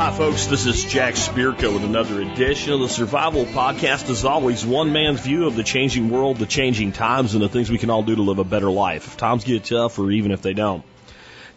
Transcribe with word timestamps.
Hi, 0.00 0.10
folks. 0.16 0.46
This 0.46 0.64
is 0.66 0.84
Jack 0.84 1.14
Spirko 1.14 1.74
with 1.74 1.84
another 1.84 2.22
edition 2.22 2.72
of 2.72 2.80
the 2.80 2.88
Survival 2.88 3.44
Podcast. 3.44 4.08
As 4.08 4.24
always, 4.24 4.64
one 4.64 4.92
man's 4.92 5.20
view 5.20 5.46
of 5.46 5.56
the 5.56 5.62
changing 5.62 6.08
world, 6.08 6.38
the 6.38 6.46
changing 6.46 6.92
times, 6.92 7.34
and 7.34 7.42
the 7.42 7.48
things 7.48 7.70
we 7.70 7.78
can 7.78 7.90
all 7.90 8.02
do 8.02 8.16
to 8.16 8.22
live 8.22 8.38
a 8.38 8.44
better 8.44 8.70
life 8.70 9.06
if 9.08 9.16
times 9.18 9.44
get 9.44 9.64
tough 9.64 9.98
or 9.98 10.10
even 10.10 10.30
if 10.32 10.40
they 10.40 10.54
don't. 10.54 10.82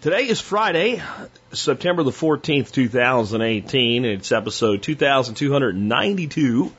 Today 0.04 0.28
is 0.28 0.42
Friday, 0.42 1.02
September 1.54 2.04
the 2.04 2.12
14th, 2.12 2.74
2018. 2.74 4.04
It's 4.04 4.34
episode 4.34 4.84
2292. 4.84 6.74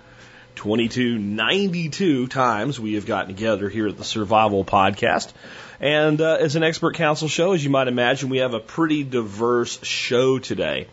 2292 0.55 2.27
times 2.27 2.79
we 2.79 2.97
have 2.97 3.07
gotten 3.07 3.35
together 3.35 3.71
here 3.71 3.89
at 3.89 3.97
the 3.97 4.05
Survival 4.05 4.63
Podcast. 4.63 5.33
And 5.81 6.21
uh, 6.21 6.37
as 6.39 6.57
an 6.57 6.65
expert 6.65 6.97
council 6.97 7.29
show, 7.29 7.53
as 7.53 7.65
you 7.65 7.71
might 7.71 7.89
imagine, 7.89 8.29
we 8.29 8.41
have 8.41 8.53
a 8.53 8.61
pretty 8.61 9.05
diverse 9.05 9.83
show 9.83 10.39
today. 10.39 10.89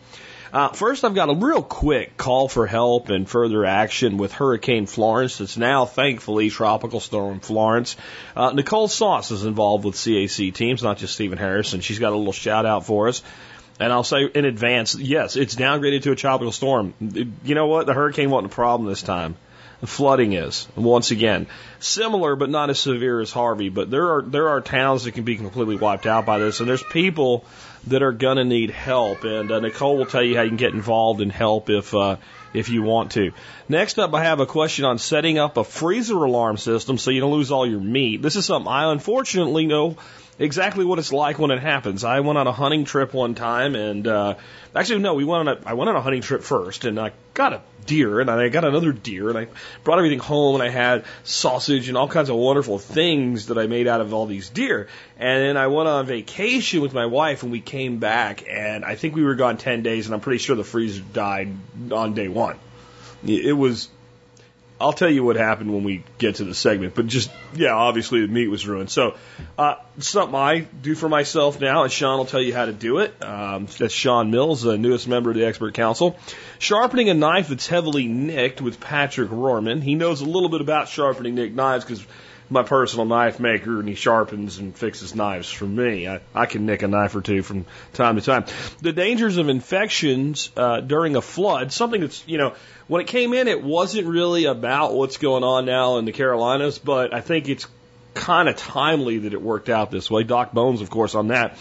Uh, 0.52 0.68
first, 0.68 1.02
I've 1.02 1.14
got 1.14 1.30
a 1.30 1.34
real 1.34 1.62
quick 1.62 2.18
call 2.18 2.46
for 2.46 2.66
help 2.66 3.08
and 3.08 3.26
further 3.28 3.64
action 3.64 4.18
with 4.18 4.32
Hurricane 4.32 4.84
Florence. 4.84 5.40
It's 5.40 5.56
now, 5.56 5.86
thankfully, 5.86 6.50
Tropical 6.50 7.00
Storm 7.00 7.40
Florence. 7.40 7.96
Uh, 8.36 8.52
Nicole 8.52 8.88
Sauce 8.88 9.30
is 9.30 9.46
involved 9.46 9.86
with 9.86 9.94
CAC 9.94 10.52
teams, 10.52 10.82
not 10.82 10.98
just 10.98 11.14
Stephen 11.14 11.38
Harrison. 11.38 11.80
She's 11.80 11.98
got 11.98 12.12
a 12.12 12.16
little 12.16 12.34
shout 12.34 12.66
out 12.66 12.84
for 12.84 13.08
us. 13.08 13.22
And 13.80 13.90
I'll 13.90 14.04
say 14.04 14.26
in 14.26 14.44
advance, 14.44 14.94
yes, 14.94 15.36
it's 15.36 15.54
downgraded 15.54 16.02
to 16.02 16.12
a 16.12 16.16
tropical 16.16 16.52
storm. 16.52 16.92
You 17.00 17.54
know 17.54 17.68
what? 17.68 17.86
The 17.86 17.94
hurricane 17.94 18.28
wasn't 18.28 18.52
a 18.52 18.54
problem 18.54 18.90
this 18.90 19.02
time. 19.02 19.36
The 19.80 19.86
flooding 19.86 20.34
is 20.34 20.68
once 20.76 21.10
again 21.10 21.48
similar, 21.80 22.36
but 22.36 22.50
not 22.50 22.70
as 22.70 22.78
severe 22.78 23.20
as 23.20 23.32
Harvey. 23.32 23.68
But 23.68 23.90
there 23.90 24.12
are 24.12 24.22
there 24.22 24.50
are 24.50 24.60
towns 24.60 25.04
that 25.04 25.12
can 25.12 25.24
be 25.24 25.34
completely 25.36 25.74
wiped 25.74 26.06
out 26.06 26.24
by 26.24 26.38
this, 26.38 26.60
and 26.60 26.68
there's 26.68 26.84
people 26.84 27.44
that 27.88 28.02
are 28.02 28.12
going 28.12 28.36
to 28.36 28.44
need 28.44 28.70
help. 28.70 29.24
And 29.24 29.50
uh, 29.50 29.60
Nicole 29.60 29.96
will 29.96 30.06
tell 30.06 30.22
you 30.22 30.36
how 30.36 30.42
you 30.42 30.48
can 30.48 30.56
get 30.56 30.72
involved 30.72 31.20
and 31.20 31.32
help 31.32 31.70
if 31.70 31.94
uh, 31.94 32.16
if 32.54 32.68
you 32.68 32.82
want 32.82 33.12
to. 33.12 33.32
Next 33.68 33.98
up, 33.98 34.14
I 34.14 34.24
have 34.24 34.40
a 34.40 34.46
question 34.46 34.84
on 34.84 34.98
setting 34.98 35.38
up 35.38 35.56
a 35.56 35.64
freezer 35.64 36.16
alarm 36.16 36.56
system 36.56 36.98
so 36.98 37.10
you 37.10 37.20
don't 37.20 37.32
lose 37.32 37.50
all 37.50 37.66
your 37.66 37.80
meat. 37.80 38.22
This 38.22 38.36
is 38.36 38.44
something 38.44 38.70
I 38.70 38.92
unfortunately 38.92 39.66
know 39.66 39.96
exactly 40.38 40.84
what 40.84 40.98
it's 40.98 41.12
like 41.12 41.38
when 41.38 41.50
it 41.50 41.60
happens. 41.60 42.04
I 42.04 42.20
went 42.20 42.38
on 42.38 42.46
a 42.46 42.52
hunting 42.52 42.84
trip 42.84 43.14
one 43.14 43.34
time, 43.34 43.74
and 43.74 44.06
uh, 44.06 44.34
actually 44.74 45.00
no, 45.00 45.14
we 45.14 45.24
went 45.24 45.48
on 45.48 45.56
a 45.56 45.60
I 45.66 45.74
went 45.74 45.90
on 45.90 45.96
a 45.96 46.00
hunting 46.00 46.22
trip 46.22 46.42
first, 46.42 46.84
and 46.84 46.98
I 46.98 47.12
got 47.34 47.52
a 47.52 47.62
deer, 47.86 48.20
and 48.20 48.30
I 48.30 48.48
got 48.48 48.64
another 48.64 48.92
deer, 48.92 49.28
and 49.28 49.38
I 49.38 49.48
brought 49.84 49.98
everything 49.98 50.18
home, 50.18 50.54
and 50.54 50.62
I 50.62 50.68
had 50.68 51.04
sausage 51.24 51.88
and 51.88 51.96
all 51.96 52.08
kinds 52.08 52.28
of 52.28 52.36
wonderful 52.36 52.78
things 52.78 53.46
that 53.46 53.58
I 53.58 53.66
made 53.66 53.88
out 53.88 54.00
of 54.00 54.14
all 54.14 54.26
these 54.26 54.48
deer. 54.48 54.88
And 55.18 55.42
then 55.42 55.56
I 55.56 55.66
went 55.66 55.88
on 55.88 56.06
vacation 56.06 56.80
with 56.80 56.94
my 56.94 57.06
wife, 57.06 57.42
and 57.42 57.52
we 57.52 57.60
came 57.60 57.98
back, 57.98 58.44
and 58.48 58.84
I 58.84 58.94
think 58.94 59.14
we 59.14 59.24
were 59.24 59.34
gone 59.34 59.56
ten 59.56 59.82
days, 59.82 60.06
and 60.06 60.14
I'm 60.14 60.20
pretty 60.20 60.38
sure 60.38 60.56
the 60.56 60.64
freezer 60.64 61.02
died 61.12 61.54
on 61.90 62.14
day 62.14 62.28
one. 62.28 62.58
It 63.24 63.56
was 63.56 63.88
I'll 64.82 64.92
tell 64.92 65.10
you 65.10 65.22
what 65.22 65.36
happened 65.36 65.72
when 65.72 65.84
we 65.84 66.02
get 66.18 66.36
to 66.36 66.44
the 66.44 66.54
segment, 66.54 66.94
but 66.94 67.06
just, 67.06 67.30
yeah, 67.54 67.72
obviously 67.72 68.20
the 68.20 68.32
meat 68.32 68.48
was 68.48 68.66
ruined. 68.66 68.90
So, 68.90 69.14
uh, 69.56 69.76
something 69.98 70.34
I 70.34 70.60
do 70.60 70.94
for 70.94 71.08
myself 71.08 71.60
now, 71.60 71.84
and 71.84 71.92
Sean 71.92 72.18
will 72.18 72.26
tell 72.26 72.42
you 72.42 72.52
how 72.52 72.66
to 72.66 72.72
do 72.72 72.98
it. 72.98 73.14
Um, 73.22 73.66
that's 73.78 73.94
Sean 73.94 74.30
Mills, 74.30 74.62
the 74.62 74.76
newest 74.76 75.06
member 75.06 75.30
of 75.30 75.36
the 75.36 75.44
expert 75.44 75.74
council. 75.74 76.18
Sharpening 76.58 77.08
a 77.10 77.14
knife 77.14 77.48
that's 77.48 77.68
heavily 77.68 78.08
nicked 78.08 78.60
with 78.60 78.80
Patrick 78.80 79.30
Roehrman. 79.30 79.82
He 79.82 79.94
knows 79.94 80.20
a 80.20 80.26
little 80.26 80.48
bit 80.48 80.60
about 80.60 80.88
sharpening 80.88 81.36
nicked 81.36 81.54
knives 81.54 81.84
because 81.84 82.04
my 82.52 82.62
personal 82.62 83.06
knife 83.06 83.40
maker 83.40 83.80
and 83.80 83.88
he 83.88 83.94
sharpens 83.94 84.58
and 84.58 84.76
fixes 84.76 85.14
knives 85.14 85.50
for 85.50 85.64
me. 85.64 86.06
I, 86.06 86.20
I 86.34 86.46
can 86.46 86.66
nick 86.66 86.82
a 86.82 86.88
knife 86.88 87.14
or 87.16 87.20
two 87.20 87.42
from 87.42 87.66
time 87.92 88.16
to 88.16 88.22
time. 88.22 88.44
The 88.80 88.92
dangers 88.92 89.38
of 89.38 89.48
infections 89.48 90.50
uh, 90.56 90.80
during 90.80 91.16
a 91.16 91.22
flood, 91.22 91.72
something 91.72 92.00
that's, 92.00 92.22
you 92.26 92.38
know, 92.38 92.54
when 92.86 93.00
it 93.00 93.08
came 93.08 93.32
in, 93.32 93.48
it 93.48 93.62
wasn't 93.62 94.06
really 94.06 94.44
about 94.44 94.94
what's 94.94 95.16
going 95.16 95.44
on 95.44 95.64
now 95.64 95.98
in 95.98 96.04
the 96.04 96.12
Carolinas, 96.12 96.78
but 96.78 97.14
I 97.14 97.20
think 97.20 97.48
it's 97.48 97.66
kind 98.14 98.48
of 98.48 98.56
timely 98.56 99.18
that 99.18 99.32
it 99.32 99.42
worked 99.42 99.68
out 99.68 99.90
this 99.90 100.10
way. 100.10 100.22
Doc 100.22 100.52
Bones, 100.52 100.80
of 100.80 100.90
course, 100.90 101.14
on 101.14 101.28
that. 101.28 101.56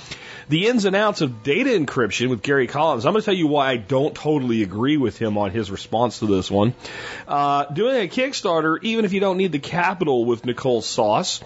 The 0.50 0.67
ins 0.67 0.85
and 0.85 0.95
outs 0.95 1.22
of 1.22 1.44
data 1.44 1.69
encryption 1.69 2.29
with 2.29 2.41
Gary 2.41 2.67
Collins. 2.67 3.06
I'm 3.06 3.13
going 3.13 3.22
to 3.22 3.25
tell 3.25 3.35
you 3.35 3.47
why 3.47 3.69
I 3.72 3.78
don't 3.78 4.13
totally 4.13 4.63
agree 4.63 4.97
with 4.97 5.17
him 5.17 5.38
on 5.38 5.51
his 5.51 5.72
response 5.72 6.19
to 6.19 6.25
this 6.25 6.51
one. 6.51 6.73
Uh, 7.28 7.66
doing 7.66 7.95
a 7.95 8.07
Kickstarter, 8.07 8.78
even 8.84 9.06
if 9.06 9.13
you 9.13 9.19
don't 9.19 9.38
need 9.38 9.51
the 9.51 9.59
capital 9.59 10.25
with 10.25 10.45
Nicole 10.45 10.81
Sauce. 10.81 11.41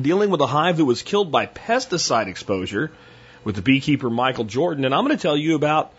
Dealing 0.00 0.30
with 0.30 0.40
a 0.40 0.46
hive 0.46 0.78
that 0.78 0.84
was 0.84 1.02
killed 1.02 1.30
by 1.30 1.46
pesticide 1.46 2.26
exposure 2.26 2.90
with 3.44 3.54
the 3.54 3.62
beekeeper 3.62 4.10
Michael 4.10 4.44
Jordan. 4.44 4.84
And 4.84 4.94
I'm 4.94 5.04
going 5.04 5.16
to 5.16 5.22
tell 5.22 5.36
you 5.36 5.54
about 5.54 5.92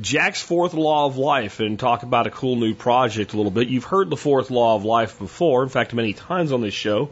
Jack's 0.00 0.40
fourth 0.40 0.74
law 0.74 1.06
of 1.06 1.18
life 1.18 1.60
and 1.60 1.78
talk 1.78 2.02
about 2.02 2.26
a 2.26 2.30
cool 2.30 2.56
new 2.56 2.74
project 2.74 3.32
a 3.32 3.36
little 3.36 3.52
bit. 3.52 3.68
You've 3.68 3.84
heard 3.84 4.10
the 4.10 4.16
fourth 4.16 4.50
law 4.50 4.76
of 4.76 4.84
life 4.84 5.18
before, 5.18 5.62
in 5.62 5.68
fact, 5.68 5.92
many 5.92 6.14
times 6.14 6.52
on 6.52 6.62
this 6.62 6.74
show. 6.74 7.10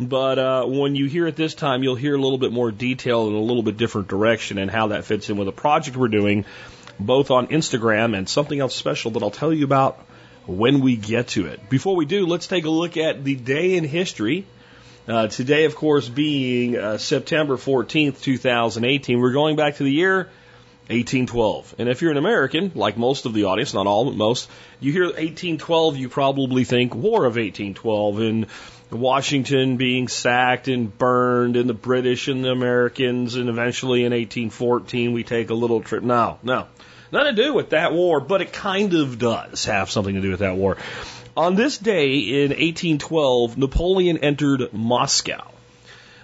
But 0.00 0.38
uh, 0.38 0.64
when 0.64 0.94
you 0.94 1.06
hear 1.06 1.26
it 1.26 1.34
this 1.34 1.54
time, 1.54 1.82
you'll 1.82 1.96
hear 1.96 2.14
a 2.14 2.20
little 2.20 2.38
bit 2.38 2.52
more 2.52 2.70
detail 2.70 3.26
in 3.26 3.34
a 3.34 3.40
little 3.40 3.62
bit 3.64 3.76
different 3.76 4.08
direction 4.08 4.58
and 4.58 4.70
how 4.70 4.88
that 4.88 5.04
fits 5.04 5.28
in 5.28 5.36
with 5.36 5.48
a 5.48 5.52
project 5.52 5.96
we're 5.96 6.08
doing, 6.08 6.44
both 7.00 7.30
on 7.30 7.48
Instagram 7.48 8.16
and 8.16 8.28
something 8.28 8.58
else 8.60 8.76
special 8.76 9.12
that 9.12 9.22
I'll 9.22 9.30
tell 9.30 9.52
you 9.52 9.64
about 9.64 9.98
when 10.46 10.80
we 10.80 10.96
get 10.96 11.28
to 11.28 11.46
it. 11.46 11.68
Before 11.68 11.96
we 11.96 12.06
do, 12.06 12.26
let's 12.26 12.46
take 12.46 12.64
a 12.64 12.70
look 12.70 12.96
at 12.96 13.24
the 13.24 13.34
day 13.34 13.74
in 13.76 13.84
history. 13.84 14.46
Uh, 15.08 15.26
today, 15.26 15.64
of 15.64 15.74
course, 15.74 16.08
being 16.08 16.76
uh, 16.76 16.98
September 16.98 17.56
14th, 17.56 18.20
2018. 18.20 19.18
We're 19.18 19.32
going 19.32 19.56
back 19.56 19.76
to 19.76 19.82
the 19.82 19.90
year 19.90 20.28
1812. 20.88 21.74
And 21.78 21.88
if 21.88 22.02
you're 22.02 22.10
an 22.10 22.18
American, 22.18 22.72
like 22.74 22.96
most 22.96 23.26
of 23.26 23.34
the 23.34 23.44
audience, 23.44 23.74
not 23.74 23.86
all, 23.86 24.04
but 24.04 24.16
most, 24.16 24.48
you 24.80 24.92
hear 24.92 25.04
1812, 25.04 25.96
you 25.96 26.08
probably 26.08 26.64
think 26.64 26.94
War 26.94 27.24
of 27.24 27.36
1812 27.36 28.20
and 28.20 28.46
Washington 28.90 29.76
being 29.76 30.08
sacked 30.08 30.68
and 30.68 30.96
burned 30.96 31.56
and 31.56 31.68
the 31.68 31.74
British 31.74 32.28
and 32.28 32.44
the 32.44 32.50
Americans 32.50 33.34
and 33.34 33.48
eventually 33.48 34.00
in 34.00 34.12
1814 34.12 35.12
we 35.12 35.24
take 35.24 35.50
a 35.50 35.54
little 35.54 35.82
trip. 35.82 36.02
No, 36.02 36.38
no. 36.42 36.66
Nothing 37.10 37.36
to 37.36 37.42
do 37.42 37.54
with 37.54 37.70
that 37.70 37.92
war, 37.92 38.20
but 38.20 38.42
it 38.42 38.52
kind 38.52 38.94
of 38.94 39.18
does 39.18 39.64
have 39.64 39.90
something 39.90 40.14
to 40.14 40.20
do 40.20 40.30
with 40.30 40.40
that 40.40 40.56
war. 40.56 40.76
On 41.36 41.54
this 41.54 41.78
day 41.78 42.16
in 42.42 42.50
1812, 42.50 43.56
Napoleon 43.56 44.18
entered 44.18 44.72
Moscow. 44.72 45.46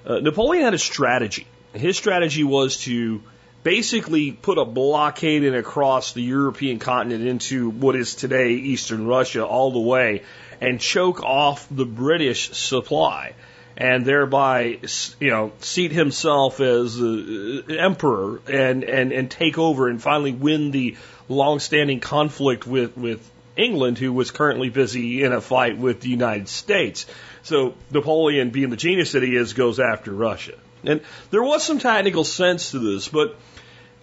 Uh, 0.05 0.19
Napoleon 0.19 0.65
had 0.65 0.75
a 0.75 0.79
strategy. 0.79 1.47
His 1.73 1.97
strategy 1.97 2.45
was 2.45 2.79
to 2.79 3.23
basically 3.63 4.33
put 4.33 4.59
a 4.59 4.65
blockade 4.65 5.43
in 5.43 5.55
across 5.55 6.13
the 6.13 6.21
European 6.21 6.79
continent 6.79 7.27
into 7.27 7.71
what 7.71 7.97
is 7.97 8.15
today 8.15 8.51
Eastern 8.51 9.07
Russia 9.07 9.45
all 9.45 9.71
the 9.73 9.81
way 9.81 10.23
and 10.65 10.81
choke 10.81 11.23
off 11.23 11.67
the 11.71 11.85
British 11.85 12.51
supply 12.53 13.35
and 13.77 14.05
thereby, 14.05 14.79
you 15.21 15.31
know, 15.31 15.53
seat 15.61 15.91
himself 15.91 16.61
as 16.61 17.01
uh, 17.01 17.63
emperor 17.69 18.41
and, 18.47 18.85
and, 18.85 19.13
and 19.13 19.31
take 19.31 19.59
over 19.59 19.89
and 19.89 20.01
finally 20.01 20.33
win 20.33 20.71
the 20.71 20.97
long-standing 21.29 22.01
conflict 22.01 22.67
with, 22.67 22.97
with 22.97 23.29
England, 23.57 23.99
who 23.99 24.13
was 24.13 24.31
currently 24.31 24.69
busy 24.69 25.23
in 25.23 25.33
a 25.33 25.41
fight 25.41 25.77
with 25.77 26.01
the 26.01 26.09
United 26.09 26.49
States. 26.49 27.07
So 27.43 27.75
Napoleon, 27.91 28.51
being 28.51 28.71
the 28.71 28.77
genius 28.77 29.13
that 29.13 29.23
he 29.23 29.35
is, 29.35 29.55
goes 29.55 29.81
after 29.81 30.13
Russia. 30.13 30.55
And 30.85 31.01
there 31.31 31.43
was 31.43 31.65
some 31.65 31.79
technical 31.79 32.25
sense 32.25 32.71
to 32.73 32.79
this, 32.79 33.09
but 33.09 33.37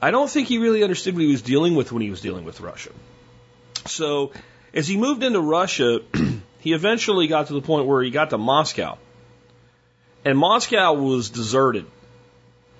I 0.01 0.11
don't 0.11 0.29
think 0.29 0.47
he 0.47 0.57
really 0.57 0.83
understood 0.83 1.13
what 1.13 1.23
he 1.23 1.31
was 1.31 1.41
dealing 1.41 1.75
with 1.75 1.91
when 1.91 2.01
he 2.01 2.09
was 2.09 2.21
dealing 2.21 2.43
with 2.43 2.59
Russia. 2.59 2.91
So, 3.85 4.31
as 4.73 4.87
he 4.87 4.97
moved 4.97 5.23
into 5.23 5.39
Russia, 5.39 6.01
he 6.61 6.73
eventually 6.73 7.27
got 7.27 7.47
to 7.47 7.53
the 7.53 7.61
point 7.61 7.87
where 7.87 8.01
he 8.01 8.11
got 8.11 8.29
to 8.29 8.37
Moscow. 8.37 8.97
And 10.23 10.37
Moscow 10.37 10.93
was 10.93 11.29
deserted. 11.29 11.85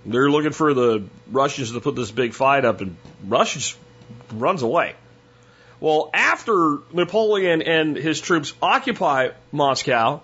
They're 0.05 0.29
looking 0.29 0.51
for 0.51 0.73
the 0.73 1.03
Russians 1.31 1.71
to 1.71 1.81
put 1.81 1.95
this 1.95 2.11
big 2.11 2.33
fight 2.33 2.63
up, 2.63 2.81
and 2.81 2.95
Russia 3.27 3.59
just 3.59 3.77
runs 4.33 4.61
away. 4.61 4.95
Well, 5.79 6.11
after 6.13 6.77
Napoleon 6.93 7.63
and 7.63 7.95
his 7.95 8.21
troops 8.21 8.53
occupy 8.61 9.29
Moscow, 9.51 10.21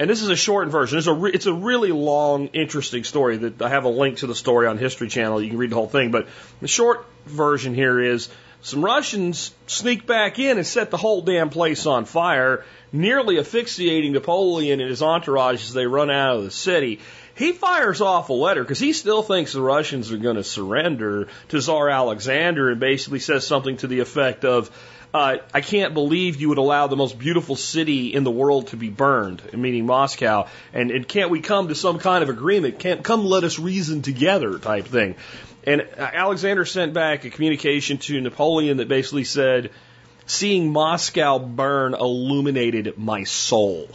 and 0.00 0.10
this 0.10 0.22
is 0.22 0.28
a 0.28 0.36
shortened 0.36 0.72
version. 0.72 0.98
It's 0.98 1.06
a 1.06 1.12
re- 1.12 1.32
it's 1.32 1.46
a 1.46 1.52
really 1.52 1.92
long, 1.92 2.48
interesting 2.48 3.04
story 3.04 3.36
that 3.38 3.62
I 3.62 3.68
have 3.68 3.84
a 3.84 3.88
link 3.88 4.18
to 4.18 4.26
the 4.26 4.34
story 4.34 4.66
on 4.66 4.78
History 4.78 5.08
Channel. 5.08 5.42
You 5.42 5.50
can 5.50 5.58
read 5.58 5.70
the 5.70 5.76
whole 5.76 5.88
thing, 5.88 6.10
but 6.10 6.28
the 6.60 6.68
short 6.68 7.04
version 7.26 7.74
here 7.74 8.00
is 8.00 8.28
some 8.62 8.84
Russians 8.84 9.54
sneak 9.66 10.06
back 10.06 10.38
in 10.38 10.58
and 10.58 10.66
set 10.66 10.90
the 10.90 10.96
whole 10.96 11.22
damn 11.22 11.48
place 11.48 11.86
on 11.86 12.04
fire, 12.04 12.64
nearly 12.92 13.38
asphyxiating 13.38 14.12
Napoleon 14.12 14.80
and 14.80 14.90
his 14.90 15.02
entourage 15.02 15.62
as 15.62 15.72
they 15.72 15.86
run 15.86 16.10
out 16.10 16.36
of 16.36 16.44
the 16.44 16.50
city. 16.50 17.00
He 17.36 17.52
fires 17.52 18.00
off 18.00 18.30
a 18.30 18.32
letter 18.32 18.64
because 18.64 18.80
he 18.80 18.92
still 18.92 19.22
thinks 19.22 19.52
the 19.52 19.60
Russians 19.60 20.10
are 20.10 20.16
going 20.16 20.36
to 20.36 20.44
surrender 20.44 21.28
to 21.50 21.60
Tsar 21.60 21.88
Alexander 21.88 22.70
and 22.70 22.80
basically 22.80 23.20
says 23.20 23.46
something 23.46 23.76
to 23.76 23.86
the 23.86 24.00
effect 24.00 24.44
of, 24.44 24.72
uh, 25.14 25.36
I 25.54 25.60
can't 25.60 25.94
believe 25.94 26.40
you 26.40 26.48
would 26.48 26.58
allow 26.58 26.88
the 26.88 26.96
most 26.96 27.16
beautiful 27.16 27.54
city 27.54 28.12
in 28.12 28.24
the 28.24 28.30
world 28.30 28.68
to 28.68 28.76
be 28.76 28.90
burned, 28.90 29.40
meaning 29.54 29.86
Moscow. 29.86 30.48
And, 30.72 30.90
and 30.90 31.06
can't 31.06 31.30
we 31.30 31.40
come 31.40 31.68
to 31.68 31.76
some 31.76 32.00
kind 32.00 32.24
of 32.24 32.28
agreement? 32.28 32.80
Can't 32.80 33.04
come 33.04 33.24
let 33.24 33.44
us 33.44 33.58
reason 33.58 34.02
together 34.02 34.58
type 34.58 34.86
thing. 34.86 35.14
And 35.68 35.82
uh, 35.82 36.10
Alexander 36.14 36.64
sent 36.64 36.94
back 36.94 37.26
a 37.26 37.30
communication 37.30 37.98
to 37.98 38.18
Napoleon 38.22 38.78
that 38.78 38.88
basically 38.88 39.24
said, 39.24 39.70
seeing 40.24 40.72
Moscow 40.72 41.38
burn 41.38 41.92
illuminated 41.92 42.96
my 42.96 43.24
soul. 43.24 43.86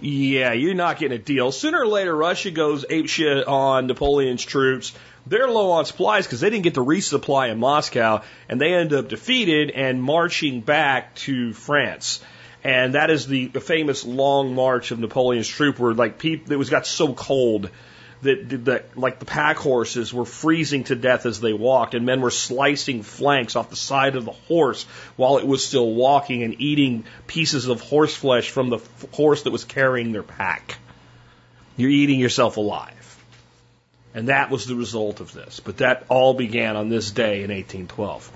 Yeah, 0.00 0.52
you're 0.52 0.74
not 0.74 0.98
getting 0.98 1.16
a 1.16 1.22
deal. 1.22 1.52
Sooner 1.52 1.82
or 1.82 1.86
later, 1.86 2.16
Russia 2.16 2.50
goes 2.50 2.84
apeshit 2.84 3.46
on 3.46 3.86
Napoleon's 3.86 4.44
troops. 4.44 4.92
They're 5.24 5.48
low 5.48 5.70
on 5.70 5.84
supplies 5.84 6.26
because 6.26 6.40
they 6.40 6.50
didn't 6.50 6.64
get 6.64 6.74
the 6.74 6.84
resupply 6.84 7.52
in 7.52 7.60
Moscow, 7.60 8.22
and 8.48 8.60
they 8.60 8.74
end 8.74 8.92
up 8.92 9.08
defeated 9.08 9.70
and 9.70 10.02
marching 10.02 10.62
back 10.62 11.14
to 11.26 11.52
France. 11.52 12.20
And 12.64 12.94
that 12.94 13.08
is 13.08 13.28
the, 13.28 13.46
the 13.46 13.60
famous 13.60 14.04
long 14.04 14.56
march 14.56 14.90
of 14.90 14.98
Napoleon's 14.98 15.46
troop, 15.46 15.78
where 15.78 15.94
like 15.94 16.18
people, 16.18 16.52
it 16.52 16.56
was 16.56 16.70
got 16.70 16.88
so 16.88 17.14
cold 17.14 17.70
that, 18.24 18.64
that 18.64 18.98
like 18.98 19.18
the 19.18 19.24
pack 19.24 19.56
horses 19.56 20.12
were 20.12 20.24
freezing 20.24 20.84
to 20.84 20.94
death 20.94 21.24
as 21.24 21.40
they 21.40 21.52
walked, 21.52 21.94
and 21.94 22.04
men 22.04 22.20
were 22.20 22.30
slicing 22.30 23.02
flanks 23.02 23.56
off 23.56 23.70
the 23.70 23.76
side 23.76 24.16
of 24.16 24.24
the 24.24 24.32
horse 24.32 24.84
while 25.16 25.38
it 25.38 25.46
was 25.46 25.66
still 25.66 25.94
walking 25.94 26.42
and 26.42 26.60
eating 26.60 27.04
pieces 27.26 27.68
of 27.68 27.80
horse 27.80 28.14
flesh 28.14 28.50
from 28.50 28.70
the 28.70 28.80
horse 29.12 29.42
that 29.42 29.50
was 29.50 29.64
carrying 29.64 30.12
their 30.12 30.22
pack. 30.22 30.78
You're 31.76 31.90
eating 31.90 32.20
yourself 32.20 32.56
alive. 32.56 32.92
And 34.14 34.28
that 34.28 34.50
was 34.50 34.66
the 34.66 34.76
result 34.76 35.20
of 35.20 35.32
this. 35.32 35.60
But 35.60 35.78
that 35.78 36.04
all 36.08 36.34
began 36.34 36.76
on 36.76 36.88
this 36.88 37.10
day 37.10 37.42
in 37.42 37.50
1812. 37.50 38.30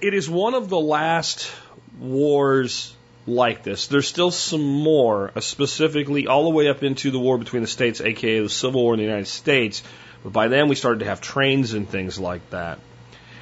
It 0.00 0.14
is 0.14 0.28
one 0.28 0.54
of 0.54 0.70
the 0.70 0.80
last 0.80 1.52
wars 1.98 2.95
like 3.26 3.62
this. 3.62 3.86
There's 3.88 4.06
still 4.06 4.30
some 4.30 4.62
more, 4.62 5.32
uh, 5.34 5.40
specifically 5.40 6.26
all 6.26 6.44
the 6.44 6.50
way 6.50 6.68
up 6.68 6.82
into 6.82 7.10
the 7.10 7.18
war 7.18 7.38
between 7.38 7.62
the 7.62 7.68
states, 7.68 8.00
aka 8.00 8.40
the 8.40 8.48
Civil 8.48 8.82
War 8.82 8.94
in 8.94 8.98
the 8.98 9.04
United 9.04 9.28
States. 9.28 9.82
But 10.22 10.32
by 10.32 10.48
then 10.48 10.68
we 10.68 10.74
started 10.74 11.00
to 11.00 11.06
have 11.06 11.20
trains 11.20 11.72
and 11.72 11.88
things 11.88 12.18
like 12.18 12.48
that. 12.50 12.78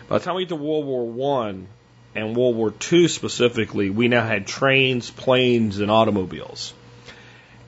By 0.09 0.19
the 0.19 0.25
time 0.25 0.37
we 0.37 0.43
get 0.43 0.51
to 0.51 0.57
World 0.57 0.87
War 0.87 1.07
One 1.07 1.67
and 2.15 2.37
World 2.37 2.57
War 2.57 2.71
Two 2.71 3.09
specifically, 3.09 3.91
we 3.91 4.09
now 4.09 4.27
had 4.27 4.47
trains, 4.47 5.11
planes, 5.11 5.81
and 5.81 5.91
automobiles. 5.91 6.75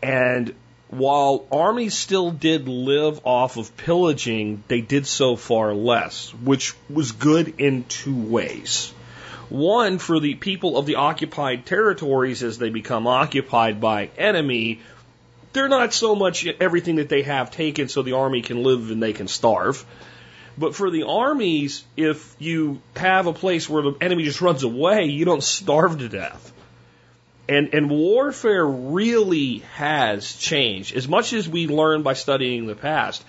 And 0.03 0.55
while 0.89 1.47
armies 1.51 1.97
still 1.97 2.31
did 2.31 2.69
live 2.69 3.21
off 3.25 3.57
of 3.57 3.77
pillaging, 3.77 4.63
they 4.69 4.81
did 4.81 5.07
so 5.07 5.37
far 5.37 5.75
less, 5.75 6.33
which 6.33 6.75
was 6.89 7.13
good 7.13 7.55
in 7.59 7.85
two 7.85 8.17
ways. 8.17 8.93
One, 9.49 9.99
for 9.99 10.19
the 10.19 10.35
people 10.35 10.77
of 10.77 10.87
the 10.87 10.97
occupied 10.97 11.67
territories 11.67 12.43
as 12.43 12.59
they 12.59 12.71
become 12.71 13.07
occupied 13.07 13.81
by 13.81 14.11
enemy, 14.19 14.81
they're 15.53 15.69
not 15.69 15.95
so 15.95 16.15
much 16.15 16.47
everything 16.47 16.97
that 16.97 17.09
they 17.09 17.23
have 17.23 17.51
taken 17.51 17.89
so 17.89 18.03
the 18.03 18.13
army 18.13 18.43
can 18.43 18.63
live 18.63 18.91
and 18.91 19.03
they 19.03 19.13
can 19.13 19.29
starve. 19.29 19.85
But 20.59 20.75
for 20.75 20.91
the 20.91 21.05
armies, 21.05 21.85
if 21.97 22.35
you 22.39 22.81
have 22.97 23.27
a 23.27 23.33
place 23.33 23.69
where 23.69 23.83
the 23.83 23.95
enemy 24.01 24.25
just 24.25 24.41
runs 24.41 24.63
away, 24.63 25.05
you 25.05 25.25
don't 25.25 25.43
starve 25.43 25.99
to 25.99 26.09
death. 26.09 26.53
And, 27.49 27.75
and 27.75 27.89
warfare 27.91 28.67
really 28.67 29.59
has 29.75 30.35
changed. 30.35 30.97
As 30.97 31.07
much 31.07 31.33
as 31.33 31.49
we 31.49 31.69
learn 31.69 32.03
by 32.03 32.15
studying 32.15 32.67
the 32.67 32.75
past, 32.75 33.25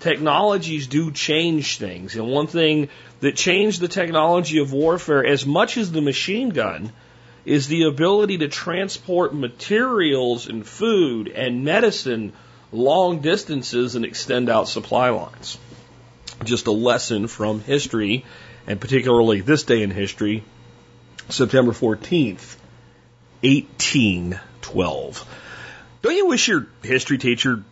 technologies 0.00 0.86
do 0.86 1.10
change 1.10 1.78
things. 1.78 2.14
And 2.16 2.28
one 2.28 2.46
thing 2.46 2.88
that 3.20 3.36
changed 3.36 3.80
the 3.80 3.88
technology 3.88 4.58
of 4.58 4.72
warfare 4.72 5.24
as 5.24 5.44
much 5.44 5.76
as 5.76 5.90
the 5.90 6.00
machine 6.00 6.50
gun 6.50 6.92
is 7.44 7.66
the 7.66 7.84
ability 7.84 8.38
to 8.38 8.48
transport 8.48 9.34
materials 9.34 10.48
and 10.48 10.66
food 10.66 11.28
and 11.28 11.64
medicine 11.64 12.32
long 12.72 13.20
distances 13.20 13.94
and 13.94 14.04
extend 14.04 14.50
out 14.50 14.68
supply 14.68 15.10
lines. 15.10 15.58
Just 16.44 16.66
a 16.66 16.72
lesson 16.72 17.26
from 17.26 17.60
history, 17.60 18.24
and 18.66 18.80
particularly 18.80 19.40
this 19.40 19.62
day 19.64 19.82
in 19.82 19.90
history, 19.90 20.44
September 21.30 21.72
14th, 21.72 22.56
1812. 23.42 25.34
Don't 26.02 26.16
you 26.16 26.26
wish 26.26 26.48
your 26.48 26.66
history 26.82 27.18
teacher 27.18 27.64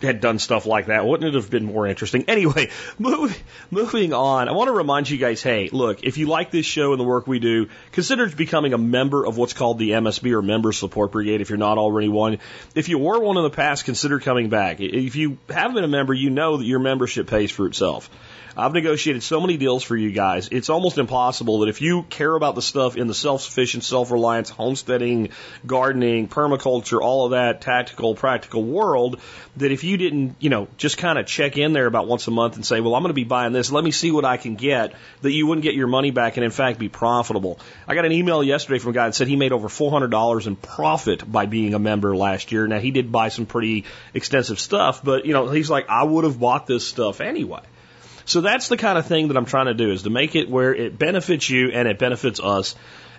had 0.00 0.20
done 0.20 0.38
stuff 0.38 0.66
like 0.66 0.86
that, 0.86 1.06
wouldn't 1.06 1.28
it 1.28 1.34
have 1.34 1.50
been 1.50 1.64
more 1.64 1.86
interesting? 1.86 2.24
Anyway, 2.34 2.70
move, 2.98 3.40
moving 3.70 4.12
on. 4.12 4.48
I 4.48 4.52
want 4.52 4.66
to 4.66 4.72
remind 4.72 5.08
you 5.08 5.18
guys, 5.18 5.40
hey, 5.40 5.68
look, 5.70 6.02
if 6.02 6.16
you 6.16 6.26
like 6.26 6.50
this 6.50 6.66
show 6.66 6.90
and 6.90 6.98
the 6.98 7.04
work 7.04 7.28
we 7.28 7.38
do, 7.38 7.68
consider 7.92 8.28
becoming 8.28 8.72
a 8.72 8.78
member 8.78 9.24
of 9.24 9.36
what's 9.36 9.52
called 9.52 9.78
the 9.78 9.90
MSB 9.90 10.32
or 10.32 10.42
Member 10.42 10.72
Support 10.72 11.12
Brigade 11.12 11.42
if 11.42 11.50
you're 11.50 11.58
not 11.58 11.78
already 11.78 12.08
one. 12.08 12.38
If 12.74 12.88
you 12.88 12.98
were 12.98 13.20
one 13.20 13.36
in 13.36 13.44
the 13.44 13.50
past, 13.50 13.84
consider 13.84 14.18
coming 14.18 14.48
back. 14.48 14.80
If 14.80 15.14
you 15.14 15.38
haven't 15.48 15.74
been 15.74 15.84
a 15.84 15.88
member, 15.88 16.12
you 16.12 16.30
know 16.30 16.56
that 16.56 16.64
your 16.64 16.80
membership 16.80 17.28
pays 17.28 17.52
for 17.52 17.66
itself. 17.66 18.10
I've 18.56 18.72
negotiated 18.72 19.22
so 19.22 19.40
many 19.40 19.56
deals 19.56 19.82
for 19.82 19.96
you 19.96 20.12
guys. 20.12 20.48
It's 20.52 20.70
almost 20.70 20.98
impossible 20.98 21.60
that 21.60 21.68
if 21.68 21.80
you 21.80 22.04
care 22.04 22.34
about 22.34 22.54
the 22.54 22.62
stuff 22.62 22.96
in 22.96 23.08
the 23.08 23.14
self-sufficient, 23.14 23.82
self-reliance, 23.82 24.50
homesteading, 24.50 25.30
gardening, 25.66 26.28
permaculture, 26.28 27.00
all 27.00 27.24
of 27.24 27.32
that 27.32 27.60
tactical, 27.60 28.14
practical 28.14 28.62
world, 28.62 29.20
that 29.56 29.72
if 29.72 29.82
you 29.82 29.96
didn't, 29.96 30.36
you 30.38 30.50
know, 30.50 30.68
just 30.76 30.98
kind 30.98 31.18
of 31.18 31.26
check 31.26 31.56
in 31.58 31.72
there 31.72 31.86
about 31.86 32.06
once 32.06 32.28
a 32.28 32.30
month 32.30 32.54
and 32.54 32.64
say, 32.64 32.80
well, 32.80 32.94
I'm 32.94 33.02
going 33.02 33.10
to 33.10 33.14
be 33.14 33.24
buying 33.24 33.52
this. 33.52 33.72
Let 33.72 33.82
me 33.82 33.90
see 33.90 34.12
what 34.12 34.24
I 34.24 34.36
can 34.36 34.54
get 34.54 34.94
that 35.22 35.32
you 35.32 35.46
wouldn't 35.48 35.64
get 35.64 35.74
your 35.74 35.88
money 35.88 36.12
back 36.12 36.36
and 36.36 36.44
in 36.44 36.52
fact 36.52 36.78
be 36.78 36.88
profitable. 36.88 37.58
I 37.88 37.96
got 37.96 38.04
an 38.04 38.12
email 38.12 38.42
yesterday 38.44 38.78
from 38.78 38.90
a 38.90 38.94
guy 38.94 39.06
that 39.06 39.14
said 39.14 39.26
he 39.26 39.36
made 39.36 39.52
over 39.52 39.68
$400 39.68 40.46
in 40.46 40.56
profit 40.56 41.30
by 41.30 41.46
being 41.46 41.74
a 41.74 41.80
member 41.80 42.16
last 42.16 42.52
year. 42.52 42.68
Now 42.68 42.78
he 42.78 42.92
did 42.92 43.10
buy 43.10 43.30
some 43.30 43.46
pretty 43.46 43.84
extensive 44.12 44.60
stuff, 44.60 45.02
but 45.02 45.26
you 45.26 45.32
know, 45.32 45.48
he's 45.48 45.70
like, 45.70 45.88
I 45.88 46.04
would 46.04 46.22
have 46.22 46.38
bought 46.38 46.68
this 46.68 46.86
stuff 46.86 47.20
anyway. 47.20 47.62
So 48.26 48.40
that's 48.40 48.68
the 48.68 48.76
kind 48.76 48.98
of 48.98 49.06
thing 49.06 49.28
that 49.28 49.36
I'm 49.36 49.44
trying 49.44 49.66
to 49.66 49.74
do 49.74 49.90
is 49.90 50.04
to 50.04 50.10
make 50.10 50.34
it 50.34 50.48
where 50.48 50.74
it 50.74 50.98
benefits 50.98 51.48
you 51.48 51.70
and 51.70 51.88
it 51.88 51.98
benefits 51.98 52.40
us. 52.40 52.74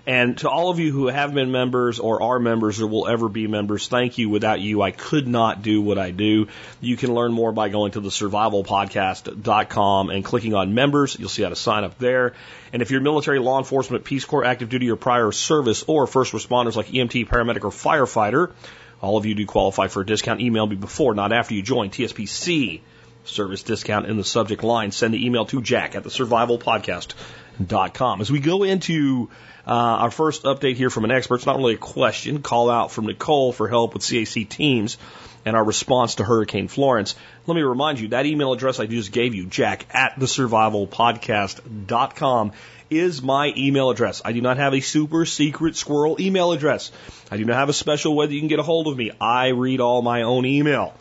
And 0.08 0.38
to 0.38 0.48
all 0.48 0.70
of 0.70 0.78
you 0.78 0.92
who 0.92 1.08
have 1.08 1.34
been 1.34 1.50
members 1.50 1.98
or 1.98 2.22
are 2.22 2.38
members 2.38 2.80
or 2.80 2.86
will 2.86 3.08
ever 3.08 3.28
be 3.28 3.48
members, 3.48 3.88
thank 3.88 4.18
you. 4.18 4.28
Without 4.28 4.60
you, 4.60 4.80
I 4.80 4.92
could 4.92 5.26
not 5.26 5.62
do 5.62 5.82
what 5.82 5.98
I 5.98 6.12
do. 6.12 6.46
You 6.80 6.96
can 6.96 7.12
learn 7.12 7.32
more 7.32 7.50
by 7.50 7.70
going 7.70 7.90
to 7.92 8.00
the 8.00 8.10
survivalpodcast.com 8.10 10.10
and 10.10 10.24
clicking 10.24 10.54
on 10.54 10.74
members. 10.74 11.16
You'll 11.18 11.28
see 11.28 11.42
how 11.42 11.48
to 11.48 11.56
sign 11.56 11.82
up 11.82 11.98
there. 11.98 12.34
And 12.72 12.82
if 12.82 12.92
you're 12.92 13.00
military, 13.00 13.40
law 13.40 13.58
enforcement, 13.58 14.04
Peace 14.04 14.24
Corps, 14.24 14.44
active 14.44 14.68
duty, 14.68 14.88
or 14.92 14.96
prior 14.96 15.32
service, 15.32 15.82
or 15.88 16.06
first 16.06 16.32
responders 16.32 16.76
like 16.76 16.86
EMT, 16.86 17.26
paramedic, 17.26 17.64
or 17.64 17.70
firefighter, 17.70 18.52
all 19.00 19.16
of 19.16 19.26
you 19.26 19.34
do 19.34 19.44
qualify 19.44 19.88
for 19.88 20.02
a 20.02 20.06
discount. 20.06 20.40
Email 20.40 20.68
me 20.68 20.76
before, 20.76 21.14
not 21.14 21.32
after 21.32 21.54
you 21.54 21.62
join. 21.62 21.90
TSPC 21.90 22.80
service 23.28 23.62
discount 23.62 24.06
in 24.06 24.16
the 24.16 24.24
subject 24.24 24.62
line. 24.62 24.90
Send 24.90 25.12
the 25.14 25.26
email 25.26 25.44
to 25.46 25.62
jack 25.62 25.94
at 25.94 26.02
the 26.02 26.10
survivalpodcast.com. 26.10 28.20
As 28.20 28.30
we 28.30 28.40
go 28.40 28.62
into 28.62 29.30
uh, 29.66 29.70
our 29.70 30.10
first 30.10 30.42
update 30.44 30.76
here 30.76 30.90
from 30.90 31.04
an 31.04 31.10
expert, 31.10 31.36
it's 31.36 31.46
not 31.46 31.56
really 31.56 31.72
a 31.74 31.78
question, 31.78 32.42
call 32.42 32.68
out 32.70 32.92
from 32.92 33.06
Nicole 33.06 33.52
for 33.52 33.68
help 33.68 33.94
with 33.94 34.02
CAC 34.02 34.46
teams 34.48 34.98
and 35.44 35.56
our 35.56 35.64
response 35.64 36.16
to 36.16 36.24
Hurricane 36.24 36.68
Florence. 36.68 37.14
Let 37.46 37.54
me 37.54 37.62
remind 37.62 37.98
you 38.00 38.08
that 38.08 38.26
email 38.26 38.52
address 38.52 38.80
I 38.80 38.86
just 38.86 39.12
gave 39.12 39.34
you, 39.34 39.46
jack 39.46 39.86
at 39.90 40.18
the 40.18 40.26
survivalpodcast.com 40.26 42.52
is 42.90 43.22
my 43.22 43.52
email 43.56 43.90
address. 43.90 44.22
I 44.24 44.32
do 44.32 44.40
not 44.40 44.56
have 44.58 44.74
a 44.74 44.80
super 44.80 45.24
secret 45.24 45.76
squirrel 45.76 46.16
email 46.20 46.50
address. 46.52 46.90
I 47.30 47.36
do 47.36 47.44
not 47.44 47.56
have 47.56 47.68
a 47.68 47.72
special 47.72 48.14
way 48.14 48.26
that 48.26 48.34
you 48.34 48.40
can 48.40 48.48
get 48.48 48.58
a 48.58 48.64
hold 48.64 48.88
of 48.88 48.96
me. 48.96 49.12
I 49.20 49.48
read 49.48 49.80
all 49.80 50.02
my 50.02 50.22
own 50.22 50.46
email. 50.46 50.94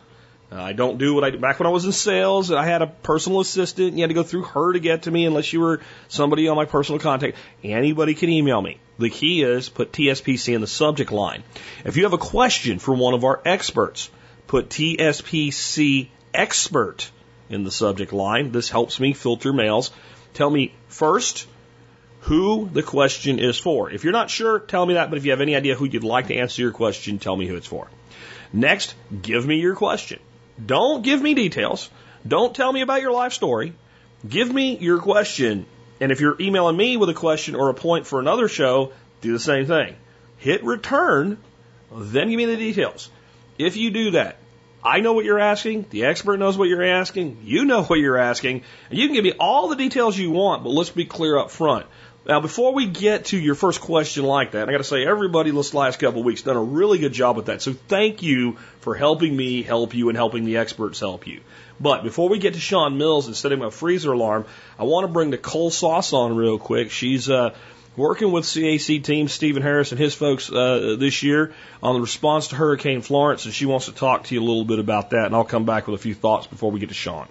Uh, 0.55 0.62
I 0.62 0.71
don't 0.71 0.97
do 0.97 1.13
what 1.13 1.25
I 1.25 1.31
back 1.31 1.59
when 1.59 1.67
I 1.67 1.69
was 1.69 1.83
in 1.83 1.91
sales. 1.91 2.50
I 2.50 2.65
had 2.65 2.81
a 2.81 2.88
personal 2.88 3.41
assistant. 3.41 3.89
And 3.89 3.97
You 3.97 4.03
had 4.03 4.09
to 4.09 4.13
go 4.13 4.24
through 4.24 4.43
her 4.43 4.71
to 4.71 4.79
get 4.79 5.03
to 5.03 5.12
me 5.12 5.25
unless 5.25 5.51
you 5.51 5.59
were 5.59 5.81
somebody 6.07 6.47
on 6.47 6.55
my 6.55 6.63
personal 6.65 7.00
contact. 7.00 7.35
Anybody 7.63 8.13
can 8.13 8.29
email 8.29 8.62
me. 8.62 8.79
The 8.97 9.09
key 9.09 9.43
is 9.43 9.67
put 9.67 9.91
TSPC 9.91 10.55
in 10.55 10.62
the 10.62 10.67
subject 10.67 11.12
line. 11.12 11.43
If 11.83 11.97
you 11.97 12.03
have 12.03 12.13
a 12.13 12.17
question 12.17 12.79
for 12.79 12.93
one 12.93 13.13
of 13.13 13.25
our 13.25 13.41
experts, 13.43 14.09
put 14.47 14.69
TSPC 14.69 16.07
expert 16.33 17.12
in 17.50 17.65
the 17.65 17.71
subject 17.71 18.13
line. 18.13 18.51
This 18.51 18.69
helps 18.69 18.97
me 18.97 19.12
filter 19.12 19.51
mails. 19.51 19.91
Tell 20.33 20.50
me 20.50 20.74
first 20.88 21.47
who 22.21 22.69
the 22.71 22.83
question 22.83 23.39
is 23.39 23.59
for. 23.59 23.91
If 23.91 24.05
you're 24.05 24.13
not 24.13 24.29
sure, 24.29 24.59
tell 24.59 24.85
me 24.85 24.93
that. 24.93 25.09
But 25.09 25.17
if 25.17 25.25
you 25.25 25.31
have 25.31 25.41
any 25.41 25.55
idea 25.55 25.75
who 25.75 25.85
you'd 25.85 26.05
like 26.05 26.27
to 26.27 26.35
answer 26.35 26.62
your 26.62 26.71
question, 26.71 27.19
tell 27.19 27.35
me 27.35 27.45
who 27.45 27.57
it's 27.57 27.67
for. 27.67 27.89
Next, 28.53 28.95
give 29.21 29.45
me 29.45 29.57
your 29.57 29.75
question. 29.75 30.19
Don't 30.63 31.03
give 31.03 31.21
me 31.21 31.33
details. 31.33 31.89
Don't 32.27 32.55
tell 32.55 32.71
me 32.71 32.81
about 32.81 33.01
your 33.01 33.12
life 33.12 33.33
story. 33.33 33.74
Give 34.27 34.51
me 34.51 34.77
your 34.77 35.00
question. 35.00 35.65
And 36.00 36.12
if 36.12 36.19
you're 36.19 36.39
emailing 36.39 36.77
me 36.77 36.97
with 36.97 37.09
a 37.09 37.13
question 37.13 37.55
or 37.55 37.69
a 37.69 37.74
point 37.74 38.07
for 38.07 38.19
another 38.19 38.47
show, 38.47 38.91
do 39.21 39.33
the 39.33 39.39
same 39.39 39.65
thing. 39.65 39.95
Hit 40.38 40.63
return, 40.63 41.38
then 41.91 42.29
give 42.29 42.38
me 42.38 42.45
the 42.45 42.57
details. 42.57 43.09
If 43.57 43.77
you 43.77 43.91
do 43.91 44.12
that, 44.12 44.38
I 44.83 45.00
know 45.00 45.13
what 45.13 45.25
you're 45.25 45.39
asking. 45.39 45.88
The 45.89 46.05
expert 46.05 46.38
knows 46.38 46.57
what 46.57 46.69
you're 46.69 46.83
asking. 46.83 47.39
You 47.43 47.65
know 47.65 47.83
what 47.83 48.00
you're 48.00 48.17
asking. 48.17 48.63
And 48.89 49.00
you 49.00 49.07
can 49.07 49.15
give 49.15 49.24
me 49.24 49.33
all 49.39 49.67
the 49.67 49.75
details 49.75 50.17
you 50.17 50.31
want, 50.31 50.63
but 50.63 50.69
let's 50.69 50.91
be 50.91 51.05
clear 51.05 51.38
up 51.38 51.50
front. 51.50 51.88
Now, 52.27 52.39
before 52.39 52.74
we 52.74 52.88
get 52.88 53.25
to 53.25 53.38
your 53.38 53.53
first 53.53 53.82
question 53.82 54.24
like 54.24 54.51
that, 54.51 54.67
I 54.67 54.72
got 54.72 54.79
to 54.79 54.84
say 54.84 55.05
everybody 55.05 55.51
this 55.51 55.75
last 55.75 56.00
couple 56.00 56.22
of 56.22 56.25
weeks 56.25 56.41
done 56.41 56.55
a 56.55 56.63
really 56.63 56.98
good 56.98 57.13
job 57.13 57.38
with 57.38 57.46
that. 57.48 57.62
So 57.62 57.74
thank 57.74 58.24
you 58.24 58.58
for 58.79 58.96
helping 58.96 59.36
me 59.36 59.62
help 59.62 59.94
you 59.94 60.10
and 60.10 60.17
helping 60.17 60.44
the 60.44 60.58
experts 60.58 61.00
help 61.00 61.27
you. 61.27 61.41
But 61.79 62.03
before 62.03 62.27
we 62.27 62.39
get 62.39 62.55
to 62.55 62.60
Sean 62.60 62.98
Mills 62.98 63.27
and 63.27 63.36
setting 63.36 63.60
my 63.60 63.70
freezer 63.70 64.12
alarm, 64.12 64.46
I 64.79 64.86
want 64.86 65.03
to 65.03 65.13
bring 65.13 65.29
Nicole 65.29 65.70
Sauce 65.70 66.13
on 66.13 66.36
real 66.36 66.58
quick. 66.58 66.89
She's 66.89 67.29
uh, 67.29 67.53
working 67.96 68.32
with 68.32 68.46
CAC 68.46 69.03
team 69.03 69.27
Stephen 69.27 69.62
Harris 69.62 69.91
and 69.91 70.00
his 70.00 70.15
folks 70.15 70.51
uh, 70.51 70.96
this 70.98 71.22
year 71.22 71.53
on 71.84 71.94
the 71.94 72.01
response 72.01 72.48
to 72.48 72.55
Hurricane 72.55 73.01
Florence, 73.01 73.46
and 73.46 73.53
she 73.53 73.67
wants 73.67 73.86
to 73.86 73.91
talk 73.91 74.24
to 74.25 74.36
you 74.36 74.41
a 74.41 74.46
little 74.46 74.65
bit 74.65 74.79
about 74.79 75.12
that. 75.12 75.27
And 75.27 75.36
I'll 75.36 75.44
come 75.44 75.65
back 75.65 75.86
with 75.86 76.00
a 76.00 76.01
few 76.01 76.15
thoughts 76.15 76.48
before 76.48 76.72
we 76.72 76.79
get 76.79 76.89
to 76.89 76.96
Sean. 76.96 77.27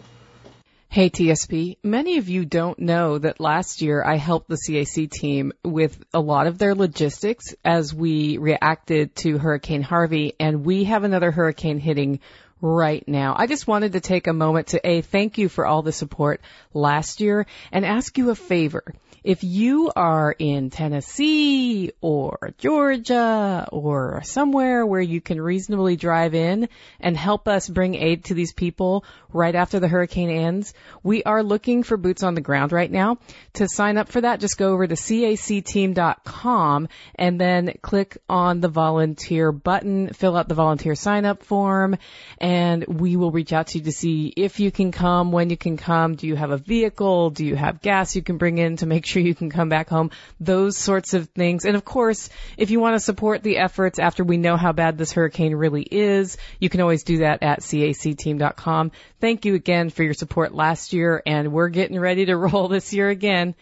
Hey 0.94 1.10
TSP, 1.10 1.78
many 1.82 2.18
of 2.18 2.28
you 2.28 2.44
don't 2.44 2.78
know 2.78 3.18
that 3.18 3.40
last 3.40 3.82
year 3.82 4.00
I 4.04 4.14
helped 4.14 4.48
the 4.48 4.54
CAC 4.54 5.10
team 5.10 5.52
with 5.64 5.98
a 6.14 6.20
lot 6.20 6.46
of 6.46 6.56
their 6.56 6.76
logistics 6.76 7.52
as 7.64 7.92
we 7.92 8.38
reacted 8.38 9.16
to 9.16 9.36
Hurricane 9.36 9.82
Harvey 9.82 10.34
and 10.38 10.64
we 10.64 10.84
have 10.84 11.02
another 11.02 11.32
hurricane 11.32 11.80
hitting 11.80 12.20
right 12.60 13.02
now. 13.08 13.34
I 13.36 13.48
just 13.48 13.66
wanted 13.66 13.94
to 13.94 14.00
take 14.00 14.28
a 14.28 14.32
moment 14.32 14.68
to 14.68 14.88
A, 14.88 15.00
thank 15.00 15.36
you 15.36 15.48
for 15.48 15.66
all 15.66 15.82
the 15.82 15.90
support 15.90 16.40
last 16.72 17.20
year 17.20 17.46
and 17.72 17.84
ask 17.84 18.16
you 18.16 18.30
a 18.30 18.36
favor. 18.36 18.84
If 19.24 19.42
you 19.42 19.90
are 19.96 20.36
in 20.38 20.68
Tennessee 20.68 21.92
or 22.02 22.52
Georgia 22.58 23.66
or 23.72 24.20
somewhere 24.22 24.84
where 24.84 25.00
you 25.00 25.22
can 25.22 25.40
reasonably 25.40 25.96
drive 25.96 26.34
in 26.34 26.68
and 27.00 27.16
help 27.16 27.48
us 27.48 27.66
bring 27.66 27.94
aid 27.94 28.24
to 28.26 28.34
these 28.34 28.52
people 28.52 29.06
right 29.32 29.54
after 29.54 29.80
the 29.80 29.88
hurricane 29.88 30.28
ends, 30.28 30.74
we 31.02 31.22
are 31.22 31.42
looking 31.42 31.84
for 31.84 31.96
boots 31.96 32.22
on 32.22 32.34
the 32.34 32.42
ground 32.42 32.70
right 32.70 32.90
now. 32.90 33.16
To 33.54 33.66
sign 33.66 33.96
up 33.96 34.10
for 34.10 34.20
that, 34.20 34.40
just 34.40 34.58
go 34.58 34.74
over 34.74 34.86
to 34.86 34.94
cacteam.com 34.94 36.88
and 37.14 37.40
then 37.40 37.72
click 37.80 38.18
on 38.28 38.60
the 38.60 38.68
volunteer 38.68 39.52
button, 39.52 40.12
fill 40.12 40.36
out 40.36 40.48
the 40.48 40.54
volunteer 40.54 40.94
sign 40.94 41.24
up 41.24 41.42
form, 41.44 41.96
and 42.36 42.84
we 42.86 43.16
will 43.16 43.30
reach 43.30 43.54
out 43.54 43.68
to 43.68 43.78
you 43.78 43.84
to 43.84 43.92
see 43.92 44.34
if 44.36 44.60
you 44.60 44.70
can 44.70 44.92
come, 44.92 45.32
when 45.32 45.48
you 45.48 45.56
can 45.56 45.78
come, 45.78 46.14
do 46.14 46.26
you 46.26 46.36
have 46.36 46.50
a 46.50 46.58
vehicle, 46.58 47.30
do 47.30 47.46
you 47.46 47.56
have 47.56 47.80
gas 47.80 48.14
you 48.14 48.22
can 48.22 48.36
bring 48.36 48.58
in 48.58 48.76
to 48.76 48.84
make 48.84 49.06
sure 49.06 49.13
you 49.20 49.34
can 49.34 49.50
come 49.50 49.68
back 49.68 49.88
home, 49.88 50.10
those 50.40 50.76
sorts 50.76 51.14
of 51.14 51.28
things. 51.30 51.64
And 51.64 51.76
of 51.76 51.84
course, 51.84 52.30
if 52.56 52.70
you 52.70 52.80
want 52.80 52.94
to 52.94 53.00
support 53.00 53.42
the 53.42 53.58
efforts 53.58 53.98
after 53.98 54.24
we 54.24 54.36
know 54.36 54.56
how 54.56 54.72
bad 54.72 54.98
this 54.98 55.12
hurricane 55.12 55.54
really 55.54 55.82
is, 55.82 56.36
you 56.58 56.68
can 56.68 56.80
always 56.80 57.02
do 57.02 57.18
that 57.18 57.42
at 57.42 57.60
cacteam.com. 57.60 58.92
Thank 59.20 59.44
you 59.44 59.54
again 59.54 59.90
for 59.90 60.02
your 60.02 60.14
support 60.14 60.54
last 60.54 60.92
year 60.92 61.22
and 61.26 61.52
we're 61.52 61.68
getting 61.68 61.98
ready 61.98 62.26
to 62.26 62.36
roll 62.36 62.68
this 62.68 62.92
year 62.92 63.08
again. 63.08 63.54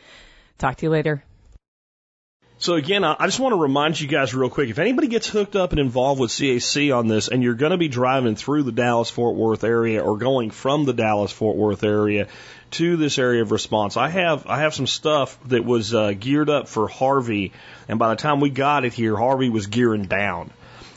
Talk 0.58 0.76
to 0.76 0.86
you 0.86 0.90
later. 0.90 1.24
So 2.62 2.76
again, 2.76 3.02
I 3.02 3.26
just 3.26 3.40
want 3.40 3.54
to 3.54 3.56
remind 3.56 4.00
you 4.00 4.06
guys 4.06 4.36
real 4.36 4.48
quick, 4.48 4.70
if 4.70 4.78
anybody 4.78 5.08
gets 5.08 5.26
hooked 5.28 5.56
up 5.56 5.72
and 5.72 5.80
involved 5.80 6.20
with 6.20 6.30
CAC 6.30 6.96
on 6.96 7.08
this 7.08 7.26
and 7.26 7.42
you're 7.42 7.54
going 7.54 7.72
to 7.72 7.76
be 7.76 7.88
driving 7.88 8.36
through 8.36 8.62
the 8.62 8.70
Dallas 8.70 9.10
Fort 9.10 9.34
Worth 9.34 9.64
area 9.64 10.00
or 10.00 10.16
going 10.16 10.52
from 10.52 10.84
the 10.84 10.92
Dallas 10.92 11.32
Fort 11.32 11.56
Worth 11.56 11.82
area 11.82 12.28
to 12.70 12.96
this 12.96 13.18
area 13.18 13.42
of 13.42 13.50
response, 13.50 13.96
I 13.96 14.10
have, 14.10 14.46
I 14.46 14.60
have 14.60 14.74
some 14.74 14.86
stuff 14.86 15.36
that 15.48 15.64
was 15.64 15.92
uh, 15.92 16.12
geared 16.12 16.48
up 16.48 16.68
for 16.68 16.86
Harvey. 16.86 17.50
And 17.88 17.98
by 17.98 18.10
the 18.10 18.22
time 18.22 18.38
we 18.38 18.50
got 18.50 18.84
it 18.84 18.92
here, 18.92 19.16
Harvey 19.16 19.50
was 19.50 19.66
gearing 19.66 20.04
down. 20.04 20.52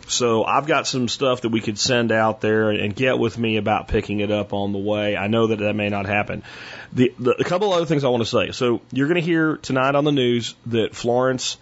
So 0.07 0.43
I've 0.43 0.67
got 0.67 0.85
some 0.85 1.07
stuff 1.07 1.41
that 1.41 1.49
we 1.49 1.61
could 1.61 1.79
send 1.79 2.11
out 2.11 2.39
there 2.41 2.69
and 2.69 2.95
get 2.95 3.17
with 3.17 3.37
me 3.37 3.57
about 3.57 3.87
picking 3.87 4.19
it 4.19 4.31
up 4.31 4.53
on 4.53 4.71
the 4.71 4.77
way. 4.77 5.17
I 5.17 5.27
know 5.27 5.47
that 5.47 5.59
that 5.59 5.75
may 5.75 5.89
not 5.89 6.05
happen. 6.05 6.43
The, 6.93 7.13
the 7.17 7.31
a 7.31 7.43
couple 7.43 7.73
other 7.73 7.85
things 7.85 8.03
I 8.03 8.09
want 8.09 8.21
to 8.21 8.29
say. 8.29 8.51
So 8.51 8.81
you're 8.91 9.07
going 9.07 9.19
to 9.19 9.25
hear 9.25 9.57
tonight 9.57 9.95
on 9.95 10.03
the 10.03 10.11
news 10.11 10.55
that 10.67 10.95
Florence 10.95 11.57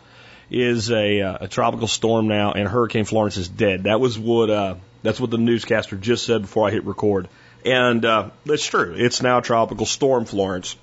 is 0.51 0.91
a, 0.91 1.21
uh, 1.21 1.38
a 1.41 1.47
tropical 1.47 1.88
storm 1.88 2.27
now, 2.27 2.51
and 2.51 2.67
Hurricane 2.67 3.05
Florence 3.05 3.38
is 3.38 3.47
dead. 3.47 3.83
That 3.83 4.00
was 4.00 4.19
what 4.19 4.50
uh, 4.50 4.75
that's 5.01 5.19
what 5.19 5.31
the 5.31 5.38
newscaster 5.38 5.95
just 5.95 6.25
said 6.25 6.41
before 6.41 6.67
I 6.67 6.71
hit 6.71 6.85
record, 6.85 7.29
and 7.65 8.03
uh, 8.03 8.29
that's 8.45 8.65
true. 8.65 8.93
It's 8.97 9.21
now 9.21 9.39
tropical 9.39 9.85
storm 9.85 10.25
Florence. 10.25 10.75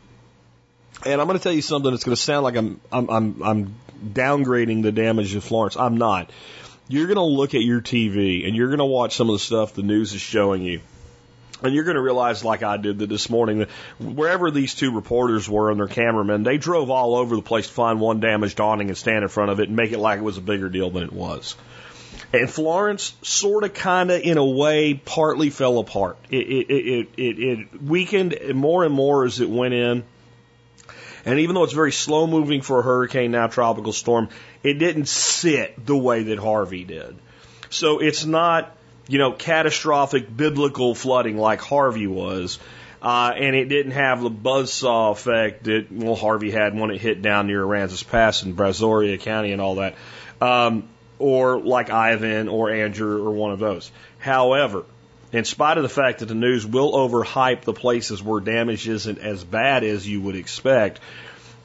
And 1.05 1.21
I'm 1.21 1.27
going 1.27 1.39
to 1.39 1.43
tell 1.43 1.53
you 1.53 1.63
something 1.63 1.91
that's 1.91 2.05
going 2.05 2.17
to 2.17 2.21
sound 2.21 2.45
like 2.45 2.57
I'm 2.57 2.81
I'm 2.91 3.11
I'm, 3.11 3.43
I'm 3.43 3.75
downgrading 4.05 4.83
the 4.83 4.93
damage 4.93 5.35
of 5.35 5.45
Florence. 5.45 5.77
I'm 5.77 5.99
not 5.99 6.31
you're 6.91 7.07
going 7.07 7.17
to 7.17 7.23
look 7.23 7.55
at 7.55 7.63
your 7.63 7.81
TV 7.81 8.47
and 8.47 8.57
you're 8.57 8.69
going 8.69 8.79
to 8.79 8.85
watch 8.85 9.17
some 9.17 9.31
of 9.31 9.35
the 9.35 9.39
stuff 9.39 9.75
the 9.75 9.83
news 9.83 10.13
is 10.13 10.21
showing 10.21 10.63
you. 10.63 10.81
And 11.63 11.75
you're 11.75 11.85
going 11.85 11.97
to 11.97 12.03
realize, 12.03 12.43
like 12.43 12.63
I 12.63 12.79
did 12.79 13.01
that 13.01 13.09
this 13.09 13.29
morning, 13.29 13.59
that 13.59 13.69
wherever 13.99 14.51
these 14.51 14.75
two 14.75 14.93
reporters 14.93 15.49
were 15.49 15.71
and 15.71 15.79
their 15.79 15.89
cameramen, 15.89 16.43
they 16.43 16.57
drove 16.57 16.91
all 16.91 17.15
over 17.15 17.37
the 17.37 17.43
place 17.43 17.69
to 17.69 17.73
find 17.73 18.01
one 18.01 18.19
damaged 18.19 18.61
awning 18.61 18.89
and 18.89 18.97
stand 18.97 19.23
in 19.23 19.29
front 19.29 19.51
of 19.51 19.61
it 19.61 19.69
and 19.69 19.77
make 19.77 19.93
it 19.93 19.99
like 19.99 20.19
it 20.19 20.23
was 20.23 20.39
a 20.39 20.43
bigger 20.43 20.71
deal 20.71 20.91
than 20.91 21.03
it 21.03 21.13
was. 21.13 21.55
And 22.33 22.49
Florence 22.49 23.15
sort 23.23 23.65
of, 23.65 23.75
kind 23.75 24.11
of, 24.11 24.23
in 24.23 24.39
a 24.39 24.45
way, 24.45 24.95
partly 24.95 25.51
fell 25.51 25.79
apart. 25.79 26.17
It, 26.31 26.47
it, 26.47 26.71
it, 26.71 27.09
it, 27.17 27.39
it 27.39 27.83
weakened 27.83 28.37
more 28.55 28.85
and 28.85 28.95
more 28.95 29.27
as 29.27 29.41
it 29.41 29.51
went 29.51 29.75
in. 29.75 30.05
And 31.25 31.41
even 31.41 31.55
though 31.55 31.65
it's 31.65 31.75
very 31.75 31.93
slow 31.93 32.27
moving 32.27 32.63
for 32.63 32.81
a 32.81 32.83
hurricane, 32.83 33.33
now 33.33 33.47
tropical 33.47 33.93
storm, 33.93 34.31
it 34.63 34.75
didn't 34.75 35.09
sit 35.09 35.87
the 35.87 35.97
way 35.97 36.25
that 36.25 36.39
Harvey 36.39 36.85
did. 36.85 37.17
So 37.71 37.99
it's 37.99 38.25
not, 38.25 38.77
you 39.09 39.19
know, 39.19 39.33
catastrophic 39.33 40.35
biblical 40.35 40.95
flooding 40.95 41.39
like 41.39 41.61
Harvey 41.61 42.07
was. 42.07 42.59
Uh, 43.03 43.33
and 43.35 43.57
it 43.57 43.65
didn't 43.67 43.93
have 43.93 44.21
the 44.21 44.31
buzzsaw 44.31 45.13
effect 45.13 45.65
that, 45.65 45.91
well, 45.91 46.15
Harvey 46.15 46.51
had 46.51 46.79
when 46.79 46.91
it 46.91 47.01
hit 47.01 47.23
down 47.23 47.47
near 47.47 47.65
Aransas 47.65 48.07
Pass 48.07 48.43
in 48.43 48.55
Brazoria 48.55 49.19
County 49.19 49.53
and 49.53 49.63
all 49.63 49.77
that. 49.77 49.95
Um, 50.41 50.89
or 51.19 51.61
like 51.61 51.91
Ivan 51.91 52.49
or 52.49 52.71
Andrew 52.71 53.27
or 53.27 53.31
one 53.31 53.53
of 53.53 53.59
those. 53.59 53.91
However, 54.19 54.85
in 55.33 55.45
spite 55.45 55.77
of 55.77 55.83
the 55.83 55.89
fact 55.89 56.19
that 56.19 56.27
the 56.27 56.35
news 56.35 56.67
will 56.67 56.93
overhype 56.93 57.63
the 57.63 57.73
places 57.73 58.23
where 58.23 58.41
damage 58.41 58.89
isn't 58.89 59.19
as 59.19 59.45
bad 59.45 59.85
as 59.85 60.07
you 60.07 60.21
would 60.21 60.35
expect, 60.35 61.01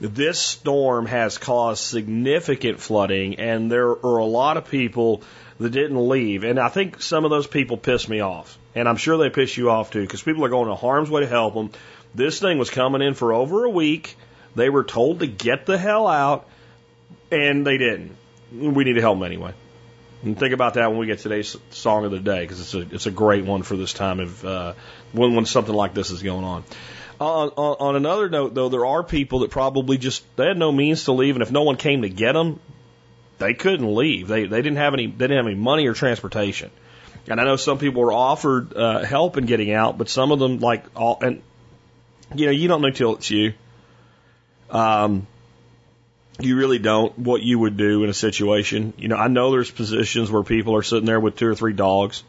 this 0.01 0.39
storm 0.39 1.05
has 1.05 1.37
caused 1.37 1.83
significant 1.83 2.79
flooding, 2.79 3.35
and 3.35 3.71
there 3.71 3.89
are 3.89 4.17
a 4.17 4.25
lot 4.25 4.57
of 4.57 4.69
people 4.69 5.23
that 5.59 5.69
didn't 5.69 6.09
leave. 6.09 6.43
And 6.43 6.59
I 6.59 6.69
think 6.69 7.01
some 7.01 7.23
of 7.23 7.31
those 7.31 7.47
people 7.47 7.77
piss 7.77 8.09
me 8.09 8.19
off. 8.19 8.57
And 8.75 8.89
I'm 8.89 8.97
sure 8.97 9.17
they 9.17 9.29
piss 9.29 9.55
you 9.55 9.69
off 9.69 9.91
too, 9.91 10.01
because 10.01 10.21
people 10.21 10.43
are 10.43 10.49
going 10.49 10.67
to 10.67 10.75
harm's 10.75 11.09
way 11.09 11.21
to 11.21 11.27
help 11.27 11.53
them. 11.53 11.71
This 12.13 12.39
thing 12.39 12.57
was 12.57 12.69
coming 12.69 13.01
in 13.01 13.13
for 13.13 13.33
over 13.33 13.63
a 13.63 13.69
week. 13.69 14.17
They 14.55 14.69
were 14.69 14.83
told 14.83 15.19
to 15.19 15.27
get 15.27 15.65
the 15.65 15.77
hell 15.77 16.07
out, 16.07 16.47
and 17.31 17.65
they 17.65 17.77
didn't. 17.77 18.15
We 18.51 18.83
need 18.83 18.93
to 18.93 19.01
help 19.01 19.17
them 19.17 19.25
anyway. 19.25 19.53
And 20.23 20.37
think 20.37 20.53
about 20.53 20.73
that 20.73 20.89
when 20.89 20.97
we 20.97 21.05
get 21.05 21.19
today's 21.19 21.55
song 21.69 22.03
of 22.05 22.11
the 22.11 22.19
day, 22.19 22.41
because 22.41 22.59
it's 22.59 22.73
a 22.73 22.95
it's 22.95 23.05
a 23.05 23.11
great 23.11 23.45
one 23.45 23.63
for 23.63 23.77
this 23.77 23.93
time 23.93 24.19
of 24.19 24.43
uh, 24.45 24.73
when 25.11 25.35
when 25.35 25.45
something 25.45 25.75
like 25.75 25.93
this 25.93 26.09
is 26.09 26.23
going 26.23 26.43
on. 26.43 26.63
On, 27.19 27.49
on, 27.49 27.95
another 27.95 28.29
note, 28.29 28.53
though, 28.53 28.69
there 28.69 28.85
are 28.85 29.03
people 29.03 29.39
that 29.39 29.51
probably 29.51 29.97
just 29.97 30.23
they 30.35 30.47
had 30.47 30.57
no 30.57 30.71
means 30.71 31.05
to 31.05 31.13
leave, 31.13 31.35
and 31.35 31.43
if 31.43 31.51
no 31.51 31.63
one 31.63 31.77
came 31.77 32.01
to 32.01 32.09
get 32.09 32.33
them, 32.33 32.59
they 33.37 33.53
couldn't 33.53 33.93
leave. 33.93 34.27
They 34.27 34.45
they 34.45 34.61
didn't 34.61 34.77
have 34.77 34.93
any 34.93 35.07
they 35.07 35.27
didn't 35.27 35.37
have 35.37 35.45
any 35.45 35.55
money 35.55 35.87
or 35.87 35.93
transportation. 35.93 36.71
And 37.27 37.39
I 37.39 37.45
know 37.45 37.55
some 37.55 37.77
people 37.77 38.01
were 38.01 38.13
offered 38.13 38.75
uh, 38.75 39.03
help 39.03 39.37
in 39.37 39.45
getting 39.45 39.71
out, 39.71 39.97
but 39.97 40.09
some 40.09 40.31
of 40.31 40.39
them 40.39 40.59
like 40.59 40.83
all 40.95 41.17
and 41.21 41.41
you 42.35 42.45
know 42.45 42.51
you 42.51 42.67
don't 42.67 42.81
know 42.81 42.91
till 42.91 43.15
it's 43.15 43.29
you. 43.29 43.53
Um, 44.69 45.27
you 46.39 46.57
really 46.57 46.79
don't 46.79 47.17
what 47.17 47.41
you 47.41 47.57
would 47.59 47.77
do 47.77 48.03
in 48.03 48.09
a 48.09 48.13
situation. 48.13 48.93
You 48.97 49.07
know, 49.07 49.15
I 49.15 49.27
know 49.27 49.51
there's 49.51 49.71
positions 49.71 50.29
where 50.29 50.43
people 50.43 50.75
are 50.75 50.83
sitting 50.83 51.05
there 51.05 51.19
with 51.19 51.37
two 51.37 51.47
or 51.47 51.55
three 51.55 51.73
dogs, 51.73 52.23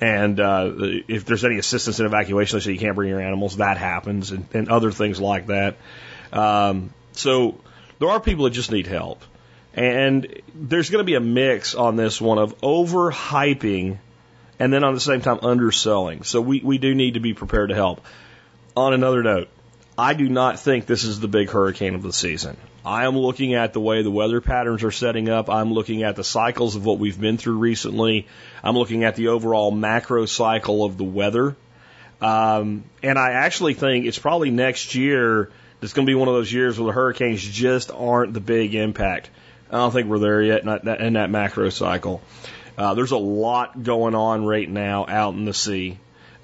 and 0.00 0.38
uh, 0.38 0.72
if 1.08 1.24
there's 1.24 1.44
any 1.44 1.58
assistance 1.58 1.98
in 1.98 2.06
evacuation, 2.06 2.58
they 2.58 2.64
say 2.64 2.72
you 2.72 2.78
can't 2.78 2.94
bring 2.94 3.08
your 3.08 3.20
animals. 3.20 3.56
That 3.56 3.78
happens, 3.78 4.30
and, 4.30 4.46
and 4.54 4.68
other 4.68 4.92
things 4.92 5.20
like 5.20 5.48
that. 5.48 5.76
Um, 6.32 6.92
so 7.12 7.60
there 7.98 8.08
are 8.08 8.20
people 8.20 8.44
that 8.44 8.50
just 8.50 8.70
need 8.70 8.86
help, 8.86 9.22
and 9.74 10.40
there's 10.54 10.90
going 10.90 11.00
to 11.00 11.06
be 11.06 11.14
a 11.14 11.20
mix 11.20 11.74
on 11.74 11.96
this 11.96 12.20
one 12.20 12.38
of 12.38 12.60
overhyping, 12.60 13.98
and 14.58 14.72
then 14.72 14.84
on 14.84 14.94
the 14.94 15.00
same 15.00 15.20
time 15.20 15.40
underselling. 15.42 16.22
So 16.22 16.40
we 16.40 16.60
we 16.60 16.78
do 16.78 16.94
need 16.94 17.14
to 17.14 17.20
be 17.20 17.34
prepared 17.34 17.70
to 17.70 17.74
help. 17.74 18.04
On 18.76 18.94
another 18.94 19.24
note, 19.24 19.48
I 19.98 20.14
do 20.14 20.28
not 20.28 20.60
think 20.60 20.86
this 20.86 21.02
is 21.02 21.18
the 21.18 21.26
big 21.26 21.50
hurricane 21.50 21.96
of 21.96 22.04
the 22.04 22.12
season. 22.12 22.56
I 22.84 23.06
am 23.06 23.18
looking 23.18 23.54
at 23.54 23.72
the 23.72 23.80
way 23.80 24.02
the 24.02 24.12
weather 24.12 24.40
patterns 24.40 24.84
are 24.84 24.92
setting 24.92 25.28
up. 25.28 25.50
I'm 25.50 25.72
looking 25.72 26.04
at 26.04 26.14
the 26.14 26.22
cycles 26.22 26.76
of 26.76 26.84
what 26.84 27.00
we've 27.00 27.20
been 27.20 27.36
through 27.36 27.58
recently. 27.58 28.28
I'm 28.62 28.76
looking 28.76 29.02
at 29.02 29.16
the 29.16 29.28
overall 29.28 29.72
macro 29.72 30.26
cycle 30.26 30.84
of 30.84 30.98
the 30.98 31.04
weather. 31.04 31.56
Um, 32.20 32.84
and 33.02 33.18
I 33.18 33.32
actually 33.32 33.74
think 33.74 34.06
it's 34.06 34.20
probably 34.20 34.52
next 34.52 34.94
year 34.94 35.50
that's 35.80 35.94
going 35.94 36.06
to 36.06 36.10
be 36.10 36.14
one 36.14 36.28
of 36.28 36.34
those 36.34 36.52
years 36.52 36.78
where 36.78 36.86
the 36.86 36.92
hurricanes 36.92 37.42
just 37.42 37.90
aren't 37.90 38.34
the 38.34 38.40
big 38.40 38.76
impact. 38.76 39.30
I 39.68 39.78
don't 39.78 39.90
think 39.90 40.06
we're 40.06 40.20
there 40.20 40.42
yet 40.42 40.60
in 40.60 40.66
that, 40.84 41.00
in 41.00 41.12
that 41.14 41.28
macro 41.28 41.70
cycle. 41.70 42.22
Uh, 42.76 42.94
there's 42.94 43.10
a 43.10 43.18
lot 43.18 43.82
going 43.82 44.14
on 44.14 44.44
right 44.44 44.68
now 44.70 45.06
out 45.08 45.34
in 45.34 45.44
the 45.44 45.54
sea. 45.54 45.98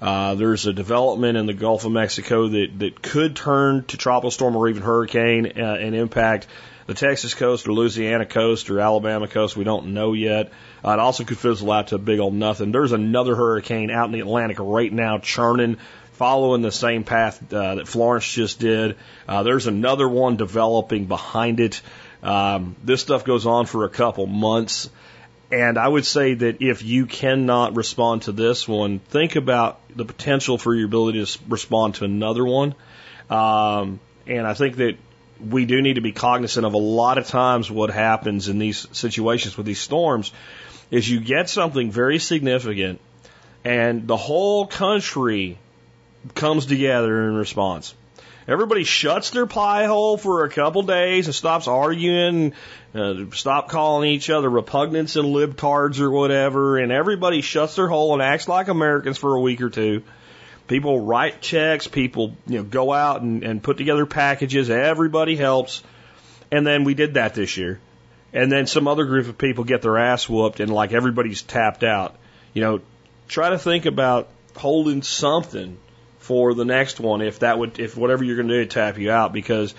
Uh, 0.05 0.35
there's 0.35 0.67
a 0.67 0.71
development 0.71 1.35
in 1.35 1.47
the 1.47 1.53
Gulf 1.53 1.83
of 1.83 1.91
Mexico 1.91 2.47
that, 2.47 2.77
that 2.77 3.01
could 3.01 3.35
turn 3.35 3.83
to 3.85 3.97
tropical 3.97 4.29
storm 4.29 4.55
or 4.55 4.69
even 4.69 4.83
hurricane 4.83 5.53
uh, 5.57 5.77
and 5.79 5.95
impact 5.95 6.45
the 6.85 6.93
Texas 6.93 7.33
coast 7.33 7.67
or 7.67 7.73
Louisiana 7.73 8.27
coast 8.27 8.69
or 8.69 8.79
Alabama 8.79 9.27
coast. 9.27 9.57
We 9.57 9.63
don't 9.63 9.95
know 9.95 10.13
yet. 10.13 10.51
Uh, 10.85 10.91
it 10.91 10.99
also 10.99 11.23
could 11.23 11.39
fizzle 11.39 11.71
out 11.71 11.87
to 11.87 11.95
a 11.95 11.97
big 11.97 12.19
old 12.19 12.35
nothing. 12.35 12.71
There's 12.71 12.91
another 12.91 13.35
hurricane 13.35 13.89
out 13.89 14.05
in 14.05 14.11
the 14.11 14.19
Atlantic 14.19 14.57
right 14.59 14.93
now 14.93 15.17
churning, 15.17 15.77
following 16.11 16.61
the 16.61 16.71
same 16.71 17.03
path 17.03 17.51
uh, 17.51 17.73
that 17.73 17.87
Florence 17.87 18.31
just 18.31 18.59
did. 18.59 18.97
Uh, 19.27 19.41
there's 19.41 19.65
another 19.65 20.07
one 20.07 20.37
developing 20.37 21.05
behind 21.05 21.59
it. 21.59 21.81
Um, 22.21 22.75
this 22.83 23.01
stuff 23.01 23.25
goes 23.25 23.47
on 23.47 23.65
for 23.65 23.85
a 23.85 23.89
couple 23.89 24.27
months. 24.27 24.87
And 25.55 25.77
I 25.77 25.87
would 25.87 26.05
say 26.05 26.33
that 26.33 26.61
if 26.61 26.83
you 26.83 27.05
cannot 27.05 27.77
respond 27.77 28.23
to 28.23 28.33
this 28.33 28.67
one, 28.67 28.99
think 28.99 29.37
about 29.37 29.79
the 29.95 30.03
potential 30.03 30.57
for 30.57 30.75
your 30.75 30.85
ability 30.85 31.23
to 31.23 31.39
respond 31.47 31.95
to 31.95 32.03
another 32.03 32.43
one. 32.43 32.75
Um, 33.29 34.01
and 34.27 34.45
I 34.45 34.53
think 34.53 34.75
that 34.75 34.97
we 35.39 35.65
do 35.65 35.81
need 35.81 35.93
to 35.93 36.01
be 36.01 36.11
cognizant 36.11 36.65
of 36.65 36.73
a 36.73 36.77
lot 36.77 37.17
of 37.17 37.27
times 37.27 37.71
what 37.71 37.89
happens 37.89 38.49
in 38.49 38.59
these 38.59 38.85
situations 38.91 39.55
with 39.55 39.65
these 39.65 39.79
storms 39.79 40.33
is 40.91 41.09
you 41.09 41.21
get 41.21 41.47
something 41.47 41.89
very 41.89 42.19
significant 42.19 42.99
and 43.63 44.09
the 44.09 44.17
whole 44.17 44.67
country 44.67 45.57
comes 46.33 46.65
together 46.65 47.29
in 47.29 47.35
response. 47.35 47.95
Everybody 48.47 48.83
shuts 48.83 49.31
their 49.31 49.47
pie 49.47 49.85
hole 49.85 50.17
for 50.17 50.43
a 50.43 50.49
couple 50.49 50.83
days 50.83 51.25
and 51.25 51.33
stops 51.33 51.67
arguing, 51.67 52.53
uh, 52.93 53.15
stop 53.33 53.69
calling 53.69 54.11
each 54.11 54.29
other 54.29 54.49
repugnants 54.49 55.19
and 55.19 55.33
libtards 55.35 55.99
or 55.99 56.11
whatever, 56.11 56.77
and 56.77 56.91
everybody 56.91 57.41
shuts 57.41 57.75
their 57.75 57.87
hole 57.87 58.13
and 58.13 58.21
acts 58.21 58.47
like 58.47 58.67
Americans 58.67 59.17
for 59.17 59.33
a 59.33 59.41
week 59.41 59.61
or 59.61 59.71
two. 59.71 60.03
People 60.67 60.99
write 60.99 61.41
checks, 61.41 61.87
people 61.87 62.35
you 62.45 62.59
know 62.59 62.63
go 62.63 62.93
out 62.93 63.21
and, 63.21 63.43
and 63.43 63.63
put 63.63 63.77
together 63.77 64.05
packages, 64.05 64.69
everybody 64.69 65.35
helps. 65.35 65.81
And 66.51 66.67
then 66.67 66.83
we 66.83 66.93
did 66.93 67.15
that 67.15 67.33
this 67.33 67.57
year. 67.57 67.79
And 68.31 68.51
then 68.51 68.67
some 68.67 68.87
other 68.87 69.05
group 69.05 69.27
of 69.27 69.39
people 69.39 69.63
get 69.63 69.81
their 69.81 69.97
ass 69.97 70.29
whooped 70.29 70.59
and 70.59 70.71
like 70.71 70.93
everybody's 70.93 71.41
tapped 71.41 71.83
out. 71.83 72.15
You 72.53 72.61
know, 72.61 72.81
try 73.27 73.49
to 73.49 73.57
think 73.57 73.87
about 73.87 74.27
holding 74.55 75.01
something 75.01 75.77
for 76.25 76.55
the 76.55 76.65
next 76.65 76.99
one 76.99 77.21
if 77.21 77.39
that 77.39 77.59
would 77.59 77.79
if 77.79 77.95
whatever 77.95 78.23
you're 78.23 78.35
going 78.35 78.47
to 78.47 78.63
do 78.63 78.65
tap 78.65 78.97
you 78.97 79.11
out 79.11 79.31
because 79.31 79.75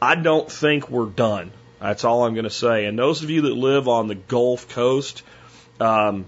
I 0.00 0.14
don't 0.14 0.50
think 0.50 0.88
we're 0.88 1.06
done. 1.06 1.50
That's 1.80 2.04
all 2.04 2.24
I'm 2.24 2.34
going 2.34 2.44
to 2.44 2.50
say. 2.50 2.84
And 2.84 2.96
those 2.96 3.24
of 3.24 3.30
you 3.30 3.42
that 3.42 3.54
live 3.54 3.88
on 3.88 4.06
the 4.06 4.14
Gulf 4.14 4.68
Coast, 4.68 5.24
um, 5.80 6.26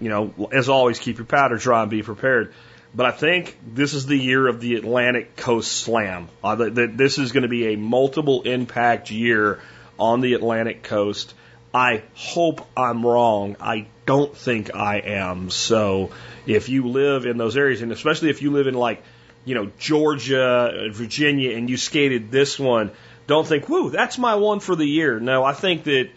you 0.00 0.08
know, 0.08 0.48
as 0.52 0.68
always, 0.68 0.98
keep 0.98 1.18
your 1.18 1.26
powder 1.26 1.56
dry 1.56 1.82
and 1.82 1.90
be 1.90 2.02
prepared. 2.02 2.52
But 2.92 3.06
I 3.06 3.10
think 3.12 3.56
this 3.64 3.94
is 3.94 4.06
the 4.06 4.16
year 4.16 4.48
of 4.48 4.60
the 4.60 4.74
Atlantic 4.74 5.36
Coast 5.36 5.70
Slam. 5.70 6.28
Uh, 6.42 6.56
that 6.56 6.96
this 6.96 7.18
is 7.18 7.30
going 7.30 7.42
to 7.42 7.48
be 7.48 7.74
a 7.74 7.76
multiple 7.76 8.42
impact 8.42 9.12
year 9.12 9.60
on 9.98 10.20
the 10.20 10.34
Atlantic 10.34 10.82
coast. 10.82 11.34
I 11.72 12.02
hope 12.14 12.66
I'm 12.76 13.06
wrong. 13.06 13.56
I 13.60 13.86
don't 14.06 14.36
think 14.36 14.74
I 14.74 14.98
am. 14.98 15.50
So 15.50 16.10
if 16.48 16.68
you 16.68 16.88
live 16.88 17.26
in 17.26 17.36
those 17.36 17.56
areas, 17.56 17.82
and 17.82 17.92
especially 17.92 18.30
if 18.30 18.42
you 18.42 18.50
live 18.50 18.66
in 18.66 18.74
like, 18.74 19.02
you 19.44 19.54
know, 19.54 19.70
Georgia, 19.78 20.42
uh, 20.42 20.88
Virginia, 20.90 21.56
and 21.56 21.68
you 21.68 21.76
skated 21.76 22.30
this 22.30 22.58
one, 22.58 22.90
don't 23.26 23.46
think, 23.46 23.68
whoo, 23.68 23.90
that's 23.90 24.18
my 24.18 24.34
one 24.34 24.60
for 24.60 24.74
the 24.74 24.86
year. 24.86 25.20
No, 25.20 25.44
I 25.44 25.52
think 25.52 25.84
that 25.84 26.08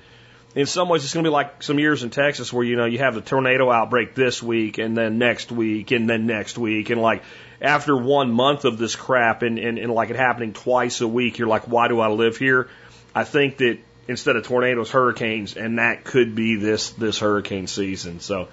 in 0.56 0.66
some 0.66 0.90
ways 0.90 1.04
it's 1.04 1.14
going 1.14 1.26
to 1.26 1.30
be 1.30 1.34
like 1.34 1.62
some 1.62 1.80
years 1.80 2.04
in 2.04 2.10
Texas 2.10 2.52
where, 2.52 2.64
you 2.64 2.78
know, 2.78 2.86
you 2.86 3.00
have 3.00 3.14
the 3.14 3.22
tornado 3.22 3.70
outbreak 3.70 4.16
this 4.16 4.42
week 4.42 4.78
and 4.78 4.98
then 4.98 5.18
next 5.18 5.52
week 5.52 5.92
and 5.92 6.10
then 6.10 6.26
next 6.26 6.58
week. 6.58 6.90
And 6.90 7.02
like 7.02 7.24
after 7.62 7.96
one 7.96 8.32
month 8.32 8.64
of 8.64 8.78
this 8.78 8.96
crap 8.96 9.44
and, 9.44 9.60
and, 9.60 9.78
and 9.78 9.94
like 9.94 10.10
it 10.10 10.16
happening 10.16 10.54
twice 10.54 11.02
a 11.02 11.08
week, 11.08 11.38
you're 11.38 11.48
like, 11.48 11.68
why 11.68 11.90
do 11.90 12.00
I 12.00 12.08
live 12.08 12.38
here? 12.38 12.70
I 13.14 13.26
think 13.26 13.58
that 13.58 13.80
instead 14.08 14.36
of 14.36 14.46
tornadoes, 14.46 14.92
hurricanes, 14.92 15.56
and 15.56 15.80
that 15.80 16.04
could 16.04 16.36
be 16.36 16.56
this 16.56 16.91
this 16.91 17.20
hurricane 17.20 17.67
season. 17.67 18.20
So, 18.20 18.48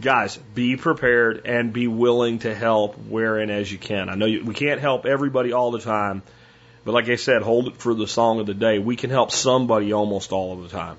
guys, 0.00 0.36
be 0.36 0.76
prepared 0.76 1.42
and 1.44 1.72
be 1.72 1.86
willing 1.86 2.38
to 2.40 2.54
help 2.54 2.96
where 2.98 3.38
and 3.38 3.50
as 3.50 3.70
you 3.70 3.78
can. 3.78 4.08
I 4.08 4.14
know 4.14 4.26
you, 4.26 4.44
we 4.44 4.54
can't 4.54 4.80
help 4.80 5.06
everybody 5.06 5.52
all 5.52 5.70
the 5.70 5.80
time, 5.80 6.22
but 6.84 6.92
like 6.92 7.08
I 7.08 7.16
said, 7.16 7.42
hold 7.42 7.68
it 7.68 7.76
for 7.76 7.94
the 7.94 8.06
song 8.06 8.40
of 8.40 8.46
the 8.46 8.54
day. 8.54 8.78
We 8.78 8.96
can 8.96 9.10
help 9.10 9.30
somebody 9.30 9.92
almost 9.92 10.32
all 10.32 10.52
of 10.52 10.62
the 10.62 10.68
time. 10.68 10.96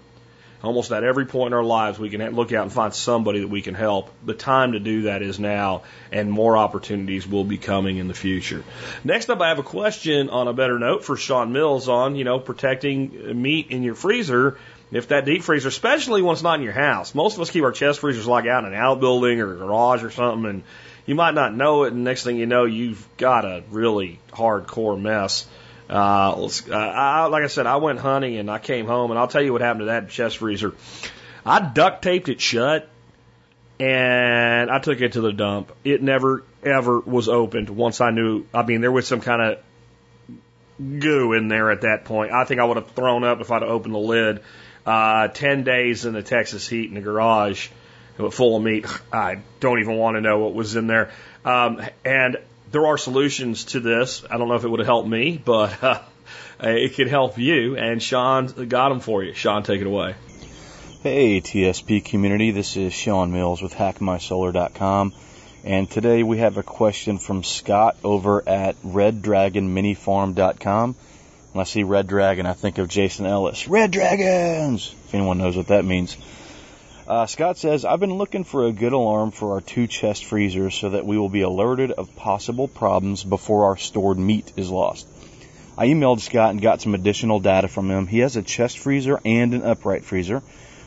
Almost 0.63 0.91
at 0.91 1.03
every 1.03 1.25
point 1.25 1.47
in 1.47 1.53
our 1.53 1.63
lives, 1.63 1.97
we 1.97 2.11
can 2.11 2.35
look 2.35 2.53
out 2.53 2.61
and 2.61 2.71
find 2.71 2.93
somebody 2.93 3.39
that 3.39 3.47
we 3.47 3.63
can 3.63 3.73
help. 3.73 4.11
The 4.23 4.35
time 4.35 4.73
to 4.73 4.79
do 4.79 5.03
that 5.03 5.23
is 5.23 5.39
now, 5.39 5.81
and 6.11 6.31
more 6.31 6.55
opportunities 6.55 7.27
will 7.27 7.43
be 7.43 7.57
coming 7.57 7.97
in 7.97 8.07
the 8.07 8.13
future. 8.13 8.63
Next 9.03 9.31
up, 9.31 9.41
I 9.41 9.49
have 9.49 9.57
a 9.57 9.63
question 9.63 10.29
on 10.29 10.47
a 10.47 10.53
better 10.53 10.77
note 10.77 11.03
for 11.03 11.17
Sean 11.17 11.51
Mills 11.51 11.89
on, 11.89 12.15
you 12.15 12.25
know, 12.25 12.39
protecting 12.39 13.41
meat 13.41 13.71
in 13.71 13.81
your 13.81 13.95
freezer 13.95 14.59
if 14.91 15.07
that 15.09 15.25
deep 15.25 15.43
freezer, 15.43 15.69
especially 15.69 16.21
when 16.21 16.33
it's 16.33 16.43
not 16.43 16.59
in 16.59 16.63
your 16.63 16.73
house. 16.73 17.15
Most 17.15 17.35
of 17.35 17.41
us 17.41 17.49
keep 17.49 17.63
our 17.63 17.71
chest 17.71 17.99
freezers 17.99 18.27
like 18.27 18.45
out 18.45 18.65
in 18.65 18.73
an 18.73 18.79
outbuilding 18.79 19.39
or 19.39 19.55
garage 19.55 20.03
or 20.03 20.11
something, 20.11 20.49
and 20.49 20.63
you 21.05 21.15
might 21.15 21.33
not 21.33 21.55
know 21.55 21.83
it, 21.83 21.93
and 21.93 22.03
next 22.03 22.23
thing 22.23 22.37
you 22.37 22.45
know, 22.45 22.65
you've 22.65 23.07
got 23.17 23.45
a 23.45 23.63
really 23.71 24.19
hardcore 24.31 24.99
mess. 24.99 25.47
Uh, 25.89 26.49
uh, 26.69 26.73
I, 26.73 27.25
like 27.25 27.43
I 27.43 27.47
said, 27.47 27.67
I 27.67 27.77
went 27.77 27.99
hunting 27.99 28.37
and 28.37 28.49
I 28.49 28.59
came 28.59 28.85
home, 28.85 29.11
and 29.11 29.19
I'll 29.19 29.27
tell 29.27 29.41
you 29.41 29.51
what 29.51 29.61
happened 29.61 29.81
to 29.81 29.85
that 29.85 30.09
chest 30.09 30.37
freezer. 30.37 30.73
I 31.45 31.59
duct 31.59 32.01
taped 32.01 32.29
it 32.29 32.39
shut, 32.39 32.87
and 33.79 34.69
I 34.69 34.79
took 34.79 35.01
it 35.01 35.13
to 35.13 35.21
the 35.21 35.33
dump. 35.33 35.71
It 35.83 36.01
never 36.01 36.43
ever 36.63 36.99
was 36.99 37.27
opened 37.27 37.69
once 37.69 37.99
I 37.99 38.11
knew. 38.11 38.45
I 38.53 38.63
mean, 38.63 38.81
there 38.81 38.91
was 38.91 39.07
some 39.07 39.21
kind 39.21 39.41
of 39.41 40.99
goo 40.99 41.33
in 41.33 41.47
there 41.47 41.71
at 41.71 41.81
that 41.81 42.05
point. 42.05 42.31
I 42.31 42.45
think 42.45 42.59
I 42.59 42.63
would 42.63 42.77
have 42.77 42.91
thrown 42.91 43.23
up 43.23 43.41
if 43.41 43.51
I'd 43.51 43.63
opened 43.63 43.93
the 43.93 43.99
lid. 43.99 44.41
Uh, 44.85 45.27
Ten 45.27 45.63
days 45.63 46.05
in 46.05 46.13
the 46.13 46.23
Texas 46.23 46.67
heat 46.67 46.89
in 46.89 46.95
the 46.95 47.01
garage, 47.01 47.69
full 48.31 48.57
of 48.57 48.63
meat. 48.63 48.85
I 49.11 49.39
don't 49.59 49.79
even 49.79 49.97
want 49.97 50.17
to 50.17 50.21
know 50.21 50.39
what 50.39 50.53
was 50.53 50.75
in 50.75 50.87
there. 50.87 51.11
Um, 51.45 51.81
and 52.05 52.37
there 52.71 52.87
are 52.87 52.97
solutions 52.97 53.65
to 53.65 53.79
this. 53.79 54.23
I 54.29 54.37
don't 54.37 54.47
know 54.47 54.55
if 54.55 54.63
it 54.63 54.69
would 54.69 54.79
have 54.79 54.87
helped 54.87 55.09
me, 55.09 55.41
but 55.43 55.83
uh, 55.83 56.01
it 56.61 56.95
could 56.95 57.07
help 57.07 57.37
you. 57.37 57.77
And 57.77 58.01
Sean 58.01 58.47
got 58.67 58.89
them 58.89 58.99
for 58.99 59.23
you. 59.23 59.33
Sean, 59.33 59.63
take 59.63 59.81
it 59.81 59.87
away. 59.87 60.15
Hey, 61.03 61.41
TSP 61.41 62.05
community. 62.05 62.51
This 62.51 62.77
is 62.77 62.93
Sean 62.93 63.31
Mills 63.31 63.61
with 63.61 63.73
HackMySolar.com. 63.73 65.13
And 65.63 65.89
today 65.89 66.21
we 66.23 66.39
have 66.39 66.57
a 66.57 66.63
question 66.63 67.17
from 67.17 67.43
Scott 67.43 67.95
over 68.03 68.47
at 68.47 68.75
RedDragonMiniFarm.com. 68.83 70.95
When 71.51 71.59
I 71.59 71.65
see 71.65 71.83
Red 71.83 72.07
Dragon, 72.07 72.45
I 72.45 72.53
think 72.53 72.77
of 72.77 72.87
Jason 72.87 73.25
Ellis. 73.25 73.67
Red 73.67 73.91
Dragons! 73.91 74.95
If 75.07 75.13
anyone 75.13 75.37
knows 75.37 75.57
what 75.57 75.67
that 75.67 75.83
means. 75.83 76.15
Uh, 77.05 77.25
Scott 77.25 77.57
says, 77.57 77.83
I've 77.83 77.99
been 77.99 78.13
looking 78.13 78.45
for 78.45 78.65
a 78.65 78.71
good 78.71 78.93
alarm 78.93 79.31
for 79.31 79.55
our 79.55 79.61
two 79.61 79.85
chest 79.85 80.23
freezers 80.23 80.75
so 80.75 80.91
that 80.91 81.05
we 81.05 81.17
will 81.17 81.27
be 81.27 81.41
alerted 81.41 81.91
of 81.91 82.15
possible 82.15 82.69
problems 82.69 83.25
before 83.25 83.65
our 83.65 83.75
stored 83.75 84.17
meat 84.17 84.53
is 84.55 84.69
lost. 84.69 85.05
I 85.77 85.87
emailed 85.87 86.21
Scott 86.21 86.51
and 86.51 86.61
got 86.61 86.81
some 86.81 86.95
additional 86.95 87.41
data 87.41 87.67
from 87.67 87.91
him. 87.91 88.07
He 88.07 88.19
has 88.19 88.37
a 88.37 88.41
chest 88.41 88.79
freezer 88.79 89.19
and 89.25 89.53
an 89.53 89.63
upright 89.63 90.05
freezer. 90.05 90.41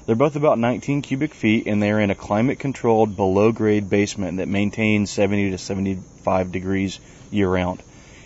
They're 0.06 0.16
both 0.16 0.36
about 0.36 0.58
19 0.58 1.02
cubic 1.02 1.34
feet 1.34 1.66
and 1.66 1.82
they're 1.82 2.00
in 2.00 2.10
a 2.10 2.14
climate 2.14 2.58
controlled 2.58 3.16
below 3.16 3.52
grade 3.52 3.90
basement 3.90 4.38
that 4.38 4.48
maintains 4.48 5.10
70 5.10 5.50
to 5.50 5.58
75 5.58 6.52
degrees 6.52 7.00
year 7.30 7.50
round. 7.50 7.82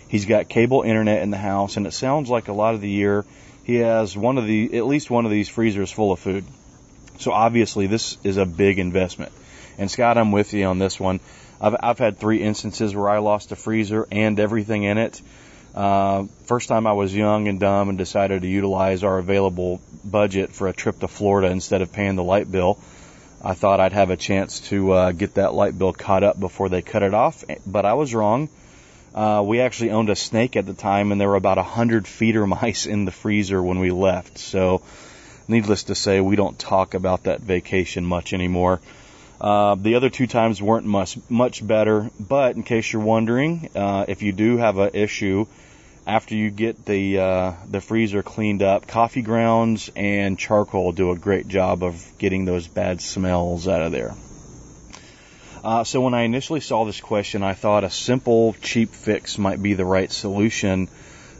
He's 0.09 0.25
got 0.25 0.49
cable 0.49 0.81
internet 0.81 1.21
in 1.21 1.29
the 1.29 1.37
house 1.37 1.77
and 1.77 1.87
it 1.87 1.93
sounds 1.93 2.29
like 2.29 2.49
a 2.49 2.53
lot 2.53 2.73
of 2.75 2.81
the 2.81 2.89
year 2.89 3.25
he 3.63 3.75
has 3.75 4.17
one 4.17 4.39
of 4.39 4.47
the, 4.47 4.75
at 4.75 4.87
least 4.87 5.11
one 5.11 5.25
of 5.25 5.31
these 5.31 5.47
freezers 5.47 5.91
full 5.91 6.11
of 6.11 6.19
food. 6.19 6.43
So 7.19 7.31
obviously 7.31 7.85
this 7.87 8.17
is 8.23 8.37
a 8.37 8.45
big 8.45 8.79
investment. 8.79 9.31
And 9.77 9.91
Scott, 9.91 10.17
I'm 10.17 10.31
with 10.31 10.53
you 10.53 10.65
on 10.65 10.79
this 10.79 10.99
one. 10.99 11.19
I've, 11.61 11.75
I've 11.79 11.99
had 11.99 12.17
three 12.17 12.41
instances 12.41 12.95
where 12.95 13.09
I 13.09 13.19
lost 13.19 13.51
a 13.51 13.55
freezer 13.55 14.07
and 14.11 14.39
everything 14.39 14.83
in 14.83 14.97
it. 14.97 15.21
Uh, 15.75 16.23
first 16.45 16.67
time 16.67 16.87
I 16.87 16.93
was 16.93 17.15
young 17.15 17.47
and 17.47 17.59
dumb 17.59 17.89
and 17.89 17.97
decided 17.97 18.41
to 18.41 18.47
utilize 18.47 19.03
our 19.03 19.19
available 19.19 19.79
budget 20.03 20.51
for 20.51 20.67
a 20.67 20.73
trip 20.73 20.99
to 21.01 21.07
Florida 21.07 21.49
instead 21.49 21.83
of 21.83 21.93
paying 21.93 22.15
the 22.15 22.23
light 22.23 22.51
bill. 22.51 22.79
I 23.43 23.53
thought 23.53 23.79
I'd 23.79 23.93
have 23.93 24.09
a 24.09 24.17
chance 24.17 24.61
to 24.69 24.91
uh, 24.91 25.11
get 25.11 25.35
that 25.35 25.53
light 25.53 25.77
bill 25.77 25.93
caught 25.93 26.23
up 26.23 26.39
before 26.39 26.69
they 26.69 26.81
cut 26.81 27.03
it 27.03 27.13
off, 27.13 27.43
but 27.67 27.85
I 27.85 27.93
was 27.93 28.15
wrong. 28.15 28.49
Uh, 29.13 29.43
we 29.45 29.61
actually 29.61 29.91
owned 29.91 30.09
a 30.09 30.15
snake 30.15 30.55
at 30.55 30.65
the 30.65 30.73
time, 30.73 31.11
and 31.11 31.19
there 31.19 31.29
were 31.29 31.35
about 31.35 31.57
a 31.57 31.63
hundred 31.63 32.07
feeder 32.07 32.45
mice 32.47 32.85
in 32.85 33.05
the 33.05 33.11
freezer 33.11 33.61
when 33.61 33.79
we 33.79 33.91
left. 33.91 34.37
So 34.37 34.81
needless 35.47 35.83
to 35.83 35.95
say, 35.95 36.21
we 36.21 36.35
don't 36.35 36.57
talk 36.57 36.93
about 36.93 37.23
that 37.23 37.41
vacation 37.41 38.05
much 38.05 38.33
anymore. 38.33 38.79
Uh, 39.41 39.75
the 39.75 39.95
other 39.95 40.09
two 40.09 40.27
times 40.27 40.61
weren't 40.61 40.85
much 40.85 41.17
much 41.29 41.65
better, 41.65 42.11
but 42.19 42.55
in 42.55 42.63
case 42.63 42.91
you're 42.91 43.01
wondering, 43.01 43.69
uh, 43.73 44.05
if 44.07 44.21
you 44.21 44.33
do 44.33 44.57
have 44.57 44.77
an 44.77 44.91
issue 44.93 45.45
after 46.05 46.35
you 46.35 46.49
get 46.49 46.85
the 46.85 47.19
uh, 47.19 47.53
the 47.69 47.79
freezer 47.79 48.21
cleaned 48.21 48.63
up, 48.63 48.87
coffee 48.87 49.21
grounds 49.21 49.89
and 49.95 50.37
charcoal 50.37 50.91
do 50.91 51.11
a 51.11 51.15
great 51.15 51.47
job 51.47 51.83
of 51.83 52.05
getting 52.17 52.45
those 52.45 52.67
bad 52.67 52.99
smells 53.01 53.67
out 53.67 53.81
of 53.81 53.91
there. 53.91 54.13
Uh, 55.63 55.83
so 55.83 56.01
when 56.01 56.13
I 56.13 56.21
initially 56.21 56.59
saw 56.61 56.85
this 56.85 57.01
question, 57.01 57.43
I 57.43 57.53
thought 57.53 57.83
a 57.83 57.89
simple, 57.89 58.55
cheap 58.61 58.93
fix 58.93 59.37
might 59.37 59.61
be 59.61 59.73
the 59.73 59.83
right 59.83 60.09
solution. 60.09 60.87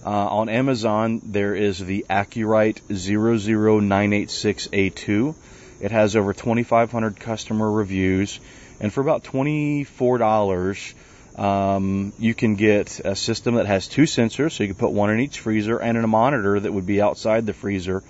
Uh, 0.05 0.09
on 0.09 0.49
Amazon, 0.49 1.21
there 1.23 1.55
is 1.55 1.79
the 1.79 2.05
AcuRite 2.09 2.81
00986A2. 2.89 5.35
It 5.79 5.91
has 5.91 6.17
over 6.17 6.33
2,500 6.33 7.17
customer 7.17 7.71
reviews, 7.71 8.41
and 8.81 8.91
for 8.91 8.99
about 8.99 9.23
$24, 9.23 10.93
um, 11.37 12.11
you 12.19 12.33
can 12.33 12.55
get 12.55 12.99
a 12.99 13.15
system 13.15 13.55
that 13.55 13.67
has 13.67 13.87
two 13.87 14.03
sensors, 14.03 14.51
so 14.51 14.63
you 14.63 14.69
can 14.69 14.77
put 14.77 14.91
one 14.91 15.11
in 15.11 15.21
each 15.21 15.39
freezer, 15.39 15.77
and 15.77 15.97
a 15.97 16.07
monitor 16.07 16.59
that 16.59 16.73
would 16.73 16.85
be 16.85 17.01
outside 17.01 17.45
the 17.45 17.53
freezer. 17.53 18.03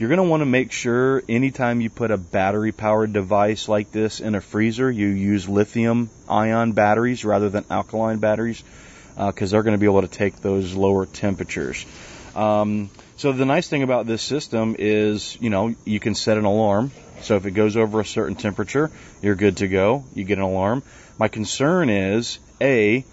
You're 0.00 0.08
going 0.08 0.16
to 0.16 0.22
want 0.22 0.40
to 0.40 0.46
make 0.46 0.72
sure 0.72 1.22
anytime 1.28 1.82
you 1.82 1.90
put 1.90 2.10
a 2.10 2.16
battery 2.16 2.72
powered 2.72 3.12
device 3.12 3.68
like 3.68 3.92
this 3.92 4.20
in 4.20 4.34
a 4.34 4.40
freezer, 4.40 4.90
you 4.90 5.08
use 5.08 5.46
lithium 5.46 6.08
ion 6.26 6.72
batteries 6.72 7.22
rather 7.22 7.50
than 7.50 7.66
alkaline 7.68 8.16
batteries 8.16 8.64
because 9.14 9.52
uh, 9.52 9.56
they're 9.56 9.62
going 9.62 9.74
to 9.74 9.78
be 9.78 9.84
able 9.84 10.00
to 10.00 10.08
take 10.08 10.36
those 10.36 10.72
lower 10.72 11.04
temperatures. 11.04 11.84
Um, 12.34 12.88
so 13.18 13.32
the 13.32 13.44
nice 13.44 13.68
thing 13.68 13.82
about 13.82 14.06
this 14.06 14.22
system 14.22 14.74
is, 14.78 15.36
you 15.38 15.50
know, 15.50 15.74
you 15.84 16.00
can 16.00 16.14
set 16.14 16.38
an 16.38 16.46
alarm. 16.46 16.92
So 17.20 17.36
if 17.36 17.44
it 17.44 17.50
goes 17.50 17.76
over 17.76 18.00
a 18.00 18.04
certain 18.06 18.36
temperature, 18.36 18.90
you're 19.20 19.34
good 19.34 19.58
to 19.58 19.68
go. 19.68 20.06
You 20.14 20.24
get 20.24 20.38
an 20.38 20.44
alarm. 20.44 20.82
My 21.18 21.28
concern 21.28 21.90
is, 21.90 22.38
A, 22.58 23.04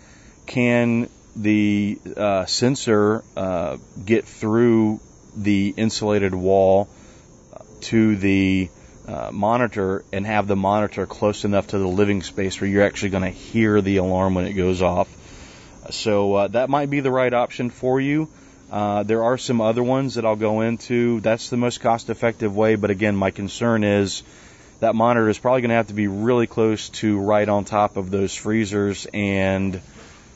can 0.46 1.10
the 1.36 2.00
uh, 2.16 2.46
sensor 2.46 3.26
uh, 3.36 3.76
get 4.06 4.24
through 4.24 5.02
the 5.38 5.74
insulated 5.78 6.34
wall 6.34 6.90
to 7.82 8.16
the 8.16 8.70
uh, 9.08 9.30
monitor 9.32 10.04
and 10.12 10.26
have 10.26 10.48
the 10.48 10.56
monitor 10.56 11.06
close 11.06 11.46
enough 11.46 11.68
to 11.68 11.78
the 11.78 11.88
living 11.88 12.22
space 12.22 12.60
where 12.60 12.70
you're 12.70 12.84
actually 12.84 13.10
going 13.10 13.24
to 13.24 13.30
hear 13.30 13.82
the 13.82 13.98
alarm 13.98 14.36
when 14.36 14.46
it 14.46 14.54
goes 14.54 14.82
off. 14.82 15.08
So 15.92 16.34
uh, 16.34 16.48
that 16.50 16.70
might 16.70 16.90
be 16.90 17.00
the 17.00 17.12
right 17.12 17.34
option 17.34 17.70
for 17.70 18.02
you. 18.02 18.28
Uh, 18.70 19.04
there 19.04 19.24
are 19.24 19.38
some 19.38 19.62
other 19.62 19.84
ones 19.84 20.16
that 20.16 20.26
I'll 20.26 20.36
go 20.36 20.62
into. 20.62 21.22
That's 21.22 21.50
the 21.50 21.56
most 21.56 21.80
cost 21.80 22.10
effective 22.10 22.56
way, 22.56 22.76
but 22.76 22.90
again, 22.90 23.16
my 23.16 23.32
concern 23.32 23.86
is 23.86 24.24
that 24.82 24.94
monitor 24.94 25.30
is 25.30 25.40
probably 25.40 25.62
going 25.62 25.70
to 25.70 25.76
have 25.76 25.88
to 25.88 25.94
be 25.94 26.08
really 26.08 26.48
close 26.48 26.90
to 26.90 27.18
right 27.18 27.48
on 27.48 27.64
top 27.64 27.96
of 27.96 28.12
those 28.12 28.36
freezers, 28.36 29.08
and 29.14 29.80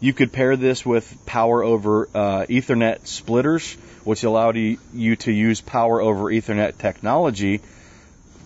You 0.00 0.14
could 0.14 0.32
pair 0.32 0.56
this 0.56 0.86
with 0.86 1.26
power 1.26 1.62
over 1.62 2.08
uh, 2.14 2.46
Ethernet 2.48 3.06
splitters, 3.06 3.74
which 4.04 4.24
allowed 4.24 4.56
you 4.56 5.16
to 5.16 5.32
use 5.32 5.60
power 5.60 6.00
over 6.00 6.24
Ethernet 6.24 6.78
technology 6.78 7.60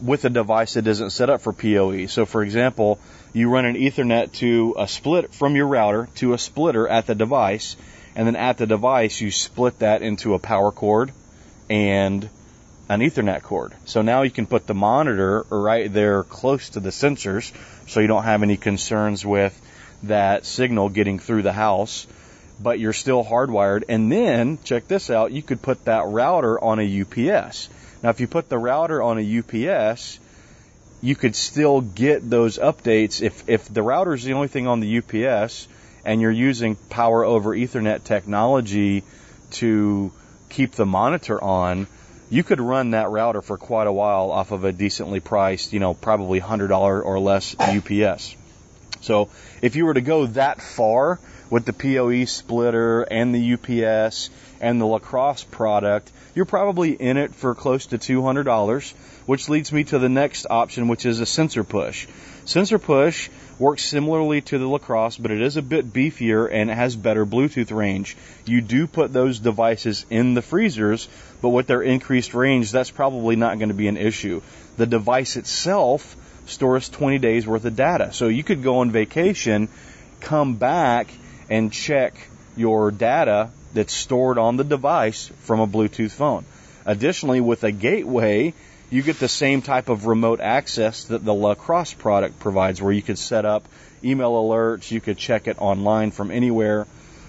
with 0.03 0.25
a 0.25 0.31
device 0.31 0.75
that 0.75 0.87
isn't 0.87 1.11
set 1.11 1.31
up 1.31 1.41
for 1.41 1.53
PoE. 1.53 2.07
So, 2.07 2.27
for 2.27 2.43
example, 2.43 2.99
you 3.33 3.49
run 3.49 3.65
an 3.65 3.77
Ethernet 3.77 4.33
to 4.35 4.75
a 4.79 4.89
split 4.89 5.33
from 5.33 5.55
your 5.55 5.69
router 5.69 6.09
to 6.17 6.35
a 6.35 6.39
splitter 6.39 6.89
at 6.89 7.07
the 7.07 7.15
device, 7.15 7.77
and 8.17 8.27
then 8.27 8.37
at 8.37 8.59
the 8.59 8.67
device 8.67 9.21
you 9.21 9.31
split 9.31 9.79
that 9.79 10.03
into 10.03 10.35
a 10.35 10.41
power 10.41 10.73
cord 10.73 11.13
and 11.71 12.29
an 12.89 13.01
Ethernet 13.01 13.43
cord. 13.43 13.73
So 13.87 14.03
now 14.03 14.23
you 14.23 14.31
can 14.31 14.47
put 14.47 14.67
the 14.67 14.75
monitor 14.75 15.47
right 15.49 15.93
there 15.93 16.23
close 16.23 16.71
to 16.71 16.81
the 16.81 16.91
sensors 16.91 17.53
so 17.89 18.01
you 18.01 18.07
don't 18.07 18.25
have 18.25 18.43
any 18.43 18.57
concerns 18.57 19.25
with 19.25 19.59
that 20.03 20.45
signal 20.45 20.91
getting 20.91 21.19
through 21.19 21.43
the 21.43 21.53
house, 21.53 22.07
but 22.61 22.79
you're 22.79 22.93
still 22.93 23.25
hardwired. 23.25 23.85
And 23.89 24.13
then, 24.13 24.59
check 24.65 24.87
this 24.87 25.11
out, 25.11 25.33
you 25.33 25.43
could 25.43 25.63
put 25.63 25.85
that 25.87 26.07
router 26.07 26.63
on 26.63 26.79
a 26.79 27.03
UPS. 27.03 27.69
Now, 28.03 28.11
if 28.11 28.21
you 28.21 28.27
put 28.27 28.49
the 28.49 28.59
router 28.59 29.03
on 29.03 29.19
a 29.19 29.39
UPS, 29.39 30.19
you 31.01 31.15
could 31.15 31.35
still 31.35 31.81
get 31.81 32.29
those 32.29 32.59
updates. 32.59 33.23
If, 33.23 33.49
if 33.49 33.73
the 33.73 33.83
router 33.83 34.15
is 34.15 34.25
the 34.25 34.35
only 34.35 34.49
thing 34.49 34.67
on 34.67 34.81
the 34.81 34.99
UPS 34.99 35.69
and 36.05 36.21
you're 36.21 36.31
using 36.31 36.77
power 36.77 37.25
over 37.25 37.51
Ethernet 37.51 38.05
technology 38.05 39.05
to 39.53 40.13
keep 40.51 40.73
the 40.73 40.87
monitor 40.87 41.43
on, 41.43 41.87
you 42.31 42.43
could 42.43 42.61
run 42.61 42.91
that 42.91 43.11
router 43.11 43.43
for 43.43 43.57
quite 43.57 43.87
a 43.87 43.93
while 43.93 44.31
off 44.31 44.51
of 44.51 44.65
a 44.65 44.73
decently 44.73 45.21
priced, 45.21 45.73
you 45.73 45.81
know, 45.81 45.95
probably 45.95 46.41
$100 46.41 46.71
or 47.05 47.19
less 47.19 47.55
UPS. 47.59 48.37
So 49.01 49.29
if 49.61 49.77
you 49.77 49.85
were 49.85 49.95
to 49.95 50.01
go 50.01 50.27
that 50.27 50.63
far 50.63 51.21
with 51.51 51.65
the 51.65 51.73
PoE 51.73 52.25
splitter 52.25 53.03
and 53.03 53.35
the 53.35 53.55
UPS 53.55 54.31
and 54.61 54.81
the 54.81 54.87
La 54.87 54.99
Crosse 54.99 55.45
product, 55.45 56.11
you're 56.35 56.45
probably 56.45 56.93
in 56.93 57.17
it 57.17 57.35
for 57.35 57.55
close 57.55 57.87
to 57.87 57.99
$200, 57.99 58.93
which 59.27 59.49
leads 59.49 59.73
me 59.73 59.85
to 59.85 59.99
the 59.99 60.09
next 60.09 60.47
option, 60.49 60.89
which 60.89 61.07
is 61.07 61.21
a 61.21 61.25
SensorPush. 61.25 62.07
Sensor 62.45 62.79
push 62.79 63.29
works 63.59 63.85
similarly 63.85 64.41
to 64.43 64.59
the 64.59 64.67
La 64.67 64.79
Crosse, 64.79 65.17
but 65.17 65.31
it 65.31 65.41
is 65.41 65.57
a 65.57 65.63
bit 65.63 65.93
beefier 65.93 66.49
and 66.51 66.71
it 66.71 66.75
has 66.75 66.97
better 66.97 67.25
Bluetooth 67.25 67.75
range. 67.75 68.17
You 68.45 68.61
do 68.61 68.87
put 68.87 69.13
those 69.13 69.39
devices 69.39 70.05
in 70.11 70.35
the 70.35 70.43
freezers, 70.43 71.09
but 71.41 71.51
with 71.51 71.67
their 71.67 71.83
increased 71.83 72.35
range, 72.35 72.73
that's 72.73 72.91
probably 72.91 73.37
not 73.37 73.59
going 73.59 73.69
to 73.69 73.75
be 73.75 73.89
an 73.89 73.97
issue. 73.97 74.43
The 74.77 74.87
device 74.87 75.37
itself 75.37 76.17
stores 76.47 76.89
20 76.89 77.19
days 77.19 77.47
worth 77.47 77.65
of 77.65 77.77
data. 77.77 78.13
So 78.13 78.29
you 78.29 78.43
could 78.43 78.63
go 78.63 78.79
on 78.79 78.91
vacation, 78.91 79.69
come 80.21 80.57
back 80.57 81.07
and 81.51 81.73
check 81.73 82.15
your 82.57 82.91
data 82.91 83.51
that's 83.73 83.93
stored 83.93 84.39
on 84.39 84.57
the 84.57 84.65
device 84.65 85.29
from 85.41 85.61
a 85.61 85.67
Bluetooth 85.67 86.13
phone. 86.13 86.45
Additionally, 86.87 87.41
with 87.41 87.65
a 87.65 87.73
gateway, 87.73 88.55
you 88.91 89.03
get 89.03 89.19
the 89.19 89.29
same 89.29 89.63
type 89.63 89.89
of 89.89 90.07
remote 90.07 90.41
access 90.41 91.05
that 91.05 91.25
the 91.25 91.35
La 91.35 91.55
Crosse 91.55 91.95
product 91.95 92.39
provides, 92.39 92.81
where 92.81 92.93
you 92.93 93.03
could 93.03 93.19
set 93.19 93.45
up 93.45 93.67
email 94.05 94.33
alerts, 94.33 94.91
you 94.91 95.01
could 95.01 95.19
check 95.19 95.49
it 95.49 95.61
online 95.61 96.11
from 96.11 96.31
anywhere. 96.31 96.87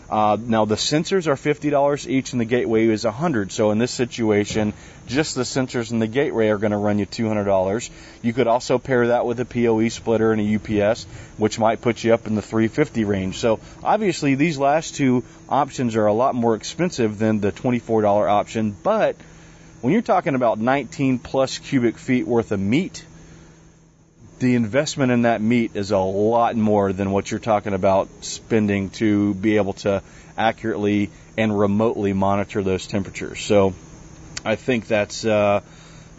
Uh, 0.09 0.37
now 0.39 0.65
the 0.65 0.75
sensors 0.75 1.27
are 1.27 1.35
fifty 1.35 1.69
dollars 1.69 2.07
each, 2.07 2.31
and 2.31 2.39
the 2.39 2.45
gateway 2.45 2.87
is 2.87 3.05
a 3.05 3.11
hundred. 3.11 3.51
So 3.51 3.71
in 3.71 3.77
this 3.77 3.91
situation, 3.91 4.73
just 5.07 5.35
the 5.35 5.41
sensors 5.41 5.91
and 5.91 6.01
the 6.01 6.07
gateway 6.07 6.49
are 6.49 6.57
going 6.57 6.71
to 6.71 6.77
run 6.77 6.99
you 6.99 7.05
two 7.05 7.27
hundred 7.27 7.45
dollars. 7.45 7.89
You 8.21 8.33
could 8.33 8.47
also 8.47 8.77
pair 8.77 9.07
that 9.07 9.25
with 9.25 9.39
a 9.39 9.45
PoE 9.45 9.89
splitter 9.89 10.31
and 10.31 10.41
a 10.41 10.55
UPS, 10.55 11.05
which 11.37 11.57
might 11.57 11.81
put 11.81 12.03
you 12.03 12.13
up 12.13 12.27
in 12.27 12.35
the 12.35 12.41
three 12.41 12.67
fifty 12.67 13.03
range. 13.03 13.39
So 13.39 13.59
obviously 13.83 14.35
these 14.35 14.57
last 14.57 14.95
two 14.95 15.23
options 15.49 15.95
are 15.95 16.05
a 16.05 16.13
lot 16.13 16.35
more 16.35 16.55
expensive 16.55 17.17
than 17.17 17.39
the 17.39 17.51
twenty 17.51 17.79
four 17.79 18.01
dollar 18.01 18.29
option, 18.29 18.75
but 18.83 19.15
when 19.81 19.93
you're 19.93 20.01
talking 20.01 20.33
about 20.33 20.57
19 20.57 21.19
plus 21.19 21.59
cubic 21.59 21.99
feet 21.99 22.25
worth 22.25 22.51
of 22.51 22.59
meat, 22.59 23.05
the 24.39 24.55
investment 24.55 25.11
in 25.11 25.21
that 25.23 25.41
meat 25.41 25.71
is 25.75 25.91
a 25.91 25.97
lot 25.97 26.55
more 26.55 26.91
than 26.91 27.11
what 27.11 27.31
you're 27.31 27.39
talking 27.39 27.73
about 27.73 28.09
spending 28.21 28.89
to 28.91 29.33
be 29.33 29.57
able 29.57 29.73
to 29.73 30.03
accurately 30.37 31.09
and 31.37 31.57
remotely 31.57 32.13
monitor 32.13 32.61
those 32.61 32.85
temperatures. 32.87 33.41
So 33.41 33.73
I 34.43 34.55
think 34.55 34.87
that's, 34.87 35.25
uh, 35.25 35.61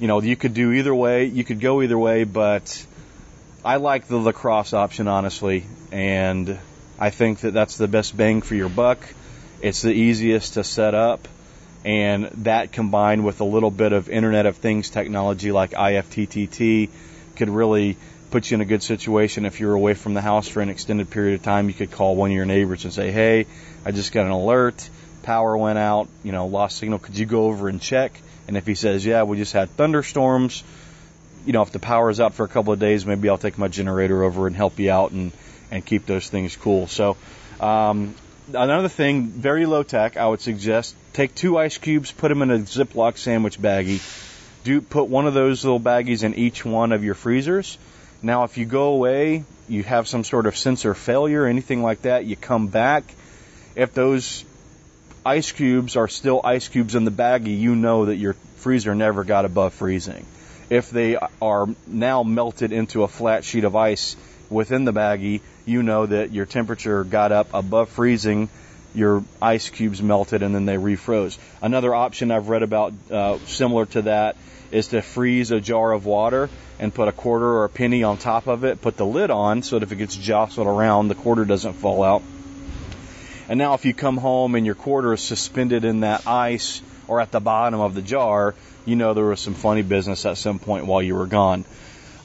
you 0.01 0.09
know, 0.09 0.21
you 0.23 0.37
could 0.37 0.55
do 0.55 0.73
either 0.73 0.95
way. 0.95 1.27
You 1.27 1.45
could 1.45 1.61
go 1.61 1.83
either 1.83 1.99
way, 1.99 2.25
but 2.25 2.87
I 3.65 3.77
like 3.77 4.07
the 4.07 4.19
La 4.19 4.33
Crosse 4.33 4.73
option, 4.73 5.09
honestly. 5.09 5.67
And 5.93 6.59
I 6.99 7.11
think 7.11 7.41
that 7.41 7.53
that's 7.53 7.77
the 7.77 7.89
best 7.89 8.17
bang 8.17 8.41
for 8.41 8.55
your 8.55 8.71
buck. 8.71 8.99
It's 9.61 9.83
the 9.83 9.93
easiest 9.93 10.55
to 10.55 10.65
set 10.65 10.95
up. 10.95 11.29
And 11.85 12.25
that 12.45 12.73
combined 12.73 13.25
with 13.25 13.41
a 13.41 13.45
little 13.45 13.71
bit 13.71 13.93
of 13.93 14.09
Internet 14.09 14.47
of 14.47 14.57
Things 14.57 14.91
technology 14.91 15.53
like 15.53 15.71
IFTTT 15.71 16.89
could 17.37 17.49
really 17.49 17.96
put 18.31 18.51
you 18.51 18.57
in 18.57 18.61
a 18.61 18.64
good 18.64 18.83
situation 18.83 19.44
if 19.44 19.61
you're 19.61 19.75
away 19.75 19.94
from 19.94 20.14
the 20.14 20.20
house 20.20 20.49
for 20.49 20.61
an 20.61 20.68
extended 20.68 21.11
period 21.11 21.35
of 21.35 21.42
time. 21.42 21.68
You 21.68 21.75
could 21.75 21.90
call 21.90 22.16
one 22.16 22.31
of 22.31 22.37
your 22.37 22.44
neighbors 22.46 22.85
and 22.85 22.92
say, 22.92 23.11
"Hey, 23.11 23.46
I 23.85 23.92
just 23.92 24.12
got 24.12 24.27
an 24.27 24.33
alert. 24.33 24.88
Power 25.22 25.57
went 25.57 25.79
out. 25.79 26.09
You 26.22 26.33
know, 26.33 26.46
lost 26.46 26.79
signal. 26.79 26.99
Could 26.99 27.18
you 27.18 27.27
go 27.27 27.46
over 27.46 27.68
and 27.68 27.81
check?" 27.81 28.20
And 28.49 28.57
if 28.57 28.66
he 28.66 28.75
says, 28.75 29.05
"Yeah, 29.05 29.22
we 29.22 29.37
just 29.37 29.53
had 29.53 29.70
thunderstorms," 29.77 30.64
you 31.44 31.53
know, 31.53 31.62
if 31.62 31.70
the 31.70 31.79
power 31.79 32.11
is 32.11 32.20
out 32.20 32.35
for 32.35 32.44
a 32.44 32.49
couple 32.49 32.72
of 32.72 32.79
days, 32.79 33.07
maybe 33.07 33.29
I'll 33.29 33.38
take 33.38 33.59
my 33.59 33.68
generator 33.68 34.22
over 34.22 34.46
and 34.46 34.57
help 34.57 34.79
you 34.79 34.90
out 34.90 35.12
and 35.12 35.33
and 35.70 35.85
keep 35.85 36.07
those 36.07 36.29
things 36.29 36.57
cool. 36.57 36.87
So. 36.87 37.16
Um, 37.61 38.14
another 38.53 38.88
thing, 38.88 39.27
very 39.29 39.66
low 39.66 39.83
tech, 39.83 40.16
I 40.16 40.27
would 40.27 40.40
suggest 40.40 40.94
take 41.12 41.35
two 41.35 41.59
ice 41.59 41.79
cubes, 41.79 42.12
put 42.12 42.29
them 42.29 42.42
in 42.42 42.51
a 42.51 42.59
Ziploc 42.59 43.16
sandwich 43.18 43.61
baggie. 43.61 44.01
Do 44.67 44.81
put 44.81 45.07
one 45.09 45.29
of 45.29 45.35
those 45.35 45.65
little 45.65 45.79
baggies 45.79 46.25
in 46.25 46.35
each 46.35 46.65
one 46.65 46.91
of 46.91 47.05
your 47.05 47.15
freezers 47.15 47.79
now, 48.23 48.45
if 48.45 48.57
you 48.57 48.65
go 48.65 48.89
away, 48.89 49.45
you 49.69 49.83
have 49.83 50.09
some 50.09 50.25
sort 50.25 50.47
of 50.47 50.57
sensor 50.57 50.95
failure, 50.95 51.47
anything 51.47 51.83
like 51.83 52.03
that, 52.03 52.25
you 52.25 52.37
come 52.37 52.69
back. 52.69 53.05
If 53.75 53.93
those 53.93 54.45
ice 55.25 55.53
cubes 55.53 55.97
are 55.97 56.09
still 56.09 56.41
ice 56.43 56.69
cubes 56.69 56.95
in 56.95 57.05
the 57.05 57.11
baggie, 57.11 57.59
you 57.59 57.77
know 57.77 58.07
that 58.07 58.17
your 58.17 58.33
freezer 58.57 58.95
never 58.95 59.23
got 59.23 59.45
above 59.45 59.75
freezing. 59.75 60.25
If 60.71 60.91
they 60.91 61.17
are 61.41 61.69
now 61.87 62.23
melted 62.23 62.73
into 62.73 63.03
a 63.03 63.09
flat 63.09 63.45
sheet 63.45 63.65
of 63.65 63.77
ice 63.77 64.17
within 64.49 64.85
the 64.85 64.93
baggie, 64.93 65.41
you 65.67 65.83
know 65.83 66.07
that 66.07 66.33
your 66.33 66.47
temperature 66.47 67.05
got 67.05 67.33
up 67.33 67.51
above 67.53 67.91
freezing, 67.91 68.49
your 68.95 69.23
ice 69.43 69.69
cubes 69.69 70.03
melted, 70.03 70.43
and 70.43 70.55
then 70.55 70.65
they 70.65 70.77
refroze. 70.77 71.39
Another 71.61 71.95
option 71.95 72.31
I've 72.31 72.49
read 72.49 72.63
about 72.63 72.95
uh, 73.11 73.39
similar 73.47 73.87
to 73.87 74.03
that 74.03 74.37
is 74.71 74.89
to 74.89 75.03
freeze 75.03 75.51
a 75.51 75.61
jar 75.61 75.93
of 75.93 76.07
water 76.07 76.49
and 76.79 76.95
put 76.95 77.09
a 77.09 77.13
quarter 77.13 77.47
or 77.47 77.65
a 77.65 77.69
penny 77.69 78.03
on 78.03 78.19
top 78.19 78.47
of 78.47 78.65
it, 78.65 78.81
put 78.81 78.97
the 78.97 79.07
lid 79.07 79.31
on 79.31 79.63
so 79.63 79.79
that 79.79 79.85
if 79.85 79.93
it 79.93 79.97
gets 79.97 80.17
jostled 80.17 80.67
around, 80.67 81.09
the 81.09 81.15
quarter 81.15 81.45
doesn't 81.45 81.75
fall 81.75 82.03
out. 82.03 82.23
And 83.49 83.59
now 83.59 83.75
if 83.75 83.85
you 83.85 83.95
come 83.95 84.17
home 84.17 84.55
and 84.55 84.67
your 84.67 84.75
quarter 84.75 85.13
is 85.13 85.21
suspended 85.21 85.85
in 85.85 86.01
that 86.01 86.27
ice 86.27 86.83
or 87.07 87.21
at 87.21 87.31
the 87.31 87.41
bottom 87.41 87.81
of 87.81 87.95
the 87.95 88.03
jar, 88.03 88.55
you 88.85 88.97
know 88.97 89.15
there 89.15 89.25
was 89.25 89.41
some 89.41 89.55
funny 89.55 89.83
business 89.83 90.27
at 90.27 90.37
some 90.37 90.59
point 90.59 90.87
while 90.87 91.03
you 91.03 91.15
were 91.15 91.27
gone. 91.27 91.65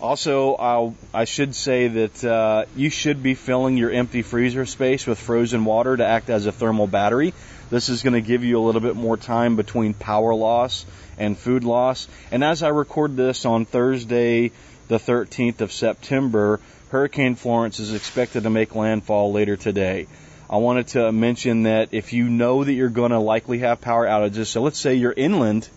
Also, 0.01 0.55
I'll, 0.55 0.95
I 1.13 1.25
should 1.25 1.53
say 1.53 1.87
that 1.87 2.23
uh, 2.23 2.65
you 2.75 2.89
should 2.89 3.21
be 3.21 3.35
filling 3.35 3.77
your 3.77 3.91
empty 3.91 4.23
freezer 4.23 4.65
space 4.65 5.05
with 5.05 5.19
frozen 5.19 5.63
water 5.63 5.95
to 5.95 6.03
act 6.03 6.31
as 6.31 6.47
a 6.47 6.51
thermal 6.51 6.87
battery. 6.87 7.35
This 7.69 7.87
is 7.87 8.01
going 8.01 8.15
to 8.15 8.21
give 8.21 8.43
you 8.43 8.59
a 8.59 8.63
little 8.63 8.81
bit 8.81 8.95
more 8.95 9.15
time 9.15 9.55
between 9.55 9.93
power 9.93 10.33
loss 10.33 10.85
and 11.17 11.37
food 11.37 11.63
loss. 11.63 12.07
And 12.31 12.43
as 12.43 12.63
I 12.63 12.69
record 12.69 13.15
this 13.15 13.45
on 13.45 13.65
Thursday, 13.65 14.51
the 14.87 14.97
13th 14.97 15.61
of 15.61 15.71
September, 15.71 16.59
Hurricane 16.89 17.35
Florence 17.35 17.79
is 17.79 17.93
expected 17.93 18.43
to 18.43 18.49
make 18.49 18.75
landfall 18.75 19.31
later 19.31 19.55
today. 19.55 20.07
I 20.49 20.57
wanted 20.57 20.87
to 20.87 21.11
mention 21.13 21.63
that 21.63 21.89
if 21.93 22.11
you 22.11 22.25
know 22.29 22.63
that 22.63 22.73
you're 22.73 22.89
going 22.89 23.11
to 23.11 23.19
likely 23.19 23.59
have 23.59 23.79
power 23.79 24.05
outages, 24.05 24.47
so 24.47 24.61
let's 24.61 24.79
say 24.79 24.95
you're 24.95 25.13
inland 25.13 25.69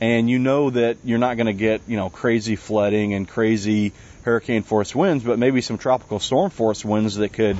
and 0.00 0.30
you 0.30 0.38
know 0.38 0.70
that 0.70 0.96
you're 1.04 1.18
not 1.18 1.36
going 1.36 1.48
to 1.48 1.52
get, 1.52 1.82
you 1.86 1.98
know, 1.98 2.08
crazy 2.08 2.56
flooding 2.56 3.12
and 3.12 3.28
crazy 3.28 3.92
hurricane 4.22 4.62
force 4.62 4.94
winds, 4.94 5.22
but 5.22 5.38
maybe 5.38 5.60
some 5.60 5.76
tropical 5.76 6.18
storm 6.18 6.50
force 6.50 6.82
winds 6.82 7.16
that 7.16 7.34
could 7.34 7.58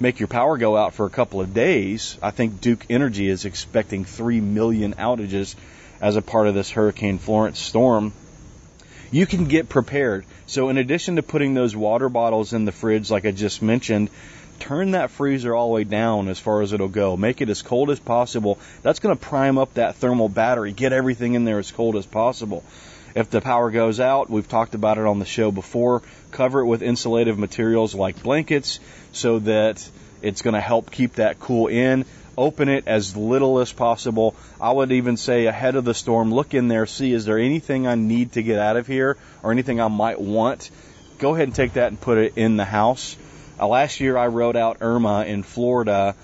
make 0.00 0.18
your 0.18 0.28
power 0.28 0.56
go 0.56 0.76
out 0.76 0.94
for 0.94 1.04
a 1.04 1.10
couple 1.10 1.42
of 1.42 1.52
days. 1.52 2.18
I 2.22 2.30
think 2.30 2.60
Duke 2.60 2.86
Energy 2.88 3.28
is 3.28 3.44
expecting 3.44 4.06
3 4.06 4.40
million 4.40 4.94
outages 4.94 5.54
as 6.02 6.16
a 6.16 6.22
part 6.22 6.48
of 6.48 6.54
this 6.54 6.70
Hurricane 6.70 7.18
Florence 7.18 7.60
storm. 7.60 8.12
You 9.12 9.24
can 9.24 9.46
get 9.46 9.68
prepared. 9.68 10.26
So 10.46 10.68
in 10.68 10.76
addition 10.76 11.16
to 11.16 11.22
putting 11.22 11.54
those 11.54 11.76
water 11.76 12.08
bottles 12.08 12.52
in 12.52 12.64
the 12.64 12.72
fridge 12.72 13.10
like 13.10 13.24
I 13.24 13.30
just 13.30 13.62
mentioned, 13.62 14.10
turn 14.58 14.90
that 14.90 15.10
freezer 15.10 15.54
all 15.54 15.68
the 15.68 15.74
way 15.74 15.84
down 15.84 16.28
as 16.28 16.40
far 16.40 16.60
as 16.60 16.72
it'll 16.72 16.88
go. 16.88 17.16
Make 17.16 17.40
it 17.40 17.48
as 17.48 17.62
cold 17.62 17.90
as 17.90 18.00
possible. 18.00 18.58
That's 18.82 18.98
going 18.98 19.16
to 19.16 19.20
prime 19.20 19.58
up 19.58 19.74
that 19.74 19.94
thermal 19.94 20.28
battery. 20.28 20.72
Get 20.72 20.92
everything 20.92 21.34
in 21.34 21.44
there 21.44 21.60
as 21.60 21.70
cold 21.70 21.94
as 21.96 22.04
possible. 22.04 22.64
If 23.14 23.30
the 23.30 23.40
power 23.40 23.70
goes 23.70 24.00
out, 24.00 24.28
we've 24.28 24.48
talked 24.48 24.74
about 24.74 24.98
it 24.98 25.06
on 25.06 25.20
the 25.20 25.24
show 25.24 25.52
before, 25.52 26.02
cover 26.30 26.60
it 26.60 26.66
with 26.66 26.80
insulative 26.80 27.36
materials 27.36 27.94
like 27.94 28.22
blankets 28.22 28.80
so 29.12 29.38
that 29.40 29.88
it's 30.22 30.42
going 30.42 30.54
to 30.54 30.60
help 30.60 30.90
keep 30.90 31.14
that 31.14 31.38
cool 31.38 31.66
in. 31.66 32.06
Open 32.36 32.68
it 32.68 32.84
as 32.86 33.16
little 33.16 33.58
as 33.58 33.72
possible. 33.72 34.34
I 34.60 34.72
would 34.72 34.92
even 34.92 35.16
say 35.16 35.46
ahead 35.46 35.76
of 35.76 35.84
the 35.84 35.94
storm, 35.94 36.32
look 36.32 36.54
in 36.54 36.68
there, 36.68 36.86
see 36.86 37.12
is 37.12 37.24
there 37.24 37.38
anything 37.38 37.86
I 37.86 37.94
need 37.94 38.32
to 38.32 38.42
get 38.42 38.58
out 38.58 38.76
of 38.76 38.86
here 38.86 39.16
or 39.42 39.52
anything 39.52 39.80
I 39.80 39.88
might 39.88 40.20
want. 40.20 40.70
Go 41.18 41.34
ahead 41.34 41.48
and 41.48 41.54
take 41.54 41.74
that 41.74 41.88
and 41.88 42.00
put 42.00 42.18
it 42.18 42.32
in 42.36 42.56
the 42.56 42.64
house. 42.64 43.16
Uh, 43.60 43.66
last 43.68 44.00
year 44.00 44.16
I 44.16 44.28
rode 44.28 44.56
out 44.56 44.78
Irma 44.80 45.24
in 45.24 45.42
Florida 45.42 46.14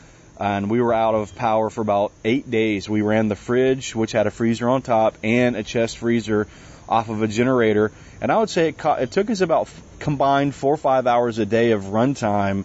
and 0.40 0.71
we 0.71 0.81
were 0.81 0.94
out 0.94 1.14
of 1.14 1.35
power 1.35 1.68
for 1.68 1.83
about 1.83 2.12
eight 2.25 2.51
days. 2.51 2.88
We 2.88 3.03
ran 3.03 3.29
the 3.29 3.37
fridge, 3.37 3.94
which 3.94 4.12
had 4.12 4.27
a 4.27 4.31
freezer 4.31 4.68
on 4.68 4.83
top, 4.83 5.16
and 5.23 5.57
a 5.57 5.62
chest 5.62 5.99
freezer 5.99 6.47
off 6.88 7.09
of 7.09 7.23
a 7.23 7.29
generator. 7.29 7.92
And 8.21 8.33
I 8.33 8.38
would 8.38 8.51
say 8.51 8.68
it, 8.68 8.79
co- 8.79 8.94
it 8.94 9.11
took 9.11 9.31
us 9.31 9.40
about 9.40 9.68
combined 9.99 10.55
four 10.55 10.75
or 10.75 10.79
five 10.79 11.07
hours 11.07 11.38
a 11.38 11.47
day 11.47 11.73
of 11.73 11.85
runtime 11.85 12.64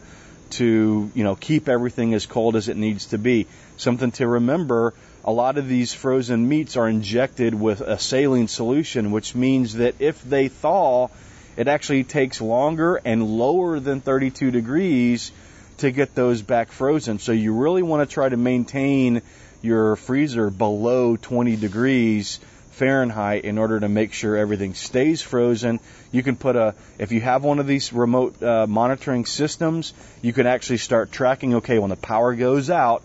to 0.57 1.11
you 1.13 1.23
know 1.23 1.35
keep 1.35 1.69
everything 1.69 2.13
as 2.13 2.25
cold 2.25 2.55
as 2.55 2.69
it 2.69 2.77
needs 2.77 3.07
to 3.07 3.17
be. 3.17 3.47
Something 3.77 4.11
to 4.13 4.27
remember: 4.27 4.93
a 5.23 5.31
lot 5.31 5.57
of 5.57 5.67
these 5.67 5.93
frozen 5.93 6.47
meats 6.47 6.77
are 6.77 6.87
injected 6.87 7.53
with 7.53 7.81
a 7.81 7.97
saline 7.97 8.47
solution, 8.47 9.11
which 9.11 9.35
means 9.35 9.75
that 9.75 9.95
if 9.99 10.21
they 10.23 10.47
thaw, 10.47 11.09
it 11.55 11.67
actually 11.67 12.03
takes 12.03 12.41
longer 12.41 12.99
and 13.03 13.37
lower 13.37 13.79
than 13.79 14.01
32 14.01 14.51
degrees 14.51 15.31
to 15.77 15.91
get 15.91 16.15
those 16.15 16.41
back 16.41 16.71
frozen. 16.71 17.19
So 17.19 17.31
you 17.31 17.53
really 17.53 17.83
want 17.83 18.07
to 18.07 18.13
try 18.13 18.29
to 18.29 18.37
maintain 18.37 19.21
your 19.61 19.95
freezer 19.95 20.49
below 20.49 21.15
20 21.15 21.55
degrees 21.55 22.39
Fahrenheit 22.73 23.45
in 23.45 23.57
order 23.57 23.79
to 23.79 23.87
make 23.87 24.13
sure 24.13 24.35
everything 24.35 24.73
stays 24.73 25.21
frozen. 25.21 25.79
You 26.11 26.23
can 26.23 26.35
put 26.35 26.55
a, 26.55 26.75
if 26.97 27.11
you 27.11 27.21
have 27.21 27.43
one 27.43 27.59
of 27.59 27.67
these 27.67 27.93
remote 27.93 28.41
uh, 28.41 28.67
monitoring 28.67 29.25
systems, 29.25 29.93
you 30.21 30.33
can 30.33 30.47
actually 30.47 30.77
start 30.77 31.11
tracking, 31.11 31.55
okay, 31.55 31.79
when 31.79 31.89
the 31.89 31.95
power 31.95 32.35
goes 32.35 32.69
out, 32.69 33.03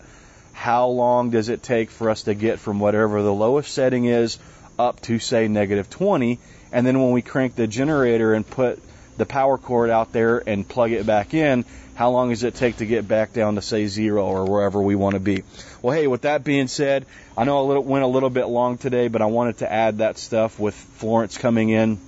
how 0.53 0.87
long 0.87 1.29
does 1.29 1.49
it 1.49 1.63
take 1.63 1.91
for 1.91 2.09
us 2.09 2.23
to 2.23 2.33
get 2.33 2.59
from 2.59 2.79
whatever 2.79 3.21
the 3.21 3.33
lowest 3.33 3.71
setting 3.71 4.05
is 4.05 4.39
up 4.77 5.01
to, 5.01 5.19
say, 5.19 5.47
negative 5.47 5.89
20? 5.89 6.39
And 6.71 6.85
then 6.85 6.99
when 6.99 7.11
we 7.11 7.21
crank 7.21 7.55
the 7.55 7.67
generator 7.67 8.33
and 8.33 8.47
put 8.47 8.81
the 9.17 9.25
power 9.25 9.57
cord 9.57 9.89
out 9.89 10.11
there 10.11 10.41
and 10.45 10.67
plug 10.67 10.91
it 10.91 11.05
back 11.05 11.33
in, 11.33 11.65
how 11.99 12.11
long 12.11 12.29
does 12.29 12.43
it 12.43 12.55
take 12.55 12.77
to 12.77 12.85
get 12.85 13.05
back 13.09 13.33
down 13.33 13.55
to 13.55 13.61
say 13.61 13.85
zero 13.87 14.23
or 14.23 14.45
wherever 14.45 14.81
we 14.81 14.95
want 14.95 15.15
to 15.15 15.19
be? 15.19 15.43
Well, 15.81 15.93
hey, 15.93 16.07
with 16.07 16.21
that 16.21 16.45
being 16.45 16.69
said, 16.69 17.05
I 17.37 17.43
know 17.43 17.73
I 17.73 17.77
went 17.79 18.05
a 18.05 18.07
little 18.07 18.29
bit 18.29 18.45
long 18.45 18.77
today, 18.77 19.09
but 19.09 19.21
I 19.21 19.25
wanted 19.25 19.57
to 19.57 19.69
add 19.69 19.97
that 19.97 20.17
stuff 20.17 20.57
with 20.57 20.75
Florence 20.75 21.37
coming 21.37 21.67
in. 21.67 21.99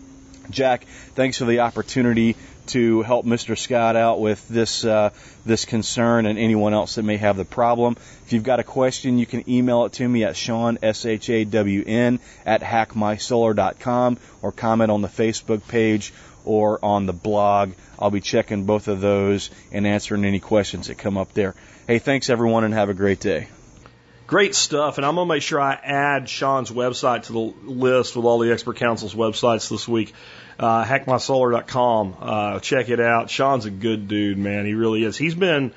Jack, 0.49 0.85
thanks 1.15 1.39
for 1.39 1.43
the 1.43 1.59
opportunity 1.59 2.37
to 2.67 3.01
help 3.01 3.25
Mr. 3.25 3.57
Scott 3.57 3.97
out 3.97 4.21
with 4.21 4.47
this 4.47 4.85
uh, 4.85 5.09
this 5.45 5.65
concern 5.65 6.25
and 6.25 6.39
anyone 6.39 6.73
else 6.73 6.95
that 6.95 7.03
may 7.03 7.17
have 7.17 7.35
the 7.35 7.43
problem. 7.43 7.97
If 8.25 8.31
you've 8.31 8.43
got 8.43 8.61
a 8.61 8.63
question, 8.63 9.17
you 9.17 9.25
can 9.25 9.49
email 9.49 9.83
it 9.83 9.93
to 9.93 10.07
me 10.07 10.23
at 10.23 10.37
Sean 10.37 10.77
S 10.81 11.05
H 11.05 11.29
A 11.29 11.43
W 11.43 11.83
N 11.85 12.21
at 12.45 12.61
hackmysolar.com 12.61 14.17
or 14.41 14.53
comment 14.53 14.89
on 14.89 15.01
the 15.01 15.09
Facebook 15.09 15.67
page 15.67 16.13
or 16.45 16.83
on 16.83 17.05
the 17.05 17.13
blog. 17.13 17.73
I'll 17.99 18.11
be 18.11 18.21
checking 18.21 18.65
both 18.65 18.87
of 18.87 19.01
those 19.01 19.49
and 19.71 19.85
answering 19.85 20.25
any 20.25 20.39
questions 20.39 20.87
that 20.87 20.97
come 20.97 21.17
up 21.17 21.33
there. 21.33 21.55
Hey, 21.87 21.99
thanks 21.99 22.29
everyone 22.29 22.63
and 22.63 22.73
have 22.73 22.89
a 22.89 22.93
great 22.93 23.19
day. 23.19 23.47
Great 24.27 24.55
stuff, 24.55 24.97
and 24.97 25.05
I'm 25.05 25.15
gonna 25.15 25.27
make 25.27 25.41
sure 25.41 25.59
I 25.59 25.73
add 25.73 26.29
Sean's 26.29 26.71
website 26.71 27.23
to 27.23 27.33
the 27.33 27.39
list 27.39 28.15
with 28.15 28.23
all 28.25 28.39
the 28.39 28.51
expert 28.53 28.77
council's 28.77 29.13
websites 29.13 29.69
this 29.69 29.87
week. 29.89 30.13
Uh, 30.57 30.85
hackmysolar.com. 30.85 32.15
Uh, 32.17 32.59
check 32.59 32.87
it 32.87 33.01
out. 33.01 33.29
Sean's 33.29 33.65
a 33.65 33.71
good 33.71 34.07
dude, 34.07 34.37
man. 34.37 34.65
He 34.65 34.73
really 34.73 35.03
is. 35.03 35.17
He's 35.17 35.35
been. 35.35 35.73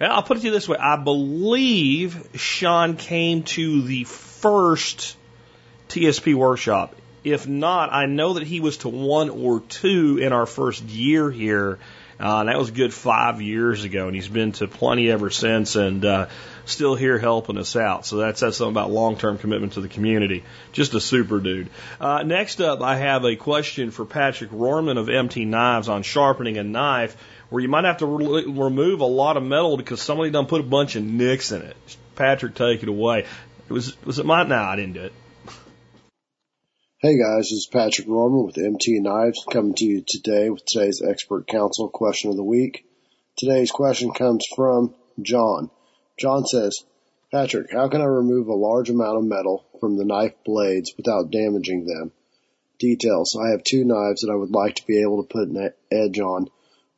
I'll 0.00 0.22
put 0.22 0.38
it 0.38 0.40
to 0.40 0.46
you 0.46 0.52
this 0.52 0.66
way. 0.66 0.78
I 0.78 0.96
believe 0.96 2.26
Sean 2.36 2.96
came 2.96 3.42
to 3.42 3.82
the 3.82 4.04
first 4.04 5.16
TSP 5.90 6.34
workshop. 6.34 6.94
If 7.22 7.46
not, 7.46 7.92
I 7.92 8.06
know 8.06 8.34
that 8.34 8.46
he 8.46 8.60
was 8.60 8.78
to 8.78 8.88
one 8.88 9.30
or 9.30 9.60
two 9.60 10.18
in 10.20 10.32
our 10.32 10.46
first 10.46 10.82
year 10.84 11.30
here. 11.30 11.78
Uh, 12.18 12.40
and 12.40 12.50
that 12.50 12.58
was 12.58 12.68
a 12.68 12.72
good 12.72 12.92
five 12.92 13.40
years 13.40 13.84
ago, 13.84 14.06
and 14.06 14.14
he's 14.14 14.28
been 14.28 14.52
to 14.52 14.68
plenty 14.68 15.10
ever 15.10 15.30
since, 15.30 15.74
and 15.74 16.04
uh, 16.04 16.26
still 16.66 16.94
here 16.94 17.18
helping 17.18 17.56
us 17.56 17.76
out. 17.76 18.04
So 18.04 18.18
that 18.18 18.36
says 18.36 18.58
something 18.58 18.74
about 18.74 18.90
long-term 18.90 19.38
commitment 19.38 19.72
to 19.74 19.80
the 19.80 19.88
community. 19.88 20.44
Just 20.72 20.92
a 20.92 21.00
super 21.00 21.40
dude. 21.40 21.70
Uh, 21.98 22.22
next 22.22 22.60
up, 22.60 22.82
I 22.82 22.96
have 22.96 23.24
a 23.24 23.36
question 23.36 23.90
for 23.90 24.04
Patrick 24.04 24.50
Roehrman 24.50 24.98
of 24.98 25.08
MT 25.08 25.46
Knives 25.46 25.88
on 25.88 26.02
sharpening 26.02 26.58
a 26.58 26.62
knife, 26.62 27.16
where 27.48 27.62
you 27.62 27.68
might 27.68 27.84
have 27.84 27.98
to 27.98 28.06
re- 28.06 28.44
remove 28.46 29.00
a 29.00 29.06
lot 29.06 29.38
of 29.38 29.42
metal 29.42 29.78
because 29.78 30.02
somebody 30.02 30.30
done 30.30 30.44
put 30.44 30.60
a 30.60 30.64
bunch 30.64 30.96
of 30.96 31.02
nicks 31.02 31.52
in 31.52 31.62
it. 31.62 31.76
Patrick, 32.16 32.54
take 32.54 32.82
it 32.82 32.88
away. 32.90 33.20
It 33.20 33.72
was 33.72 33.96
was 34.04 34.18
it 34.18 34.26
my? 34.26 34.42
No, 34.42 34.56
I 34.56 34.76
didn't 34.76 34.92
do 34.92 35.04
it. 35.04 35.12
Hey 37.02 37.16
guys, 37.16 37.44
this 37.44 37.52
is 37.52 37.68
Patrick 37.72 38.06
Roehrman 38.08 38.44
with 38.44 38.58
MT 38.58 39.00
Knives 39.00 39.42
coming 39.50 39.72
to 39.72 39.86
you 39.86 40.04
today 40.06 40.50
with 40.50 40.66
today's 40.66 41.00
expert 41.00 41.46
council 41.46 41.88
question 41.88 42.28
of 42.28 42.36
the 42.36 42.44
week. 42.44 42.84
Today's 43.38 43.70
question 43.70 44.12
comes 44.12 44.44
from 44.54 44.94
John. 45.22 45.70
John 46.18 46.44
says, 46.44 46.84
Patrick, 47.32 47.72
how 47.72 47.88
can 47.88 48.02
I 48.02 48.04
remove 48.04 48.48
a 48.48 48.54
large 48.54 48.90
amount 48.90 49.16
of 49.16 49.24
metal 49.24 49.64
from 49.80 49.96
the 49.96 50.04
knife 50.04 50.34
blades 50.44 50.92
without 50.94 51.30
damaging 51.30 51.86
them? 51.86 52.12
Details. 52.78 53.34
I 53.34 53.52
have 53.52 53.64
two 53.64 53.86
knives 53.86 54.20
that 54.20 54.30
I 54.30 54.36
would 54.36 54.50
like 54.50 54.74
to 54.74 54.86
be 54.86 55.00
able 55.00 55.24
to 55.24 55.32
put 55.32 55.48
an 55.48 55.72
edge 55.90 56.20
on. 56.20 56.48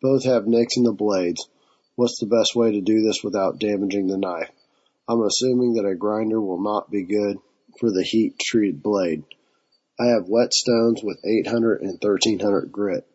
Both 0.01 0.25
have 0.25 0.49
nicks 0.49 0.77
in 0.77 0.83
the 0.83 0.93
blades. 0.93 1.49
What's 1.95 2.19
the 2.19 2.27
best 2.27 2.57
way 2.57 2.73
to 2.73 2.81
do 2.81 3.03
this 3.03 3.23
without 3.23 3.61
damaging 3.61 4.09
the 4.09 4.19
knife? 4.19 4.51
I'm 5.09 5.23
assuming 5.23 5.75
that 5.75 5.87
a 5.87 5.95
grinder 5.95 6.41
will 6.41 6.61
not 6.61 6.91
be 6.91 7.05
good 7.05 7.37
for 7.79 7.93
the 7.93 8.03
heat 8.03 8.41
treated 8.41 8.83
blade. 8.83 9.23
I 10.01 10.07
have 10.07 10.29
whetstones 10.29 11.03
with 11.03 11.19
800 11.25 11.83
and 11.83 11.99
1300 12.01 12.73
grit, 12.73 13.07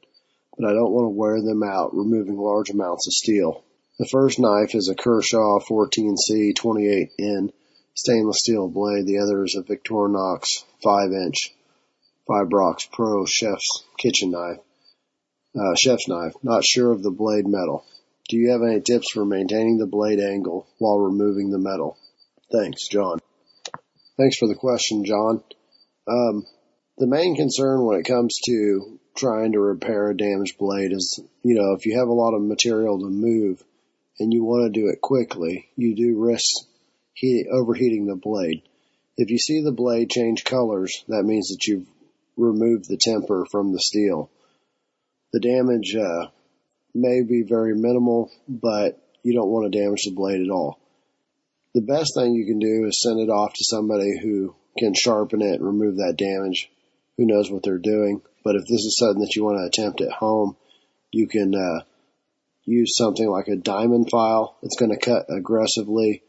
but 0.57 0.69
I 0.69 0.73
don't 0.73 0.91
want 0.91 1.05
to 1.05 1.17
wear 1.17 1.41
them 1.41 1.63
out 1.63 1.95
removing 1.95 2.37
large 2.37 2.69
amounts 2.69 3.07
of 3.07 3.13
steel. 3.13 3.63
The 3.99 4.07
first 4.11 4.39
knife 4.39 4.75
is 4.75 4.89
a 4.89 4.95
Kershaw 4.95 5.59
14C 5.59 6.53
28N 6.53 7.51
stainless 7.95 8.39
steel 8.39 8.67
blade. 8.67 9.07
The 9.07 9.19
other 9.19 9.43
is 9.43 9.55
a 9.55 9.63
Victorinox 9.63 10.63
5 10.83 11.11
inch 11.11 11.55
Fibrox 12.29 12.91
Pro 12.91 13.25
chef's 13.25 13.83
kitchen 13.97 14.31
knife, 14.31 14.59
uh, 15.55 15.75
chef's 15.75 16.07
knife. 16.07 16.33
Not 16.43 16.63
sure 16.63 16.91
of 16.91 17.01
the 17.01 17.11
blade 17.11 17.47
metal. 17.47 17.85
Do 18.29 18.37
you 18.37 18.51
have 18.51 18.61
any 18.61 18.81
tips 18.81 19.11
for 19.11 19.25
maintaining 19.25 19.77
the 19.77 19.87
blade 19.87 20.19
angle 20.19 20.67
while 20.77 20.99
removing 20.99 21.49
the 21.49 21.57
metal? 21.57 21.97
Thanks, 22.51 22.87
John. 22.87 23.19
Thanks 24.17 24.37
for 24.37 24.47
the 24.47 24.55
question, 24.55 25.05
John. 25.05 25.43
Um, 26.07 26.45
the 26.97 27.07
main 27.07 27.35
concern 27.35 27.85
when 27.85 27.99
it 27.99 28.07
comes 28.07 28.37
to 28.45 28.99
trying 29.15 29.51
to 29.51 29.59
repair 29.59 30.09
a 30.09 30.17
damaged 30.17 30.57
blade 30.57 30.91
is, 30.91 31.19
you 31.43 31.55
know, 31.55 31.73
if 31.73 31.85
you 31.85 31.97
have 31.99 32.07
a 32.07 32.13
lot 32.13 32.33
of 32.33 32.41
material 32.41 32.99
to 32.99 33.09
move 33.09 33.63
and 34.19 34.33
you 34.33 34.43
want 34.43 34.73
to 34.73 34.79
do 34.79 34.87
it 34.87 35.01
quickly, 35.01 35.69
you 35.75 35.95
do 35.95 36.19
risk 36.19 36.65
heat, 37.13 37.47
overheating 37.51 38.07
the 38.07 38.15
blade. 38.15 38.63
If 39.15 39.29
you 39.29 39.37
see 39.37 39.61
the 39.63 39.71
blade 39.71 40.09
change 40.09 40.43
colors, 40.43 41.03
that 41.07 41.23
means 41.23 41.49
that 41.49 41.65
you've 41.67 41.87
removed 42.35 42.87
the 42.87 42.99
temper 42.99 43.45
from 43.51 43.73
the 43.73 43.79
steel. 43.79 44.29
The 45.33 45.39
damage 45.39 45.95
uh, 45.95 46.27
may 46.95 47.21
be 47.21 47.43
very 47.43 47.75
minimal, 47.75 48.31
but 48.47 48.99
you 49.23 49.33
don't 49.33 49.49
want 49.49 49.71
to 49.71 49.79
damage 49.79 50.03
the 50.05 50.15
blade 50.15 50.41
at 50.41 50.51
all. 50.51 50.79
The 51.73 51.81
best 51.81 52.15
thing 52.15 52.33
you 52.33 52.45
can 52.45 52.59
do 52.59 52.87
is 52.87 53.01
send 53.01 53.19
it 53.19 53.29
off 53.29 53.53
to 53.53 53.65
somebody 53.65 54.17
who 54.19 54.55
can 54.79 54.93
sharpen 54.95 55.41
it 55.41 55.59
and 55.59 55.65
remove 55.65 55.97
that 55.97 56.17
damage 56.17 56.71
who 57.17 57.25
knows 57.25 57.51
what 57.51 57.63
they're 57.63 57.77
doing. 57.77 58.21
But 58.43 58.55
if 58.55 58.63
this 58.63 58.85
is 58.85 58.97
something 58.97 59.21
that 59.21 59.35
you 59.35 59.43
want 59.43 59.57
to 59.57 59.65
attempt 59.65 60.01
at 60.01 60.11
home, 60.11 60.55
you 61.11 61.27
can 61.27 61.53
uh, 61.55 61.83
use 62.65 62.95
something 62.95 63.27
like 63.27 63.47
a 63.47 63.55
diamond 63.55 64.09
file. 64.09 64.57
It's 64.61 64.77
going 64.77 64.91
to 64.91 64.97
cut 64.97 65.25
aggressively 65.29 66.23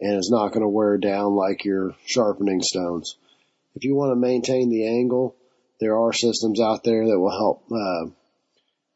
and 0.00 0.16
it's 0.16 0.30
not 0.30 0.48
going 0.48 0.62
to 0.62 0.68
wear 0.68 0.96
down 0.96 1.34
like 1.34 1.64
your 1.64 1.94
sharpening 2.06 2.62
stones. 2.62 3.16
If 3.74 3.84
you 3.84 3.94
want 3.94 4.12
to 4.12 4.16
maintain 4.16 4.70
the 4.70 4.86
angle, 4.86 5.36
there 5.78 5.98
are 5.98 6.12
systems 6.12 6.60
out 6.60 6.84
there 6.84 7.06
that 7.06 7.18
will 7.18 7.30
help 7.30 7.64
uh, 7.70 8.10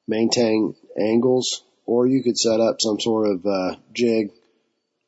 maintain 0.09 0.74
angles, 0.98 1.62
or 1.87 2.07
you 2.07 2.22
could 2.22 2.38
set 2.38 2.61
up 2.61 2.80
some 2.80 2.98
sort 3.00 3.28
of 3.28 3.46
uh, 3.46 3.76
jig 3.92 4.30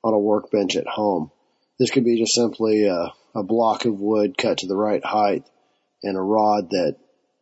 on 0.05 0.15
a 0.15 0.19
workbench 0.19 0.77
at 0.77 0.87
home. 0.87 1.31
This 1.79 1.91
could 1.91 2.05
be 2.05 2.19
just 2.19 2.35
simply 2.35 2.85
a, 2.85 3.13
a 3.35 3.43
block 3.43 3.87
of 3.87 3.99
wood 3.99 4.37
cut 4.39 4.59
to 4.59 4.67
the 4.67 4.77
right 4.77 5.05
height 5.05 5.45
and 6.07 6.17
a 6.17 6.21
rod 6.21 6.71
that 6.71 6.97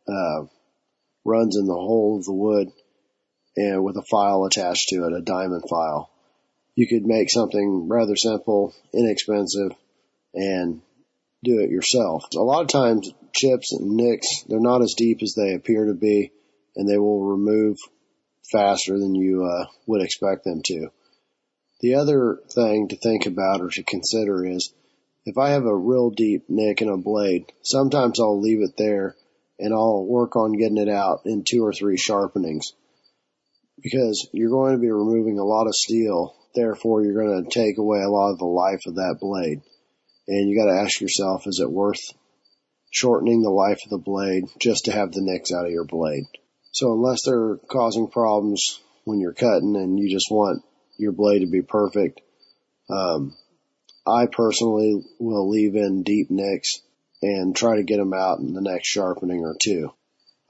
uh, 0.09 0.46
runs 1.24 1.57
in 1.57 1.66
the 1.66 1.74
hole 1.74 2.18
of 2.18 2.24
the 2.24 2.33
wood 2.33 2.68
and 3.57 3.85
with 3.85 3.96
a 3.96 4.03
file 4.03 4.44
attached 4.44 4.88
to 4.88 5.07
it, 5.07 5.12
a 5.12 5.22
diamond 5.22 5.64
file. 5.68 6.11
You 6.74 6.88
could 6.88 7.07
make 7.07 7.31
something 7.31 7.88
rather 7.88 8.16
simple, 8.16 8.74
inexpensive, 8.92 9.72
and 10.35 10.81
do 11.44 11.61
it 11.61 11.70
yourself. 11.70 12.24
A 12.35 12.40
lot 12.40 12.62
of 12.62 12.68
times 12.68 13.12
chips 13.33 13.72
and 13.72 13.92
nicks, 13.92 14.44
they're 14.48 14.61
not 14.61 14.83
as 14.83 14.94
deep 14.96 15.22
as 15.22 15.35
they 15.35 15.55
appear 15.55 15.87
to 15.87 15.94
be 15.94 16.33
and 16.74 16.88
they 16.88 16.98
will 16.98 17.24
remove 17.24 17.77
faster 18.50 18.98
than 18.98 19.14
you 19.14 19.44
uh, 19.44 19.66
would 19.87 20.03
expect 20.03 20.44
them 20.44 20.62
to. 20.64 20.88
The 21.81 21.96
other 21.96 22.38
thing 22.50 22.88
to 22.88 22.96
think 22.96 23.27
about 23.27 23.61
or 23.61 23.68
to 23.68 23.83
consider 23.83 24.46
is 24.46 24.72
if 25.24 25.38
I 25.38 25.50
have 25.50 25.64
a 25.64 25.76
real 25.76 26.10
deep 26.10 26.44
nick 26.48 26.82
in 26.82 26.88
a 26.88 26.96
blade, 26.96 27.52
sometimes 27.62 28.20
I'll 28.20 28.40
leave 28.40 28.60
it 28.60 28.76
there 28.76 29.16
and 29.58 29.72
I'll 29.72 30.04
work 30.04 30.37
on 30.37 30.52
getting 30.52 30.78
it 30.78 30.88
out 30.88 31.22
in 31.24 31.44
two 31.48 31.64
or 31.64 31.72
three 31.72 31.96
sharpenings 31.96 32.72
because 33.82 34.28
you're 34.32 34.50
going 34.50 34.74
to 34.74 34.80
be 34.80 34.90
removing 34.90 35.38
a 35.38 35.44
lot 35.44 35.66
of 35.66 35.74
steel. 35.74 36.34
Therefore, 36.54 37.02
you're 37.02 37.24
going 37.24 37.44
to 37.44 37.50
take 37.50 37.78
away 37.78 38.00
a 38.00 38.08
lot 38.08 38.32
of 38.32 38.38
the 38.38 38.44
life 38.44 38.80
of 38.87 38.96
that 38.96 39.18
blade. 39.20 39.60
And 40.28 40.48
you 40.48 40.58
got 40.58 40.72
to 40.72 40.80
ask 40.80 41.00
yourself, 41.00 41.46
is 41.46 41.60
it 41.60 41.70
worth 41.70 42.00
shortening 42.90 43.42
the 43.42 43.50
life 43.50 43.78
of 43.84 43.90
the 43.90 43.98
blade 43.98 44.44
just 44.60 44.87
to 44.87 44.92
have 44.92 45.12
the 45.12 45.20
nicks 45.22 45.52
out 45.52 45.66
of 45.66 45.72
your 45.72 45.84
blade? 45.84 46.24
So 46.72 46.92
unless 46.92 47.24
they're 47.24 47.58
causing 47.70 48.08
problems 48.08 48.80
when 49.04 49.20
you're 49.20 49.34
cutting 49.34 49.76
and 49.76 49.98
you 49.98 50.10
just 50.10 50.30
want 50.30 50.62
your 50.98 51.12
blade 51.12 51.40
to 51.40 51.46
be 51.46 51.62
perfect, 51.62 52.20
um, 52.90 53.37
I 54.06 54.26
personally 54.26 55.02
will 55.18 55.48
leave 55.48 55.76
in 55.76 56.02
deep 56.02 56.30
nicks 56.30 56.80
and 57.22 57.56
try 57.56 57.76
to 57.76 57.82
get 57.82 57.96
them 57.96 58.12
out 58.12 58.38
in 58.38 58.52
the 58.52 58.60
next 58.60 58.88
sharpening 58.88 59.40
or 59.40 59.56
two. 59.58 59.90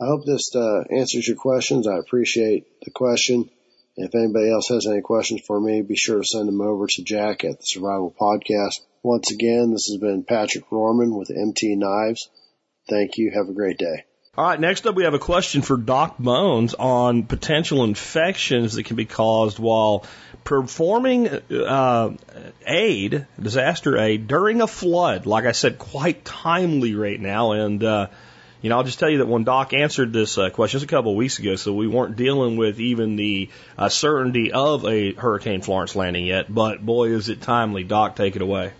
I 0.00 0.06
hope 0.06 0.26
this 0.26 0.54
uh, 0.56 0.82
answers 0.90 1.28
your 1.28 1.36
questions. 1.36 1.86
I 1.86 1.98
appreciate 1.98 2.66
the 2.82 2.90
question. 2.90 3.48
If 3.96 4.14
anybody 4.14 4.50
else 4.50 4.68
has 4.68 4.88
any 4.88 5.02
questions 5.02 5.42
for 5.46 5.60
me, 5.60 5.82
be 5.82 5.94
sure 5.94 6.18
to 6.18 6.26
send 6.26 6.48
them 6.48 6.60
over 6.60 6.88
to 6.88 7.04
Jack 7.04 7.44
at 7.44 7.60
the 7.60 7.64
Survival 7.64 8.12
Podcast. 8.20 8.80
Once 9.04 9.30
again, 9.30 9.70
this 9.70 9.86
has 9.86 9.98
been 9.98 10.24
Patrick 10.24 10.68
Roehrman 10.70 11.16
with 11.16 11.30
MT 11.30 11.76
Knives. 11.76 12.28
Thank 12.90 13.18
you. 13.18 13.30
Have 13.32 13.48
a 13.48 13.54
great 13.54 13.78
day. 13.78 14.04
All 14.36 14.44
right, 14.44 14.58
next 14.58 14.84
up 14.84 14.96
we 14.96 15.04
have 15.04 15.14
a 15.14 15.20
question 15.20 15.62
for 15.62 15.76
Doc 15.76 16.18
Bones 16.18 16.74
on 16.74 17.22
potential 17.22 17.84
infections 17.84 18.74
that 18.74 18.82
can 18.82 18.96
be 18.96 19.04
caused 19.04 19.60
while 19.60 20.04
performing 20.42 21.28
uh, 21.28 22.10
aid, 22.66 23.28
disaster 23.40 23.96
aid, 23.96 24.26
during 24.26 24.60
a 24.60 24.66
flood. 24.66 25.26
Like 25.26 25.44
I 25.44 25.52
said, 25.52 25.78
quite 25.78 26.24
timely 26.24 26.96
right 26.96 27.20
now. 27.20 27.52
And, 27.52 27.84
uh, 27.84 28.08
you 28.60 28.70
know, 28.70 28.78
I'll 28.78 28.82
just 28.82 28.98
tell 28.98 29.08
you 29.08 29.18
that 29.18 29.28
when 29.28 29.44
Doc 29.44 29.72
answered 29.72 30.12
this 30.12 30.36
uh, 30.36 30.50
question 30.50 30.80
just 30.80 30.90
a 30.90 30.92
couple 30.92 31.12
of 31.12 31.16
weeks 31.16 31.38
ago, 31.38 31.54
so 31.54 31.72
we 31.72 31.86
weren't 31.86 32.16
dealing 32.16 32.56
with 32.56 32.80
even 32.80 33.14
the 33.14 33.50
uh, 33.78 33.88
certainty 33.88 34.50
of 34.50 34.84
a 34.84 35.12
Hurricane 35.12 35.60
Florence 35.60 35.94
landing 35.94 36.26
yet. 36.26 36.52
But 36.52 36.84
boy, 36.84 37.10
is 37.10 37.28
it 37.28 37.40
timely. 37.40 37.84
Doc, 37.84 38.16
take 38.16 38.34
it 38.34 38.42
away. 38.42 38.72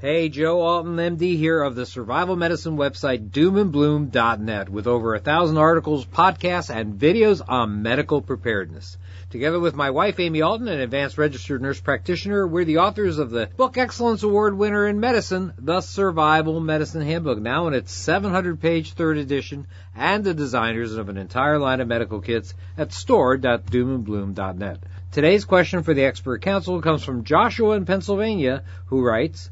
Hey, 0.00 0.28
Joe 0.28 0.60
Alton, 0.60 0.94
MD 0.94 1.36
here 1.36 1.60
of 1.60 1.74
the 1.74 1.84
survival 1.84 2.36
medicine 2.36 2.76
website 2.76 3.30
doomandbloom.net 3.30 4.68
with 4.68 4.86
over 4.86 5.16
a 5.16 5.18
thousand 5.18 5.58
articles, 5.58 6.06
podcasts, 6.06 6.72
and 6.72 7.00
videos 7.00 7.42
on 7.48 7.82
medical 7.82 8.22
preparedness. 8.22 8.96
Together 9.30 9.58
with 9.58 9.74
my 9.74 9.90
wife, 9.90 10.20
Amy 10.20 10.40
Alton, 10.40 10.68
an 10.68 10.78
advanced 10.78 11.18
registered 11.18 11.60
nurse 11.60 11.80
practitioner, 11.80 12.46
we're 12.46 12.64
the 12.64 12.78
authors 12.78 13.18
of 13.18 13.30
the 13.30 13.48
Book 13.56 13.76
Excellence 13.76 14.22
Award 14.22 14.56
winner 14.56 14.86
in 14.86 15.00
medicine, 15.00 15.52
The 15.58 15.80
Survival 15.80 16.60
Medicine 16.60 17.02
Handbook, 17.02 17.40
now 17.40 17.66
in 17.66 17.74
its 17.74 17.90
700 17.90 18.60
page 18.60 18.92
third 18.92 19.18
edition, 19.18 19.66
and 19.96 20.22
the 20.22 20.32
designers 20.32 20.94
of 20.94 21.08
an 21.08 21.16
entire 21.16 21.58
line 21.58 21.80
of 21.80 21.88
medical 21.88 22.20
kits 22.20 22.54
at 22.76 22.92
store.doomandbloom.net. 22.92 24.78
Today's 25.10 25.44
question 25.44 25.82
for 25.82 25.92
the 25.92 26.04
expert 26.04 26.40
council 26.42 26.80
comes 26.80 27.02
from 27.02 27.24
Joshua 27.24 27.74
in 27.74 27.84
Pennsylvania, 27.84 28.62
who 28.86 29.02
writes, 29.02 29.50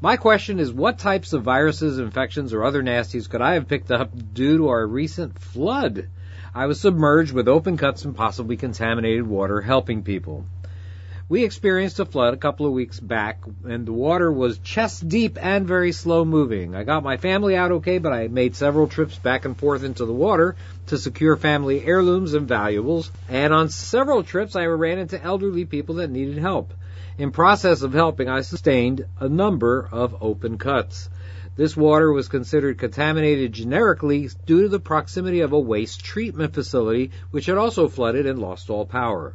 my 0.00 0.16
question 0.16 0.60
is 0.60 0.72
what 0.72 0.98
types 0.98 1.32
of 1.32 1.42
viruses, 1.42 1.98
infections, 1.98 2.52
or 2.52 2.64
other 2.64 2.82
nasties 2.82 3.28
could 3.30 3.40
I 3.40 3.54
have 3.54 3.68
picked 3.68 3.90
up 3.90 4.10
due 4.34 4.58
to 4.58 4.68
our 4.68 4.86
recent 4.86 5.38
flood? 5.38 6.08
I 6.54 6.66
was 6.66 6.80
submerged 6.80 7.32
with 7.32 7.48
open 7.48 7.78
cuts 7.78 8.04
and 8.04 8.14
possibly 8.14 8.56
contaminated 8.56 9.26
water 9.26 9.60
helping 9.62 10.02
people. 10.02 10.44
We 11.28 11.44
experienced 11.44 11.98
a 11.98 12.04
flood 12.04 12.34
a 12.34 12.36
couple 12.36 12.66
of 12.66 12.72
weeks 12.72 13.00
back 13.00 13.40
and 13.64 13.84
the 13.84 13.92
water 13.92 14.30
was 14.30 14.58
chest 14.58 15.08
deep 15.08 15.38
and 15.40 15.66
very 15.66 15.92
slow 15.92 16.24
moving. 16.24 16.74
I 16.74 16.84
got 16.84 17.02
my 17.02 17.16
family 17.16 17.56
out 17.56 17.72
okay, 17.72 17.98
but 17.98 18.12
I 18.12 18.28
made 18.28 18.54
several 18.54 18.86
trips 18.86 19.18
back 19.18 19.44
and 19.44 19.56
forth 19.56 19.82
into 19.82 20.04
the 20.04 20.12
water 20.12 20.56
to 20.86 20.98
secure 20.98 21.36
family 21.36 21.84
heirlooms 21.84 22.34
and 22.34 22.46
valuables. 22.46 23.10
And 23.28 23.52
on 23.52 23.70
several 23.70 24.22
trips 24.22 24.56
I 24.56 24.66
ran 24.66 24.98
into 24.98 25.20
elderly 25.20 25.64
people 25.64 25.96
that 25.96 26.10
needed 26.10 26.38
help. 26.38 26.72
In 27.18 27.30
process 27.30 27.80
of 27.80 27.94
helping, 27.94 28.28
I 28.28 28.42
sustained 28.42 29.06
a 29.18 29.26
number 29.26 29.88
of 29.90 30.16
open 30.20 30.58
cuts. 30.58 31.08
This 31.56 31.74
water 31.74 32.12
was 32.12 32.28
considered 32.28 32.76
contaminated 32.76 33.54
generically 33.54 34.28
due 34.44 34.64
to 34.64 34.68
the 34.68 34.78
proximity 34.78 35.40
of 35.40 35.54
a 35.54 35.58
waste 35.58 36.04
treatment 36.04 36.52
facility, 36.52 37.12
which 37.30 37.46
had 37.46 37.56
also 37.56 37.88
flooded 37.88 38.26
and 38.26 38.38
lost 38.38 38.68
all 38.68 38.84
power. 38.84 39.34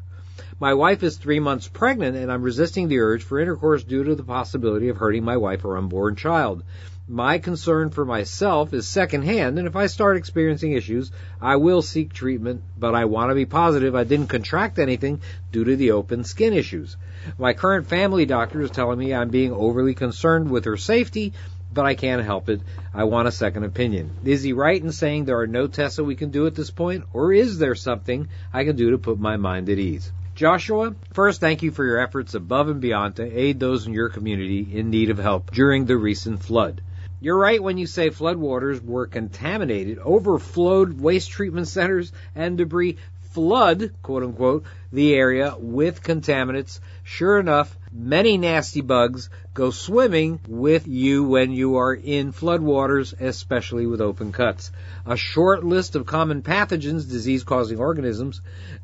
My 0.60 0.76
wife 0.76 1.02
is 1.02 1.18
three 1.18 1.40
months 1.40 1.68
pregnant, 1.68 2.16
and 2.16 2.32
I'm 2.32 2.44
resisting 2.44 2.88
the 2.88 3.00
urge 3.00 3.24
for 3.24 3.40
intercourse 3.40 3.84
due 3.84 4.04
to 4.04 4.14
the 4.14 4.22
possibility 4.22 4.90
of 4.90 4.98
hurting 4.98 5.24
my 5.24 5.38
wife 5.38 5.66
or 5.66 5.76
unborn 5.76 6.16
child. 6.16 6.62
My 7.08 7.40
concern 7.40 7.90
for 7.90 8.06
myself 8.06 8.76
is 8.76 8.88
secondhand, 8.88 9.58
and 9.58 9.68
if 9.68 9.76
I 9.76 9.88
start 9.88 10.18
experiencing 10.18 10.74
issues, 10.74 11.12
I 11.42 11.56
will 11.56 11.82
seek 11.82 12.14
treatment, 12.14 12.62
but 12.78 12.94
I 12.94 13.06
want 13.06 13.32
to 13.32 13.36
be 13.36 13.46
positive 13.46 13.96
I 13.96 14.04
didn't 14.04 14.28
contract 14.28 14.78
anything 14.78 15.22
due 15.52 15.64
to 15.64 15.76
the 15.76 15.94
open 15.94 16.24
skin 16.24 16.54
issues. 16.54 16.96
My 17.38 17.54
current 17.54 17.88
family 17.88 18.26
doctor 18.26 18.62
is 18.62 18.72
telling 18.72 19.00
me 19.00 19.14
I'm 19.14 19.30
being 19.30 19.52
overly 19.52 19.94
concerned 19.94 20.50
with 20.50 20.66
her 20.66 20.78
safety, 20.78 21.34
but 21.74 21.86
I 21.86 21.96
can't 21.96 22.24
help 22.24 22.50
it. 22.50 22.62
I 22.94 23.06
want 23.06 23.28
a 23.28 23.32
second 23.32 23.64
opinion. 23.64 24.12
Is 24.24 24.44
he 24.44 24.54
right 24.54 24.82
in 24.82 24.92
saying 24.92 25.26
there 25.26 25.40
are 25.40 25.48
no 25.48 25.68
tests 25.68 25.98
that 25.98 26.04
we 26.04 26.16
can 26.16 26.32
do 26.32 26.48
at 26.48 26.56
this 26.56 26.72
point, 26.72 27.06
or 27.14 27.32
is 27.32 27.58
there 27.58 27.76
something 27.76 28.28
I 28.54 28.66
can 28.66 28.76
do 28.76 28.92
to 28.92 28.98
put 28.98 29.20
my 29.20 29.38
mind 29.38 29.70
at 29.70 29.80
ease? 29.80 30.12
Joshua, 30.36 30.96
first 31.14 31.40
thank 31.40 31.62
you 31.62 31.72
for 31.72 31.86
your 31.86 32.00
efforts 32.00 32.34
above 32.34 32.70
and 32.70 32.82
beyond 32.82 33.18
to 33.18 33.40
aid 33.40 33.60
those 33.60 33.86
in 33.86 33.94
your 33.94 34.10
community 34.10 34.68
in 34.74 34.90
need 34.90 35.10
of 35.10 35.18
help 35.18 35.52
during 35.52 35.86
the 35.86 35.98
recent 35.98 36.42
flood. 36.42 36.82
You're 37.20 37.38
right 37.38 37.62
when 37.62 37.78
you 37.78 37.86
say 37.86 38.10
floodwaters 38.10 38.84
were 38.84 39.06
contaminated, 39.06 40.00
overflowed 40.00 41.00
waste 41.00 41.30
treatment 41.30 41.68
centers 41.68 42.12
and 42.34 42.58
debris 42.58 42.98
flood, 43.32 43.94
quote 44.02 44.24
unquote, 44.24 44.64
the 44.92 45.14
area 45.14 45.56
with 45.58 46.04
contaminants. 46.04 46.80
Sure 47.14 47.38
enough, 47.38 47.78
many 47.92 48.38
nasty 48.38 48.80
bugs 48.80 49.30
go 49.54 49.70
swimming 49.70 50.40
with 50.48 50.88
you 50.88 51.26
when 51.26 51.52
you 51.52 51.76
are 51.76 51.94
in 51.94 52.32
floodwaters, 52.32 53.14
especially 53.20 53.86
with 53.86 54.00
open 54.00 54.32
cuts. 54.32 54.72
A 55.06 55.18
short 55.18 55.66
list 55.66 55.98
of 55.98 56.06
common 56.06 56.42
pathogens, 56.42 57.10
disease 57.10 57.44
causing 57.44 57.80
organisms, 57.80 58.40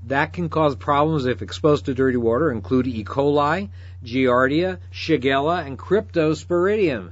that 0.07 0.33
can 0.33 0.49
cause 0.49 0.75
problems 0.75 1.25
if 1.25 1.41
exposed 1.41 1.85
to 1.85 1.93
dirty 1.93 2.17
water 2.17 2.51
include 2.51 2.85
E. 2.87 3.05
coli, 3.05 3.69
Giardia, 4.03 4.79
Shigella, 4.91 5.65
and 5.65 5.79
Cryptosporidium. 5.79 7.11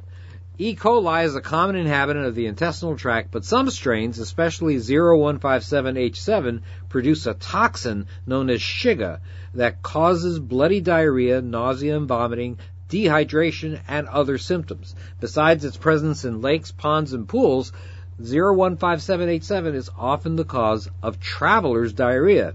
E. 0.57 0.73
coli 0.73 1.25
is 1.25 1.35
a 1.35 1.41
common 1.41 1.75
inhabitant 1.75 2.25
of 2.25 2.33
the 2.33 2.45
intestinal 2.45 2.95
tract, 2.95 3.29
but 3.29 3.43
some 3.43 3.69
strains, 3.69 4.19
especially 4.19 4.77
0157H7, 4.77 6.61
produce 6.87 7.25
a 7.25 7.33
toxin 7.33 8.07
known 8.25 8.49
as 8.49 8.61
Shiga 8.61 9.19
that 9.55 9.81
causes 9.81 10.39
bloody 10.39 10.79
diarrhea, 10.79 11.41
nausea 11.41 11.97
and 11.97 12.07
vomiting, 12.07 12.57
dehydration, 12.87 13.81
and 13.85 14.07
other 14.07 14.37
symptoms. 14.37 14.95
Besides 15.19 15.65
its 15.65 15.75
presence 15.75 16.23
in 16.23 16.39
lakes, 16.39 16.71
ponds, 16.71 17.11
and 17.11 17.27
pools, 17.27 17.73
0157H7 18.21 19.75
is 19.75 19.91
often 19.97 20.37
the 20.37 20.45
cause 20.45 20.89
of 21.03 21.19
traveler's 21.19 21.91
diarrhea. 21.91 22.53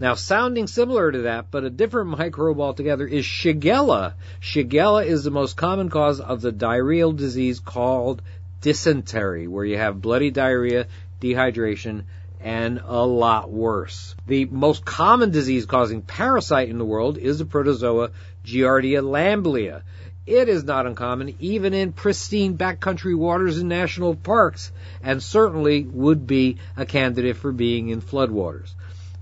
Now, 0.00 0.14
sounding 0.14 0.66
similar 0.66 1.12
to 1.12 1.22
that, 1.22 1.50
but 1.50 1.64
a 1.64 1.68
different 1.68 2.08
microbe 2.18 2.58
altogether, 2.58 3.06
is 3.06 3.26
Shigella. 3.26 4.14
Shigella 4.40 5.04
is 5.04 5.24
the 5.24 5.30
most 5.30 5.58
common 5.58 5.90
cause 5.90 6.20
of 6.20 6.40
the 6.40 6.52
diarrheal 6.52 7.14
disease 7.14 7.60
called 7.60 8.22
dysentery, 8.62 9.46
where 9.46 9.66
you 9.66 9.76
have 9.76 10.00
bloody 10.00 10.30
diarrhea, 10.30 10.86
dehydration, 11.20 12.04
and 12.40 12.80
a 12.82 13.04
lot 13.04 13.50
worse. 13.50 14.14
The 14.26 14.46
most 14.46 14.86
common 14.86 15.32
disease 15.32 15.66
causing 15.66 16.00
parasite 16.00 16.70
in 16.70 16.78
the 16.78 16.86
world 16.86 17.18
is 17.18 17.38
the 17.38 17.44
protozoa 17.44 18.12
Giardia 18.42 19.02
lamblia. 19.02 19.82
It 20.26 20.48
is 20.48 20.64
not 20.64 20.86
uncommon 20.86 21.34
even 21.40 21.74
in 21.74 21.92
pristine 21.92 22.56
backcountry 22.56 23.14
waters 23.14 23.58
in 23.58 23.68
national 23.68 24.14
parks, 24.14 24.72
and 25.02 25.22
certainly 25.22 25.84
would 25.84 26.26
be 26.26 26.56
a 26.74 26.86
candidate 26.86 27.36
for 27.36 27.52
being 27.52 27.90
in 27.90 28.00
floodwaters. 28.00 28.72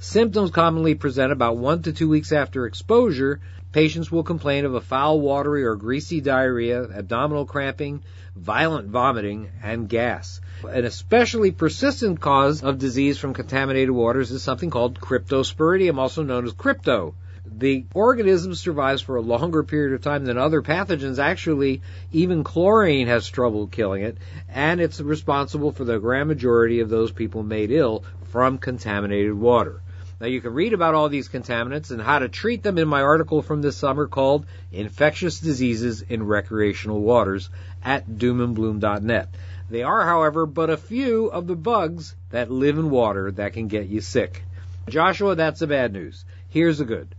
Symptoms 0.01 0.53
commonly 0.53 0.95
present 0.95 1.33
about 1.33 1.57
one 1.57 1.83
to 1.83 1.93
two 1.93 2.09
weeks 2.09 2.31
after 2.31 2.67
exposure. 2.67 3.41
Patients 3.73 4.13
will 4.13 4.23
complain 4.23 4.65
of 4.65 4.75
a 4.75 4.81
foul, 4.81 5.21
watery, 5.21 5.65
or 5.65 5.75
greasy 5.75 6.21
diarrhea, 6.21 6.85
abdominal 6.85 7.45
cramping, 7.45 8.03
violent 8.37 8.91
vomiting, 8.91 9.49
and 9.61 9.89
gas. 9.89 10.41
An 10.63 10.85
especially 10.85 11.51
persistent 11.51 12.21
cause 12.21 12.63
of 12.63 12.79
disease 12.79 13.19
from 13.19 13.35
contaminated 13.35 13.91
waters 13.91 14.31
is 14.31 14.41
something 14.41 14.71
called 14.71 15.01
cryptosporidium, 15.01 15.99
also 15.99 16.23
known 16.23 16.47
as 16.47 16.53
crypto. 16.53 17.17
The 17.45 17.85
organism 17.93 18.55
survives 18.55 19.03
for 19.03 19.17
a 19.17 19.21
longer 19.21 19.65
period 19.65 19.95
of 19.95 20.03
time 20.03 20.27
than 20.27 20.39
other 20.39 20.63
pathogens. 20.63 21.19
Actually, 21.19 21.83
even 22.13 22.45
chlorine 22.45 23.09
has 23.09 23.29
trouble 23.29 23.67
killing 23.67 24.03
it, 24.03 24.17
and 24.49 24.81
it's 24.81 25.01
responsible 25.01 25.73
for 25.73 25.85
the 25.85 25.99
grand 25.99 26.29
majority 26.29 26.79
of 26.79 26.89
those 26.89 27.11
people 27.11 27.43
made 27.43 27.73
ill 27.73 28.05
from 28.31 28.59
contaminated 28.59 29.35
water. 29.35 29.83
Now 30.21 30.27
you 30.27 30.41
can 30.41 30.53
read 30.53 30.73
about 30.73 30.97
all 30.97 31.09
these 31.09 31.29
contaminants 31.29 31.93
and 31.93 32.03
how 32.03 32.19
to 32.19 32.29
treat 32.29 32.65
them 32.65 32.77
in 32.77 32.89
my 32.89 33.03
article 33.03 33.41
from 33.41 33.63
this 33.63 33.77
summer 33.77 34.09
called 34.09 34.47
Infectious 34.73 35.39
Diseases 35.39 36.03
in 36.03 36.27
Recreational 36.27 37.01
Waters 37.01 37.51
at 37.85 38.09
doomandbloom.net. 38.09 39.29
They 39.71 39.85
are, 39.85 40.05
however, 40.05 40.45
but 40.45 40.71
a 40.71 40.77
few 40.77 41.27
of 41.27 41.47
the 41.47 41.55
bugs 41.55 42.17
that 42.31 42.51
live 42.51 42.79
in 42.79 42.91
water 42.91 43.31
that 43.31 43.53
can 43.53 43.69
get 43.69 43.87
you 43.87 44.01
sick. 44.01 44.43
Joshua, 44.89 45.37
that's 45.37 45.61
the 45.61 45.69
bad 45.69 45.93
news. 45.93 46.25
Here's 46.49 46.79
the 46.79 46.85
good. 46.85 47.15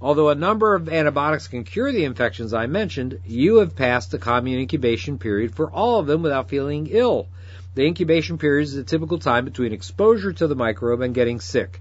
Although 0.00 0.28
a 0.28 0.36
number 0.36 0.76
of 0.76 0.88
antibiotics 0.88 1.48
can 1.48 1.64
cure 1.64 1.90
the 1.90 2.04
infections 2.04 2.54
I 2.54 2.66
mentioned, 2.66 3.18
you 3.26 3.56
have 3.56 3.74
passed 3.74 4.12
the 4.12 4.18
common 4.18 4.52
incubation 4.52 5.18
period 5.18 5.56
for 5.56 5.68
all 5.72 5.98
of 5.98 6.06
them 6.06 6.22
without 6.22 6.50
feeling 6.50 6.86
ill. 6.88 7.26
The 7.74 7.84
incubation 7.84 8.38
period 8.38 8.62
is 8.62 8.74
the 8.74 8.84
typical 8.84 9.18
time 9.18 9.44
between 9.44 9.72
exposure 9.72 10.32
to 10.34 10.46
the 10.46 10.54
microbe 10.54 11.00
and 11.00 11.12
getting 11.12 11.40
sick. 11.40 11.80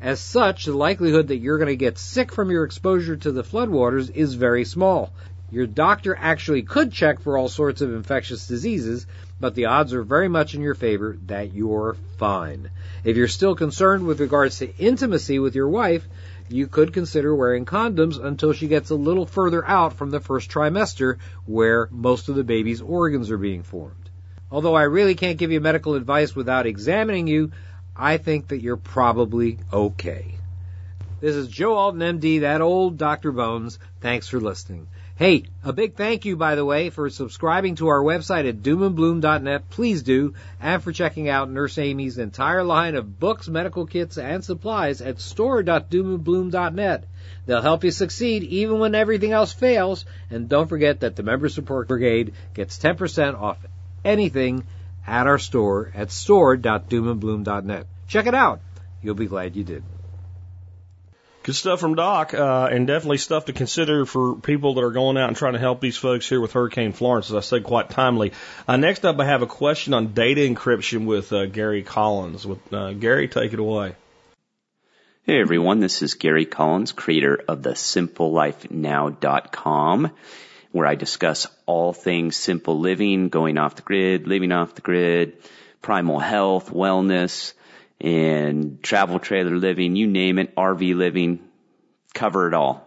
As 0.00 0.18
such, 0.18 0.64
the 0.64 0.72
likelihood 0.72 1.28
that 1.28 1.36
you're 1.36 1.58
going 1.58 1.68
to 1.68 1.76
get 1.76 1.98
sick 1.98 2.32
from 2.32 2.50
your 2.50 2.64
exposure 2.64 3.16
to 3.16 3.32
the 3.32 3.42
floodwaters 3.42 4.10
is 4.14 4.32
very 4.32 4.64
small. 4.64 5.12
Your 5.50 5.66
doctor 5.66 6.16
actually 6.18 6.62
could 6.62 6.90
check 6.90 7.20
for 7.20 7.36
all 7.36 7.50
sorts 7.50 7.82
of 7.82 7.92
infectious 7.92 8.46
diseases, 8.46 9.06
but 9.40 9.54
the 9.54 9.66
odds 9.66 9.92
are 9.92 10.02
very 10.02 10.28
much 10.28 10.54
in 10.54 10.62
your 10.62 10.74
favor 10.74 11.18
that 11.26 11.52
you're 11.52 11.96
fine. 12.16 12.70
If 13.04 13.18
you're 13.18 13.28
still 13.28 13.54
concerned 13.54 14.06
with 14.06 14.20
regards 14.20 14.58
to 14.60 14.74
intimacy 14.78 15.38
with 15.38 15.54
your 15.54 15.68
wife, 15.68 16.08
you 16.48 16.66
could 16.66 16.94
consider 16.94 17.34
wearing 17.34 17.66
condoms 17.66 18.22
until 18.24 18.54
she 18.54 18.68
gets 18.68 18.88
a 18.88 18.94
little 18.94 19.26
further 19.26 19.66
out 19.66 19.92
from 19.92 20.10
the 20.10 20.20
first 20.20 20.50
trimester 20.50 21.18
where 21.44 21.88
most 21.90 22.30
of 22.30 22.36
the 22.36 22.44
baby's 22.44 22.80
organs 22.80 23.30
are 23.30 23.38
being 23.38 23.64
formed. 23.64 24.08
Although 24.50 24.74
I 24.74 24.84
really 24.84 25.14
can't 25.14 25.38
give 25.38 25.52
you 25.52 25.60
medical 25.60 25.94
advice 25.94 26.34
without 26.34 26.66
examining 26.66 27.26
you, 27.26 27.52
I 28.00 28.16
think 28.16 28.48
that 28.48 28.62
you're 28.62 28.78
probably 28.78 29.58
okay. 29.70 30.34
This 31.20 31.36
is 31.36 31.48
Joe 31.48 31.74
Alton, 31.74 32.00
MD, 32.00 32.40
that 32.40 32.62
old 32.62 32.96
Dr. 32.96 33.30
Bones. 33.30 33.78
Thanks 34.00 34.26
for 34.26 34.40
listening. 34.40 34.86
Hey, 35.16 35.42
a 35.62 35.74
big 35.74 35.96
thank 35.96 36.24
you, 36.24 36.34
by 36.34 36.54
the 36.54 36.64
way, 36.64 36.88
for 36.88 37.10
subscribing 37.10 37.74
to 37.74 37.88
our 37.88 38.02
website 38.02 38.48
at 38.48 38.62
doomandbloom.net. 38.62 39.68
Please 39.68 40.02
do. 40.02 40.32
And 40.62 40.82
for 40.82 40.92
checking 40.92 41.28
out 41.28 41.50
Nurse 41.50 41.76
Amy's 41.76 42.16
entire 42.16 42.64
line 42.64 42.94
of 42.94 43.20
books, 43.20 43.48
medical 43.48 43.84
kits, 43.84 44.16
and 44.16 44.42
supplies 44.42 45.02
at 45.02 45.20
store.doomandbloom.net. 45.20 47.04
They'll 47.44 47.60
help 47.60 47.84
you 47.84 47.90
succeed 47.90 48.44
even 48.44 48.78
when 48.78 48.94
everything 48.94 49.32
else 49.32 49.52
fails. 49.52 50.06
And 50.30 50.48
don't 50.48 50.68
forget 50.68 51.00
that 51.00 51.16
the 51.16 51.22
Member 51.22 51.50
Support 51.50 51.88
Brigade 51.88 52.32
gets 52.54 52.78
10% 52.78 53.38
off 53.38 53.58
anything 54.02 54.64
at 55.06 55.26
our 55.26 55.38
store 55.38 55.92
at 55.94 56.10
store.doomandbloom.net. 56.10 57.86
Check 58.08 58.26
it 58.26 58.34
out. 58.34 58.60
You'll 59.02 59.14
be 59.14 59.26
glad 59.26 59.56
you 59.56 59.64
did. 59.64 59.82
Good 61.42 61.54
stuff 61.54 61.80
from 61.80 61.94
Doc, 61.94 62.34
uh, 62.34 62.68
and 62.70 62.86
definitely 62.86 63.16
stuff 63.16 63.46
to 63.46 63.54
consider 63.54 64.04
for 64.04 64.36
people 64.36 64.74
that 64.74 64.84
are 64.84 64.90
going 64.90 65.16
out 65.16 65.28
and 65.28 65.36
trying 65.36 65.54
to 65.54 65.58
help 65.58 65.80
these 65.80 65.96
folks 65.96 66.28
here 66.28 66.38
with 66.38 66.52
Hurricane 66.52 66.92
Florence, 66.92 67.30
as 67.30 67.36
I 67.36 67.40
said, 67.40 67.64
quite 67.64 67.88
timely. 67.88 68.34
Uh, 68.68 68.76
next 68.76 69.06
up, 69.06 69.18
I 69.18 69.24
have 69.24 69.40
a 69.40 69.46
question 69.46 69.94
on 69.94 70.12
data 70.12 70.42
encryption 70.42 71.06
with 71.06 71.32
uh, 71.32 71.46
Gary 71.46 71.82
Collins. 71.82 72.46
With 72.46 72.70
uh, 72.74 72.92
Gary, 72.92 73.26
take 73.26 73.54
it 73.54 73.58
away. 73.58 73.94
Hey 75.24 75.40
everyone, 75.40 75.80
this 75.80 76.02
is 76.02 76.12
Gary 76.14 76.44
Collins, 76.44 76.92
creator 76.92 77.42
of 77.46 77.62
the 77.62 77.70
SimpleLifeNow.com, 77.70 80.10
where 80.72 80.86
I 80.86 80.94
discuss 80.94 81.46
all 81.66 81.92
things 81.92 82.36
simple 82.36 82.78
living, 82.78 83.28
going 83.28 83.58
off 83.58 83.76
the 83.76 83.82
grid, 83.82 84.26
living 84.26 84.52
off 84.52 84.74
the 84.74 84.82
grid, 84.82 85.38
primal 85.82 86.18
health, 86.18 86.70
wellness 86.70 87.54
and 88.00 88.82
travel 88.82 89.18
trailer 89.18 89.56
living, 89.56 89.94
you 89.96 90.06
name 90.06 90.38
it, 90.38 90.54
RV 90.56 90.94
living, 90.94 91.40
cover 92.14 92.48
it 92.48 92.54
all. 92.54 92.86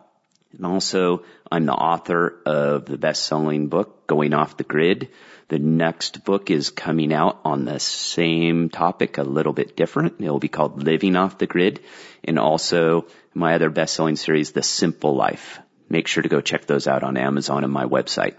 And 0.53 0.65
also, 0.65 1.23
I'm 1.51 1.65
the 1.65 1.73
author 1.73 2.41
of 2.45 2.85
the 2.85 2.97
best-selling 2.97 3.67
book, 3.69 4.07
Going 4.07 4.33
Off 4.33 4.57
the 4.57 4.63
Grid. 4.63 5.09
The 5.47 5.59
next 5.59 6.23
book 6.23 6.51
is 6.51 6.69
coming 6.69 7.11
out 7.13 7.39
on 7.43 7.65
the 7.65 7.79
same 7.79 8.69
topic, 8.69 9.17
a 9.17 9.23
little 9.23 9.53
bit 9.53 9.75
different. 9.75 10.15
It 10.19 10.29
will 10.29 10.39
be 10.39 10.47
called 10.47 10.83
Living 10.83 11.15
Off 11.15 11.37
the 11.37 11.47
Grid. 11.47 11.81
And 12.23 12.37
also, 12.37 13.07
my 13.33 13.55
other 13.55 13.69
best-selling 13.69 14.15
series, 14.15 14.51
The 14.51 14.63
Simple 14.63 15.15
Life. 15.15 15.59
Make 15.93 16.07
sure 16.07 16.23
to 16.23 16.29
go 16.29 16.41
check 16.41 16.65
those 16.65 16.87
out 16.87 17.03
on 17.03 17.17
Amazon 17.17 17.63
and 17.63 17.71
my 17.71 17.85
website. 17.85 18.33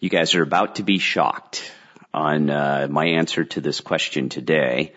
You 0.00 0.10
guys 0.10 0.34
are 0.34 0.42
about 0.42 0.74
to 0.74 0.82
be 0.82 0.98
shocked 0.98 1.72
on 2.12 2.50
uh, 2.50 2.88
my 2.90 3.06
answer 3.06 3.44
to 3.44 3.62
this 3.62 3.80
question 3.80 4.28
today. 4.28 4.92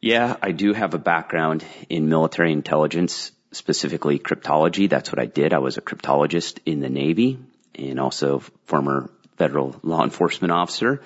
Yeah, 0.00 0.36
I 0.42 0.50
do 0.50 0.72
have 0.72 0.92
a 0.94 0.98
background 0.98 1.64
in 1.88 2.08
military 2.08 2.50
intelligence, 2.50 3.30
specifically 3.52 4.18
cryptology. 4.18 4.90
That's 4.90 5.12
what 5.12 5.20
I 5.20 5.26
did. 5.26 5.52
I 5.52 5.58
was 5.58 5.78
a 5.78 5.82
cryptologist 5.82 6.58
in 6.66 6.80
the 6.80 6.90
Navy 6.90 7.38
and 7.76 8.00
also 8.00 8.40
former 8.64 9.08
federal 9.36 9.78
law 9.84 10.02
enforcement 10.02 10.50
officer. 10.50 11.00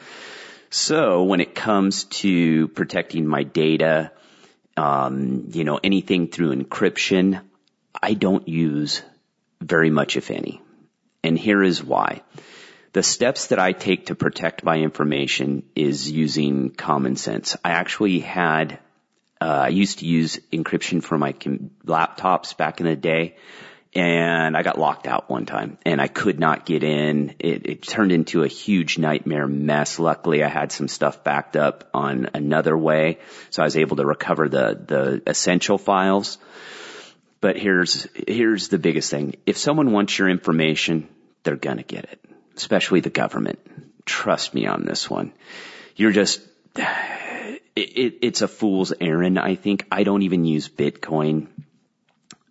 So 0.70 1.24
when 1.24 1.42
it 1.42 1.54
comes 1.54 2.04
to 2.22 2.68
protecting 2.68 3.26
my 3.26 3.42
data, 3.42 4.10
um, 4.78 5.50
you 5.50 5.64
know, 5.64 5.78
anything 5.84 6.28
through 6.28 6.56
encryption, 6.56 7.42
I 8.02 8.14
don't 8.14 8.48
use 8.48 9.02
very 9.64 9.90
much, 9.90 10.16
if 10.16 10.30
any. 10.30 10.62
And 11.22 11.38
here 11.38 11.62
is 11.62 11.82
why. 11.82 12.22
The 12.92 13.02
steps 13.02 13.48
that 13.48 13.58
I 13.58 13.72
take 13.72 14.06
to 14.06 14.14
protect 14.14 14.62
my 14.62 14.76
information 14.76 15.64
is 15.74 16.10
using 16.10 16.70
common 16.70 17.16
sense. 17.16 17.56
I 17.64 17.70
actually 17.70 18.20
had 18.20 18.78
uh, 19.40 19.64
I 19.64 19.68
used 19.68 19.98
to 19.98 20.06
use 20.06 20.38
encryption 20.52 21.02
for 21.02 21.18
my 21.18 21.32
laptops 21.84 22.56
back 22.56 22.80
in 22.80 22.86
the 22.86 22.96
day 22.96 23.36
and 23.94 24.56
I 24.56 24.62
got 24.62 24.78
locked 24.78 25.06
out 25.06 25.30
one 25.30 25.46
time 25.46 25.78
and 25.84 26.00
I 26.00 26.08
could 26.08 26.40
not 26.40 26.66
get 26.66 26.82
in. 26.82 27.34
It, 27.38 27.66
it, 27.66 27.82
turned 27.82 28.10
into 28.10 28.42
a 28.42 28.48
huge 28.48 28.98
nightmare 28.98 29.46
mess. 29.46 29.98
Luckily 29.98 30.42
I 30.42 30.48
had 30.48 30.72
some 30.72 30.88
stuff 30.88 31.22
backed 31.22 31.56
up 31.56 31.88
on 31.94 32.30
another 32.34 32.76
way. 32.76 33.18
So 33.50 33.62
I 33.62 33.66
was 33.66 33.76
able 33.76 33.96
to 33.96 34.06
recover 34.06 34.48
the, 34.48 34.80
the 34.86 35.22
essential 35.26 35.78
files. 35.78 36.38
But 37.44 37.58
here's, 37.58 38.08
here's 38.26 38.68
the 38.68 38.78
biggest 38.78 39.10
thing. 39.10 39.34
If 39.44 39.58
someone 39.58 39.92
wants 39.92 40.18
your 40.18 40.30
information, 40.30 41.10
they're 41.42 41.56
gonna 41.56 41.82
get 41.82 42.04
it, 42.04 42.18
especially 42.56 43.00
the 43.00 43.10
government. 43.10 43.58
Trust 44.06 44.54
me 44.54 44.64
on 44.66 44.86
this 44.86 45.10
one. 45.10 45.30
You're 45.94 46.12
just, 46.12 46.40
it, 46.76 47.60
it, 47.76 48.14
it's 48.22 48.40
a 48.40 48.48
fool's 48.48 48.94
errand. 48.98 49.38
I 49.38 49.56
think 49.56 49.86
I 49.92 50.04
don't 50.04 50.22
even 50.22 50.46
use 50.46 50.70
Bitcoin. 50.70 51.48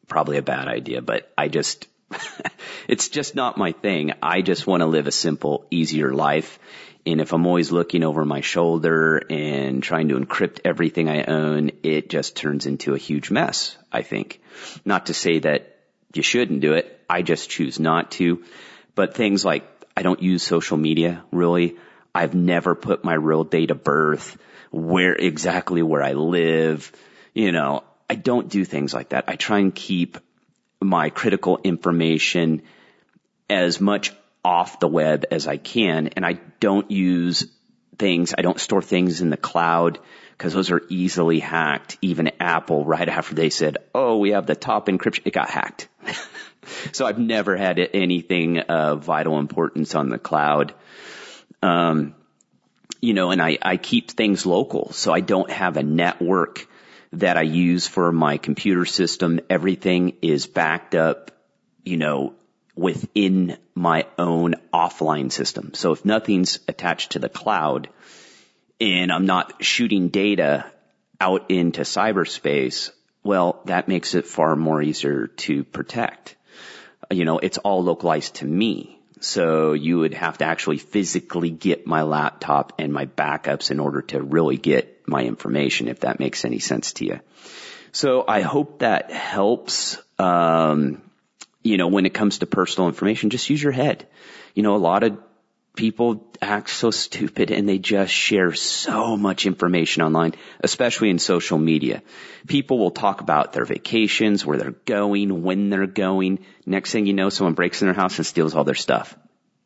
Probably 0.07 0.37
a 0.37 0.43
bad 0.43 0.67
idea, 0.67 1.01
but 1.01 1.27
I 1.35 1.47
just, 1.47 1.87
it's 2.87 3.09
just 3.09 3.33
not 3.33 3.57
my 3.57 3.71
thing. 3.71 4.13
I 4.21 4.43
just 4.43 4.67
want 4.67 4.81
to 4.81 4.85
live 4.85 5.07
a 5.07 5.11
simple, 5.11 5.65
easier 5.71 6.13
life. 6.13 6.59
And 7.05 7.19
if 7.19 7.33
I'm 7.33 7.45
always 7.45 7.71
looking 7.71 8.03
over 8.03 8.23
my 8.23 8.41
shoulder 8.41 9.21
and 9.29 9.83
trying 9.83 10.07
to 10.09 10.19
encrypt 10.19 10.61
everything 10.63 11.09
I 11.09 11.23
own, 11.23 11.71
it 11.83 12.09
just 12.09 12.35
turns 12.37 12.65
into 12.65 12.93
a 12.93 12.97
huge 12.97 13.29
mess, 13.29 13.77
I 13.91 14.03
think. 14.03 14.41
Not 14.85 15.07
to 15.07 15.13
say 15.13 15.39
that 15.39 15.77
you 16.13 16.23
shouldn't 16.23 16.61
do 16.61 16.73
it. 16.73 16.99
I 17.09 17.21
just 17.21 17.49
choose 17.49 17.79
not 17.79 18.11
to. 18.11 18.43
But 18.95 19.15
things 19.15 19.43
like 19.43 19.65
I 19.97 20.01
don't 20.01 20.21
use 20.21 20.43
social 20.43 20.77
media 20.77 21.23
really. 21.31 21.75
I've 22.15 22.35
never 22.35 22.75
put 22.75 23.03
my 23.03 23.15
real 23.15 23.43
date 23.43 23.71
of 23.71 23.83
birth 23.83 24.37
where 24.71 25.13
exactly 25.13 25.81
where 25.81 26.03
I 26.03 26.13
live. 26.13 26.91
You 27.33 27.51
know, 27.51 27.83
I 28.09 28.15
don't 28.15 28.49
do 28.49 28.63
things 28.63 28.93
like 28.93 29.09
that. 29.09 29.25
I 29.27 29.35
try 29.35 29.59
and 29.59 29.73
keep 29.73 30.17
my 30.79 31.09
critical 31.09 31.59
information 31.63 32.61
as 33.49 33.81
much 33.81 34.13
off 34.43 34.79
the 34.79 34.87
web 34.87 35.25
as 35.31 35.47
I 35.47 35.57
can. 35.57 36.07
And 36.09 36.25
I 36.25 36.33
don't 36.59 36.89
use 36.91 37.47
things, 37.97 38.33
I 38.37 38.41
don't 38.41 38.59
store 38.59 38.81
things 38.81 39.21
in 39.21 39.29
the 39.29 39.37
cloud 39.37 39.99
because 40.37 40.53
those 40.53 40.71
are 40.71 40.81
easily 40.89 41.39
hacked. 41.39 41.97
Even 42.01 42.31
Apple, 42.39 42.83
right 42.85 43.07
after 43.07 43.35
they 43.35 43.49
said, 43.49 43.77
oh, 43.93 44.17
we 44.17 44.31
have 44.31 44.45
the 44.45 44.55
top 44.55 44.87
encryption, 44.87 45.21
it 45.25 45.33
got 45.33 45.49
hacked. 45.49 45.87
so 46.91 47.05
I've 47.05 47.19
never 47.19 47.55
had 47.55 47.79
anything 47.79 48.59
of 48.59 49.03
vital 49.03 49.39
importance 49.39 49.95
on 49.95 50.09
the 50.09 50.17
cloud. 50.17 50.73
Um, 51.61 52.15
you 52.99 53.13
know, 53.13 53.31
and 53.31 53.41
I, 53.41 53.57
I 53.61 53.77
keep 53.77 54.11
things 54.11 54.45
local. 54.45 54.91
So 54.93 55.13
I 55.13 55.19
don't 55.19 55.49
have 55.49 55.77
a 55.77 55.83
network 55.83 56.67
that 57.13 57.37
I 57.37 57.43
use 57.43 57.87
for 57.87 58.11
my 58.11 58.37
computer 58.37 58.85
system. 58.85 59.39
Everything 59.49 60.17
is 60.21 60.47
backed 60.47 60.95
up, 60.95 61.31
you 61.83 61.97
know, 61.97 62.33
within 62.75 63.57
my 63.75 64.07
own 64.17 64.55
offline 64.73 65.31
system. 65.31 65.73
So 65.73 65.91
if 65.91 66.05
nothing's 66.05 66.59
attached 66.67 67.13
to 67.13 67.19
the 67.19 67.29
cloud 67.29 67.89
and 68.81 69.11
I'm 69.11 69.25
not 69.25 69.63
shooting 69.63 70.09
data 70.09 70.65
out 71.21 71.51
into 71.51 71.81
cyberspace, 71.81 72.91
well, 73.23 73.61
that 73.65 73.87
makes 73.87 74.15
it 74.15 74.25
far 74.25 74.55
more 74.55 74.81
easier 74.81 75.27
to 75.27 75.63
protect. 75.63 76.35
You 77.11 77.25
know, 77.25 77.37
it's 77.39 77.57
all 77.59 77.83
localized 77.83 78.35
to 78.35 78.45
me. 78.45 78.99
So 79.19 79.71
you 79.71 79.99
would 79.99 80.13
have 80.15 80.39
to 80.39 80.45
actually 80.45 80.79
physically 80.79 81.49
get 81.49 81.87
my 81.87 82.01
laptop 82.01 82.73
and 82.79 82.91
my 82.91 83.05
backups 83.05 83.71
in 83.71 83.79
order 83.79 84.01
to 84.01 84.21
really 84.21 84.57
get 84.57 85.07
my 85.07 85.23
information, 85.23 85.87
if 85.87 86.01
that 86.01 86.19
makes 86.19 86.43
any 86.43 86.59
sense 86.59 86.93
to 86.93 87.05
you. 87.05 87.19
So 87.93 88.25
I 88.27 88.41
hope 88.41 88.79
that 88.79 89.11
helps. 89.11 89.97
Um, 90.19 91.01
you 91.63 91.77
know, 91.77 91.87
when 91.87 92.05
it 92.05 92.13
comes 92.13 92.39
to 92.39 92.45
personal 92.45 92.89
information, 92.89 93.29
just 93.29 93.49
use 93.49 93.63
your 93.63 93.71
head. 93.71 94.07
You 94.53 94.63
know, 94.63 94.75
a 94.75 94.77
lot 94.77 95.03
of 95.03 95.17
people 95.75 96.31
act 96.41 96.69
so 96.69 96.91
stupid 96.91 97.49
and 97.49 97.67
they 97.67 97.79
just 97.79 98.13
share 98.13 98.53
so 98.53 99.17
much 99.17 99.45
information 99.45 100.03
online, 100.03 100.33
especially 100.59 101.09
in 101.09 101.17
social 101.19 101.57
media. 101.57 102.03
People 102.47 102.77
will 102.77 102.91
talk 102.91 103.21
about 103.21 103.53
their 103.53 103.65
vacations, 103.65 104.45
where 104.45 104.57
they're 104.57 104.71
going, 104.71 105.41
when 105.41 105.69
they're 105.69 105.87
going. 105.87 106.45
Next 106.65 106.91
thing 106.91 107.07
you 107.07 107.13
know, 107.13 107.29
someone 107.29 107.55
breaks 107.55 107.81
in 107.81 107.87
their 107.87 107.95
house 107.95 108.17
and 108.17 108.25
steals 108.25 108.55
all 108.55 108.63
their 108.63 108.75
stuff. 108.75 109.17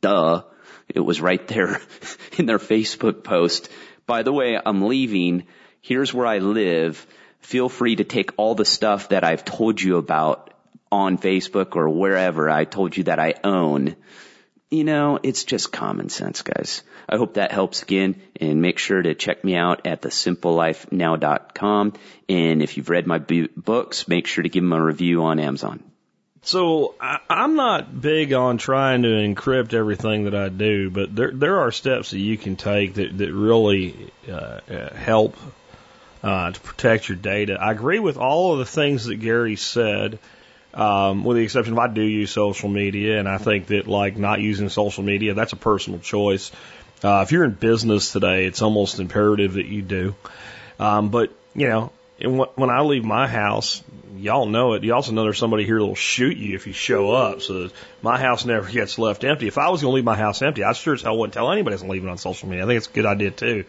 Duh. 0.02 0.44
It 0.88 1.02
was 1.02 1.20
right 1.20 1.46
there 1.48 1.82
in 2.38 2.46
their 2.46 2.60
Facebook 2.60 3.24
post. 3.24 3.70
By 4.06 4.24
the 4.24 4.32
way, 4.32 4.58
I'm 4.64 4.88
leaving. 4.88 5.48
Here's 5.82 6.14
where 6.14 6.28
I 6.28 6.38
live. 6.38 7.06
Feel 7.42 7.68
free 7.68 7.98
to 7.98 8.06
take 8.06 8.32
all 8.38 8.56
the 8.56 8.66
stuff 8.66 9.10
that 9.10 9.26
I've 9.26 9.44
told 9.44 9.82
you 9.82 9.98
about 9.98 10.47
on 10.92 11.18
Facebook 11.18 11.76
or 11.76 11.90
wherever 11.90 12.50
I 12.50 12.66
told 12.66 12.96
you 12.96 13.04
that 13.06 13.20
I 13.20 13.36
own 13.44 13.96
you 14.70 14.84
know, 14.84 15.18
it's 15.24 15.46
just 15.46 15.72
common 15.72 16.10
sense, 16.10 16.42
guys. 16.42 16.84
I 17.08 17.16
hope 17.16 17.36
that 17.36 17.54
helps 17.54 17.84
again 17.84 18.22
and 18.40 18.62
make 18.62 18.80
sure 18.80 19.02
to 19.02 19.16
check 19.16 19.44
me 19.44 19.56
out 19.56 19.88
at 19.88 20.02
thesimplelifenow.com. 20.02 21.94
And 22.28 22.62
if 22.62 22.76
you've 22.76 22.90
read 22.90 23.08
my 23.08 23.20
books, 23.20 24.08
make 24.10 24.28
sure 24.28 24.44
to 24.44 24.50
give 24.50 24.64
them 24.64 24.74
a 24.74 24.84
review 24.84 25.24
on 25.24 25.40
Amazon. 25.40 25.82
So 26.42 26.96
I, 27.00 27.20
I'm 27.30 27.56
not 27.56 28.02
big 28.02 28.34
on 28.34 28.58
trying 28.58 29.04
to 29.04 29.10
encrypt 29.10 29.74
everything 29.74 30.26
that 30.26 30.36
I 30.36 30.50
do, 30.50 30.90
but 30.90 31.16
there 31.16 31.32
there 31.32 31.60
are 31.62 31.72
steps 31.72 32.12
that 32.12 32.20
you 32.20 32.38
can 32.38 32.56
take 32.56 32.94
that 32.96 33.18
that 33.18 33.34
really 33.34 34.12
uh, 34.30 34.60
uh 34.70 34.94
help 34.94 35.36
uh, 36.24 36.52
to 36.52 36.60
protect 36.60 37.10
your 37.10 37.18
data. 37.18 37.58
I 37.60 37.72
agree 37.72 38.00
with 38.00 38.18
all 38.18 38.54
of 38.54 38.60
the 38.60 38.66
things 38.66 39.06
that 39.06 39.16
Gary 39.16 39.56
said 39.56 40.20
um, 40.78 41.24
with 41.24 41.38
the 41.38 41.44
exception 41.44 41.74
of 41.74 41.80
I 41.80 41.88
do 41.88 42.04
use 42.04 42.32
social 42.32 42.70
media, 42.70 43.20
and 43.20 43.28
I 43.28 43.40
think 43.40 43.68
that 43.68 43.88
like 43.88 44.16
not 44.16 44.40
using 44.40 44.70
social 44.70 45.04
media, 45.04 45.34
that's 45.34 45.52
a 45.52 45.58
personal 45.58 46.00
choice. 46.00 46.52
Uh, 47.04 47.22
if 47.26 47.32
you're 47.32 47.44
in 47.44 47.52
business 47.52 48.12
today, 48.12 48.46
it's 48.46 48.62
almost 48.62 49.00
imperative 49.00 49.54
that 49.54 49.66
you 49.66 49.82
do. 49.82 50.16
Um, 50.80 51.10
but 51.10 51.32
you 51.56 51.68
know, 51.68 51.92
when 52.20 52.70
I 52.70 52.82
leave 52.82 53.04
my 53.04 53.28
house, 53.28 53.84
y'all 54.18 54.46
know 54.46 54.74
it. 54.74 54.84
You 54.84 54.94
also 54.94 55.12
know 55.14 55.24
there's 55.24 55.40
somebody 55.40 55.66
here 55.66 55.80
that'll 55.80 55.96
shoot 55.96 56.38
you 56.38 56.56
if 56.56 56.68
you 56.68 56.74
show 56.74 57.12
up. 57.12 57.42
So 57.42 57.70
my 58.04 58.20
house 58.20 58.46
never 58.46 58.70
gets 58.72 59.00
left 59.00 59.24
empty. 59.24 59.48
If 59.48 59.58
I 59.58 59.70
was 59.70 59.82
going 59.82 59.92
to 59.92 59.96
leave 59.96 60.06
my 60.06 60.16
house 60.16 60.44
empty, 60.44 60.64
I 60.64 60.74
sure 60.74 60.94
as 60.94 61.02
hell 61.02 61.18
wouldn't 61.18 61.34
tell 61.34 61.52
anybody 61.52 61.76
leave 61.78 62.04
it 62.04 62.10
on 62.10 62.20
social 62.20 62.50
media. 62.50 62.66
I 62.66 62.68
think 62.68 62.78
it's 62.78 62.88
a 62.88 62.92
good 62.92 63.06
idea 63.08 63.32
too. 63.32 63.66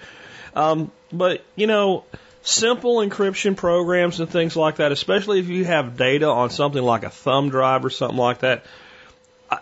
Um, 0.55 0.91
but 1.11 1.43
you 1.57 1.67
know, 1.67 2.05
simple 2.49 2.97
encryption 2.97 3.57
programs 3.57 4.21
and 4.21 4.31
things 4.31 4.57
like 4.57 4.77
that, 4.77 4.91
especially 4.91 5.39
if 5.39 5.49
you 5.49 5.65
have 5.65 5.97
data 5.97 6.27
on 6.27 6.51
something 6.51 6.83
like 6.83 7.05
a 7.05 7.11
thumb 7.11 7.51
drive 7.51 7.85
or 7.85 7.91
something 7.91 8.19
like 8.19 8.41
that. 8.41 8.65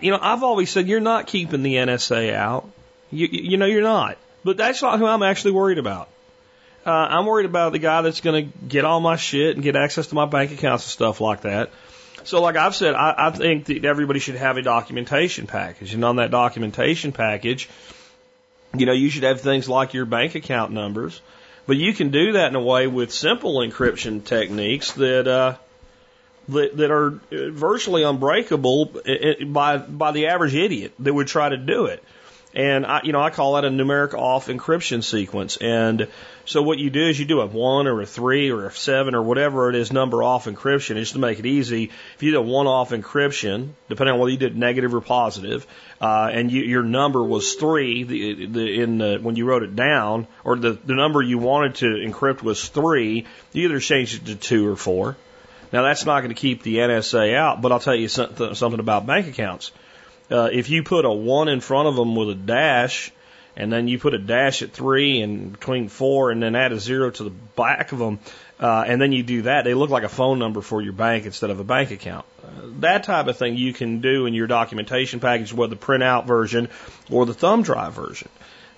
You 0.01 0.13
know, 0.13 0.19
I've 0.21 0.43
always 0.43 0.71
said 0.71 0.89
you're 0.89 1.01
not 1.01 1.27
keeping 1.27 1.63
the 1.63 1.75
NSA 1.75 2.33
out. 2.33 2.69
You, 3.11 3.29
you 3.31 3.57
know, 3.57 3.67
you're 3.67 3.83
not. 3.83 4.19
But 4.45 4.57
that's 4.57 4.83
not 4.83 4.99
who 4.99 5.07
I'm 5.07 5.23
actually 5.23 5.53
worried 5.53 5.79
about. 5.79 6.09
Uh, 6.85 6.91
I'm 6.91 7.27
worried 7.27 7.47
about 7.47 7.73
the 7.73 7.81
guy 7.81 8.03
that's 8.03 8.21
going 8.21 8.51
to 8.51 8.59
get 8.59 8.85
all 8.85 9.01
my 9.01 9.17
shit 9.17 9.57
and 9.57 9.65
get 9.65 9.75
access 9.75 10.07
to 10.09 10.15
my 10.15 10.27
bank 10.27 10.53
accounts 10.53 10.85
and 10.85 10.91
stuff 10.91 11.21
like 11.21 11.41
that. 11.41 11.71
So, 12.23 12.41
like 12.41 12.57
I've 12.57 12.75
said, 12.75 12.95
I, 12.95 13.15
I 13.19 13.31
think 13.31 13.67
that 13.67 13.85
everybody 13.85 14.21
should 14.21 14.37
have 14.37 14.57
a 14.57 14.63
documentation 14.63 15.47
package, 15.47 15.95
and 15.95 16.05
on 16.05 16.17
that 16.17 16.31
documentation 16.31 17.13
package, 17.13 17.69
you 18.77 18.87
know, 18.87 18.93
you 18.93 19.11
should 19.11 19.25
have 19.25 19.41
things 19.41 19.69
like 19.69 19.95
your 19.95 20.07
bank 20.07 20.35
account 20.35 20.73
numbers, 20.73 21.21
but 21.67 21.77
you 21.77 21.93
can 21.93 22.11
do 22.11 22.33
that 22.33 22.49
in 22.49 22.55
a 22.57 22.61
way 22.63 22.87
with 22.87 23.13
simple 23.13 23.57
encryption 23.59 24.25
techniques 24.25 24.93
that 24.93 25.27
uh, 25.29 25.57
that, 26.49 26.77
that 26.77 26.91
are 26.91 27.09
uh, 27.33 27.51
virtually 27.51 28.03
unbreakable 28.05 28.93
i- 29.07 29.37
i- 29.41 29.45
by 29.45 29.79
by 29.79 30.13
the 30.13 30.27
average 30.29 30.55
idiot 30.55 30.93
that 31.01 31.13
would 31.13 31.27
try 31.27 31.49
to 31.49 31.57
do 31.57 31.87
it. 31.87 32.03
And 32.57 32.87
I, 32.87 33.03
you 33.05 33.13
know, 33.13 33.21
I 33.21 33.29
call 33.29 33.53
that 33.55 33.67
a 33.67 33.69
numeric 33.69 34.15
off 34.15 34.47
encryption 34.47 35.05
sequence. 35.05 35.59
And 35.59 36.09
so 36.47 36.63
what 36.63 36.79
you 36.79 36.89
do 36.89 37.07
is 37.07 37.21
you 37.21 37.27
do 37.27 37.43
a 37.43 37.47
one 37.47 37.87
or 37.87 38.01
a 38.01 38.07
three 38.07 38.51
or 38.51 38.65
a 38.65 38.73
seven 38.73 39.15
or 39.15 39.23
whatever 39.23 39.69
it 39.69 39.77
is 39.77 39.93
number 39.93 40.23
off 40.23 40.47
encryption. 40.47 40.95
Just 40.95 41.13
to 41.13 41.19
make 41.19 41.39
it 41.39 41.45
easy, 41.45 41.91
if 42.15 42.23
you 42.23 42.31
did 42.31 42.39
a 42.39 42.43
one 42.43 42.67
off 42.67 42.93
encryption, 42.93 43.73
depending 43.91 44.15
on 44.15 44.21
whether 44.21 44.31
you 44.31 44.39
did 44.39 44.57
negative 44.57 44.95
or 44.95 45.03
positive, 45.03 45.67
uh, 46.01 46.31
and 46.33 46.51
you, 46.51 46.63
your 46.63 46.83
number 46.83 47.23
was 47.23 47.57
three, 47.57 48.05
the, 48.05 48.47
the, 48.47 48.81
in 48.81 48.97
the, 48.97 49.19
when 49.21 49.37
you 49.37 49.45
wrote 49.45 49.63
it 49.63 49.77
down, 49.77 50.27
or 50.43 50.57
the, 50.57 50.79
the 50.83 50.95
number 50.95 51.21
you 51.21 51.37
wanted 51.37 51.75
to 51.75 51.87
encrypt 51.87 52.41
was 52.41 52.67
three, 52.67 53.27
you 53.53 53.65
either 53.67 53.81
changed 53.81 54.23
it 54.23 54.27
to 54.33 54.35
two 54.35 54.67
or 54.67 54.77
four. 54.77 55.15
Now 55.75 55.83
that's 55.83 56.07
not 56.07 56.21
going 56.21 56.35
to 56.35 56.41
keep 56.41 56.63
the 56.63 56.77
NSA 56.77 57.35
out, 57.35 57.61
but 57.61 57.71
I'll 57.71 57.81
tell 57.81 57.95
you 57.95 58.09
something 58.09 58.81
about 58.81 59.05
bank 59.05 59.27
accounts. 59.27 59.73
Uh, 60.31 60.49
if 60.53 60.71
you 60.71 60.83
put 60.83 61.05
a 61.05 61.11
one 61.11 61.49
in 61.49 61.61
front 61.61 61.89
of 61.89 61.97
them 61.97 62.17
with 62.17 62.31
a 62.31 62.35
dash, 62.35 63.13
and 63.57 63.73
then 63.73 63.89
you 63.89 63.99
put 63.99 64.13
a 64.13 64.19
dash 64.19 64.63
at 64.63 64.73
three 64.73 65.23
and 65.23 65.53
between 65.53 65.89
four, 65.89 66.31
and 66.31 66.43
then 66.43 66.55
add 66.55 66.73
a 66.73 66.81
zero 66.81 67.11
to 67.11 67.25
the 67.25 67.31
back 67.31 67.93
of 67.93 67.99
them, 67.99 68.19
uh, 68.59 68.85
and 68.87 69.01
then 69.01 69.13
you 69.13 69.23
do 69.23 69.43
that, 69.43 69.65
they 69.65 69.75
look 69.75 69.91
like 69.91 70.03
a 70.03 70.09
phone 70.09 70.39
number 70.39 70.63
for 70.63 70.81
your 70.81 70.93
bank 70.93 71.27
instead 71.27 71.51
of 71.51 71.61
a 71.61 71.65
bank 71.65 71.91
account. 71.91 72.25
Uh, 72.43 72.49
that 72.81 73.05
type 73.05 73.27
of 73.27 73.37
thing 73.37 73.57
you 73.57 73.73
can 73.73 74.01
do 74.01 74.27
in 74.27 74.35
your 74.35 74.47
documentation 74.47 75.21
package, 75.21 75.53
whether 75.53 75.75
the 75.75 75.81
printout 75.81 76.27
version 76.27 76.69
or 77.11 77.27
the 77.27 77.35
thumb 77.35 77.63
drive 77.63 77.93
version, 77.93 78.29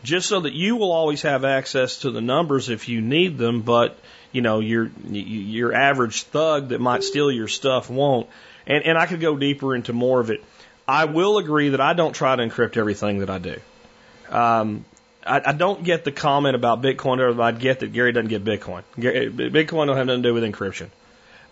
just 0.03 0.29
so 0.29 0.41
that 0.41 0.53
you 0.53 0.77
will 0.77 0.93
always 0.93 1.23
have 1.23 1.45
access 1.45 1.99
to 1.99 2.11
the 2.11 2.21
numbers 2.21 2.69
if 2.69 2.89
you 2.89 3.01
need 3.01 3.39
them, 3.39 3.63
but 3.63 3.99
you 4.33 4.43
know 4.43 4.61
your 4.61 4.91
your 5.11 5.73
average 5.73 6.25
thug 6.25 6.69
that 6.69 6.81
might 6.81 7.03
steal 7.03 7.31
your 7.31 7.49
stuff 7.49 7.89
won't. 7.89 8.29
And 8.67 8.85
and 8.85 8.99
I 8.99 9.07
could 9.07 9.21
go 9.21 9.37
deeper 9.37 9.75
into 9.75 9.93
more 9.93 10.21
of 10.21 10.31
it. 10.31 10.45
I 10.89 11.05
will 11.05 11.37
agree 11.37 11.69
that 11.69 11.81
I 11.83 11.93
don't 11.93 12.15
try 12.15 12.35
to 12.35 12.43
encrypt 12.43 12.79
everything 12.79 13.19
that 13.19 13.29
I 13.29 13.39
do. 13.39 13.61
Um, 14.31 14.87
I, 15.25 15.43
I 15.45 15.53
don't 15.53 15.85
get 15.85 16.05
the 16.05 16.13
comment 16.13 16.57
about 16.57 16.83
Bitcoin, 16.83 17.19
or 17.21 17.41
I 17.41 17.53
get 17.53 17.81
that 17.81 17.93
Gary 17.93 18.13
doesn't 18.13 18.29
get 18.29 18.43
Bitcoin. 18.43 18.83
Bitcoin 18.97 19.87
don't 19.87 19.99
have 19.99 20.07
nothing 20.07 20.23
to 20.23 20.29
do 20.31 20.35
with 20.35 20.45
encryption. 20.45 20.89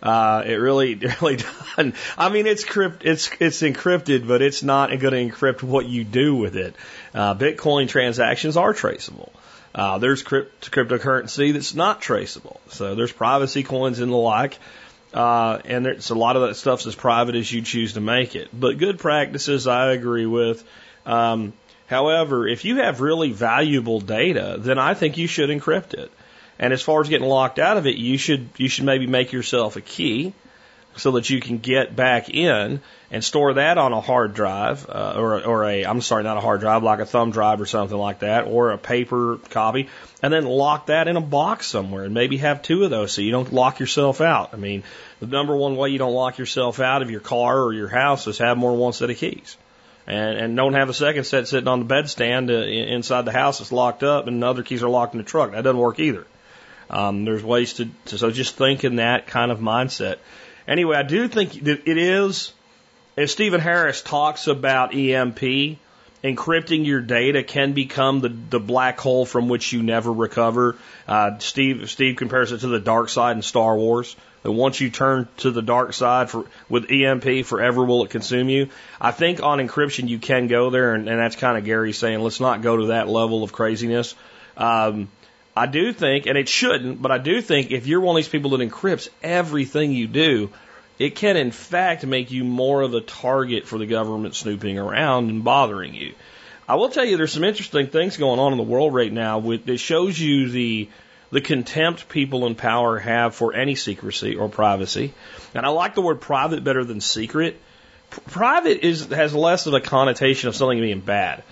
Uh, 0.01 0.43
it 0.45 0.55
really, 0.55 0.95
really 1.21 1.37
doesn't. 1.37 1.95
I 2.17 2.29
mean, 2.29 2.47
it's 2.47 2.63
crypt, 2.63 3.05
it's 3.05 3.29
it's 3.39 3.61
encrypted, 3.61 4.27
but 4.27 4.41
it's 4.41 4.63
not 4.63 4.89
going 4.89 5.29
to 5.29 5.35
encrypt 5.35 5.61
what 5.61 5.85
you 5.85 6.03
do 6.03 6.35
with 6.35 6.55
it. 6.55 6.75
Uh, 7.13 7.35
Bitcoin 7.35 7.87
transactions 7.87 8.57
are 8.57 8.73
traceable. 8.73 9.31
Uh, 9.73 9.99
there's 9.99 10.23
crypt, 10.23 10.71
cryptocurrency 10.71 11.53
that's 11.53 11.75
not 11.75 12.01
traceable. 12.01 12.59
So 12.69 12.95
there's 12.95 13.11
privacy 13.11 13.61
coins 13.61 13.99
and 13.99 14.11
the 14.11 14.15
like. 14.15 14.57
Uh, 15.17 15.59
and 15.65 15.83
there's 15.83 16.11
a 16.11 16.15
lot 16.15 16.35
of 16.35 16.43
that 16.43 16.53
stuff's 16.53 16.85
as 16.85 16.93
private 16.93 17.33
as 17.33 17.51
you 17.51 17.63
choose 17.63 17.93
to 17.93 17.99
make 17.99 18.35
it. 18.35 18.49
But 18.53 18.77
good 18.77 18.99
practices, 18.99 19.65
I 19.65 19.91
agree 19.93 20.27
with. 20.27 20.63
Um, 21.07 21.53
however, 21.87 22.47
if 22.47 22.65
you 22.65 22.75
have 22.75 23.01
really 23.01 23.31
valuable 23.31 23.99
data, 23.99 24.57
then 24.59 24.77
I 24.77 24.93
think 24.93 25.17
you 25.17 25.25
should 25.25 25.49
encrypt 25.49 25.95
it. 25.95 26.11
And 26.59 26.71
as 26.71 26.83
far 26.83 27.01
as 27.01 27.09
getting 27.09 27.27
locked 27.27 27.57
out 27.57 27.77
of 27.77 27.87
it, 27.87 27.97
you 27.97 28.19
should 28.19 28.49
you 28.57 28.69
should 28.69 28.85
maybe 28.85 29.07
make 29.07 29.31
yourself 29.31 29.75
a 29.75 29.81
key 29.81 30.33
so 30.97 31.11
that 31.11 31.29
you 31.31 31.39
can 31.39 31.57
get 31.57 31.95
back 31.95 32.29
in 32.29 32.79
and 33.09 33.23
store 33.23 33.53
that 33.53 33.77
on 33.77 33.93
a 33.93 34.01
hard 34.01 34.33
drive 34.33 34.87
uh, 34.89 35.13
or 35.15 35.43
or 35.43 35.65
a 35.65 35.85
I'm 35.85 36.01
sorry 36.01 36.23
not 36.23 36.37
a 36.37 36.41
hard 36.41 36.59
drive 36.59 36.83
like 36.83 36.99
a 36.99 37.05
thumb 37.05 37.31
drive 37.31 37.61
or 37.61 37.65
something 37.65 37.97
like 37.97 38.19
that 38.19 38.45
or 38.45 38.71
a 38.71 38.77
paper 38.77 39.39
copy 39.49 39.89
and 40.21 40.33
then 40.33 40.45
lock 40.45 40.87
that 40.87 41.07
in 41.07 41.15
a 41.15 41.21
box 41.21 41.67
somewhere 41.67 42.03
and 42.03 42.13
maybe 42.13 42.37
have 42.37 42.61
two 42.61 42.83
of 42.83 42.89
those 42.89 43.11
so 43.11 43.21
you 43.21 43.31
don't 43.31 43.53
lock 43.53 43.79
yourself 43.79 44.21
out. 44.21 44.53
I 44.53 44.57
mean, 44.57 44.83
the 45.19 45.27
number 45.27 45.55
one 45.55 45.75
way 45.75 45.89
you 45.89 45.97
don't 45.97 46.13
lock 46.13 46.37
yourself 46.37 46.79
out 46.79 47.01
of 47.01 47.09
your 47.09 47.19
car 47.19 47.59
or 47.59 47.73
your 47.73 47.87
house 47.87 48.27
is 48.27 48.37
have 48.37 48.57
more 48.57 48.71
than 48.71 48.79
one 48.79 48.93
set 48.93 49.09
of 49.09 49.17
keys. 49.17 49.57
And, 50.05 50.37
and 50.37 50.55
don't 50.55 50.73
have 50.73 50.89
a 50.89 50.93
second 50.93 51.25
set 51.25 51.47
sitting 51.47 51.67
on 51.67 51.85
the 51.85 51.93
bedstand 51.93 52.49
uh, 52.49 52.65
inside 52.65 53.25
the 53.25 53.33
house 53.33 53.59
that's 53.59 53.71
locked 53.71 54.03
up 54.03 54.27
and 54.27 54.43
other 54.43 54.63
keys 54.63 54.83
are 54.83 54.89
locked 54.89 55.13
in 55.13 55.17
the 55.17 55.25
truck. 55.25 55.51
That 55.51 55.63
doesn't 55.63 55.79
work 55.79 55.99
either. 55.99 56.25
Um, 56.89 57.25
there's 57.25 57.43
ways 57.43 57.73
to, 57.73 57.89
to, 58.05 58.17
so 58.17 58.31
just 58.31 58.55
think 58.55 58.83
in 58.83 58.97
that 58.97 59.27
kind 59.27 59.51
of 59.51 59.59
mindset. 59.59 60.17
Anyway, 60.67 60.95
I 60.95 61.03
do 61.03 61.27
think 61.27 61.63
that 61.63 61.87
it 61.87 61.97
is, 61.97 62.53
as 63.17 63.31
Stephen 63.31 63.59
Harris 63.59 64.01
talks 64.01 64.47
about 64.47 64.93
EMP, 64.93 65.79
encrypting 66.23 66.85
your 66.85 67.01
data 67.01 67.43
can 67.43 67.73
become 67.73 68.21
the, 68.21 68.29
the 68.29 68.59
black 68.59 68.99
hole 68.99 69.25
from 69.25 69.49
which 69.49 69.73
you 69.73 69.83
never 69.83 70.11
recover. 70.11 70.77
Uh, 71.07 71.37
Steve, 71.39 71.89
Steve 71.89 72.15
compares 72.15 72.51
it 72.51 72.59
to 72.59 72.67
the 72.67 72.79
dark 72.79 73.09
side 73.09 73.35
in 73.35 73.41
Star 73.41 73.75
Wars. 73.75 74.15
That 74.43 74.51
once 74.51 74.79
you 74.79 74.89
turn 74.89 75.27
to 75.37 75.51
the 75.51 75.61
dark 75.61 75.93
side 75.93 76.29
for, 76.29 76.45
with 76.69 76.91
EMP, 76.91 77.45
forever 77.45 77.83
will 77.83 78.03
it 78.03 78.11
consume 78.11 78.49
you. 78.49 78.69
I 79.01 79.11
think 79.11 79.41
on 79.41 79.59
encryption 79.59 80.07
you 80.07 80.19
can 80.19 80.47
go 80.47 80.69
there, 80.69 80.93
and, 80.93 81.09
and 81.09 81.19
that's 81.19 81.35
kind 81.35 81.57
of 81.57 81.65
Gary 81.65 81.91
saying, 81.91 82.19
let's 82.19 82.39
not 82.39 82.61
go 82.61 82.77
to 82.77 82.85
that 82.87 83.07
level 83.07 83.43
of 83.43 83.51
craziness. 83.51 84.15
Um, 84.55 85.09
I 85.55 85.65
do 85.65 85.91
think, 85.91 86.27
and 86.27 86.37
it 86.37 86.47
shouldn't, 86.47 87.01
but 87.01 87.11
I 87.11 87.17
do 87.17 87.41
think 87.41 87.71
if 87.71 87.87
you're 87.87 87.99
one 87.99 88.15
of 88.15 88.17
these 88.17 88.29
people 88.29 88.51
that 88.51 88.69
encrypts 88.69 89.09
everything 89.23 89.91
you 89.91 90.07
do, 90.07 90.51
it 90.99 91.15
can 91.15 91.35
in 91.35 91.51
fact 91.51 92.05
make 92.05 92.31
you 92.31 92.43
more 92.43 92.81
of 92.81 92.93
a 92.93 93.01
target 93.01 93.67
for 93.67 93.77
the 93.77 93.85
government 93.85 94.35
snooping 94.35 94.77
around 94.77 95.29
and 95.29 95.43
bothering 95.43 95.93
you. 95.93 96.13
I 96.67 96.75
will 96.75 96.89
tell 96.89 97.05
you 97.05 97.17
there's 97.17 97.31
some 97.31 97.43
interesting 97.43 97.87
things 97.87 98.17
going 98.17 98.39
on 98.39 98.51
in 98.51 98.57
the 98.57 98.63
world 98.63 98.93
right 98.93 99.11
now 99.11 99.39
with 99.39 99.65
that 99.65 99.77
shows 99.77 100.19
you 100.19 100.49
the 100.49 100.89
the 101.31 101.41
contempt 101.41 102.07
people 102.09 102.45
in 102.45 102.55
power 102.55 102.97
have 102.99 103.35
for 103.35 103.53
any 103.53 103.75
secrecy 103.75 104.35
or 104.35 104.49
privacy. 104.49 105.13
And 105.53 105.65
I 105.65 105.69
like 105.69 105.95
the 105.95 106.01
word 106.01 106.21
private 106.21 106.63
better 106.63 106.83
than 106.83 107.01
secret. 107.01 107.59
P- 108.11 108.21
private 108.27 108.85
is 108.85 109.07
has 109.07 109.33
less 109.33 109.67
of 109.67 109.73
a 109.73 109.81
connotation 109.81 110.49
of 110.49 110.55
something 110.55 110.79
being 110.79 111.01
bad. 111.01 111.43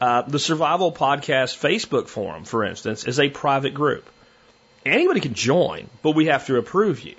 Uh, 0.00 0.22
the 0.22 0.38
Survival 0.38 0.92
Podcast 0.92 1.58
Facebook 1.58 2.08
forum, 2.08 2.44
for 2.44 2.64
instance, 2.64 3.04
is 3.04 3.18
a 3.18 3.28
private 3.28 3.74
group. 3.74 4.08
Anybody 4.86 5.20
can 5.20 5.34
join, 5.34 5.88
but 6.02 6.12
we 6.12 6.26
have 6.26 6.46
to 6.46 6.56
approve 6.56 7.02
you. 7.02 7.16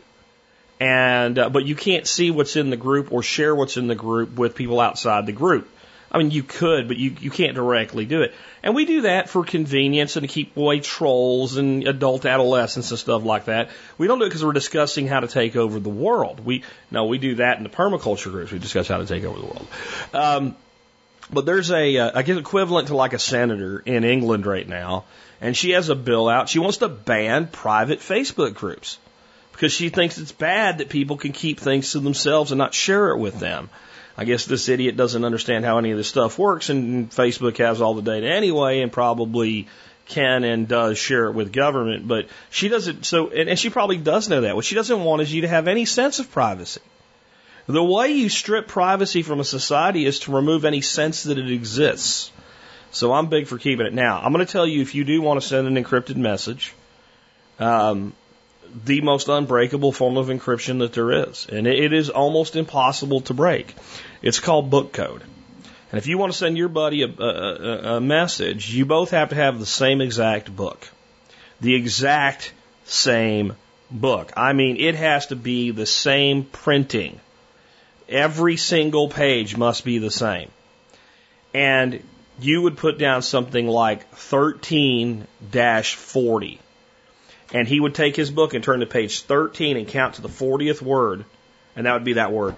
And 0.80 1.38
uh, 1.38 1.50
but 1.50 1.66
you 1.66 1.76
can't 1.76 2.08
see 2.08 2.32
what's 2.32 2.56
in 2.56 2.70
the 2.70 2.78
group 2.78 3.12
or 3.12 3.22
share 3.22 3.54
what's 3.54 3.76
in 3.76 3.88
the 3.88 3.96
group 3.96 4.38
with 4.38 4.56
people 4.56 4.80
outside 4.80 5.26
the 5.26 5.34
group. 5.34 5.70
I 6.12 6.18
mean, 6.18 6.32
you 6.32 6.44
could, 6.44 6.88
but 6.88 6.98
you 6.98 7.16
you 7.20 7.30
can't 7.30 7.56
directly 7.56 8.06
do 8.06 8.24
it. 8.24 8.34
And 8.64 8.74
we 8.74 8.86
do 8.86 9.02
that 9.02 9.30
for 9.30 9.44
convenience 9.44 10.16
and 10.16 10.28
to 10.28 10.34
keep 10.34 10.58
away 10.58 10.80
trolls 10.80 11.58
and 11.58 11.88
adult 11.88 12.26
adolescents 12.26 12.90
and 12.90 13.00
stuff 13.00 13.24
like 13.24 13.46
that. 13.46 13.70
We 13.98 14.08
don't 14.08 14.20
do 14.20 14.26
it 14.26 14.30
because 14.30 14.44
we're 14.44 14.54
discussing 14.54 15.08
how 15.08 15.20
to 15.20 15.28
take 15.28 15.56
over 15.56 15.80
the 15.80 15.90
world. 15.90 16.44
We 16.44 16.64
no, 16.90 17.06
we 17.06 17.20
do 17.20 17.36
that 17.36 17.58
in 17.58 17.64
the 17.64 17.70
permaculture 17.70 18.32
groups. 18.32 18.52
We 18.52 18.60
discuss 18.60 18.88
how 18.88 18.98
to 18.98 19.06
take 19.06 19.24
over 19.24 19.40
the 19.40 19.46
world. 19.46 19.68
Um, 20.14 20.56
but 21.32 21.46
there's 21.46 21.70
a, 21.72 21.98
uh, 21.98 22.22
guess 22.24 22.38
equivalent 22.38 22.88
to 22.88 22.96
like 22.96 23.14
a 23.14 23.20
senator 23.20 23.80
in 23.80 24.04
England 24.04 24.48
right 24.48 24.68
now, 24.68 25.06
and 25.42 25.56
she 25.56 25.72
has 25.72 25.90
a 25.90 25.96
bill 25.96 26.28
out. 26.28 26.50
She 26.50 26.60
wants 26.60 26.78
to 26.78 26.90
ban 26.90 27.48
private 27.48 28.00
Facebook 28.00 28.56
groups 28.56 28.98
because 29.52 29.72
she 29.72 29.90
thinks 29.90 30.18
it's 30.18 30.32
bad 30.32 30.80
that 30.80 30.90
people 30.90 31.18
can 31.18 31.32
keep 31.32 31.60
things 31.60 31.92
to 31.92 32.00
themselves 32.00 32.52
and 32.52 32.58
not 32.58 32.74
share 32.74 33.12
it 33.12 33.18
with 33.18 33.40
them. 33.40 33.70
I 34.20 34.26
guess 34.26 34.44
this 34.44 34.68
idiot 34.68 34.98
doesn't 34.98 35.24
understand 35.24 35.64
how 35.64 35.78
any 35.78 35.92
of 35.92 35.98
this 35.98 36.10
stuff 36.10 36.38
works, 36.38 36.70
and 36.70 37.10
Facebook 37.10 37.56
has 37.60 37.80
all 37.80 37.94
the 37.94 38.02
data 38.02 38.28
anyway, 38.28 38.82
and 38.82 38.92
probably 38.92 39.70
can 40.08 40.44
and 40.44 40.68
does 40.68 40.98
share 40.98 41.28
it 41.28 41.32
with 41.32 41.54
government. 41.54 42.06
But 42.06 42.28
she 42.50 42.68
doesn't. 42.68 43.06
So, 43.06 43.30
and, 43.30 43.48
and 43.48 43.58
she 43.58 43.70
probably 43.70 43.96
does 43.96 44.28
know 44.28 44.42
that. 44.42 44.58
What 44.58 44.66
she 44.66 44.76
doesn't 44.76 45.06
want 45.06 45.22
is 45.22 45.34
you 45.34 45.44
to 45.44 45.48
have 45.48 45.70
any 45.70 45.86
sense 45.86 46.20
of 46.20 46.30
privacy. 46.32 46.82
The 47.68 47.82
way 47.82 48.10
you 48.10 48.28
strip 48.28 48.68
privacy 48.68 49.22
from 49.22 49.40
a 49.40 49.46
society 49.46 50.06
is 50.06 50.20
to 50.22 50.34
remove 50.34 50.66
any 50.66 50.82
sense 50.82 51.24
that 51.24 51.38
it 51.38 51.50
exists. 51.50 52.30
So 52.92 53.14
I'm 53.14 53.28
big 53.28 53.48
for 53.48 53.58
keeping 53.58 53.86
it. 53.86 53.94
Now, 53.94 54.20
I'm 54.22 54.34
going 54.34 54.46
to 54.46 54.52
tell 54.52 54.68
you 54.68 54.82
if 54.82 54.96
you 54.96 55.06
do 55.06 55.22
want 55.22 55.42
to 55.42 55.48
send 55.48 55.66
an 55.66 55.82
encrypted 55.82 56.18
message, 56.18 56.74
um, 57.58 58.12
the 58.86 59.02
most 59.02 59.28
unbreakable 59.28 59.92
form 59.92 60.18
of 60.18 60.28
encryption 60.28 60.80
that 60.80 60.94
there 60.94 61.12
is. 61.30 61.48
And 61.52 61.68
it, 61.68 61.94
is 61.94 62.10
almost 62.10 62.56
impossible 62.56 63.22
to 63.22 63.34
break. 63.34 63.74
It's 64.22 64.40
called 64.40 64.70
book 64.70 64.94
code. 64.94 65.24
And 65.92 65.98
if 65.98 66.08
you 66.08 66.18
want 66.18 66.32
to 66.32 66.38
send 66.38 66.58
your 66.58 66.70
buddy 66.70 67.04
a, 67.04 67.08
a, 67.08 67.96
a 67.96 68.02
message, 68.02 68.74
you 68.74 68.86
both 68.86 69.12
have 69.12 69.30
to 69.30 69.36
have 69.36 69.60
the 69.60 69.66
same 69.66 70.02
exact 70.02 70.56
book, 70.56 70.88
the 71.62 71.76
exact 71.76 72.54
same 72.86 73.56
book. 73.90 74.32
I 74.38 74.54
mean, 74.54 74.78
it 74.78 74.96
has 74.96 75.28
to 75.28 75.36
be 75.36 75.72
the 75.72 75.86
same 75.86 76.44
printing. 76.44 77.20
Every 78.08 78.58
single 78.58 79.10
page 79.10 79.58
must 79.58 79.84
be 79.84 79.98
the 79.98 80.12
same. 80.12 80.52
And 81.54 82.04
you 82.40 82.62
would 82.62 82.78
put 82.78 82.98
down 82.98 83.22
something 83.22 83.68
like 83.68 84.10
13 84.12 85.28
40. 85.52 86.60
And 87.54 87.68
he 87.68 87.80
would 87.80 87.96
take 87.96 88.16
his 88.16 88.30
book 88.30 88.54
and 88.54 88.64
turn 88.64 88.82
to 88.82 88.86
page 88.86 89.22
13 89.22 89.78
and 89.78 89.88
count 89.88 90.16
to 90.16 90.22
the 90.22 90.30
40th 90.30 90.82
word, 90.82 91.26
and 91.76 91.86
that 91.86 91.94
would 91.94 92.04
be 92.04 92.14
that 92.14 92.32
word. 92.32 92.56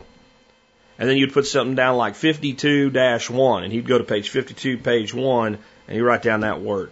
And 1.00 1.10
then 1.10 1.18
you'd 1.18 1.34
put 1.34 1.48
something 1.48 1.76
down 1.76 1.98
like 1.98 2.16
52 2.16 2.92
1, 2.92 3.64
and 3.64 3.74
he'd 3.74 3.88
go 3.88 3.98
to 3.98 4.04
page 4.04 4.30
52, 4.30 4.78
page 4.78 5.14
1, 5.14 5.58
and 5.88 5.96
he'd 5.96 6.02
write 6.02 6.22
down 6.22 6.42
that 6.42 6.62
word. 6.62 6.92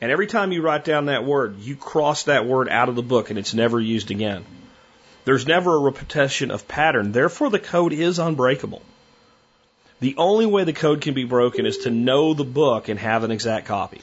And 0.00 0.10
every 0.10 0.26
time 0.26 0.52
you 0.52 0.62
write 0.62 0.84
down 0.84 1.06
that 1.06 1.24
word, 1.24 1.58
you 1.60 1.76
cross 1.76 2.24
that 2.24 2.46
word 2.46 2.68
out 2.68 2.88
of 2.88 2.96
the 2.96 3.02
book 3.02 3.30
and 3.30 3.38
it's 3.38 3.52
never 3.52 3.78
used 3.78 4.10
again. 4.10 4.44
There's 5.26 5.46
never 5.46 5.76
a 5.76 5.80
repetition 5.80 6.50
of 6.50 6.66
pattern. 6.66 7.12
Therefore, 7.12 7.50
the 7.50 7.58
code 7.58 7.92
is 7.92 8.18
unbreakable. 8.18 8.80
The 10.00 10.14
only 10.16 10.46
way 10.46 10.64
the 10.64 10.72
code 10.72 11.02
can 11.02 11.12
be 11.12 11.24
broken 11.24 11.66
is 11.66 11.78
to 11.78 11.90
know 11.90 12.32
the 12.32 12.44
book 12.44 12.88
and 12.88 12.98
have 12.98 13.22
an 13.22 13.30
exact 13.30 13.66
copy. 13.66 14.00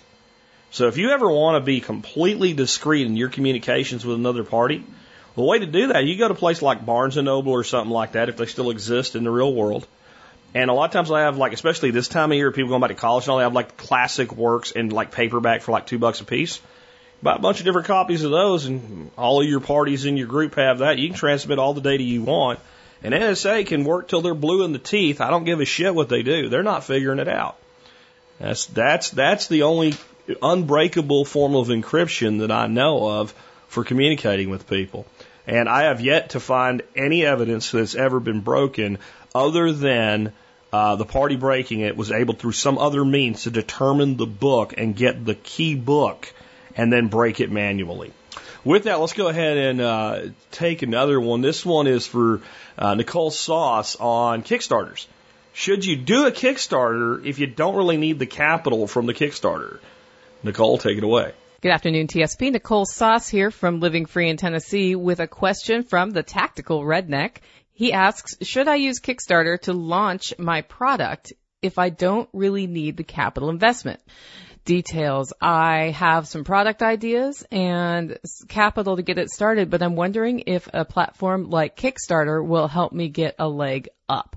So 0.72 0.88
if 0.88 0.98
you 0.98 1.12
ever 1.12 1.30
want 1.30 1.62
to 1.62 1.66
be 1.66 1.80
completely 1.80 2.54
discreet 2.54 3.08
in 3.08 3.16
your 3.16 3.30
communications 3.30 4.06
with 4.06 4.18
another 4.18 4.44
party, 4.44 4.84
the 5.36 5.44
way 5.44 5.60
to 5.60 5.66
do 5.66 5.88
that, 5.88 6.04
you 6.06 6.18
go 6.18 6.28
to 6.28 6.34
a 6.34 6.38
place 6.38 6.62
like 6.62 6.86
Barnes 6.86 7.18
and 7.18 7.26
Noble 7.26 7.54
or 7.54 7.64
something 7.64 7.92
like 7.92 8.14
that, 8.14 8.30
if 8.30 8.38
they 8.38 8.48
still 8.48 8.70
exist 8.70 9.16
in 9.16 9.24
the 9.24 9.32
real 9.32 9.54
world, 9.54 9.88
and 10.54 10.70
a 10.70 10.74
lot 10.74 10.86
of 10.86 10.92
times 10.92 11.12
I 11.12 11.22
have 11.22 11.38
like, 11.38 11.54
especially 11.54 11.92
this 11.92 12.08
time 12.08 12.32
of 12.32 12.38
year, 12.38 12.52
people 12.52 12.70
going 12.70 12.82
back 12.82 12.90
to 12.90 12.96
college 12.96 13.26
and 13.26 13.32
all, 13.32 13.38
they 13.38 13.44
have 13.44 13.54
like 13.54 13.78
classic 13.78 14.36
works 14.36 14.72
in 14.72 14.90
like 14.90 15.12
paperback 15.12 15.62
for 15.62 15.72
like 15.72 15.86
two 15.86 16.00
bucks 16.00 16.22
a 16.22 16.24
piece. 16.24 16.60
Buy 17.22 17.36
a 17.36 17.40
bunch 17.40 17.60
of 17.60 17.66
different 17.66 17.88
copies 17.88 18.24
of 18.24 18.32
those, 18.32 18.66
and 18.66 19.12
all 19.18 19.42
of 19.42 19.48
your 19.48 19.60
parties 19.60 20.06
in 20.06 20.18
your 20.18 20.28
group 20.28 20.56
have 20.56 20.80
that. 20.80 21.00
You 21.00 21.10
can 21.10 21.18
transmit 21.18 21.60
all 21.60 21.74
the 21.74 21.82
data 21.82 22.04
you 22.04 22.24
want, 22.24 22.60
and 23.04 23.14
NSA 23.14 23.66
can 23.66 23.84
work 23.84 24.08
till 24.08 24.22
they're 24.22 24.36
blue 24.36 24.64
in 24.64 24.72
the 24.72 24.80
teeth. 24.80 25.20
I 25.20 25.30
don't 25.30 25.44
give 25.44 25.60
a 25.60 25.66
shit 25.66 25.94
what 25.94 26.10
they 26.10 26.22
do; 26.22 26.50
they're 26.50 26.64
not 26.64 26.84
figuring 26.84 27.20
it 27.20 27.28
out. 27.28 27.58
That's 28.40 28.68
that's 28.68 29.10
that's 29.10 29.48
the 29.48 29.64
only 29.64 29.94
unbreakable 30.42 31.26
form 31.26 31.56
of 31.56 31.68
encryption 31.68 32.40
that 32.40 32.52
I 32.52 32.68
know 32.68 33.08
of 33.08 33.34
for 33.68 33.84
communicating 33.84 34.50
with 34.50 34.68
people. 34.68 35.06
And 35.46 35.70
I 35.70 35.84
have 35.84 36.02
yet 36.02 36.32
to 36.32 36.40
find 36.40 36.82
any 36.96 37.26
evidence 37.26 37.72
that's 37.72 37.96
ever 37.96 38.20
been 38.20 38.42
broken 38.42 38.98
other 39.34 39.72
than 39.72 40.34
uh, 40.74 40.98
the 40.98 41.06
party 41.06 41.38
breaking 41.38 41.80
it 41.80 41.96
was 41.96 42.12
able 42.12 42.34
through 42.34 42.52
some 42.52 42.78
other 42.78 43.06
means 43.06 43.44
to 43.44 43.52
determine 43.52 44.18
the 44.18 44.26
book 44.26 44.74
and 44.78 44.96
get 44.96 45.24
the 45.24 45.36
key 45.36 45.76
book 45.76 46.34
and 46.76 46.92
then 46.92 47.08
break 47.08 47.40
it 47.40 47.50
manually. 47.50 48.12
With 48.66 48.84
that, 48.84 49.00
let's 49.00 49.14
go 49.14 49.30
ahead 49.30 49.58
and 49.58 49.82
uh, 49.82 50.22
take 50.52 50.82
another 50.82 51.22
one. 51.22 51.42
This 51.42 51.66
one 51.66 51.88
is 51.88 52.06
for 52.06 52.42
uh, 52.78 52.96
Nicole 52.96 53.32
Sauce 53.32 53.96
on 53.96 54.44
Kickstarters. 54.44 55.06
Should 55.54 55.86
you 55.86 55.96
do 55.96 56.28
a 56.28 56.32
Kickstarter 56.32 57.26
if 57.26 57.40
you 57.40 57.48
don't 57.48 57.76
really 57.76 57.98
need 57.98 58.20
the 58.20 58.26
capital 58.26 58.86
from 58.86 59.06
the 59.06 59.14
Kickstarter? 59.14 59.80
Nicole, 60.44 60.78
take 60.78 60.98
it 60.98 61.04
away. 61.04 61.34
Good 61.62 61.72
afternoon, 61.72 62.08
TSP. 62.08 62.52
Nicole 62.52 62.86
Sauce 62.86 63.28
here 63.28 63.50
from 63.50 63.80
Living 63.80 64.06
Free 64.06 64.30
in 64.30 64.38
Tennessee 64.38 64.96
with 64.96 65.20
a 65.20 65.28
question 65.28 65.84
from 65.84 66.12
the 66.12 66.22
Tactical 66.22 66.84
Redneck. 66.84 67.38
He 67.72 67.94
asks, 67.94 68.36
should 68.42 68.68
I 68.68 68.76
use 68.76 69.00
Kickstarter 69.00 69.60
to 69.62 69.74
launch 69.74 70.34
my 70.38 70.62
product 70.62 71.34
if 71.62 71.80
I 71.80 71.90
don't 71.90 72.30
really 72.32 72.68
need 72.68 72.98
the 72.98 73.04
capital 73.04 73.50
investment? 73.50 74.00
Details. 74.66 75.34
I 75.42 75.92
have 75.92 76.28
some 76.28 76.44
product 76.44 76.84
ideas 76.84 77.44
and 77.52 78.18
capital 78.48 78.96
to 78.98 79.02
get 79.02 79.18
it 79.18 79.32
started, 79.32 79.72
but 79.72 79.82
I'm 79.82 79.96
wondering 79.96 80.44
if 80.46 80.70
a 80.74 80.86
platform 80.86 81.50
like 81.50 81.76
Kickstarter 81.76 82.46
will 82.46 82.68
help 82.68 82.94
me 82.94 83.10
get 83.10 83.36
a 83.40 83.48
leg 83.48 83.90
up. 84.08 84.36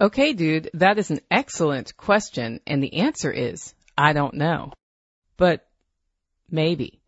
Okay, 0.00 0.32
dude, 0.32 0.70
that 0.74 0.98
is 0.98 1.10
an 1.10 1.20
excellent 1.30 1.96
question. 1.96 2.60
And 2.66 2.82
the 2.82 2.94
answer 2.94 3.30
is, 3.30 3.74
I 3.96 4.14
don't 4.14 4.34
know. 4.34 4.72
But 5.42 5.66
maybe. 6.48 7.00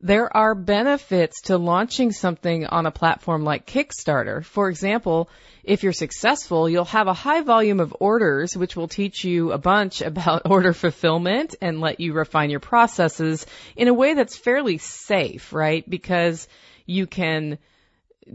There 0.00 0.34
are 0.34 0.54
benefits 0.54 1.42
to 1.42 1.58
launching 1.58 2.10
something 2.10 2.64
on 2.64 2.86
a 2.86 2.90
platform 2.90 3.44
like 3.44 3.66
Kickstarter. 3.66 4.42
For 4.42 4.70
example, 4.70 5.28
if 5.62 5.82
you're 5.82 5.92
successful, 5.92 6.70
you'll 6.70 6.86
have 6.86 7.06
a 7.06 7.12
high 7.12 7.42
volume 7.42 7.78
of 7.78 7.94
orders, 8.00 8.56
which 8.56 8.76
will 8.76 8.88
teach 8.88 9.24
you 9.24 9.52
a 9.52 9.58
bunch 9.58 10.00
about 10.12 10.50
order 10.50 10.72
fulfillment 10.72 11.54
and 11.60 11.82
let 11.82 12.00
you 12.00 12.14
refine 12.14 12.48
your 12.48 12.60
processes 12.60 13.44
in 13.76 13.88
a 13.88 13.92
way 13.92 14.14
that's 14.14 14.38
fairly 14.38 14.78
safe, 14.78 15.52
right? 15.52 15.84
Because 15.86 16.48
you 16.86 17.06
can 17.06 17.58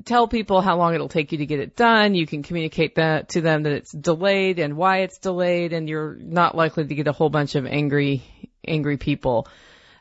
tell 0.04 0.28
people 0.28 0.62
how 0.62 0.78
long 0.78 0.94
it'll 0.94 1.10
take 1.10 1.32
you 1.32 1.40
to 1.40 1.48
get 1.48 1.60
it 1.60 1.76
done. 1.76 2.14
You 2.14 2.28
can 2.28 2.44
communicate 2.44 2.94
that 2.96 3.30
to 3.30 3.42
them 3.42 3.64
that 3.64 3.74
it's 3.74 3.92
delayed 3.92 4.60
and 4.60 4.78
why 4.78 5.00
it's 5.00 5.18
delayed, 5.18 5.74
and 5.74 5.90
you're 5.90 6.16
not 6.16 6.56
likely 6.56 6.86
to 6.86 6.94
get 6.94 7.08
a 7.08 7.12
whole 7.12 7.32
bunch 7.32 7.56
of 7.56 7.66
angry, 7.66 8.24
angry 8.68 8.98
people. 8.98 9.48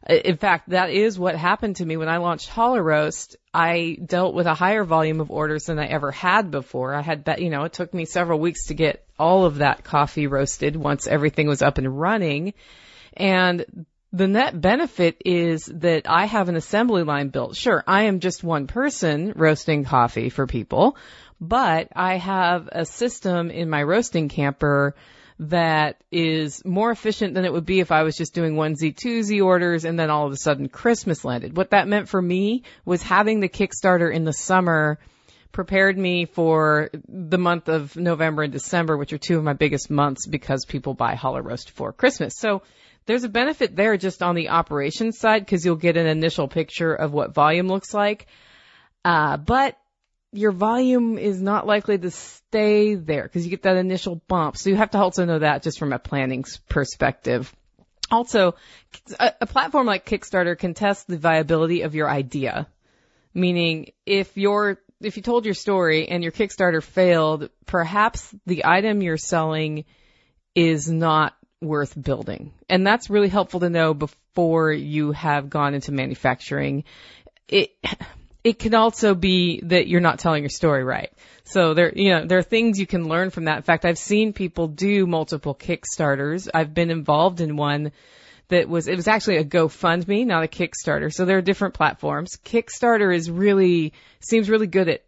In 0.07 0.37
fact, 0.37 0.69
that 0.69 0.91
is 0.91 1.19
what 1.19 1.35
happened 1.35 1.77
to 1.77 1.87
me 1.87 1.97
when 1.97 2.11
I 2.11 2.19
launched 2.19 2.51
Holler 2.51 2.83
Roast. 2.83 3.37
I 3.55 3.97
dealt 4.05 4.35
with 4.35 4.47
a 4.47 4.53
higher 4.53 4.85
volume 4.85 5.21
of 5.21 5.31
orders 5.31 5.67
than 5.67 5.79
I 5.79 5.87
ever 5.87 6.11
had 6.11 6.51
before. 6.51 6.95
I 6.95 7.01
had, 7.01 7.37
you 7.39 7.49
know, 7.49 7.65
it 7.65 7.73
took 7.73 7.95
me 7.95 8.05
several 8.05 8.39
weeks 8.39 8.67
to 8.67 8.75
get 8.75 9.07
all 9.19 9.47
of 9.47 9.57
that 9.57 9.83
coffee 9.83 10.27
roasted 10.27 10.77
once 10.77 11.07
everything 11.07 11.47
was 11.47 11.63
up 11.63 11.79
and 11.79 11.99
running. 11.99 12.53
And 13.17 13.87
the 14.13 14.29
net 14.29 14.61
benefit 14.61 15.23
is 15.25 15.65
that 15.67 16.09
I 16.09 16.27
have 16.27 16.49
an 16.49 16.57
assembly 16.57 17.03
line 17.03 17.29
built. 17.29 17.57
Sure, 17.57 17.83
I 17.87 18.05
am 18.05 18.21
just 18.21 18.45
one 18.45 18.67
person 18.67 19.33
roasting 19.35 19.85
coffee 19.85 20.29
for 20.29 20.47
people, 20.47 20.97
but 21.41 21.89
I 21.97 22.19
have 22.19 22.69
a 22.71 22.85
system 22.85 23.51
in 23.51 23.71
my 23.71 23.83
roasting 23.83 24.29
camper 24.29 24.95
that 25.39 26.03
is 26.13 26.65
more 26.65 26.91
efficient 26.91 27.35
than 27.35 27.45
it 27.45 27.53
would 27.53 27.67
be 27.67 27.81
if 27.81 27.91
I 27.91 28.05
was 28.05 28.17
just 28.17 28.35
doing 28.35 28.55
onesie 28.55 28.95
twosie 28.95 29.45
orders 29.45 29.85
and 29.85 29.99
then 29.99 30.11
all 30.11 30.27
of 30.27 30.33
a 30.33 30.37
sudden 30.37 30.69
Christmas 30.69 31.25
landed. 31.25 31.57
What 31.57 31.71
that 31.71 31.89
meant 31.89 32.09
for 32.09 32.23
me 32.23 32.63
was 32.85 33.03
having 33.03 33.41
the 33.41 33.49
Kickstarter 33.49 34.13
in 34.13 34.25
the 34.25 34.33
summer 34.33 34.99
prepared 35.51 35.97
me 35.97 36.27
for 36.27 36.91
the 37.09 37.39
month 37.39 37.69
of 37.69 37.97
November 37.97 38.43
and 38.43 38.53
December, 38.53 38.97
which 38.97 39.13
are 39.13 39.19
two 39.19 39.39
of 39.39 39.45
my 39.45 39.53
biggest 39.55 39.91
months 39.91 40.27
because 40.27 40.65
people 40.65 40.95
buy 40.95 41.15
Holler 41.15 41.43
Roast 41.43 41.71
for 41.71 41.93
Christmas. 41.93 42.37
So 42.37 42.63
there's 43.07 43.25
a 43.25 43.29
benefit 43.29 43.75
there 43.75 43.97
just 43.97 44.23
on 44.23 44.35
the 44.35 44.51
operations 44.51 45.19
side 45.19 45.45
because 45.45 45.65
you'll 45.65 45.77
get 45.77 45.97
an 45.97 46.07
initial 46.07 46.49
picture 46.49 46.95
of 46.95 47.13
what 47.13 47.35
volume 47.35 47.69
looks 47.69 47.93
like. 47.93 48.27
Uh, 49.05 49.37
but 49.37 49.79
your 50.35 50.53
volume 50.53 51.17
is 51.17 51.41
not 51.41 51.67
likely 51.67 51.97
to 51.97 52.11
stay 52.11 52.97
there 52.97 53.23
because 53.23 53.45
you 53.45 53.51
get 53.51 53.63
that 53.63 53.77
initial 53.77 54.17
bump. 54.27 54.57
So 54.57 54.69
you 54.69 54.77
have 54.77 54.91
to 54.91 54.99
also 54.99 55.25
know 55.25 55.39
that 55.39 55.63
just 55.63 55.79
from 55.79 55.93
a 55.93 55.99
planning 55.99 56.45
perspective. 56.69 57.55
Also, 58.11 58.57
a, 59.19 59.33
a 59.43 59.47
platform 59.47 59.87
like 59.87 60.05
Kickstarter 60.05 60.59
can 60.59 60.75
test 60.75 61.07
the 61.07 61.17
viability 61.17 61.83
of 61.83 61.95
your 61.95 62.11
idea. 62.11 62.67
Meaning, 63.33 63.93
if 64.07 64.37
you're 64.37 64.79
if 65.01 65.17
you 65.17 65.23
told 65.23 65.45
your 65.45 65.55
story 65.55 66.09
and 66.09 66.23
your 66.23 66.33
Kickstarter 66.33 66.83
failed, 66.83 67.51
perhaps 67.67 68.35
the 68.47 68.65
item 68.65 69.03
you're 69.03 69.17
selling 69.17 69.85
is 70.55 70.91
not 70.91 71.35
worth 71.61 72.01
building. 72.01 72.53
And 72.69 72.87
that's 72.87 73.11
really 73.11 73.29
helpful 73.29 73.61
to 73.61 73.71
know 73.71 73.95
before 73.95 74.73
you 74.73 75.13
have 75.13 75.51
gone 75.51 75.75
into 75.75 75.93
manufacturing. 75.93 76.85
It, 77.49 77.71
it 78.45 78.59
can 78.59 78.75
also 78.75 79.15
be 79.15 79.61
that 79.65 79.89
you're 79.89 80.03
not 80.03 80.19
telling 80.19 80.43
your 80.43 80.51
story 80.51 80.85
right. 80.85 81.11
So 81.45 81.73
there, 81.73 81.93
you 81.97 82.11
know, 82.11 82.27
there 82.27 82.39
are 82.39 82.43
things 82.43 82.79
you 82.79 82.87
can 82.87 83.09
learn 83.09 83.31
from 83.31 83.47
that. 83.47 83.57
In 83.57 83.63
fact, 83.63 83.87
I've 83.87 83.99
seen 83.99 84.35
people 84.35 84.69
do 84.69 85.07
multiple 85.07 85.55
Kickstarters. 85.55 86.49
I've 86.53 86.75
been 86.75 86.91
involved 86.91 87.41
in 87.41 87.57
one 87.57 87.93
that 88.49 88.69
was, 88.69 88.87
it 88.87 88.97
was 88.97 89.09
actually 89.09 89.39
a 89.39 89.45
GoFundMe, 89.45 90.27
not 90.27 90.45
a 90.45 90.49
Kickstarter. 90.49 91.11
So 91.11 91.25
there 91.25 91.39
are 91.39 91.43
different 91.43 91.73
platforms. 91.73 92.37
Kickstarter 92.45 93.15
is 93.15 93.31
really, 93.31 93.95
seems 94.21 94.51
really 94.51 94.67
good 94.67 94.91
at 94.91 95.05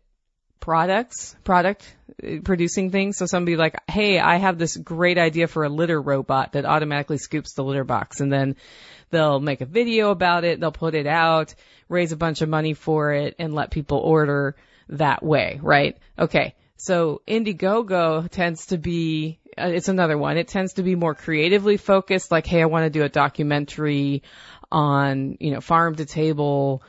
products, 0.59 1.37
product 1.45 1.85
producing 2.45 2.91
things. 2.91 3.17
So 3.17 3.27
somebody 3.27 3.57
like, 3.57 3.77
hey, 3.91 4.19
I 4.19 4.37
have 4.37 4.59
this 4.59 4.77
great 4.77 5.19
idea 5.19 5.47
for 5.47 5.65
a 5.65 5.69
litter 5.69 6.01
robot 6.01 6.53
that 6.53 6.65
automatically 6.65 7.19
scoops 7.19 7.53
the 7.53 7.65
litter 7.65 7.85
box 7.85 8.21
and 8.21 8.33
then 8.33 8.57
they'll 9.11 9.41
make 9.41 9.61
a 9.61 9.67
video 9.67 10.11
about 10.11 10.45
it, 10.45 10.59
they'll 10.59 10.73
put 10.73 10.95
it 10.95 11.07
out 11.07 11.55
raise 11.89 12.13
a 12.13 12.17
bunch 12.17 12.43
of 12.43 12.49
money 12.49 12.75
for 12.75 13.13
it 13.13 13.37
and 13.39 13.55
let 13.55 13.71
people 13.71 13.99
order 13.99 14.57
that 14.89 15.23
way, 15.23 15.59
right? 15.63 15.97
Okay. 16.19 16.55
So 16.77 17.23
Indiegogo 17.27 18.29
tends 18.29 18.67
to 18.67 18.79
be, 18.79 19.39
uh, 19.57 19.69
it's 19.69 19.89
another 19.89 20.19
one. 20.19 20.37
It 20.37 20.49
tends 20.49 20.75
to 20.75 20.83
be 20.83 20.95
more 20.95 21.15
creatively 21.15 21.79
focused, 21.79 22.31
like, 22.31 22.47
hey, 22.47 22.61
I 22.61 22.67
want 22.67 22.85
to 22.85 22.91
do 22.91 23.03
a 23.03 23.09
documentary 23.09 24.23
on, 24.71 25.39
you 25.41 25.53
know, 25.53 25.61
farm 25.61 25.95
to 25.97 26.05
table 26.05 26.83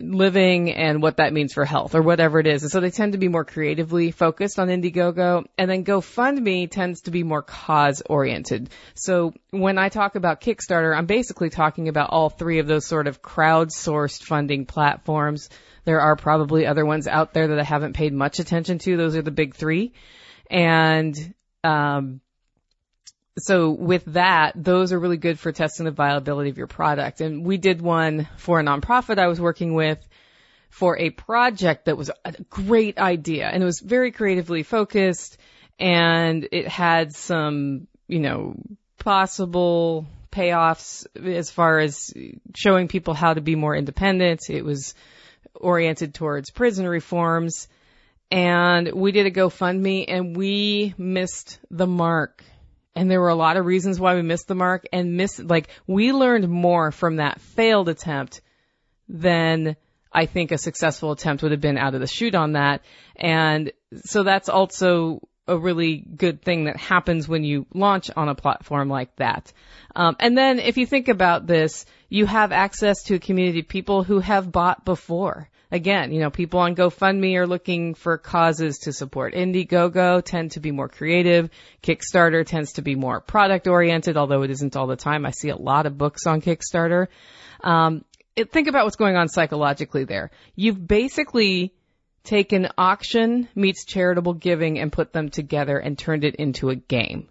living 0.00 0.72
and 0.72 1.02
what 1.02 1.16
that 1.16 1.32
means 1.32 1.52
for 1.52 1.64
health 1.64 1.94
or 1.94 2.02
whatever 2.02 2.38
it 2.38 2.46
is. 2.46 2.62
And 2.62 2.70
so 2.70 2.80
they 2.80 2.90
tend 2.90 3.12
to 3.12 3.18
be 3.18 3.28
more 3.28 3.44
creatively 3.44 4.10
focused 4.10 4.58
on 4.58 4.68
Indiegogo 4.68 5.44
and 5.58 5.70
then 5.70 5.84
GoFundMe 5.84 6.70
tends 6.70 7.02
to 7.02 7.10
be 7.10 7.22
more 7.22 7.42
cause 7.42 8.02
oriented. 8.08 8.70
So 8.94 9.34
when 9.50 9.78
I 9.78 9.88
talk 9.88 10.14
about 10.14 10.40
Kickstarter, 10.40 10.96
I'm 10.96 11.06
basically 11.06 11.50
talking 11.50 11.88
about 11.88 12.10
all 12.10 12.30
three 12.30 12.58
of 12.58 12.66
those 12.66 12.86
sort 12.86 13.06
of 13.06 13.22
crowdsourced 13.22 14.22
funding 14.22 14.66
platforms. 14.66 15.48
There 15.84 16.00
are 16.00 16.16
probably 16.16 16.66
other 16.66 16.86
ones 16.86 17.08
out 17.08 17.34
there 17.34 17.48
that 17.48 17.58
I 17.58 17.64
haven't 17.64 17.94
paid 17.94 18.12
much 18.12 18.38
attention 18.38 18.78
to. 18.80 18.96
Those 18.96 19.16
are 19.16 19.22
the 19.22 19.30
big 19.30 19.54
three. 19.54 19.94
And, 20.50 21.34
um, 21.64 22.20
so 23.38 23.70
with 23.70 24.04
that, 24.06 24.52
those 24.54 24.92
are 24.92 24.98
really 24.98 25.16
good 25.16 25.38
for 25.38 25.52
testing 25.52 25.84
the 25.84 25.90
viability 25.90 26.50
of 26.50 26.58
your 26.58 26.66
product. 26.66 27.20
And 27.20 27.44
we 27.44 27.56
did 27.56 27.80
one 27.80 28.28
for 28.36 28.60
a 28.60 28.64
nonprofit 28.64 29.18
I 29.18 29.28
was 29.28 29.40
working 29.40 29.74
with 29.74 30.06
for 30.68 30.98
a 30.98 31.10
project 31.10 31.86
that 31.86 31.96
was 31.96 32.10
a 32.24 32.32
great 32.48 32.98
idea 32.98 33.46
and 33.46 33.62
it 33.62 33.66
was 33.66 33.80
very 33.80 34.10
creatively 34.10 34.62
focused 34.62 35.36
and 35.78 36.48
it 36.50 36.66
had 36.66 37.14
some, 37.14 37.86
you 38.08 38.20
know, 38.20 38.54
possible 38.98 40.06
payoffs 40.30 41.06
as 41.14 41.50
far 41.50 41.78
as 41.78 42.14
showing 42.54 42.88
people 42.88 43.12
how 43.12 43.34
to 43.34 43.42
be 43.42 43.54
more 43.54 43.76
independent. 43.76 44.48
It 44.48 44.64
was 44.64 44.94
oriented 45.54 46.14
towards 46.14 46.50
prison 46.50 46.86
reforms 46.86 47.68
and 48.30 48.92
we 48.92 49.12
did 49.12 49.26
a 49.26 49.30
GoFundMe 49.30 50.06
and 50.08 50.34
we 50.34 50.94
missed 50.96 51.58
the 51.70 51.86
mark 51.86 52.42
and 52.94 53.10
there 53.10 53.20
were 53.20 53.28
a 53.28 53.34
lot 53.34 53.56
of 53.56 53.66
reasons 53.66 53.98
why 53.98 54.14
we 54.14 54.22
missed 54.22 54.48
the 54.48 54.54
mark 54.54 54.84
and 54.92 55.16
missed, 55.16 55.42
like, 55.42 55.68
we 55.86 56.12
learned 56.12 56.48
more 56.48 56.92
from 56.92 57.16
that 57.16 57.40
failed 57.40 57.88
attempt 57.88 58.40
than 59.08 59.76
I 60.12 60.26
think 60.26 60.52
a 60.52 60.58
successful 60.58 61.12
attempt 61.12 61.42
would 61.42 61.52
have 61.52 61.60
been 61.60 61.78
out 61.78 61.94
of 61.94 62.00
the 62.00 62.06
chute 62.06 62.34
on 62.34 62.52
that. 62.52 62.82
And 63.16 63.72
so 64.04 64.22
that's 64.22 64.48
also 64.48 65.26
a 65.48 65.56
really 65.56 65.96
good 65.96 66.42
thing 66.42 66.64
that 66.64 66.76
happens 66.76 67.26
when 67.26 67.44
you 67.44 67.66
launch 67.74 68.10
on 68.14 68.28
a 68.28 68.34
platform 68.34 68.88
like 68.88 69.14
that. 69.16 69.52
Um, 69.96 70.16
and 70.20 70.36
then 70.36 70.58
if 70.58 70.76
you 70.76 70.86
think 70.86 71.08
about 71.08 71.46
this, 71.46 71.84
you 72.08 72.26
have 72.26 72.52
access 72.52 73.04
to 73.04 73.14
a 73.14 73.18
community 73.18 73.60
of 73.60 73.68
people 73.68 74.04
who 74.04 74.20
have 74.20 74.52
bought 74.52 74.84
before 74.84 75.48
again, 75.72 76.12
you 76.12 76.20
know, 76.20 76.30
people 76.30 76.60
on 76.60 76.76
GoFundMe 76.76 77.34
are 77.36 77.46
looking 77.46 77.94
for 77.94 78.18
causes 78.18 78.78
to 78.80 78.92
support. 78.92 79.34
Indiegogo 79.34 80.22
tend 80.22 80.52
to 80.52 80.60
be 80.60 80.70
more 80.70 80.88
creative. 80.88 81.50
Kickstarter 81.82 82.46
tends 82.46 82.74
to 82.74 82.82
be 82.82 82.94
more 82.94 83.20
product 83.20 83.66
oriented, 83.66 84.16
although 84.16 84.42
it 84.42 84.50
isn't 84.50 84.76
all 84.76 84.86
the 84.86 84.96
time. 84.96 85.24
I 85.24 85.30
see 85.30 85.48
a 85.48 85.56
lot 85.56 85.86
of 85.86 85.98
books 85.98 86.26
on 86.26 86.42
Kickstarter. 86.42 87.08
Um, 87.64 88.04
it, 88.36 88.52
think 88.52 88.68
about 88.68 88.84
what's 88.84 88.96
going 88.96 89.16
on 89.16 89.28
psychologically 89.28 90.04
there. 90.04 90.30
You've 90.54 90.86
basically 90.86 91.72
taken 92.22 92.68
auction 92.78 93.48
meets 93.54 93.84
charitable 93.84 94.34
giving 94.34 94.78
and 94.78 94.92
put 94.92 95.12
them 95.12 95.30
together 95.30 95.78
and 95.78 95.98
turned 95.98 96.22
it 96.22 96.36
into 96.36 96.68
a 96.68 96.76
game. 96.76 97.28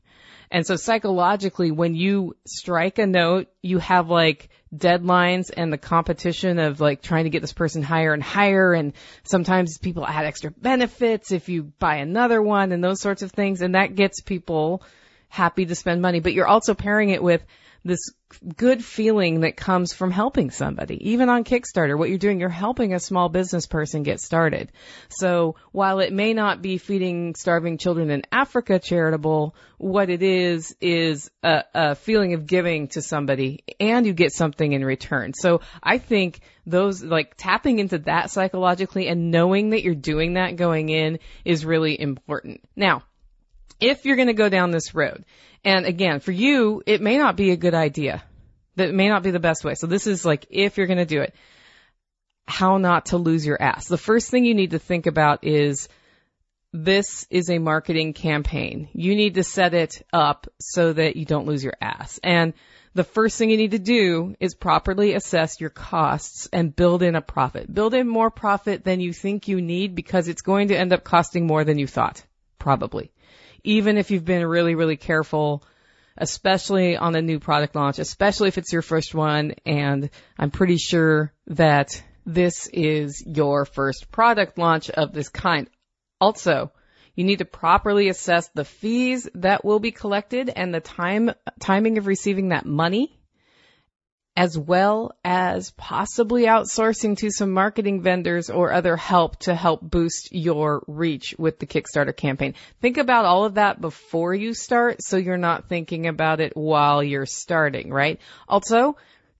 And 0.51 0.67
so 0.67 0.75
psychologically, 0.75 1.71
when 1.71 1.95
you 1.95 2.35
strike 2.45 2.99
a 2.99 3.07
note, 3.07 3.47
you 3.61 3.79
have 3.79 4.09
like 4.09 4.49
deadlines 4.75 5.49
and 5.55 5.71
the 5.71 5.77
competition 5.77 6.59
of 6.59 6.81
like 6.81 7.01
trying 7.01 7.23
to 7.23 7.29
get 7.29 7.41
this 7.41 7.53
person 7.53 7.81
higher 7.81 8.13
and 8.13 8.21
higher. 8.21 8.73
And 8.73 8.91
sometimes 9.23 9.77
people 9.77 10.05
add 10.05 10.25
extra 10.25 10.51
benefits 10.51 11.31
if 11.31 11.47
you 11.47 11.63
buy 11.63 11.97
another 11.97 12.41
one 12.41 12.73
and 12.73 12.83
those 12.83 12.99
sorts 12.99 13.21
of 13.21 13.31
things. 13.31 13.61
And 13.61 13.75
that 13.75 13.95
gets 13.95 14.19
people 14.19 14.83
happy 15.29 15.65
to 15.65 15.75
spend 15.75 16.01
money. 16.01 16.19
But 16.19 16.33
you're 16.33 16.47
also 16.47 16.73
pairing 16.73 17.11
it 17.11 17.23
with 17.23 17.45
this 17.83 18.11
good 18.55 18.83
feeling 18.83 19.41
that 19.41 19.57
comes 19.57 19.93
from 19.93 20.11
helping 20.11 20.51
somebody. 20.51 21.11
Even 21.11 21.29
on 21.29 21.43
Kickstarter, 21.43 21.97
what 21.97 22.09
you're 22.09 22.17
doing, 22.17 22.39
you're 22.39 22.49
helping 22.49 22.93
a 22.93 22.99
small 22.99 23.27
business 23.27 23.65
person 23.65 24.03
get 24.03 24.21
started. 24.21 24.71
So 25.09 25.55
while 25.71 25.99
it 25.99 26.13
may 26.13 26.33
not 26.33 26.61
be 26.61 26.77
feeding 26.77 27.35
starving 27.35 27.77
children 27.77 28.09
in 28.09 28.23
Africa 28.31 28.79
charitable, 28.79 29.55
what 29.77 30.09
it 30.09 30.21
is, 30.21 30.75
is 30.79 31.31
a, 31.43 31.63
a 31.73 31.95
feeling 31.95 32.33
of 32.33 32.45
giving 32.45 32.87
to 32.89 33.01
somebody 33.01 33.63
and 33.79 34.05
you 34.05 34.13
get 34.13 34.31
something 34.31 34.71
in 34.71 34.85
return. 34.85 35.33
So 35.33 35.61
I 35.81 35.97
think 35.97 36.39
those, 36.65 37.03
like 37.03 37.35
tapping 37.35 37.79
into 37.79 37.97
that 37.99 38.29
psychologically 38.29 39.07
and 39.07 39.31
knowing 39.31 39.71
that 39.71 39.83
you're 39.83 39.95
doing 39.95 40.35
that 40.35 40.55
going 40.55 40.89
in 40.89 41.19
is 41.43 41.65
really 41.65 41.99
important. 41.99 42.61
Now, 42.75 43.03
if 43.81 44.05
you're 44.05 44.15
going 44.15 44.27
to 44.27 44.33
go 44.33 44.47
down 44.47 44.71
this 44.71 44.95
road 44.95 45.25
and 45.63 45.85
again, 45.85 46.19
for 46.19 46.31
you, 46.31 46.81
it 46.85 47.01
may 47.01 47.17
not 47.17 47.35
be 47.35 47.51
a 47.51 47.57
good 47.57 47.73
idea. 47.73 48.23
That 48.77 48.93
may 48.93 49.09
not 49.09 49.23
be 49.23 49.31
the 49.31 49.39
best 49.39 49.63
way. 49.63 49.75
So 49.75 49.87
this 49.87 50.07
is 50.07 50.25
like, 50.25 50.47
if 50.49 50.77
you're 50.77 50.87
going 50.87 50.97
to 50.97 51.05
do 51.05 51.21
it, 51.21 51.35
how 52.47 52.77
not 52.77 53.07
to 53.07 53.17
lose 53.17 53.45
your 53.45 53.61
ass. 53.61 53.87
The 53.87 53.97
first 53.97 54.31
thing 54.31 54.45
you 54.45 54.55
need 54.55 54.71
to 54.71 54.79
think 54.79 55.05
about 55.05 55.43
is 55.43 55.87
this 56.73 57.27
is 57.29 57.49
a 57.49 57.59
marketing 57.59 58.13
campaign. 58.13 58.89
You 58.93 59.15
need 59.15 59.35
to 59.35 59.43
set 59.43 59.73
it 59.73 60.05
up 60.11 60.47
so 60.59 60.93
that 60.93 61.15
you 61.15 61.25
don't 61.25 61.45
lose 61.45 61.63
your 61.63 61.75
ass. 61.81 62.19
And 62.23 62.53
the 62.93 63.03
first 63.03 63.37
thing 63.37 63.49
you 63.49 63.57
need 63.57 63.71
to 63.71 63.79
do 63.79 64.35
is 64.39 64.55
properly 64.55 65.13
assess 65.13 65.61
your 65.61 65.69
costs 65.69 66.49
and 66.51 66.75
build 66.75 67.03
in 67.03 67.15
a 67.15 67.21
profit. 67.21 67.73
Build 67.73 67.93
in 67.93 68.07
more 68.07 68.31
profit 68.31 68.83
than 68.83 68.99
you 68.99 69.13
think 69.13 69.47
you 69.47 69.61
need 69.61 69.95
because 69.95 70.27
it's 70.27 70.41
going 70.41 70.69
to 70.69 70.77
end 70.77 70.91
up 70.91 71.03
costing 71.03 71.45
more 71.45 71.63
than 71.63 71.77
you 71.77 71.87
thought. 71.87 72.23
Probably 72.57 73.11
even 73.63 73.97
if 73.97 74.11
you've 74.11 74.25
been 74.25 74.45
really, 74.45 74.75
really 74.75 74.97
careful, 74.97 75.63
especially 76.17 76.97
on 76.97 77.15
a 77.15 77.21
new 77.21 77.39
product 77.39 77.75
launch, 77.75 77.99
especially 77.99 78.47
if 78.47 78.57
it's 78.57 78.73
your 78.73 78.81
first 78.81 79.13
one. 79.13 79.53
And 79.65 80.09
I'm 80.37 80.51
pretty 80.51 80.77
sure 80.77 81.33
that 81.47 82.01
this 82.25 82.67
is 82.67 83.23
your 83.25 83.65
first 83.65 84.11
product 84.11 84.57
launch 84.57 84.89
of 84.89 85.13
this 85.13 85.29
kind. 85.29 85.69
Also, 86.19 86.71
you 87.15 87.23
need 87.23 87.39
to 87.39 87.45
properly 87.45 88.09
assess 88.09 88.47
the 88.49 88.65
fees 88.65 89.27
that 89.35 89.65
will 89.65 89.79
be 89.79 89.91
collected 89.91 90.49
and 90.49 90.73
the 90.73 90.79
time, 90.79 91.31
timing 91.59 91.97
of 91.97 92.07
receiving 92.07 92.49
that 92.49 92.65
money 92.65 93.20
as 94.35 94.57
well 94.57 95.13
as 95.25 95.71
possibly 95.71 96.43
outsourcing 96.43 97.17
to 97.17 97.29
some 97.29 97.51
marketing 97.51 98.01
vendors 98.01 98.49
or 98.49 98.71
other 98.71 98.95
help 98.95 99.37
to 99.37 99.53
help 99.53 99.81
boost 99.81 100.29
your 100.31 100.83
reach 100.87 101.35
with 101.37 101.59
the 101.59 101.65
Kickstarter 101.65 102.15
campaign. 102.15 102.55
Think 102.81 102.97
about 102.97 103.25
all 103.25 103.43
of 103.43 103.55
that 103.55 103.81
before 103.81 104.33
you 104.33 104.53
start 104.53 105.03
so 105.03 105.17
you're 105.17 105.37
not 105.37 105.67
thinking 105.67 106.07
about 106.07 106.39
it 106.39 106.55
while 106.55 107.03
you're 107.03 107.25
starting, 107.25 107.91
right? 107.91 108.19
Also, 108.47 108.95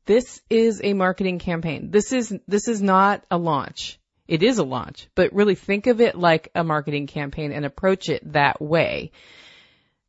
this 0.05 0.41
is 0.49 0.81
a 0.83 0.93
marketing 0.93 1.39
campaign. 1.39 1.89
This 1.91 2.11
is, 2.11 2.33
this 2.47 2.67
is 2.67 2.81
not 2.81 3.23
a 3.31 3.37
launch. 3.37 3.97
It 4.27 4.43
is 4.43 4.57
a 4.57 4.63
launch, 4.63 5.07
but 5.15 5.33
really 5.33 5.55
think 5.55 5.87
of 5.87 6.01
it 6.01 6.17
like 6.17 6.49
a 6.53 6.63
marketing 6.63 7.07
campaign 7.07 7.51
and 7.51 7.65
approach 7.65 8.09
it 8.09 8.33
that 8.33 8.61
way 8.61 9.11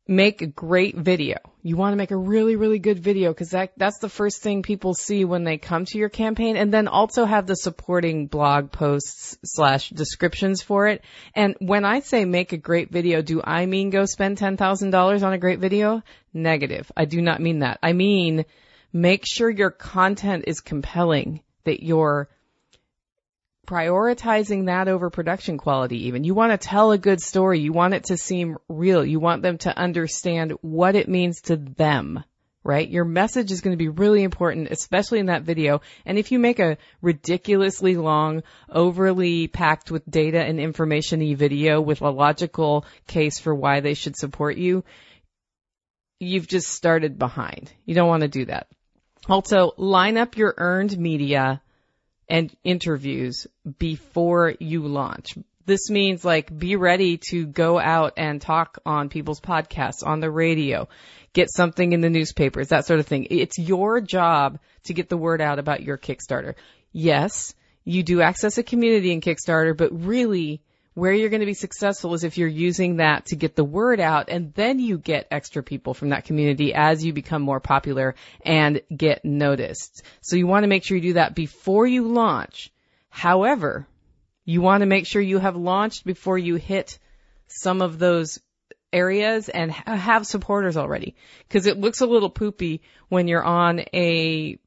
make 0.07 0.41
a 0.41 0.47
great 0.47 0.97
video. 0.97 1.37
You 1.61 1.77
want 1.77 1.93
to 1.93 1.97
make 1.97 2.11
a 2.11 2.17
really, 2.17 2.57
really 2.57 2.79
good 2.79 2.99
video 2.99 3.31
because 3.31 3.51
that, 3.51 3.71
that's 3.77 3.99
the 3.99 4.09
first 4.09 4.41
thing 4.41 4.61
people 4.61 4.93
see 4.93 5.23
when 5.23 5.45
they 5.45 5.57
come 5.57 5.85
to 5.85 5.97
your 5.97 6.09
campaign 6.09 6.57
and 6.57 6.73
then 6.73 6.89
also 6.89 7.23
have 7.23 7.47
the 7.47 7.55
supporting 7.55 8.27
blog 8.27 8.71
posts 8.71 9.37
slash 9.45 9.89
descriptions 9.89 10.61
for 10.61 10.87
it. 10.87 11.03
And 11.33 11.55
when 11.59 11.85
I 11.85 12.01
say 12.01 12.25
make 12.25 12.51
a 12.51 12.57
great 12.57 12.91
video, 12.91 13.21
do 13.21 13.41
I 13.41 13.65
mean 13.65 13.91
go 13.91 14.05
spend 14.05 14.37
$10,000 14.37 15.23
on 15.23 15.33
a 15.33 15.37
great 15.37 15.59
video? 15.59 16.03
Negative. 16.33 16.91
I 16.97 17.05
do 17.05 17.21
not 17.21 17.39
mean 17.39 17.59
that. 17.59 17.79
I 17.81 17.93
mean 17.93 18.43
make 18.91 19.23
sure 19.25 19.49
your 19.49 19.71
content 19.71 20.43
is 20.47 20.59
compelling, 20.59 21.41
that 21.63 21.81
your 21.81 22.29
prioritizing 23.67 24.65
that 24.65 24.87
over 24.87 25.09
production 25.09 25.57
quality 25.57 26.07
even. 26.07 26.23
You 26.23 26.33
want 26.33 26.51
to 26.51 26.67
tell 26.67 26.91
a 26.91 26.97
good 26.97 27.21
story. 27.21 27.59
You 27.59 27.71
want 27.71 27.93
it 27.93 28.05
to 28.05 28.17
seem 28.17 28.57
real. 28.67 29.05
You 29.05 29.19
want 29.19 29.41
them 29.41 29.57
to 29.59 29.77
understand 29.77 30.53
what 30.61 30.95
it 30.95 31.07
means 31.07 31.41
to 31.43 31.55
them, 31.55 32.23
right? 32.63 32.87
Your 32.87 33.05
message 33.05 33.51
is 33.51 33.61
going 33.61 33.73
to 33.73 33.83
be 33.83 33.87
really 33.87 34.23
important, 34.23 34.69
especially 34.69 35.19
in 35.19 35.27
that 35.27 35.43
video. 35.43 35.81
And 36.05 36.17
if 36.17 36.31
you 36.31 36.39
make 36.39 36.59
a 36.59 36.77
ridiculously 37.01 37.95
long, 37.95 38.43
overly 38.69 39.47
packed 39.47 39.91
with 39.91 40.09
data 40.09 40.43
and 40.43 40.59
information 40.59 41.35
video 41.35 41.79
with 41.79 42.01
a 42.01 42.09
logical 42.09 42.85
case 43.07 43.39
for 43.39 43.55
why 43.55 43.79
they 43.79 43.93
should 43.93 44.17
support 44.17 44.57
you, 44.57 44.83
you've 46.19 46.47
just 46.47 46.67
started 46.67 47.17
behind. 47.17 47.71
You 47.85 47.95
don't 47.95 48.09
want 48.09 48.21
to 48.21 48.29
do 48.29 48.45
that. 48.45 48.67
Also, 49.29 49.73
line 49.77 50.17
up 50.17 50.35
your 50.35 50.53
earned 50.57 50.97
media 50.97 51.61
and 52.29 52.55
interviews 52.63 53.47
before 53.79 54.53
you 54.59 54.87
launch. 54.87 55.37
This 55.65 55.89
means 55.89 56.25
like 56.25 56.57
be 56.57 56.75
ready 56.75 57.19
to 57.29 57.45
go 57.45 57.79
out 57.79 58.13
and 58.17 58.41
talk 58.41 58.79
on 58.85 59.09
people's 59.09 59.39
podcasts, 59.39 60.05
on 60.05 60.19
the 60.19 60.29
radio, 60.29 60.89
get 61.31 61.49
something 61.49 61.93
in 61.93 62.01
the 62.01 62.09
newspapers, 62.09 62.69
that 62.69 62.85
sort 62.85 62.99
of 62.99 63.07
thing. 63.07 63.27
It's 63.29 63.57
your 63.57 64.01
job 64.01 64.59
to 64.85 64.93
get 64.93 65.09
the 65.09 65.17
word 65.17 65.41
out 65.41 65.59
about 65.59 65.83
your 65.83 65.97
Kickstarter. 65.97 66.55
Yes, 66.91 67.55
you 67.85 68.03
do 68.03 68.21
access 68.21 68.57
a 68.57 68.63
community 68.63 69.11
in 69.11 69.21
Kickstarter, 69.21 69.75
but 69.75 70.05
really 70.05 70.61
where 70.93 71.13
you're 71.13 71.29
going 71.29 71.39
to 71.39 71.45
be 71.45 71.53
successful 71.53 72.13
is 72.13 72.23
if 72.23 72.37
you're 72.37 72.47
using 72.47 72.97
that 72.97 73.25
to 73.27 73.35
get 73.35 73.55
the 73.55 73.63
word 73.63 73.99
out 73.99 74.29
and 74.29 74.53
then 74.53 74.79
you 74.79 74.97
get 74.97 75.27
extra 75.31 75.63
people 75.63 75.93
from 75.93 76.09
that 76.09 76.25
community 76.25 76.73
as 76.73 77.03
you 77.03 77.13
become 77.13 77.41
more 77.41 77.59
popular 77.59 78.15
and 78.45 78.81
get 78.95 79.25
noticed. 79.25 80.03
So 80.21 80.35
you 80.35 80.47
want 80.47 80.63
to 80.63 80.67
make 80.67 80.83
sure 80.83 80.97
you 80.97 81.01
do 81.01 81.13
that 81.13 81.33
before 81.35 81.87
you 81.87 82.07
launch 82.07 82.71
However, 83.13 83.87
you 84.43 84.61
want 84.61 84.81
to 84.81 84.87
make 84.87 85.05
sure 85.05 85.21
you 85.21 85.37
have 85.37 85.55
launched 85.55 86.03
before 86.03 86.35
you 86.35 86.55
hit 86.55 86.97
some 87.45 87.83
of 87.83 87.99
those 87.99 88.39
areas 88.91 89.49
and 89.49 89.71
have 89.71 90.25
supporters 90.25 90.77
already. 90.77 91.15
Cause 91.47 91.67
it 91.67 91.77
looks 91.77 92.01
a 92.01 92.07
little 92.07 92.31
poopy 92.31 92.81
when 93.09 93.27
you're 93.27 93.43
on 93.43 93.81
a 93.93 94.57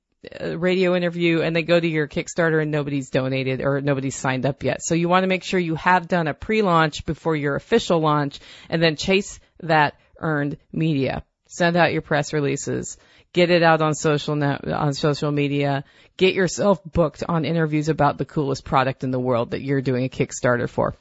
radio 0.41 0.95
interview 0.95 1.41
and 1.41 1.55
they 1.55 1.63
go 1.63 1.79
to 1.79 1.87
your 1.87 2.09
Kickstarter 2.09 2.61
and 2.61 2.71
nobody's 2.71 3.11
donated 3.11 3.61
or 3.61 3.81
nobody's 3.81 4.17
signed 4.17 4.47
up 4.47 4.63
yet. 4.63 4.83
So 4.83 4.95
you 4.95 5.09
want 5.09 5.25
to 5.25 5.29
make 5.29 5.45
sure 5.45 5.61
you 5.61 5.75
have 5.77 6.09
done 6.09 6.29
a 6.29 6.35
pre-launch 6.35 7.07
before 7.07 7.37
your 7.37 7.57
official 7.57 8.01
launch 8.01 8.41
and 8.69 8.83
then 8.83 8.97
chase 8.97 9.41
that 9.63 9.95
earned 10.19 10.59
media. 10.73 11.25
Send 11.47 11.77
out 11.77 11.93
your 11.93 12.03
press 12.03 12.33
releases. 12.33 12.97
Get 13.33 13.51
it 13.51 13.63
out 13.63 13.83
on 13.83 13.95
social 13.95 14.35
net, 14.35 14.67
on 14.67 14.95
social 14.95 15.31
media. 15.31 15.85
Get 16.17 16.35
yourself 16.35 16.81
booked 16.85 17.23
on 17.29 17.45
interviews 17.45 17.89
about 17.89 18.19
the 18.19 18.25
coolest 18.25 18.65
product 18.65 19.05
in 19.05 19.11
the 19.11 19.21
world 19.21 19.51
that 19.51 19.63
you're 19.63 19.83
doing 19.83 20.05
a 20.05 20.09
Kickstarter 20.09 20.69
for. 20.69 20.95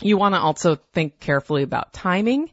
You 0.00 0.16
want 0.16 0.34
to 0.34 0.40
also 0.40 0.76
think 0.92 1.20
carefully 1.20 1.62
about 1.62 1.92
timing. 1.92 2.50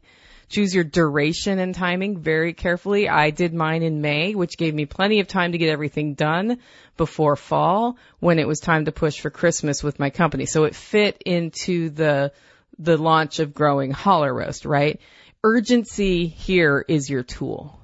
Choose 0.48 0.74
your 0.74 0.84
duration 0.84 1.58
and 1.58 1.74
timing 1.74 2.18
very 2.18 2.54
carefully. 2.54 3.08
I 3.08 3.30
did 3.30 3.52
mine 3.52 3.82
in 3.82 4.00
May, 4.00 4.34
which 4.34 4.56
gave 4.56 4.74
me 4.74 4.86
plenty 4.86 5.20
of 5.20 5.28
time 5.28 5.52
to 5.52 5.58
get 5.58 5.68
everything 5.68 6.14
done 6.14 6.58
before 6.96 7.36
fall 7.36 7.98
when 8.18 8.38
it 8.38 8.48
was 8.48 8.58
time 8.58 8.86
to 8.86 8.92
push 8.92 9.20
for 9.20 9.30
Christmas 9.30 9.82
with 9.82 9.98
my 9.98 10.08
company. 10.08 10.46
So 10.46 10.64
it 10.64 10.74
fit 10.74 11.22
into 11.26 11.90
the, 11.90 12.32
the 12.78 12.96
launch 12.96 13.40
of 13.40 13.52
growing 13.52 13.90
Holler 13.90 14.32
Roast, 14.32 14.64
right? 14.64 15.00
Urgency 15.44 16.26
here 16.26 16.82
is 16.88 17.10
your 17.10 17.22
tool, 17.22 17.78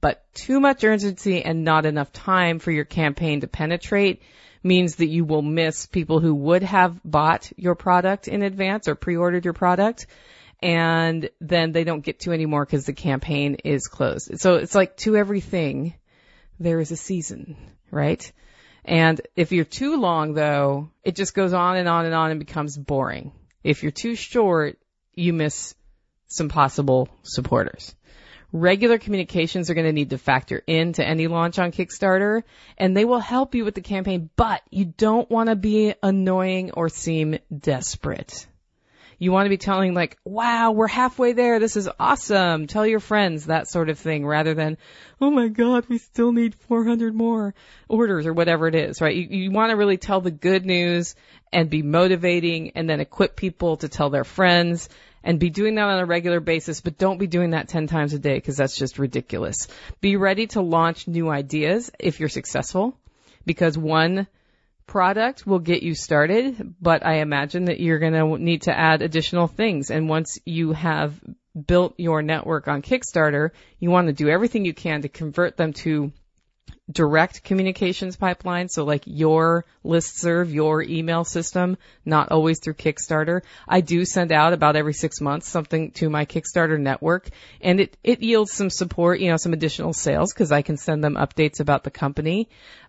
but 0.00 0.22
too 0.34 0.58
much 0.58 0.82
urgency 0.82 1.42
and 1.44 1.64
not 1.64 1.86
enough 1.86 2.12
time 2.12 2.58
for 2.58 2.72
your 2.72 2.84
campaign 2.84 3.42
to 3.42 3.46
penetrate 3.46 4.22
means 4.62 4.96
that 4.96 5.06
you 5.06 5.24
will 5.24 5.42
miss 5.42 5.86
people 5.86 6.18
who 6.18 6.34
would 6.34 6.64
have 6.64 7.00
bought 7.04 7.52
your 7.56 7.76
product 7.76 8.26
in 8.26 8.42
advance 8.42 8.88
or 8.88 8.96
pre-ordered 8.96 9.44
your 9.44 9.54
product 9.54 10.06
and 10.60 11.30
then 11.40 11.72
they 11.72 11.84
don't 11.84 12.04
get 12.04 12.20
to 12.20 12.32
anymore 12.32 12.64
because 12.64 12.86
the 12.86 12.92
campaign 12.92 13.56
is 13.64 13.86
closed. 13.86 14.40
So 14.40 14.56
it's 14.56 14.74
like 14.74 14.96
to 14.98 15.16
everything, 15.16 15.94
there 16.58 16.80
is 16.80 16.90
a 16.90 16.96
season, 16.96 17.56
right? 17.90 18.30
And 18.84 19.20
if 19.36 19.52
you're 19.52 19.64
too 19.64 20.00
long 20.00 20.34
though, 20.34 20.90
it 21.04 21.14
just 21.14 21.34
goes 21.34 21.52
on 21.52 21.76
and 21.76 21.88
on 21.88 22.06
and 22.06 22.14
on 22.14 22.30
and 22.30 22.40
becomes 22.40 22.76
boring. 22.76 23.32
If 23.62 23.82
you're 23.82 23.92
too 23.92 24.14
short, 24.14 24.78
you 25.14 25.32
miss 25.32 25.74
some 26.26 26.48
possible 26.48 27.08
supporters. 27.22 27.94
Regular 28.50 28.98
communications 28.98 29.68
are 29.68 29.74
going 29.74 29.86
to 29.86 29.92
need 29.92 30.10
to 30.10 30.18
factor 30.18 30.62
into 30.66 31.06
any 31.06 31.26
launch 31.26 31.58
on 31.58 31.70
Kickstarter 31.70 32.44
and 32.78 32.96
they 32.96 33.04
will 33.04 33.20
help 33.20 33.54
you 33.54 33.64
with 33.64 33.74
the 33.74 33.82
campaign, 33.82 34.30
but 34.36 34.62
you 34.70 34.86
don't 34.86 35.30
want 35.30 35.50
to 35.50 35.56
be 35.56 35.94
annoying 36.02 36.70
or 36.72 36.88
seem 36.88 37.38
desperate. 37.56 38.46
You 39.20 39.32
want 39.32 39.46
to 39.46 39.50
be 39.50 39.56
telling 39.56 39.94
like, 39.94 40.16
wow, 40.24 40.70
we're 40.70 40.86
halfway 40.86 41.32
there. 41.32 41.58
This 41.58 41.76
is 41.76 41.88
awesome. 41.98 42.68
Tell 42.68 42.86
your 42.86 43.00
friends 43.00 43.46
that 43.46 43.68
sort 43.68 43.88
of 43.88 43.98
thing 43.98 44.24
rather 44.24 44.54
than, 44.54 44.78
oh 45.20 45.30
my 45.30 45.48
God, 45.48 45.86
we 45.88 45.98
still 45.98 46.30
need 46.30 46.54
400 46.54 47.14
more 47.14 47.54
orders 47.88 48.26
or 48.26 48.32
whatever 48.32 48.68
it 48.68 48.76
is, 48.76 49.00
right? 49.00 49.16
You, 49.16 49.26
you 49.28 49.50
want 49.50 49.70
to 49.70 49.76
really 49.76 49.96
tell 49.96 50.20
the 50.20 50.30
good 50.30 50.64
news 50.64 51.16
and 51.52 51.68
be 51.68 51.82
motivating 51.82 52.72
and 52.76 52.88
then 52.88 53.00
equip 53.00 53.34
people 53.34 53.78
to 53.78 53.88
tell 53.88 54.10
their 54.10 54.24
friends 54.24 54.88
and 55.24 55.40
be 55.40 55.50
doing 55.50 55.74
that 55.74 55.88
on 55.88 55.98
a 55.98 56.06
regular 56.06 56.38
basis, 56.38 56.80
but 56.80 56.96
don't 56.96 57.18
be 57.18 57.26
doing 57.26 57.50
that 57.50 57.68
10 57.68 57.88
times 57.88 58.14
a 58.14 58.20
day 58.20 58.34
because 58.34 58.56
that's 58.56 58.76
just 58.76 59.00
ridiculous. 59.00 59.66
Be 60.00 60.16
ready 60.16 60.46
to 60.48 60.60
launch 60.60 61.08
new 61.08 61.28
ideas 61.28 61.90
if 61.98 62.20
you're 62.20 62.28
successful 62.28 62.96
because 63.44 63.76
one 63.76 64.28
product 64.88 65.46
will 65.46 65.60
get 65.60 65.84
you 65.84 65.94
started, 65.94 66.74
but 66.80 67.06
I 67.06 67.18
imagine 67.18 67.66
that 67.66 67.78
you're 67.78 68.00
going 68.00 68.14
to 68.14 68.42
need 68.42 68.62
to 68.62 68.76
add 68.76 69.02
additional 69.02 69.46
things. 69.46 69.90
And 69.90 70.08
once 70.08 70.38
you 70.44 70.72
have 70.72 71.20
built 71.66 71.94
your 71.98 72.22
network 72.22 72.66
on 72.66 72.82
Kickstarter, 72.82 73.50
you 73.78 73.90
want 73.90 74.08
to 74.08 74.12
do 74.12 74.28
everything 74.28 74.64
you 74.64 74.74
can 74.74 75.02
to 75.02 75.08
convert 75.08 75.56
them 75.56 75.72
to 75.74 76.12
direct 76.90 77.44
communications 77.44 78.16
pipeline. 78.16 78.68
So 78.68 78.84
like 78.84 79.02
your 79.04 79.66
listserv, 79.84 80.52
your 80.52 80.82
email 80.82 81.24
system, 81.24 81.76
not 82.04 82.30
always 82.30 82.60
through 82.60 82.74
Kickstarter. 82.74 83.42
I 83.66 83.80
do 83.80 84.04
send 84.04 84.32
out 84.32 84.52
about 84.52 84.76
every 84.76 84.94
six 84.94 85.20
months 85.20 85.48
something 85.48 85.90
to 85.92 86.08
my 86.08 86.24
Kickstarter 86.24 86.80
network 86.80 87.28
and 87.60 87.80
it, 87.80 87.96
it 88.02 88.22
yields 88.22 88.52
some 88.52 88.70
support, 88.70 89.20
you 89.20 89.30
know, 89.30 89.36
some 89.36 89.52
additional 89.52 89.92
sales 89.92 90.32
because 90.32 90.50
I 90.50 90.62
can 90.62 90.76
send 90.76 91.04
them 91.04 91.14
updates 91.14 91.60
about 91.60 91.84
the 91.84 91.90
company 91.90 92.48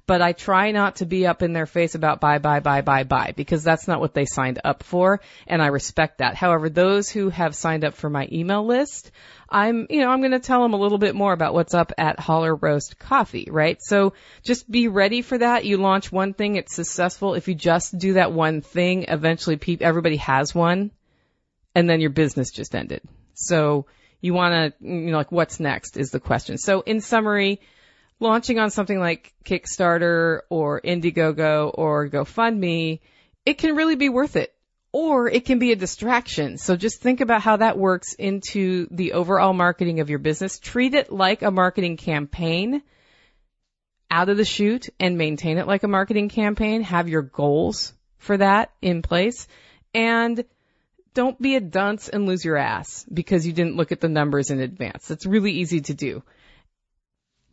but 0.10 0.24
I 0.24 0.34
try 0.34 0.72
not 0.72 0.96
to 0.96 1.06
be 1.06 1.28
up 1.28 1.44
in 1.44 1.54
their 1.54 1.68
face 1.68 1.94
about 1.94 2.20
buy, 2.20 2.40
buy, 2.40 2.62
buy, 2.62 2.82
buy, 2.82 3.04
buy, 3.04 3.32
because 3.38 3.64
that's 3.64 3.88
not 3.88 4.00
what 4.00 4.16
they 4.16 4.26
signed 4.26 4.60
up 4.64 4.82
for, 4.82 5.22
and 5.46 5.62
I 5.62 5.68
respect 5.68 6.18
that. 6.18 6.34
However, 6.34 6.68
those 6.68 7.12
who 7.12 7.30
have 7.30 7.54
signed 7.54 7.86
up 7.86 7.94
for 7.94 8.10
my 8.10 8.28
email 8.32 8.66
list, 8.66 9.12
I'm, 9.48 9.86
you 9.88 10.02
know, 10.02 10.10
I'm 10.10 10.22
going 10.22 10.32
to 10.32 10.40
tell 10.40 10.64
them 10.64 10.74
a 10.74 10.80
little 10.80 10.98
bit 10.98 11.14
more 11.14 11.32
about 11.32 11.54
what's 11.54 11.76
up 11.76 11.94
at 11.96 12.20
Holler 12.20 12.56
Roast 12.56 12.98
Coffee, 12.98 13.50
right? 13.52 13.78
So 13.84 14.14
just 14.42 14.68
be 14.68 14.88
ready 14.88 15.22
for 15.22 15.38
that. 15.38 15.66
You 15.66 15.78
launch 15.78 16.12
one 16.12 16.34
thing, 16.34 16.56
it's 16.56 16.74
successful. 16.74 17.36
If 17.36 17.48
you 17.48 17.54
just 17.54 17.96
do 17.96 18.14
that 18.14 18.32
one 18.32 18.62
thing, 18.62 19.06
eventually 19.10 19.58
pe- 19.58 19.78
everybody 19.80 20.18
has 20.18 20.56
one, 20.56 20.90
and 21.76 21.88
then 21.88 22.02
your 22.02 22.10
business 22.10 22.50
just 22.50 22.74
ended. 22.74 23.04
So 23.36 23.86
you 24.22 24.34
want 24.34 24.74
to, 24.74 24.88
you 24.88 25.12
know, 25.12 25.18
like 25.18 25.32
what's 25.32 25.60
next 25.60 25.98
is 25.98 26.10
the 26.10 26.20
question. 26.20 26.58
So 26.58 26.82
in 26.82 27.00
summary, 27.00 27.62
launching 28.20 28.60
on 28.60 28.70
something 28.70 29.00
like 29.00 29.34
Kickstarter 29.44 30.42
or 30.50 30.82
Indiegogo 30.82 31.72
or 31.74 32.10
GoFundMe, 32.10 33.00
it 33.46 33.58
can 33.58 33.76
really 33.76 33.96
be 33.96 34.10
worth 34.10 34.36
it. 34.36 34.54
Or 34.92 35.30
it 35.30 35.46
can 35.46 35.60
be 35.60 35.72
a 35.72 35.76
distraction. 35.76 36.58
So 36.58 36.76
just 36.76 37.00
think 37.00 37.22
about 37.22 37.44
how 37.44 37.58
that 37.58 37.78
works 37.78 38.14
into 38.14 38.88
the 38.90 39.14
overall 39.14 39.54
marketing 39.54 40.00
of 40.00 40.10
your 40.10 40.18
business. 40.18 40.58
Treat 40.58 40.96
it 40.96 41.12
like 41.12 41.44
a 41.44 41.52
marketing 41.52 41.96
campaign 41.96 42.82
out 44.10 44.30
of 44.30 44.38
the 44.38 44.46
chute 44.46 44.90
and 45.00 45.16
maintain 45.16 45.60
it 45.60 45.68
like 45.68 45.84
a 45.84 45.88
marketing 45.88 46.30
campaign. 46.30 46.82
Have 46.82 47.08
your 47.08 47.22
goals 47.22 47.94
for 48.18 48.38
that 48.38 48.72
in 48.82 49.04
place 49.04 49.48
and 49.94 50.44
don't 51.14 51.40
be 51.40 51.56
a 51.56 51.62
dunce 51.62 52.10
and 52.10 52.26
lose 52.26 52.44
your 52.44 52.58
ass 52.58 53.06
because 53.12 53.46
you 53.46 53.54
didn't 53.54 53.76
look 53.76 53.92
at 53.92 54.02
the 54.02 54.10
numbers 54.10 54.50
in 54.50 54.60
advance. 54.60 55.12
It's 55.12 55.26
really 55.26 55.52
easy 55.52 55.82
to 55.82 55.94
do 55.94 56.24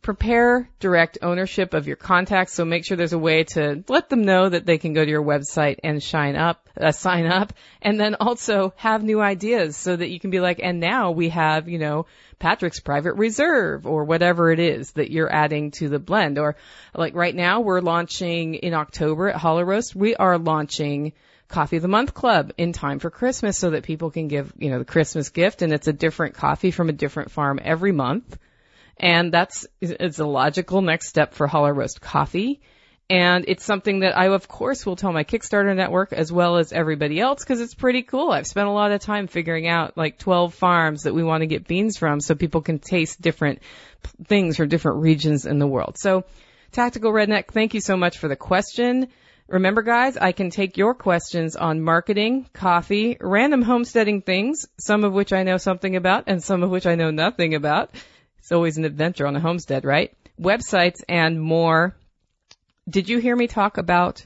prepare 0.01 0.69
direct 0.79 1.17
ownership 1.21 1.73
of 1.73 1.87
your 1.87 1.95
contacts. 1.95 2.53
So 2.53 2.63
make 2.65 2.85
sure 2.85 2.95
there's 2.95 3.13
a 3.13 3.19
way 3.19 3.43
to 3.43 3.83
let 3.87 4.09
them 4.09 4.23
know 4.23 4.47
that 4.47 4.65
they 4.65 4.77
can 4.77 4.93
go 4.93 5.03
to 5.03 5.09
your 5.09 5.23
website 5.23 5.79
and 5.83 6.01
shine 6.01 6.35
up, 6.35 6.67
uh, 6.79 6.91
sign 6.91 7.25
up, 7.25 7.53
and 7.81 7.99
then 7.99 8.15
also 8.15 8.73
have 8.77 9.03
new 9.03 9.19
ideas 9.19 9.75
so 9.75 9.95
that 9.95 10.09
you 10.09 10.19
can 10.19 10.29
be 10.29 10.39
like, 10.39 10.59
and 10.61 10.79
now 10.79 11.11
we 11.11 11.29
have, 11.29 11.67
you 11.67 11.79
know, 11.79 12.05
Patrick's 12.39 12.79
private 12.79 13.13
reserve 13.13 13.87
or 13.87 14.05
whatever 14.05 14.51
it 14.51 14.59
is 14.59 14.91
that 14.91 15.11
you're 15.11 15.31
adding 15.31 15.71
to 15.71 15.89
the 15.89 15.99
blend. 15.99 16.37
Or 16.37 16.55
like 16.93 17.15
right 17.15 17.35
now 17.35 17.61
we're 17.61 17.81
launching 17.81 18.55
in 18.55 18.73
October 18.73 19.29
at 19.29 19.35
Holler 19.35 19.65
Roast, 19.65 19.95
we 19.95 20.15
are 20.15 20.37
launching 20.37 21.13
Coffee 21.47 21.77
of 21.77 21.81
the 21.81 21.87
Month 21.87 22.13
Club 22.13 22.51
in 22.57 22.73
time 22.73 22.99
for 22.99 23.09
Christmas 23.09 23.57
so 23.57 23.69
that 23.71 23.83
people 23.83 24.11
can 24.11 24.27
give, 24.27 24.53
you 24.57 24.69
know, 24.69 24.79
the 24.79 24.85
Christmas 24.85 25.29
gift 25.29 25.61
and 25.61 25.71
it's 25.73 25.87
a 25.87 25.93
different 25.93 26.35
coffee 26.35 26.71
from 26.71 26.89
a 26.89 26.93
different 26.93 27.31
farm 27.31 27.59
every 27.63 27.91
month. 27.91 28.37
And 28.99 29.31
that's, 29.31 29.67
it's 29.79 30.19
a 30.19 30.25
logical 30.25 30.81
next 30.81 31.09
step 31.09 31.33
for 31.33 31.47
Holler 31.47 31.73
Roast 31.73 32.01
Coffee. 32.01 32.61
And 33.09 33.45
it's 33.47 33.63
something 33.63 33.99
that 33.99 34.17
I, 34.17 34.27
of 34.27 34.49
course, 34.49 34.85
will 34.85 34.97
tell 34.97 35.13
my 35.13 35.23
Kickstarter 35.23 35.73
network 35.73 36.11
as 36.11 36.29
well 36.29 36.57
as 36.57 36.73
everybody 36.73 37.19
else 37.21 37.41
because 37.41 37.61
it's 37.61 37.73
pretty 37.73 38.03
cool. 38.03 38.31
I've 38.31 38.47
spent 38.47 38.67
a 38.67 38.71
lot 38.71 38.91
of 38.91 38.99
time 38.99 39.27
figuring 39.27 39.65
out 39.65 39.97
like 39.97 40.17
12 40.17 40.53
farms 40.53 41.03
that 41.03 41.13
we 41.13 41.23
want 41.23 41.41
to 41.41 41.47
get 41.47 41.67
beans 41.67 41.97
from 41.97 42.19
so 42.19 42.35
people 42.35 42.61
can 42.61 42.79
taste 42.79 43.21
different 43.21 43.61
things 44.25 44.57
from 44.57 44.67
different 44.67 45.01
regions 45.01 45.45
in 45.45 45.57
the 45.57 45.67
world. 45.67 45.97
So, 45.97 46.25
Tactical 46.73 47.13
Redneck, 47.13 47.47
thank 47.51 47.73
you 47.73 47.79
so 47.79 47.95
much 47.95 48.17
for 48.17 48.27
the 48.27 48.35
question. 48.35 49.07
Remember 49.47 49.81
guys, 49.81 50.17
I 50.17 50.33
can 50.33 50.49
take 50.49 50.75
your 50.75 50.93
questions 50.93 51.55
on 51.55 51.81
marketing, 51.81 52.49
coffee, 52.51 53.15
random 53.21 53.61
homesteading 53.61 54.23
things, 54.23 54.67
some 54.77 55.05
of 55.05 55.13
which 55.13 55.31
I 55.31 55.43
know 55.43 55.55
something 55.55 55.95
about 55.95 56.25
and 56.27 56.43
some 56.43 56.63
of 56.63 56.69
which 56.69 56.85
I 56.85 56.95
know 56.95 57.11
nothing 57.11 57.55
about. 57.55 57.91
It's 58.47 58.53
always 58.53 58.77
an 58.77 58.85
adventure 58.85 59.27
on 59.27 59.35
a 59.35 59.41
homestead, 59.41 59.83
right? 59.83 60.13
Websites 60.39 61.03
and 61.09 61.37
more. 61.37 61.97
Did 62.89 63.09
you 63.09 63.17
hear 63.17 63.35
me 63.35 63.47
talk 63.47 63.77
about 63.77 64.25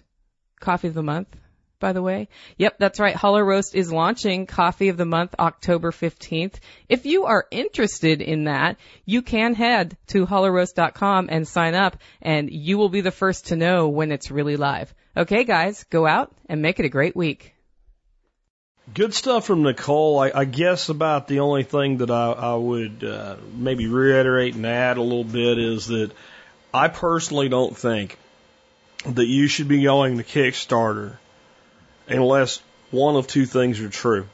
Coffee 0.59 0.89
of 0.89 0.93
the 0.93 1.01
Month? 1.01 1.35
by 1.79 1.91
the 1.91 2.03
way. 2.03 2.27
Yep, 2.59 2.75
that's 2.77 2.99
right. 2.99 3.15
Holler 3.15 3.43
Roast 3.43 3.73
is 3.73 3.91
launching 3.91 4.45
Coffee 4.45 4.89
of 4.89 4.97
the 4.97 5.05
Month 5.05 5.33
October 5.39 5.89
15th. 5.89 6.59
If 6.87 7.07
you 7.07 7.25
are 7.25 7.47
interested 7.49 8.21
in 8.21 8.43
that, 8.43 8.77
you 9.05 9.23
can 9.23 9.55
head 9.55 9.97
to 10.09 10.27
hollerroast.com 10.27 11.29
and 11.31 11.47
sign 11.47 11.73
up 11.73 11.97
and 12.21 12.51
you 12.51 12.77
will 12.77 12.89
be 12.89 13.01
the 13.01 13.09
first 13.09 13.47
to 13.47 13.55
know 13.55 13.89
when 13.89 14.11
it's 14.11 14.29
really 14.29 14.55
live. 14.55 14.93
Okay 15.17 15.45
guys, 15.45 15.83
go 15.85 16.05
out 16.05 16.31
and 16.47 16.61
make 16.61 16.79
it 16.79 16.85
a 16.85 16.89
great 16.89 17.15
week. 17.15 17.55
Good 18.93 19.13
stuff 19.13 19.45
from 19.45 19.61
Nicole. 19.61 20.19
I, 20.19 20.31
I 20.33 20.45
guess 20.45 20.89
about 20.89 21.27
the 21.27 21.41
only 21.41 21.63
thing 21.63 21.97
that 21.97 22.09
I, 22.09 22.31
I 22.31 22.55
would 22.55 23.03
uh, 23.03 23.35
maybe 23.53 23.87
reiterate 23.87 24.55
and 24.55 24.65
add 24.65 24.97
a 24.97 25.01
little 25.01 25.23
bit 25.23 25.59
is 25.59 25.87
that 25.87 26.11
I 26.73 26.87
personally 26.87 27.47
don't 27.47 27.77
think 27.77 28.17
that 29.05 29.27
you 29.27 29.47
should 29.47 29.67
be 29.67 29.83
going 29.83 30.17
to 30.17 30.23
Kickstarter 30.23 31.17
unless 32.07 32.61
one 32.89 33.15
of 33.15 33.27
two 33.27 33.45
things 33.45 33.79
are 33.79 33.89
true. 33.89 34.27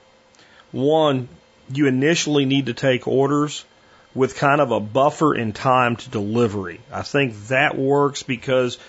One, 0.72 1.28
you 1.72 1.88
initially 1.88 2.46
need 2.46 2.68
to 2.68 2.74
take 2.74 3.08
orders 3.08 3.64
with 4.16 4.38
kind 4.38 4.62
of 4.62 4.72
a 4.72 4.80
buffer 4.80 5.36
in 5.36 5.54
time 5.54 5.98
to 5.98 6.10
delivery. 6.10 6.80
I 6.92 7.04
think 7.04 7.36
that 7.50 7.78
works 7.78 8.24
because 8.24 8.80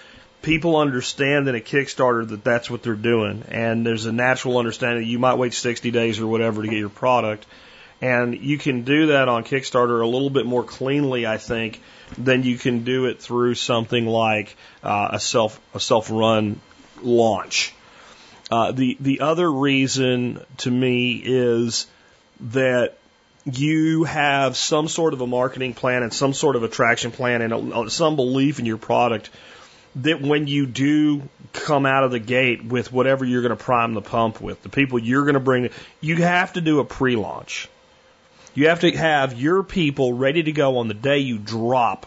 people 0.42 0.76
understand 0.76 1.48
in 1.48 1.54
a 1.54 1.60
Kickstarter 1.60 2.28
that 2.28 2.44
that's 2.44 2.70
what 2.70 2.82
they're 2.82 2.94
doing, 2.94 3.44
and 3.48 3.86
there's 3.86 4.06
a 4.06 4.12
natural 4.12 4.58
understanding 4.58 5.02
that 5.02 5.08
you 5.08 5.18
might 5.18 5.34
wait 5.34 5.54
60 5.54 5.90
days 5.90 6.20
or 6.20 6.26
whatever 6.26 6.62
to 6.62 6.68
get 6.68 6.78
your 6.78 6.88
product, 6.88 7.46
and 8.00 8.36
you 8.36 8.58
can 8.58 8.82
do 8.82 9.08
that 9.08 9.28
on 9.28 9.44
Kickstarter 9.44 10.02
a 10.02 10.06
little 10.06 10.30
bit 10.30 10.46
more 10.46 10.64
cleanly, 10.64 11.26
I 11.26 11.38
think, 11.38 11.80
than 12.16 12.42
you 12.44 12.56
can 12.56 12.84
do 12.84 13.06
it 13.06 13.20
through 13.20 13.54
something 13.54 14.06
like 14.06 14.56
uh, 14.82 15.08
a 15.12 15.20
self 15.20 15.60
a 15.74 15.80
self 15.80 16.10
run 16.10 16.60
launch. 17.02 17.74
Uh, 18.50 18.72
the 18.72 18.96
the 19.00 19.20
other 19.20 19.50
reason 19.50 20.44
to 20.58 20.70
me 20.70 21.20
is 21.22 21.86
that 22.40 22.96
you 23.44 24.04
have 24.04 24.56
some 24.56 24.88
sort 24.88 25.12
of 25.12 25.20
a 25.20 25.26
marketing 25.26 25.74
plan 25.74 26.02
and 26.02 26.12
some 26.12 26.32
sort 26.32 26.56
of 26.56 26.62
attraction 26.62 27.10
plan 27.10 27.42
and 27.42 27.90
some 27.90 28.16
belief 28.16 28.58
in 28.58 28.66
your 28.66 28.78
product 28.78 29.30
that 29.96 30.20
when 30.20 30.46
you 30.46 30.66
do 30.66 31.22
come 31.52 31.86
out 31.86 32.04
of 32.04 32.10
the 32.10 32.18
gate 32.18 32.64
with 32.64 32.92
whatever 32.92 33.24
you're 33.24 33.42
going 33.42 33.56
to 33.56 33.62
prime 33.62 33.94
the 33.94 34.02
pump 34.02 34.40
with, 34.40 34.62
the 34.62 34.68
people 34.68 34.98
you're 34.98 35.24
going 35.24 35.34
to 35.34 35.40
bring, 35.40 35.70
you 36.00 36.16
have 36.16 36.52
to 36.54 36.60
do 36.60 36.80
a 36.80 36.84
pre-launch. 36.84 37.68
You 38.54 38.68
have 38.68 38.80
to 38.80 38.90
have 38.92 39.38
your 39.38 39.62
people 39.62 40.12
ready 40.12 40.42
to 40.42 40.52
go 40.52 40.78
on 40.78 40.88
the 40.88 40.94
day 40.94 41.18
you 41.18 41.38
drop 41.38 42.06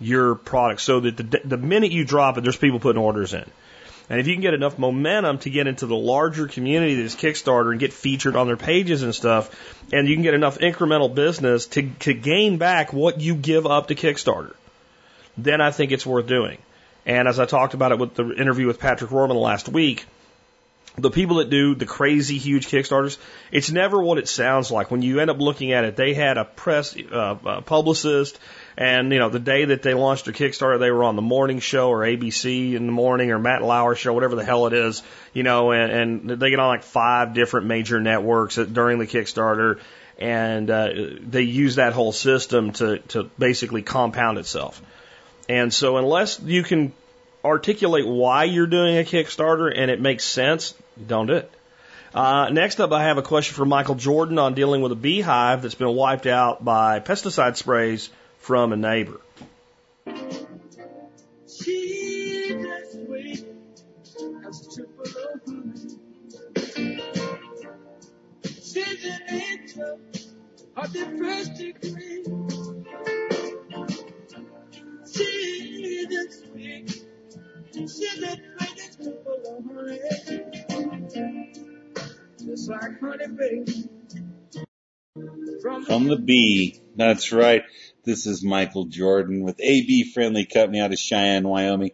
your 0.00 0.34
product 0.34 0.80
so 0.80 1.00
that 1.00 1.16
the, 1.16 1.40
the 1.44 1.56
minute 1.56 1.92
you 1.92 2.04
drop 2.04 2.38
it, 2.38 2.42
there's 2.42 2.56
people 2.56 2.80
putting 2.80 3.00
orders 3.00 3.34
in. 3.34 3.44
And 4.10 4.20
if 4.20 4.26
you 4.26 4.34
can 4.34 4.42
get 4.42 4.52
enough 4.52 4.78
momentum 4.78 5.38
to 5.38 5.50
get 5.50 5.66
into 5.66 5.86
the 5.86 5.96
larger 5.96 6.46
community 6.46 6.96
that 6.96 7.02
is 7.02 7.16
Kickstarter 7.16 7.70
and 7.70 7.80
get 7.80 7.92
featured 7.92 8.36
on 8.36 8.46
their 8.46 8.56
pages 8.56 9.02
and 9.02 9.14
stuff, 9.14 9.50
and 9.92 10.06
you 10.06 10.14
can 10.14 10.22
get 10.22 10.34
enough 10.34 10.58
incremental 10.58 11.14
business 11.14 11.66
to, 11.68 11.88
to 12.00 12.12
gain 12.12 12.58
back 12.58 12.92
what 12.92 13.20
you 13.20 13.34
give 13.34 13.66
up 13.66 13.88
to 13.88 13.94
Kickstarter, 13.94 14.54
then 15.38 15.60
I 15.60 15.70
think 15.70 15.90
it's 15.90 16.04
worth 16.04 16.26
doing. 16.26 16.58
And 17.06 17.28
as 17.28 17.38
I 17.38 17.44
talked 17.44 17.74
about 17.74 17.92
it 17.92 17.98
with 17.98 18.14
the 18.14 18.32
interview 18.34 18.66
with 18.66 18.78
Patrick 18.78 19.10
Roehrman 19.10 19.40
last 19.40 19.68
week, 19.68 20.06
the 20.96 21.10
people 21.10 21.36
that 21.36 21.50
do 21.50 21.74
the 21.74 21.86
crazy 21.86 22.38
huge 22.38 22.68
Kickstarters, 22.68 23.18
it's 23.50 23.70
never 23.70 24.00
what 24.00 24.18
it 24.18 24.28
sounds 24.28 24.70
like. 24.70 24.90
When 24.90 25.02
you 25.02 25.18
end 25.18 25.28
up 25.28 25.40
looking 25.40 25.72
at 25.72 25.84
it, 25.84 25.96
they 25.96 26.14
had 26.14 26.38
a 26.38 26.44
press 26.44 26.96
uh, 26.96 27.36
uh, 27.44 27.60
publicist, 27.62 28.38
and 28.76 29.12
you 29.12 29.18
know 29.18 29.28
the 29.28 29.40
day 29.40 29.64
that 29.66 29.82
they 29.82 29.94
launched 29.94 30.26
their 30.26 30.34
Kickstarter, 30.34 30.78
they 30.78 30.92
were 30.92 31.02
on 31.02 31.16
the 31.16 31.22
morning 31.22 31.58
show 31.58 31.88
or 31.88 32.00
ABC 32.00 32.74
in 32.74 32.86
the 32.86 32.92
morning 32.92 33.32
or 33.32 33.40
Matt 33.40 33.62
Lauer 33.62 33.96
show, 33.96 34.12
whatever 34.12 34.36
the 34.36 34.44
hell 34.44 34.66
it 34.66 34.72
is, 34.72 35.02
you 35.32 35.42
know, 35.42 35.72
and, 35.72 36.30
and 36.30 36.40
they 36.40 36.50
get 36.50 36.60
on 36.60 36.68
like 36.68 36.84
five 36.84 37.34
different 37.34 37.66
major 37.66 38.00
networks 38.00 38.54
during 38.54 39.00
the 39.00 39.06
Kickstarter, 39.06 39.80
and 40.16 40.70
uh, 40.70 40.90
they 41.20 41.42
use 41.42 41.74
that 41.74 41.92
whole 41.92 42.12
system 42.12 42.72
to 42.74 42.98
to 43.08 43.24
basically 43.36 43.82
compound 43.82 44.38
itself. 44.38 44.80
And 45.48 45.72
so 45.72 45.96
unless 45.96 46.40
you 46.40 46.62
can 46.62 46.92
articulate 47.44 48.06
why 48.06 48.44
you're 48.44 48.66
doing 48.66 48.96
a 48.96 49.02
Kickstarter 49.02 49.72
and 49.74 49.90
it 49.90 50.00
makes 50.00 50.24
sense, 50.24 50.74
don't 51.06 51.26
do 51.26 51.34
it. 51.34 51.50
Uh, 52.14 52.48
next 52.50 52.80
up, 52.80 52.92
I 52.92 53.04
have 53.04 53.18
a 53.18 53.22
question 53.22 53.54
for 53.54 53.66
Michael 53.66 53.96
Jordan 53.96 54.38
on 54.38 54.54
dealing 54.54 54.82
with 54.82 54.92
a 54.92 54.96
beehive 54.96 55.62
that's 55.62 55.74
been 55.74 55.94
wiped 55.94 56.26
out 56.26 56.64
by 56.64 57.00
pesticide 57.00 57.56
sprays 57.56 58.08
from 58.38 58.72
a 58.72 58.76
neighbor. 58.76 59.20
of 70.76 70.92
the 70.92 71.04
first 71.18 71.54
degree. 71.54 72.43
From 85.86 86.08
the 86.08 86.16
bee. 86.22 86.80
That's 86.96 87.32
right. 87.32 87.62
This 88.04 88.26
is 88.26 88.44
Michael 88.44 88.84
Jordan 88.84 89.42
with 89.42 89.58
A 89.60 89.86
Bee 89.86 90.04
Friendly 90.04 90.44
Company 90.44 90.80
out 90.80 90.92
of 90.92 90.98
Cheyenne, 90.98 91.48
Wyoming, 91.48 91.92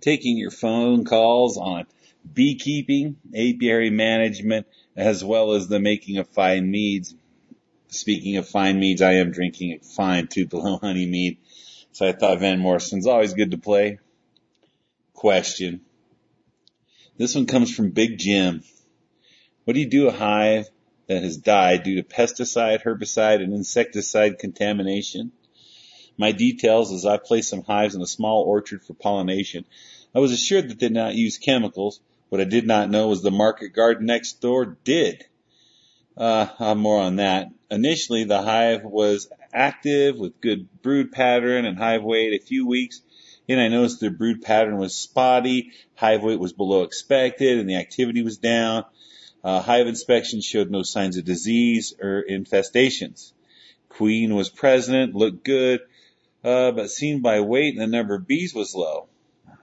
taking 0.00 0.38
your 0.38 0.50
phone 0.50 1.04
calls 1.04 1.58
on 1.58 1.86
beekeeping, 2.32 3.16
apiary 3.34 3.90
management, 3.90 4.66
as 4.96 5.22
well 5.24 5.52
as 5.52 5.68
the 5.68 5.80
making 5.80 6.18
of 6.18 6.28
fine 6.28 6.70
meads. 6.70 7.14
Speaking 7.88 8.38
of 8.38 8.48
fine 8.48 8.80
meads, 8.80 9.02
I 9.02 9.14
am 9.14 9.30
drinking 9.30 9.72
a 9.72 9.84
fine 9.84 10.28
Tupelo 10.28 10.78
honey 10.78 11.06
mead. 11.06 11.36
So 11.92 12.08
I 12.08 12.12
thought 12.12 12.40
Van 12.40 12.58
Morrison's 12.58 13.06
always 13.06 13.34
good 13.34 13.50
to 13.50 13.58
play. 13.58 13.98
Question. 15.12 15.82
This 17.18 17.34
one 17.34 17.46
comes 17.46 17.74
from 17.74 17.90
Big 17.90 18.18
Jim. 18.18 18.62
What 19.64 19.74
do 19.74 19.80
you 19.80 19.88
do 19.88 20.08
a 20.08 20.12
hive 20.12 20.68
that 21.06 21.22
has 21.22 21.36
died 21.36 21.82
due 21.82 21.96
to 21.96 22.02
pesticide, 22.02 22.82
herbicide, 22.82 23.42
and 23.42 23.52
insecticide 23.52 24.38
contamination? 24.38 25.32
My 26.16 26.32
details 26.32 26.90
is 26.92 27.04
I 27.04 27.18
placed 27.18 27.50
some 27.50 27.62
hives 27.62 27.94
in 27.94 28.00
a 28.00 28.06
small 28.06 28.42
orchard 28.42 28.82
for 28.82 28.94
pollination. 28.94 29.66
I 30.14 30.18
was 30.18 30.32
assured 30.32 30.70
that 30.70 30.78
they 30.78 30.86
did 30.86 30.94
not 30.94 31.14
use 31.14 31.36
chemicals. 31.36 32.00
What 32.30 32.40
I 32.40 32.44
did 32.44 32.66
not 32.66 32.90
know 32.90 33.08
was 33.08 33.22
the 33.22 33.30
market 33.30 33.74
garden 33.74 34.06
next 34.06 34.40
door 34.40 34.78
did. 34.84 35.26
Uh, 36.16 36.74
more 36.74 37.00
on 37.00 37.16
that. 37.16 37.48
Initially, 37.70 38.24
the 38.24 38.40
hive 38.40 38.82
was 38.82 39.28
active 39.52 40.16
with 40.16 40.40
good 40.40 40.68
brood 40.82 41.12
pattern 41.12 41.64
and 41.64 41.78
hive 41.78 42.02
weight. 42.02 42.32
A 42.32 42.44
few 42.44 42.66
weeks 42.66 43.00
in, 43.48 43.58
I 43.58 43.68
noticed 43.68 44.00
their 44.00 44.10
brood 44.10 44.42
pattern 44.42 44.78
was 44.78 44.96
spotty, 44.96 45.72
hive 45.94 46.22
weight 46.22 46.38
was 46.38 46.52
below 46.52 46.82
expected, 46.82 47.58
and 47.58 47.68
the 47.68 47.76
activity 47.76 48.22
was 48.22 48.38
down. 48.38 48.84
Uh, 49.44 49.60
hive 49.60 49.86
inspection 49.86 50.40
showed 50.40 50.70
no 50.70 50.82
signs 50.82 51.16
of 51.16 51.24
disease 51.24 51.94
or 52.00 52.24
infestations. 52.28 53.32
Queen 53.88 54.34
was 54.34 54.48
present, 54.48 55.14
looked 55.14 55.44
good, 55.44 55.80
uh, 56.44 56.70
but 56.72 56.90
seen 56.90 57.20
by 57.20 57.40
weight 57.40 57.74
and 57.74 57.82
the 57.82 57.86
number 57.86 58.14
of 58.14 58.26
bees 58.26 58.54
was 58.54 58.74
low. 58.74 59.08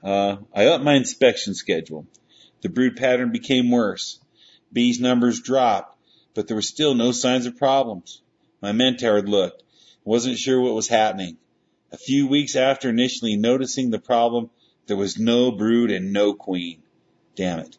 Uh, 0.03 0.37
I 0.53 0.65
upped 0.67 0.83
my 0.83 0.95
inspection 0.95 1.53
schedule. 1.53 2.05
The 2.61 2.69
brood 2.69 2.97
pattern 2.97 3.31
became 3.31 3.71
worse. 3.71 4.19
Bees 4.71 4.99
numbers 4.99 5.41
dropped 5.41 5.95
but 6.33 6.47
there 6.47 6.55
were 6.55 6.61
still 6.61 6.95
no 6.95 7.11
signs 7.11 7.45
of 7.45 7.57
problems. 7.57 8.21
My 8.61 8.71
mentor 8.71 9.15
had 9.15 9.27
looked, 9.27 9.63
wasn't 10.10 10.39
sure 10.39 10.60
what 10.60 10.74
was 10.74 10.88
happening. 10.88 11.38
A 11.91 11.97
few 11.97 12.26
weeks 12.26 12.55
after 12.55 12.89
initially 12.89 13.36
noticing 13.36 13.91
the 13.91 13.99
problem, 13.99 14.49
there 14.88 14.97
was 14.97 15.20
no 15.20 15.51
brood 15.51 15.91
and 15.91 16.12
no 16.12 16.34
queen. 16.34 16.82
Damn 17.36 17.60
it. 17.60 17.78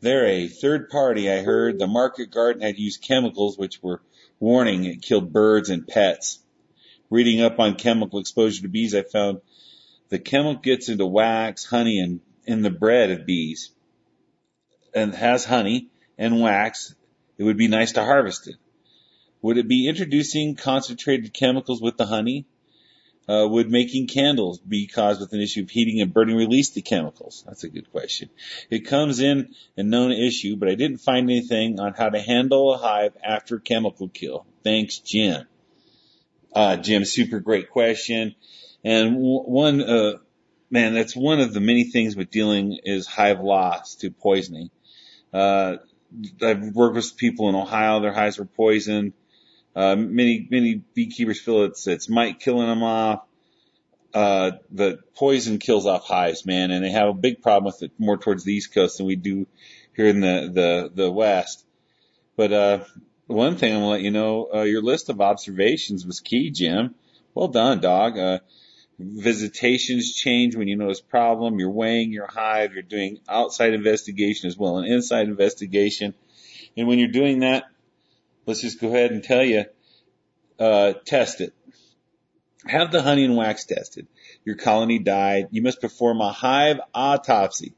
There, 0.00 0.24
a 0.24 0.46
third 0.46 0.88
party, 0.88 1.28
I 1.28 1.42
heard 1.42 1.80
the 1.80 1.88
market 1.88 2.30
garden 2.30 2.62
had 2.62 2.78
used 2.78 3.02
chemicals 3.02 3.58
which 3.58 3.82
were 3.82 4.00
warning 4.38 4.84
it 4.84 5.02
killed 5.02 5.32
birds 5.32 5.68
and 5.68 5.84
pets. 5.84 6.38
Reading 7.10 7.40
up 7.40 7.58
on 7.58 7.74
chemical 7.74 8.20
exposure 8.20 8.62
to 8.62 8.68
bees, 8.68 8.94
I 8.94 9.02
found 9.02 9.40
the 10.10 10.20
chemical 10.20 10.62
gets 10.62 10.88
into 10.88 11.06
wax, 11.06 11.64
honey, 11.64 11.98
and 11.98 12.20
in 12.46 12.62
the 12.62 12.70
bread 12.70 13.10
of 13.10 13.26
bees 13.26 13.72
and 14.94 15.12
has 15.12 15.44
honey 15.44 15.88
and 16.16 16.40
wax 16.40 16.94
it 17.36 17.42
would 17.42 17.56
be 17.56 17.66
nice 17.66 17.90
to 17.92 18.04
harvest 18.04 18.46
it. 18.46 18.54
Would 19.42 19.58
it 19.58 19.68
be 19.68 19.88
introducing 19.88 20.54
concentrated 20.54 21.34
chemicals 21.34 21.82
with 21.82 21.96
the 21.96 22.06
honey? 22.06 22.46
Uh, 23.28 23.46
would 23.48 23.70
making 23.70 24.08
candles 24.08 24.58
be 24.58 24.88
caused 24.88 25.20
with 25.20 25.32
an 25.32 25.40
issue 25.40 25.62
of 25.62 25.70
heating 25.70 26.00
and 26.00 26.12
burning 26.12 26.36
release 26.36 26.70
the 26.70 26.82
chemicals? 26.82 27.44
That's 27.46 27.62
a 27.62 27.68
good 27.68 27.90
question. 27.92 28.30
It 28.68 28.80
comes 28.80 29.20
in 29.20 29.54
a 29.76 29.82
known 29.84 30.10
issue, 30.10 30.56
but 30.56 30.68
I 30.68 30.74
didn't 30.74 30.98
find 30.98 31.30
anything 31.30 31.78
on 31.78 31.94
how 31.94 32.08
to 32.08 32.20
handle 32.20 32.74
a 32.74 32.78
hive 32.78 33.16
after 33.22 33.60
chemical 33.60 34.08
kill. 34.08 34.44
Thanks, 34.64 34.98
Jim. 34.98 35.46
Uh, 36.52 36.76
Jim, 36.76 37.04
super 37.04 37.38
great 37.38 37.70
question. 37.70 38.34
And 38.84 39.16
one, 39.16 39.80
uh, 39.80 40.18
man, 40.70 40.94
that's 40.94 41.14
one 41.14 41.40
of 41.40 41.54
the 41.54 41.60
many 41.60 41.84
things 41.84 42.16
with 42.16 42.30
dealing 42.30 42.78
is 42.84 43.06
hive 43.06 43.40
loss 43.40 43.94
to 43.96 44.10
poisoning. 44.10 44.70
Uh, 45.32 45.76
I've 46.42 46.74
worked 46.74 46.96
with 46.96 47.16
people 47.16 47.48
in 47.48 47.54
Ohio. 47.54 48.00
Their 48.00 48.12
hives 48.12 48.38
were 48.38 48.44
poisoned. 48.44 49.12
Uh, 49.74 49.96
many 49.96 50.46
many 50.50 50.82
beekeepers 50.94 51.40
feel 51.40 51.64
it's 51.64 51.86
it's 51.86 52.08
mite 52.08 52.40
killing 52.40 52.66
them 52.66 52.82
off. 52.82 53.24
Uh, 54.12 54.52
the 54.70 54.98
poison 55.14 55.58
kills 55.58 55.86
off 55.86 56.06
hives, 56.06 56.44
man, 56.44 56.70
and 56.70 56.84
they 56.84 56.90
have 56.90 57.08
a 57.08 57.14
big 57.14 57.40
problem 57.40 57.64
with 57.64 57.82
it 57.82 57.92
more 57.98 58.18
towards 58.18 58.44
the 58.44 58.52
East 58.52 58.74
Coast 58.74 58.98
than 58.98 59.06
we 59.06 59.16
do 59.16 59.46
here 59.96 60.06
in 60.06 60.20
the 60.20 60.50
the 60.52 61.02
the 61.04 61.10
West. 61.10 61.64
But 62.36 62.52
uh, 62.52 62.84
one 63.26 63.56
thing 63.56 63.72
I'm 63.72 63.80
gonna 63.80 63.90
let 63.90 64.02
you 64.02 64.10
know, 64.10 64.48
uh, 64.54 64.62
your 64.62 64.82
list 64.82 65.08
of 65.08 65.20
observations 65.20 66.04
was 66.04 66.20
key, 66.20 66.50
Jim. 66.50 66.94
Well 67.34 67.48
done, 67.48 67.80
dog. 67.80 68.18
Uh, 68.18 68.38
Visitations 68.98 70.12
change 70.12 70.54
when 70.54 70.68
you 70.68 70.76
notice 70.76 71.00
problem. 71.00 71.58
You're 71.58 71.70
weighing 71.70 72.12
your 72.12 72.26
hive. 72.26 72.74
You're 72.74 72.82
doing 72.82 73.18
outside 73.28 73.74
investigation 73.74 74.46
as 74.48 74.56
well, 74.56 74.78
and 74.78 74.86
inside 74.86 75.28
investigation. 75.28 76.14
And 76.76 76.86
when 76.86 76.98
you're 76.98 77.08
doing 77.08 77.40
that, 77.40 77.64
let's 78.46 78.60
just 78.60 78.80
go 78.80 78.88
ahead 78.88 79.12
and 79.12 79.22
tell 79.22 79.44
you, 79.44 79.64
uh, 80.58 80.94
test 81.04 81.40
it. 81.40 81.52
Have 82.66 82.92
the 82.92 83.02
honey 83.02 83.24
and 83.24 83.36
wax 83.36 83.64
tested. 83.64 84.06
Your 84.44 84.54
colony 84.54 84.98
died. 84.98 85.48
You 85.50 85.62
must 85.62 85.80
perform 85.80 86.20
a 86.20 86.30
hive 86.30 86.80
autopsy. 86.94 87.74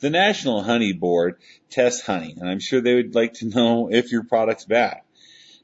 The 0.00 0.10
National 0.10 0.62
Honey 0.62 0.92
Board 0.92 1.36
tests 1.70 2.04
honey, 2.04 2.36
and 2.38 2.48
I'm 2.48 2.60
sure 2.60 2.80
they 2.80 2.96
would 2.96 3.14
like 3.14 3.34
to 3.34 3.48
know 3.48 3.90
if 3.90 4.12
your 4.12 4.24
product's 4.24 4.66
bad. 4.66 5.00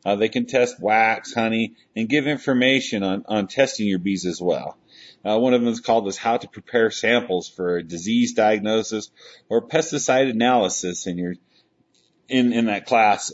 Uh, 0.05 0.17
they 0.17 0.31
can 0.31 0.47
test 0.47 0.81
wax, 0.81 1.35
honey, 1.35 1.75
and 1.95 2.09
give 2.09 2.27
information 2.27 3.03
on, 3.03 3.25
on 3.29 3.47
testing 3.47 3.87
your 3.87 3.99
bees 3.99 4.25
as 4.25 4.41
well. 4.41 4.79
Uh, 5.25 5.39
one 5.39 5.55
of 5.55 5.61
them 5.61 5.71
is 5.71 5.81
called 5.81 6.09
as 6.09 6.17
how 6.17 6.37
to 6.37 6.49
prepare 6.49 6.91
samples 6.91 7.49
for 7.49 7.83
disease 7.83 8.33
diagnosis 8.33 9.11
or 9.49 9.69
pesticide 9.69 10.31
analysis 10.31 11.07
in 11.07 11.19
your 11.19 11.35
in 12.29 12.53
in 12.53 12.67
that 12.67 12.87
class 12.87 13.33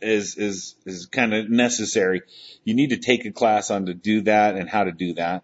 is 0.00 0.36
is 0.36 0.74
is 0.86 1.06
kind 1.06 1.34
of 1.34 1.50
necessary. 1.50 2.22
You 2.64 2.74
need 2.74 2.90
to 2.90 2.98
take 2.98 3.24
a 3.24 3.32
class 3.32 3.70
on 3.70 3.86
to 3.86 3.94
do 3.94 4.22
that 4.22 4.56
and 4.56 4.68
how 4.68 4.84
to 4.84 4.92
do 4.92 5.14
that. 5.14 5.42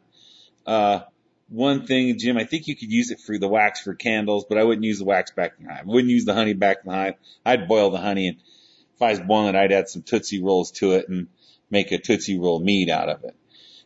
Uh, 0.67 1.01
one 1.49 1.87
thing, 1.87 2.19
Jim, 2.19 2.37
I 2.37 2.45
think 2.45 2.67
you 2.67 2.75
could 2.75 2.91
use 2.91 3.11
it 3.11 3.21
for 3.21 3.39
the 3.39 3.49
wax 3.49 3.81
for 3.81 3.95
candles, 3.95 4.47
but 4.49 4.59
I 4.59 4.65
wouldn't 4.65 4.85
use 4.85 4.99
the 4.99 5.05
wax 5.05 5.31
back 5.31 5.53
in 5.59 5.67
the 5.67 5.73
hive. 5.73 5.85
I 5.85 5.91
wouldn't 5.91 6.11
use 6.11 6.25
the 6.25 6.35
honey 6.35 6.55
back 6.55 6.79
in 6.85 6.91
the 6.91 6.97
hive. 6.97 7.15
I'd 7.45 7.69
boil 7.69 7.91
the 7.91 7.99
honey 7.99 8.29
and 8.29 8.39
if 8.97 9.03
I 9.03 9.11
was 9.11 9.21
boiling 9.21 9.55
it, 9.55 9.59
I'd 9.59 9.73
add 9.73 9.89
some 9.89 10.03
Tootsie 10.03 10.43
Rolls 10.43 10.71
to 10.73 10.93
it 10.93 11.09
and 11.09 11.29
make 11.71 11.93
a 11.93 11.99
Tootsie 11.99 12.39
Roll 12.39 12.61
mead 12.61 12.89
out 12.89 13.11
of 13.11 13.25
it. 13.25 13.37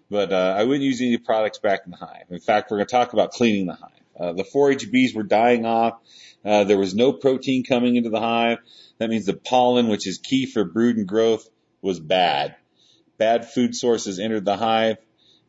But 0.09 0.32
uh, 0.32 0.55
I 0.56 0.62
wouldn't 0.62 0.84
use 0.84 1.01
any 1.01 1.18
products 1.18 1.59
back 1.59 1.80
in 1.84 1.90
the 1.90 1.97
hive. 1.97 2.26
In 2.30 2.38
fact, 2.38 2.70
we're 2.70 2.78
going 2.78 2.86
to 2.86 2.92
talk 2.92 3.12
about 3.12 3.32
cleaning 3.32 3.66
the 3.66 3.74
hive. 3.74 3.90
Uh, 4.18 4.32
the 4.34 4.44
4-H 4.44 4.90
bees 4.90 5.14
were 5.14 5.24
dying 5.24 5.66
off. 5.66 5.98
Uh, 6.44 6.64
there 6.64 6.78
was 6.78 6.94
no 6.94 7.12
protein 7.12 7.64
coming 7.64 7.97
into 7.97 8.10
the 8.10 8.20
hive. 8.20 8.59
That 9.01 9.09
means 9.09 9.24
the 9.24 9.32
pollen, 9.32 9.89
which 9.89 10.06
is 10.06 10.18
key 10.18 10.44
for 10.44 10.62
brood 10.62 10.98
and 10.98 11.09
growth, 11.09 11.48
was 11.81 11.98
bad. 11.98 12.55
Bad 13.16 13.51
food 13.51 13.74
sources 13.74 14.18
entered 14.18 14.44
the 14.44 14.59
hive, 14.59 14.98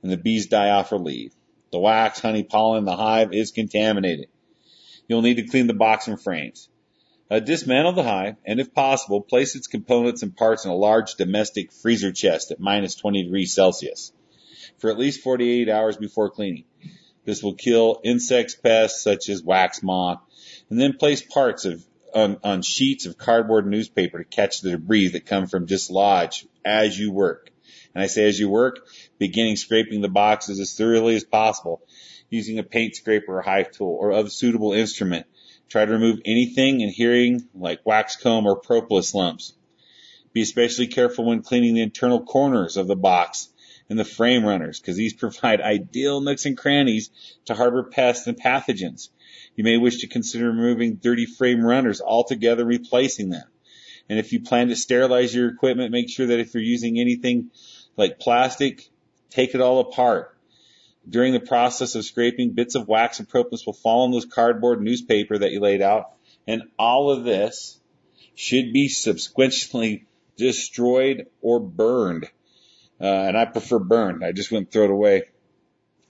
and 0.02 0.10
the 0.10 0.18
bees 0.18 0.48
die 0.48 0.70
off 0.70 0.94
or 0.94 0.98
leave. 0.98 1.34
The 1.74 1.80
wax, 1.80 2.22
honey, 2.22 2.44
pollen 2.44 2.80
in 2.80 2.86
the 2.86 2.96
hive 2.96 3.34
is 3.34 3.52
contaminated. 3.52 4.30
You'll 5.10 5.22
need 5.22 5.36
to 5.36 5.48
clean 5.48 5.68
the 5.68 5.74
box 5.74 6.08
and 6.08 6.20
frames. 6.20 6.70
Uh, 7.30 7.40
dismantle 7.40 7.92
the 7.92 8.04
hive, 8.04 8.38
and 8.46 8.62
if 8.62 8.74
possible, 8.74 9.20
place 9.20 9.54
its 9.58 9.68
components 9.68 10.24
and 10.24 10.36
parts 10.36 10.64
in 10.64 10.72
a 10.72 10.76
large 10.76 11.16
domestic 11.16 11.74
freezer 11.74 12.14
chest 12.14 12.52
at 12.52 12.60
minus 12.62 12.96
20 12.96 13.24
degrees 13.24 13.54
Celsius 13.54 14.14
for 14.78 14.90
at 14.90 14.98
least 14.98 15.22
48 15.22 15.68
hours 15.68 15.98
before 15.98 16.30
cleaning. 16.30 16.64
This 17.26 17.44
will 17.44 17.56
kill 17.56 18.00
insects, 18.04 18.56
pests 18.56 19.04
such 19.04 19.28
as 19.28 19.44
wax 19.44 19.84
moth, 19.84 20.22
and 20.70 20.80
then 20.80 20.94
place 20.94 21.22
parts 21.22 21.66
of 21.66 21.86
on, 22.14 22.38
on 22.44 22.62
sheets 22.62 23.06
of 23.06 23.18
cardboard 23.18 23.68
newspaper 23.68 24.20
to 24.20 24.24
catch 24.24 24.62
the 24.62 24.72
debris 24.72 25.10
that 25.10 25.26
come 25.26 25.48
from 25.48 25.66
dislodge 25.66 26.48
as 26.66 26.98
you 26.98 27.12
work. 27.12 27.52
And 27.94 28.04
I 28.04 28.08
say 28.08 28.28
as 28.28 28.40
you 28.40 28.50
work, 28.50 28.88
beginning 29.18 29.56
scraping 29.56 30.02
the 30.02 30.10
boxes 30.10 30.60
as 30.60 30.74
thoroughly 30.74 31.16
as 31.16 31.24
possible 31.24 31.82
using 32.30 32.60
a 32.60 32.64
paint 32.64 32.96
scraper 32.96 33.38
or 33.38 33.42
hive 33.42 33.72
tool 33.72 33.98
or 34.00 34.14
other 34.14 34.30
suitable 34.30 34.74
instrument 34.74 35.26
Try 35.72 35.86
to 35.86 35.94
remove 35.94 36.20
anything 36.26 36.84
adhering 36.84 37.48
like 37.56 37.80
wax 37.86 38.18
comb 38.18 38.46
or 38.46 38.58
propolis 38.58 39.16
lumps. 39.16 39.54
Be 40.34 40.42
especially 40.42 40.88
careful 40.88 41.24
when 41.24 41.44
cleaning 41.44 41.76
the 41.76 41.82
internal 41.82 42.22
corners 42.22 42.76
of 42.76 42.88
the 42.88 42.98
box 42.98 43.48
and 43.90 43.98
the 43.98 44.04
frame 44.04 44.44
runners 44.44 44.82
because 44.82 44.98
these 44.98 45.14
provide 45.24 45.62
ideal 45.62 46.20
nooks 46.20 46.46
and 46.46 46.58
crannies 46.58 47.10
to 47.46 47.54
harbor 47.56 47.84
pests 47.84 48.28
and 48.28 48.38
pathogens. 48.38 49.12
You 49.56 49.64
may 49.64 49.78
wish 49.78 49.98
to 49.98 50.08
consider 50.08 50.48
removing 50.48 50.96
dirty 50.96 51.26
frame 51.26 51.64
runners 51.64 52.02
altogether, 52.02 52.66
replacing 52.66 53.30
them. 53.30 53.46
And 54.10 54.20
if 54.20 54.34
you 54.34 54.42
plan 54.42 54.68
to 54.70 54.76
sterilize 54.76 55.34
your 55.34 55.50
equipment, 55.50 55.92
make 55.92 56.10
sure 56.10 56.28
that 56.28 56.40
if 56.40 56.54
you're 56.54 56.64
using 56.64 57.00
anything 57.00 57.52
like 57.98 58.20
plastic, 58.20 58.90
take 59.30 59.56
it 59.56 59.62
all 59.62 59.80
apart. 59.80 60.38
During 61.08 61.34
the 61.34 61.40
process 61.40 61.96
of 61.96 62.06
scraping, 62.06 62.52
bits 62.52 62.76
of 62.76 62.88
wax 62.88 63.20
and 63.20 63.28
propolis 63.28 63.66
will 63.66 63.74
fall 63.74 64.04
on 64.04 64.12
those 64.12 64.26
cardboard 64.26 64.82
newspaper 64.82 65.38
that 65.38 65.52
you 65.52 65.60
laid 65.60 65.82
out, 65.82 66.12
and 66.48 66.64
all 66.78 67.10
of 67.10 67.24
this 67.24 67.80
should 68.36 68.72
be 68.74 68.88
subsequently 68.88 70.06
destroyed 70.38 71.28
or 71.42 71.60
burned. 71.60 72.26
Uh, 73.00 73.06
and 73.06 73.38
I 73.38 73.46
prefer 73.46 73.80
burned. 73.80 74.24
I 74.24 74.32
just 74.32 74.52
wouldn't 74.52 74.72
throw 74.72 74.86
it 74.86 74.92
away. 74.92 75.24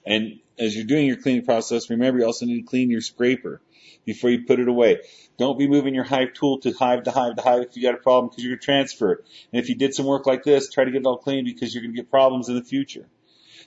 And 0.06 0.40
as 0.62 0.76
you're 0.76 0.86
doing 0.86 1.08
your 1.08 1.18
cleaning 1.18 1.44
process, 1.44 1.90
remember 1.90 2.20
you 2.20 2.26
also 2.26 2.46
need 2.46 2.62
to 2.62 2.68
clean 2.68 2.90
your 2.92 3.02
scraper 3.02 3.62
before 4.06 4.30
you 4.30 4.46
put 4.46 4.60
it 4.60 4.68
away. 4.68 5.00
Don't 5.38 5.58
be 5.58 5.68
moving 5.68 5.96
your 5.96 6.04
hive 6.04 6.34
tool 6.34 6.60
to 6.60 6.72
hive 6.72 7.04
to 7.04 7.12
hive 7.12 7.36
to 7.36 7.42
hive 7.42 7.64
if 7.64 7.76
you 7.76 7.82
got 7.82 7.96
a 7.96 7.98
problem 7.98 8.30
because 8.30 8.44
you're 8.44 8.52
going 8.52 8.60
to 8.60 8.66
transfer 8.66 9.12
it. 9.14 9.26
And 9.52 9.62
if 9.62 9.70
you 9.70 9.76
did 9.76 9.94
some 9.96 10.06
work 10.06 10.28
like 10.28 10.44
this, 10.44 10.70
try 10.70 10.86
to 10.86 10.92
get 10.92 11.02
it 11.02 11.06
all 11.06 11.18
clean 11.18 11.46
because 11.46 11.74
you're 11.74 11.82
going 11.82 11.96
to 11.96 12.02
get 12.02 12.12
problems 12.12 12.48
in 12.48 12.56
the 12.56 12.64
future. 12.64 13.08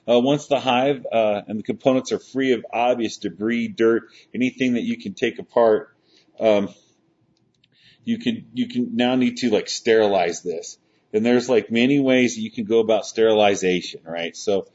Uh, 0.08 0.20
once 0.20 0.46
the 0.46 0.60
hive 0.60 1.06
uh, 1.10 1.42
and 1.48 1.58
the 1.58 1.62
components 1.62 2.12
are 2.12 2.18
free 2.18 2.52
of 2.52 2.64
obvious 2.72 3.16
debris, 3.16 3.68
dirt, 3.68 4.04
anything 4.34 4.74
that 4.74 4.82
you 4.82 4.98
can 4.98 5.14
take 5.14 5.38
apart, 5.38 5.96
um, 6.38 6.68
you 8.04 8.18
can 8.18 8.46
you 8.52 8.68
can 8.68 8.94
now 8.96 9.14
need 9.16 9.38
to 9.38 9.50
like 9.50 9.68
sterilize 9.68 10.42
this. 10.42 10.78
And 11.12 11.24
there's 11.24 11.48
like 11.48 11.70
many 11.70 12.00
ways 12.00 12.34
that 12.34 12.42
you 12.42 12.50
can 12.50 12.64
go 12.64 12.80
about 12.80 13.06
sterilization, 13.06 14.00
right? 14.04 14.36
So 14.36 14.66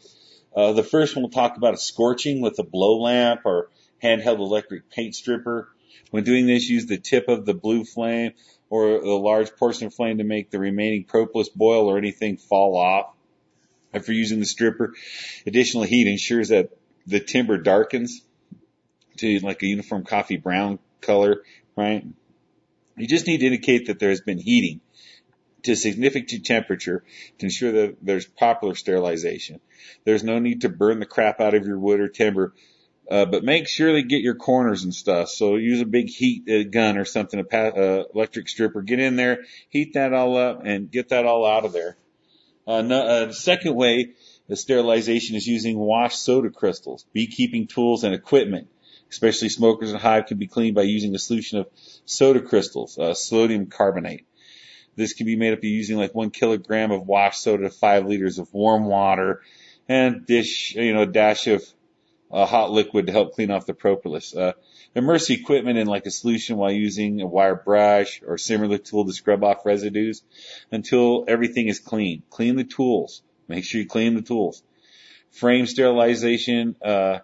uh, 0.55 0.73
the 0.73 0.83
first 0.83 1.15
one 1.15 1.23
we'll 1.23 1.31
talk 1.31 1.57
about 1.57 1.75
is 1.75 1.81
scorching 1.81 2.41
with 2.41 2.57
a 2.59 2.63
blow 2.63 2.99
lamp 2.99 3.41
or 3.45 3.69
handheld 4.03 4.39
electric 4.39 4.89
paint 4.89 5.15
stripper. 5.15 5.69
When 6.11 6.23
doing 6.23 6.47
this, 6.47 6.67
use 6.67 6.85
the 6.85 6.97
tip 6.97 7.27
of 7.27 7.45
the 7.45 7.53
blue 7.53 7.83
flame 7.83 8.33
or 8.69 8.99
the 8.99 9.09
large 9.09 9.55
portion 9.55 9.87
of 9.87 9.93
flame 9.93 10.17
to 10.17 10.23
make 10.23 10.49
the 10.49 10.59
remaining 10.59 11.03
propolis 11.03 11.49
boil 11.49 11.87
or 11.87 11.97
anything 11.97 12.37
fall 12.37 12.75
off 12.77 13.13
after 13.93 14.13
using 14.13 14.39
the 14.39 14.45
stripper. 14.45 14.93
Additional 15.45 15.83
heat 15.83 16.07
ensures 16.07 16.49
that 16.49 16.71
the 17.05 17.19
timber 17.19 17.57
darkens 17.57 18.21
to 19.17 19.39
like 19.39 19.61
a 19.63 19.67
uniform 19.67 20.05
coffee 20.05 20.37
brown 20.37 20.79
color, 21.01 21.43
right? 21.75 22.05
You 22.95 23.07
just 23.07 23.27
need 23.27 23.39
to 23.39 23.45
indicate 23.45 23.87
that 23.87 23.99
there 23.99 24.09
has 24.09 24.21
been 24.21 24.39
heating 24.39 24.81
to 25.63 25.75
significant 25.75 26.45
temperature 26.45 27.03
to 27.37 27.45
ensure 27.45 27.71
that 27.71 27.97
there's 28.01 28.25
proper 28.25 28.75
sterilization. 28.75 29.59
There's 30.05 30.23
no 30.23 30.39
need 30.39 30.61
to 30.61 30.69
burn 30.69 30.99
the 30.99 31.05
crap 31.05 31.39
out 31.39 31.53
of 31.53 31.65
your 31.65 31.79
wood 31.79 31.99
or 31.99 32.07
timber, 32.07 32.53
uh, 33.09 33.25
but 33.25 33.43
make 33.43 33.67
sure 33.67 33.91
they 33.91 34.03
get 34.03 34.21
your 34.21 34.35
corners 34.35 34.83
and 34.83 34.93
stuff. 34.93 35.29
So 35.29 35.55
use 35.55 35.81
a 35.81 35.85
big 35.85 36.09
heat 36.09 36.49
uh, 36.49 36.63
gun 36.63 36.97
or 36.97 37.05
something, 37.05 37.39
a 37.39 37.43
pa- 37.43 37.57
uh, 37.75 38.03
electric 38.13 38.49
stripper. 38.49 38.81
Get 38.81 38.99
in 38.99 39.15
there, 39.15 39.45
heat 39.69 39.93
that 39.93 40.13
all 40.13 40.37
up, 40.37 40.61
and 40.63 40.91
get 40.91 41.09
that 41.09 41.25
all 41.25 41.45
out 41.45 41.65
of 41.65 41.73
there. 41.73 41.97
Uh, 42.67 42.83
no, 42.83 43.01
uh, 43.01 43.25
the 43.25 43.33
second 43.33 43.75
way 43.75 44.13
of 44.47 44.59
sterilization 44.59 45.35
is 45.35 45.47
using 45.47 45.77
washed 45.77 46.21
soda 46.21 46.51
crystals. 46.51 47.05
Beekeeping 47.13 47.65
tools 47.65 48.03
and 48.03 48.13
equipment, 48.13 48.67
especially 49.09 49.49
smokers 49.49 49.91
and 49.91 49.99
hive, 49.99 50.27
can 50.27 50.37
be 50.37 50.47
cleaned 50.47 50.75
by 50.75 50.83
using 50.83 51.15
a 51.15 51.19
solution 51.19 51.59
of 51.59 51.67
soda 52.05 52.41
crystals, 52.41 52.97
uh, 52.99 53.15
sodium 53.15 53.65
carbonate. 53.65 54.25
This 54.99 55.13
can 55.13 55.25
be 55.25 55.37
made 55.37 55.53
up 55.53 55.63
using 55.63 55.97
like 55.97 56.13
one 56.13 56.29
kilogram 56.29 56.91
of 56.91 57.07
washed 57.07 57.41
soda 57.41 57.63
to 57.63 57.69
five 57.69 58.05
liters 58.05 58.37
of 58.37 58.53
warm 58.53 58.85
water 58.85 59.41
and 59.87 60.25
dish, 60.25 60.75
you 60.75 60.93
know, 60.93 61.03
a 61.03 61.05
dash 61.05 61.47
of 61.47 61.63
uh, 62.29 62.45
hot 62.45 62.71
liquid 62.71 63.07
to 63.07 63.13
help 63.13 63.33
clean 63.33 63.49
off 63.49 63.65
the 63.65 63.73
propolis. 63.73 64.35
Uh, 64.35 64.51
immerse 64.93 65.27
the 65.27 65.35
equipment 65.35 65.77
in 65.77 65.87
like 65.87 66.05
a 66.05 66.11
solution 66.11 66.57
while 66.57 66.71
using 66.71 67.21
a 67.21 67.27
wire 67.27 67.55
brush 67.55 68.21
or 68.27 68.37
similar 68.37 68.77
tool 68.77 69.05
to 69.05 69.13
scrub 69.13 69.41
off 69.41 69.65
residues 69.65 70.21
until 70.69 71.23
everything 71.29 71.69
is 71.69 71.79
clean. 71.79 72.23
Clean 72.29 72.57
the 72.57 72.65
tools. 72.65 73.21
Make 73.47 73.63
sure 73.63 73.79
you 73.79 73.87
clean 73.87 74.15
the 74.15 74.21
tools. 74.21 74.61
Frame 75.31 75.65
sterilization, 75.65 76.75
uh, 76.83 77.19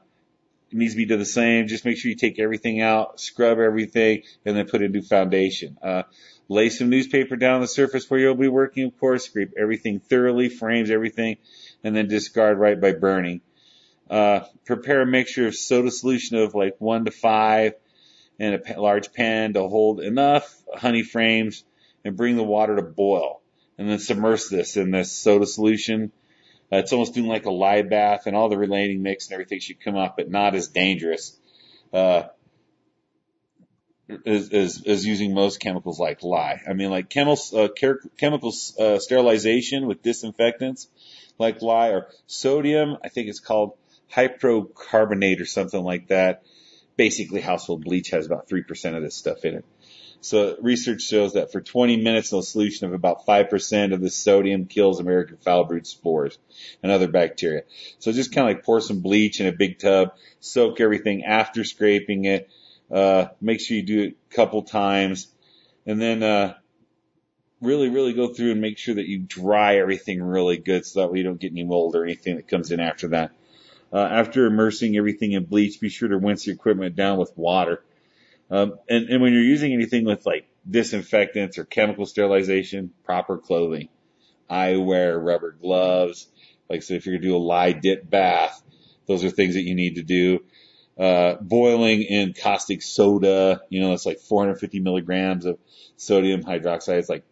needs 0.72 0.94
to 0.94 0.98
be 0.98 1.06
done 1.06 1.20
the 1.20 1.26
same. 1.26 1.68
Just 1.68 1.86
make 1.86 1.98
sure 1.98 2.10
you 2.10 2.18
take 2.18 2.40
everything 2.40 2.82
out, 2.82 3.20
scrub 3.20 3.60
everything, 3.60 4.24
and 4.46 4.56
then 4.56 4.68
put 4.68 4.82
a 4.82 4.90
new 4.90 5.02
foundation. 5.02 5.78
Uh, 5.82 6.04
lay 6.48 6.70
some 6.70 6.90
newspaper 6.90 7.36
down 7.36 7.56
on 7.56 7.62
the 7.62 7.68
surface 7.68 8.10
where 8.10 8.20
you'll 8.20 8.36
be 8.36 8.48
working, 8.48 8.86
of 8.86 9.00
course, 9.00 9.26
scrape 9.26 9.54
everything 9.58 10.00
thoroughly, 10.00 10.50
frames 10.50 10.92
everything, 10.92 11.38
and 11.84 11.96
then 11.96 12.08
discard 12.08 12.60
right 12.60 12.80
by 12.80 12.94
burning. 12.94 13.42
Uh, 14.10 14.42
prepare 14.66 15.02
a 15.02 15.06
mixture 15.06 15.48
of 15.48 15.56
soda 15.56 15.90
solution 15.90 16.38
of 16.38 16.54
like 16.54 16.76
one 16.80 17.06
to 17.06 17.12
five 17.12 17.74
in 18.38 18.62
a 18.68 18.80
large 18.80 19.14
pan 19.14 19.54
to 19.54 19.68
hold 19.68 20.00
enough 20.00 20.62
honey 20.74 21.04
frames 21.04 21.64
and 22.04 22.16
bring 22.16 22.36
the 22.36 22.44
water 22.44 22.76
to 22.76 22.82
boil. 22.82 23.42
And 23.78 23.90
then 23.90 24.00
submerge 24.00 24.48
this 24.48 24.78
in 24.78 24.92
this 24.92 25.12
soda 25.12 25.46
solution. 25.46 26.12
Uh, 26.72 26.78
it's 26.78 26.94
almost 26.94 27.14
doing 27.14 27.28
like 27.28 27.46
a 27.46 27.52
lye 27.52 27.82
bath 27.82 28.26
and 28.26 28.36
all 28.36 28.50
the 28.50 28.58
relating 28.58 29.02
mix 29.02 29.28
and 29.28 29.34
everything 29.34 29.60
should 29.60 29.82
come 29.82 29.96
up, 29.96 30.16
but 30.18 30.30
not 30.30 30.56
as 30.56 30.68
dangerous, 30.68 31.38
uh, 31.94 32.24
as, 34.26 34.50
as, 34.50 34.84
as 34.86 35.06
using 35.06 35.34
most 35.34 35.60
chemicals 35.60 36.00
like 36.00 36.24
lye. 36.24 36.62
I 36.68 36.74
mean, 36.74 36.90
like 36.90 37.10
chemicals, 37.10 37.54
uh, 37.54 37.68
chemical, 38.18 38.54
uh, 38.80 39.00
sterilization 39.00 39.88
with 39.88 40.02
disinfectants 40.02 40.88
like 41.38 41.62
lye 41.62 41.90
or 41.90 42.08
sodium. 42.28 42.98
I 43.04 43.10
think 43.10 43.28
it's 43.28 43.40
called 43.40 43.74
hypocarbonate 44.12 45.42
or 45.42 45.46
something 45.46 45.84
like 45.84 46.08
that. 46.08 46.44
Basically, 46.98 47.42
household 47.42 47.84
bleach 47.84 48.12
has 48.12 48.26
about 48.26 48.48
3% 48.48 48.96
of 48.96 49.04
this 49.04 49.16
stuff 49.16 49.44
in 49.44 49.56
it. 49.56 49.66
So 50.22 50.56
research 50.60 51.04
shows 51.04 51.34
that 51.34 51.52
for 51.52 51.62
20 51.62 51.98
minutes, 51.98 52.32
in 52.32 52.40
a 52.40 52.42
solution 52.42 52.88
of 52.88 52.94
about 52.94 53.28
5% 53.28 53.94
of 53.94 54.02
the 54.02 54.10
sodium 54.10 54.66
kills 54.66 55.00
American 55.00 55.38
foul 55.38 55.66
brood 55.66 55.86
spores 55.86 56.38
and 56.82 56.92
other 56.92 57.08
bacteria. 57.08 57.64
So 58.00 58.12
just 58.12 58.34
kind 58.34 58.50
of 58.50 58.56
like 58.56 58.66
pour 58.66 58.82
some 58.82 59.02
bleach 59.02 59.40
in 59.40 59.46
a 59.46 59.52
big 59.52 59.78
tub, 59.78 60.14
soak 60.40 60.80
everything 60.80 61.26
after 61.26 61.64
scraping 61.64 62.26
it, 62.26 62.50
uh, 62.92 63.28
make 63.42 63.60
sure 63.60 63.78
you 63.78 63.84
do 63.84 64.04
it 64.04 64.18
a 64.32 64.36
couple 64.36 64.64
times, 64.64 65.28
and 65.86 66.02
then, 66.02 66.24
uh, 66.24 66.56
really, 67.62 67.90
really 67.90 68.14
go 68.14 68.34
through 68.34 68.52
and 68.52 68.62
make 68.62 68.78
sure 68.78 68.96
that 68.96 69.08
you 69.08 69.20
dry 69.20 69.78
everything 69.78 70.22
really 70.22 70.58
good 70.58 70.86
so 70.86 71.02
that 71.02 71.12
way 71.12 71.20
you 71.20 71.24
don't 71.24 71.40
get 71.40 71.52
any 71.52 71.64
mold 71.64 71.96
or 71.96 72.04
anything 72.04 72.36
that 72.36 72.48
comes 72.48 72.72
in 72.72 72.80
after 72.80 73.10
that. 73.10 73.32
Uh, 73.94 74.00
after 74.00 74.46
immersing 74.46 74.98
everything 74.98 75.32
in 75.32 75.46
bleach, 75.46 75.80
be 75.80 75.90
sure 75.90 76.10
to 76.10 76.18
rinse 76.18 76.46
your 76.46 76.56
equipment 76.56 76.96
down 76.96 77.18
with 77.18 77.32
water. 77.36 77.84
Um, 78.52 78.76
and, 78.90 79.10
and 79.10 79.22
when 79.22 79.34
you're 79.34 79.42
using 79.42 79.74
anything 79.74 80.06
with 80.06 80.26
like 80.26 80.48
disinfectants 80.70 81.58
or 81.58 81.66
chemical 81.66 82.06
sterilization, 82.06 82.92
proper 83.04 83.38
clothing, 83.38 83.90
eyewear, 84.50 85.24
rubber 85.24 85.52
gloves. 85.52 86.28
Like 86.70 86.84
so 86.84 86.96
if 86.96 87.06
you're 87.06 87.16
gonna 87.16 87.28
do 87.28 87.36
a 87.36 87.38
lye 87.38 87.72
dip 87.72 88.10
bath, 88.10 88.62
those 89.08 89.24
are 89.24 89.30
things 89.30 89.54
that 89.54 89.64
you 89.64 89.76
need 89.76 89.96
to 89.96 90.04
do. 90.04 90.40
Uh, 90.98 91.36
boiling 91.42 92.04
in 92.04 92.34
caustic 92.34 92.82
soda, 92.82 93.62
you 93.70 93.82
know, 93.82 93.94
it's 93.94 94.06
like 94.06 94.20
450 94.20 94.80
milligrams 94.80 95.46
of 95.46 95.60
sodium 95.98 96.44
hydroxide. 96.44 97.00
It's 97.00 97.10
like 97.10 97.26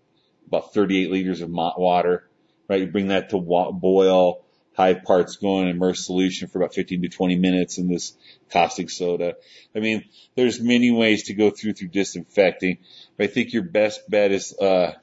about 0.48 0.74
38 0.74 1.12
liters 1.12 1.42
of 1.42 1.50
water, 1.50 2.28
right? 2.68 2.82
You 2.82 2.88
bring 2.88 3.08
that 3.08 3.30
to 3.30 3.40
boil, 3.40 4.44
high 4.76 4.96
parts 4.96 5.38
going, 5.38 5.70
immerse 5.70 6.06
solution 6.06 6.48
for 6.48 6.60
about 6.60 6.74
15 6.74 7.04
to 7.04 7.10
20 7.10 7.38
minutes 7.38 7.78
in 7.78 7.88
this 7.88 8.18
caustic 8.52 8.90
soda. 8.90 9.36
I 9.76 9.80
mean, 9.80 10.06
there's 10.36 10.60
many 10.60 10.92
ways 10.92 11.24
to 11.24 11.34
go 11.34 11.50
through 11.50 11.74
through 11.74 11.90
disinfecting, 11.90 12.80
but 13.18 13.26
I 13.26 13.28
think 13.28 13.54
your 13.54 13.64
best 13.64 14.10
bet 14.10 14.32
is, 14.32 14.54
uh, 14.58 14.94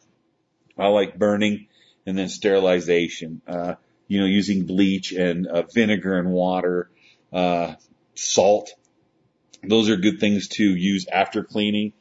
I 0.77 0.89
like 0.89 1.19
burning 1.19 1.69
and 2.07 2.19
then 2.19 2.29
sterilization, 2.29 3.43
uh, 3.47 3.75
you 4.09 4.21
know, 4.21 4.27
using 4.27 4.67
bleach 4.67 5.13
and 5.13 5.47
uh, 5.47 5.63
vinegar 5.73 6.19
and 6.19 6.31
water, 6.31 6.91
uh, 7.33 7.75
salt. 8.21 8.71
Those 9.63 9.91
are 9.91 9.97
good 9.97 10.21
things 10.21 10.49
to 10.49 10.65
use 10.65 11.07
after 11.07 11.43
cleaning. 11.45 11.93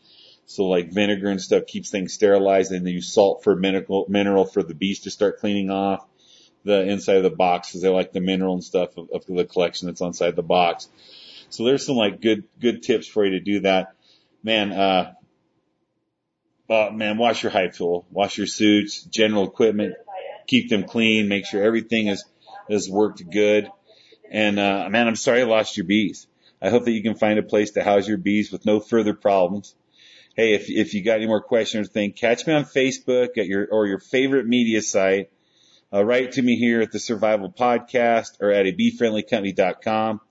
So 0.45 0.65
like 0.65 0.91
vinegar 0.91 1.29
and 1.29 1.41
stuff 1.41 1.67
keeps 1.67 1.89
things 1.89 2.13
sterilized 2.13 2.71
and 2.71 2.85
then 2.85 2.93
use 2.93 3.13
salt 3.13 3.43
for 3.43 3.55
mineral, 3.55 4.05
mineral 4.09 4.45
for 4.45 4.63
the 4.63 4.73
bees 4.73 5.01
to 5.01 5.11
start 5.11 5.39
cleaning 5.39 5.69
off 5.69 6.05
the 6.65 6.81
inside 6.81 7.17
of 7.17 7.23
the 7.23 7.29
box 7.29 7.69
because 7.69 7.81
they 7.81 7.89
like 7.89 8.11
the 8.11 8.19
mineral 8.19 8.53
and 8.53 8.63
stuff 8.63 8.97
of, 8.97 9.09
of 9.11 9.25
the 9.27 9.45
collection 9.45 9.87
that's 9.87 10.01
inside 10.01 10.35
the 10.35 10.43
box. 10.43 10.89
So 11.49 11.65
there's 11.65 11.85
some 11.85 11.95
like 11.95 12.21
good, 12.21 12.43
good 12.59 12.83
tips 12.83 13.07
for 13.07 13.25
you 13.25 13.31
to 13.31 13.39
do 13.39 13.59
that. 13.61 13.95
Man, 14.43 14.71
uh, 14.71 15.13
uh, 16.69 16.89
man, 16.93 17.17
wash 17.17 17.43
your 17.43 17.51
hive 17.51 17.75
tool, 17.75 18.05
wash 18.11 18.37
your 18.37 18.47
suits, 18.47 19.03
general 19.03 19.45
equipment, 19.45 19.95
keep 20.47 20.69
them 20.69 20.83
clean, 20.83 21.27
make 21.27 21.45
sure 21.45 21.63
everything 21.63 22.07
is, 22.07 22.25
has 22.69 22.89
worked 22.89 23.27
good. 23.29 23.69
And, 24.29 24.59
uh, 24.59 24.87
man, 24.89 25.07
I'm 25.07 25.15
sorry 25.15 25.41
I 25.41 25.45
lost 25.45 25.77
your 25.77 25.85
bees. 25.85 26.27
I 26.61 26.69
hope 26.69 26.85
that 26.85 26.91
you 26.91 27.01
can 27.01 27.15
find 27.15 27.39
a 27.39 27.43
place 27.43 27.71
to 27.71 27.83
house 27.83 28.07
your 28.07 28.17
bees 28.17 28.51
with 28.51 28.65
no 28.65 28.79
further 28.79 29.13
problems. 29.13 29.75
Hey, 30.35 30.53
if, 30.53 30.69
if 30.69 30.93
you 30.93 31.03
got 31.03 31.17
any 31.17 31.27
more 31.27 31.41
questions 31.41 31.87
or 31.87 31.91
thing, 31.91 32.11
catch 32.11 32.45
me 32.45 32.53
on 32.53 32.65
Facebook 32.65 33.37
at 33.37 33.47
your, 33.47 33.67
or 33.71 33.87
your 33.87 33.99
favorite 33.99 34.45
media 34.45 34.81
site 34.81 35.29
uh, 35.91 36.03
write 36.03 36.33
to 36.33 36.41
me 36.41 36.55
here 36.55 36.81
at 36.81 36.91
the 36.91 36.99
Survival 36.99 37.51
Podcast 37.51 38.39
or 38.41 38.51
at 38.51 38.67
a 38.67 38.73
beefriendlycompany.com. 38.73 40.21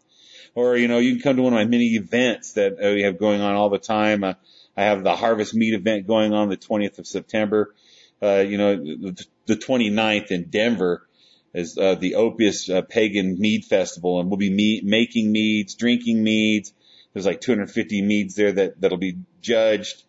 Or, 0.54 0.76
you 0.76 0.88
know, 0.88 0.98
you 0.98 1.12
can 1.12 1.22
come 1.22 1.36
to 1.36 1.42
one 1.42 1.52
of 1.52 1.58
my 1.58 1.64
many 1.64 1.96
events 1.96 2.52
that 2.52 2.78
we 2.78 3.02
have 3.02 3.18
going 3.18 3.40
on 3.40 3.54
all 3.54 3.68
the 3.68 3.78
time. 3.78 4.24
Uh, 4.24 4.34
I 4.76 4.84
have 4.84 5.02
the 5.02 5.16
Harvest 5.16 5.54
Meat 5.54 5.74
event 5.74 6.06
going 6.06 6.32
on 6.32 6.48
the 6.48 6.56
20th 6.56 6.98
of 6.98 7.06
September. 7.06 7.74
Uh, 8.22 8.44
you 8.46 8.58
know, 8.58 8.76
the, 8.76 9.26
the 9.46 9.56
29th 9.56 10.30
in 10.30 10.44
Denver 10.44 11.07
is 11.54 11.78
uh, 11.78 11.94
the 11.94 12.12
Oppius 12.12 12.74
uh, 12.74 12.82
Pagan 12.82 13.38
Mead 13.38 13.64
Festival, 13.64 14.20
and 14.20 14.28
we'll 14.28 14.36
be 14.36 14.82
making 14.84 15.32
meads, 15.32 15.74
drinking 15.74 16.22
meads. 16.22 16.72
There's 17.12 17.26
like 17.26 17.40
250 17.40 18.02
meads 18.02 18.34
there 18.34 18.52
that 18.52 18.80
that'll 18.80 18.98
be 18.98 19.18
judged. 19.40 20.02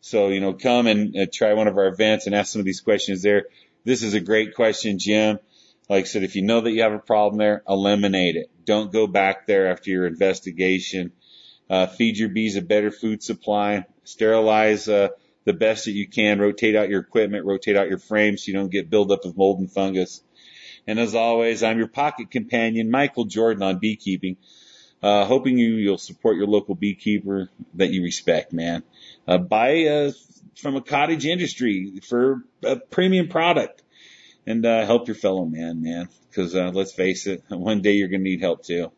So 0.00 0.28
you 0.28 0.40
know, 0.40 0.54
come 0.54 0.86
and 0.86 1.16
uh, 1.16 1.26
try 1.32 1.52
one 1.54 1.68
of 1.68 1.76
our 1.76 1.88
events 1.88 2.26
and 2.26 2.34
ask 2.34 2.52
some 2.52 2.60
of 2.60 2.66
these 2.66 2.80
questions 2.80 3.22
there. 3.22 3.46
This 3.84 4.02
is 4.02 4.14
a 4.14 4.20
great 4.20 4.54
question, 4.54 4.98
Jim. 4.98 5.38
Like 5.88 6.04
I 6.04 6.06
said, 6.06 6.22
if 6.22 6.36
you 6.36 6.42
know 6.42 6.60
that 6.60 6.72
you 6.72 6.82
have 6.82 6.92
a 6.92 6.98
problem 6.98 7.38
there, 7.38 7.62
eliminate 7.66 8.36
it. 8.36 8.50
Don't 8.64 8.92
go 8.92 9.06
back 9.06 9.46
there 9.46 9.70
after 9.70 9.90
your 9.90 10.06
investigation. 10.06 11.12
Uh, 11.70 11.86
feed 11.86 12.18
your 12.18 12.28
bees 12.28 12.56
a 12.56 12.62
better 12.62 12.90
food 12.90 13.22
supply. 13.22 13.86
Sterilize 14.04 14.88
uh, 14.88 15.08
the 15.44 15.52
best 15.52 15.86
that 15.86 15.92
you 15.92 16.08
can. 16.08 16.38
Rotate 16.38 16.76
out 16.76 16.88
your 16.88 17.00
equipment. 17.00 17.46
Rotate 17.46 17.76
out 17.76 17.88
your 17.88 17.98
frames 17.98 18.44
so 18.44 18.50
you 18.50 18.54
don't 18.54 18.70
get 18.70 18.90
buildup 18.90 19.24
of 19.24 19.36
mold 19.36 19.60
and 19.60 19.70
fungus. 19.70 20.22
And 20.88 20.98
as 20.98 21.14
always, 21.14 21.62
I'm 21.62 21.76
your 21.76 21.86
pocket 21.86 22.30
companion, 22.30 22.90
Michael 22.90 23.26
Jordan 23.26 23.62
on 23.62 23.78
beekeeping. 23.78 24.38
Uh, 25.02 25.26
hoping 25.26 25.58
you, 25.58 25.74
you'll 25.74 25.98
support 25.98 26.38
your 26.38 26.46
local 26.46 26.74
beekeeper 26.74 27.50
that 27.74 27.90
you 27.90 28.02
respect, 28.02 28.54
man. 28.54 28.82
Uh, 29.26 29.36
buy, 29.36 29.84
uh, 29.84 30.12
from 30.56 30.76
a 30.76 30.80
cottage 30.80 31.26
industry 31.26 32.00
for 32.08 32.42
a 32.64 32.76
premium 32.76 33.28
product 33.28 33.82
and 34.46 34.64
uh, 34.64 34.86
help 34.86 35.08
your 35.08 35.14
fellow 35.14 35.44
man, 35.44 35.82
man. 35.82 36.08
Because 36.30 36.54
uh, 36.54 36.70
let's 36.72 36.92
face 36.92 37.26
it, 37.26 37.44
one 37.48 37.82
day 37.82 37.92
you're 37.92 38.08
going 38.08 38.24
to 38.24 38.30
need 38.30 38.40
help 38.40 38.64
too. 38.64 38.90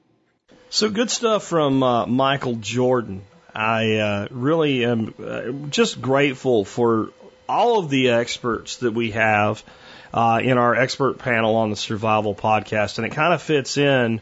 So 0.71 0.91
good 0.91 1.11
stuff 1.11 1.43
from 1.43 1.83
uh, 1.83 2.07
Michael 2.07 2.55
Jordan. 2.55 3.23
I 3.53 3.97
uh, 3.97 4.29
really 4.31 4.85
am 4.85 5.13
uh, 5.19 5.51
just 5.71 6.01
grateful 6.01 6.65
for 6.65 7.11
all 7.49 7.81
of 7.81 7.91
the 7.91 8.11
experts 8.11 8.77
that 8.77 8.93
we 8.93 9.11
have 9.11 9.65
uh, 10.13 10.41
in 10.43 10.59
our 10.59 10.75
expert 10.75 11.19
panel 11.19 11.57
on 11.57 11.71
the 11.71 11.77
Survival 11.77 12.35
Podcast, 12.35 12.99
and 12.99 13.07
it 13.07 13.11
kind 13.11 13.35
of 13.35 13.43
fits 13.43 13.77
in 13.77 14.21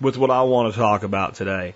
with 0.00 0.16
what 0.16 0.30
I 0.30 0.42
want 0.42 0.72
to 0.72 0.78
talk 0.78 1.02
about 1.02 1.34
today. 1.34 1.74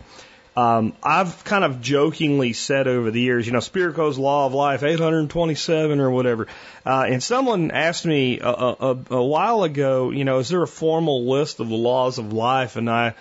Um, 0.56 0.94
I've 1.02 1.44
kind 1.44 1.64
of 1.64 1.80
jokingly 1.80 2.52
said 2.52 2.88
over 2.88 3.10
the 3.10 3.20
years, 3.20 3.46
you 3.46 3.52
know, 3.52 3.60
Spirko's 3.60 4.18
Law 4.18 4.46
of 4.46 4.52
Life, 4.52 4.82
827 4.82 6.00
or 6.00 6.10
whatever. 6.10 6.48
Uh, 6.84 7.06
and 7.08 7.22
someone 7.22 7.70
asked 7.70 8.04
me 8.04 8.40
a, 8.40 8.48
a, 8.48 8.98
a 9.10 9.24
while 9.24 9.62
ago, 9.62 10.10
you 10.10 10.24
know, 10.24 10.38
is 10.40 10.48
there 10.48 10.62
a 10.62 10.68
formal 10.68 11.30
list 11.30 11.60
of 11.60 11.68
the 11.68 11.76
laws 11.76 12.18
of 12.18 12.32
life? 12.32 12.76
And 12.76 12.90
I, 12.90 13.14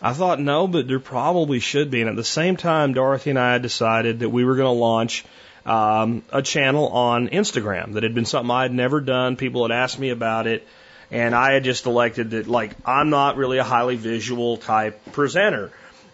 I 0.00 0.14
thought 0.14 0.40
no, 0.40 0.66
but 0.66 0.88
there 0.88 0.98
probably 0.98 1.60
should 1.60 1.90
be. 1.90 2.00
And 2.00 2.08
at 2.08 2.16
the 2.16 2.24
same 2.24 2.56
time, 2.56 2.94
Dorothy 2.94 3.30
and 3.30 3.38
I 3.38 3.52
had 3.52 3.62
decided 3.62 4.20
that 4.20 4.30
we 4.30 4.44
were 4.44 4.56
going 4.56 4.74
to 4.74 4.80
launch 4.80 5.24
um, 5.64 6.24
a 6.32 6.42
channel 6.42 6.88
on 6.88 7.28
Instagram 7.28 7.94
that 7.94 8.02
had 8.02 8.14
been 8.14 8.24
something 8.24 8.50
I 8.50 8.62
had 8.62 8.72
never 8.72 9.00
done. 9.00 9.36
People 9.36 9.62
had 9.62 9.72
asked 9.72 9.98
me 9.98 10.10
about 10.10 10.46
it. 10.46 10.66
And 11.10 11.34
I 11.34 11.52
had 11.52 11.62
just 11.62 11.84
elected 11.84 12.30
that, 12.30 12.48
like, 12.48 12.74
I'm 12.86 13.10
not 13.10 13.36
really 13.36 13.58
a 13.58 13.64
highly 13.64 13.96
visual 13.96 14.56
type 14.56 15.12
presenter. 15.12 15.70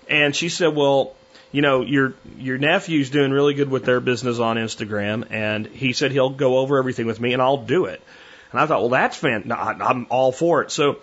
And 0.08 0.34
she 0.34 0.48
said, 0.48 0.74
well, 0.74 1.14
you 1.52 1.62
know, 1.62 1.82
your 1.82 2.14
your 2.36 2.58
nephew's 2.58 3.08
doing 3.08 3.30
really 3.30 3.54
good 3.54 3.70
with 3.70 3.84
their 3.84 4.00
business 4.00 4.38
on 4.38 4.56
Instagram, 4.56 5.30
and 5.30 5.66
he 5.66 5.92
said 5.92 6.12
he'll 6.12 6.30
go 6.30 6.58
over 6.58 6.78
everything 6.78 7.06
with 7.06 7.20
me, 7.20 7.32
and 7.32 7.40
I'll 7.40 7.64
do 7.64 7.86
it. 7.86 8.02
And 8.50 8.60
I 8.60 8.66
thought, 8.66 8.80
well, 8.80 8.90
that's 8.90 9.16
fan. 9.16 9.52
I'm 9.52 10.06
all 10.10 10.32
for 10.32 10.62
it. 10.62 10.70
So 10.70 10.98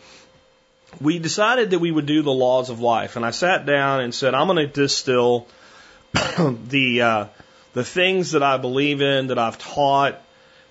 we 1.01 1.19
decided 1.19 1.71
that 1.71 1.79
we 1.79 1.91
would 1.91 2.05
do 2.05 2.21
the 2.21 2.31
laws 2.31 2.69
of 2.69 2.79
life, 2.79 3.15
and 3.15 3.25
I 3.25 3.31
sat 3.31 3.65
down 3.65 4.01
and 4.01 4.13
said, 4.13 4.33
I'm 4.33 4.47
going 4.47 4.57
to 4.57 4.67
distill 4.67 5.47
the 6.13 7.01
uh, 7.01 7.25
the 7.75 7.83
things 7.83 8.31
that 8.31 8.41
I 8.41 8.57
believe 8.57 9.01
in, 9.01 9.27
that 9.27 9.37
I've 9.37 9.59
taught 9.59 10.19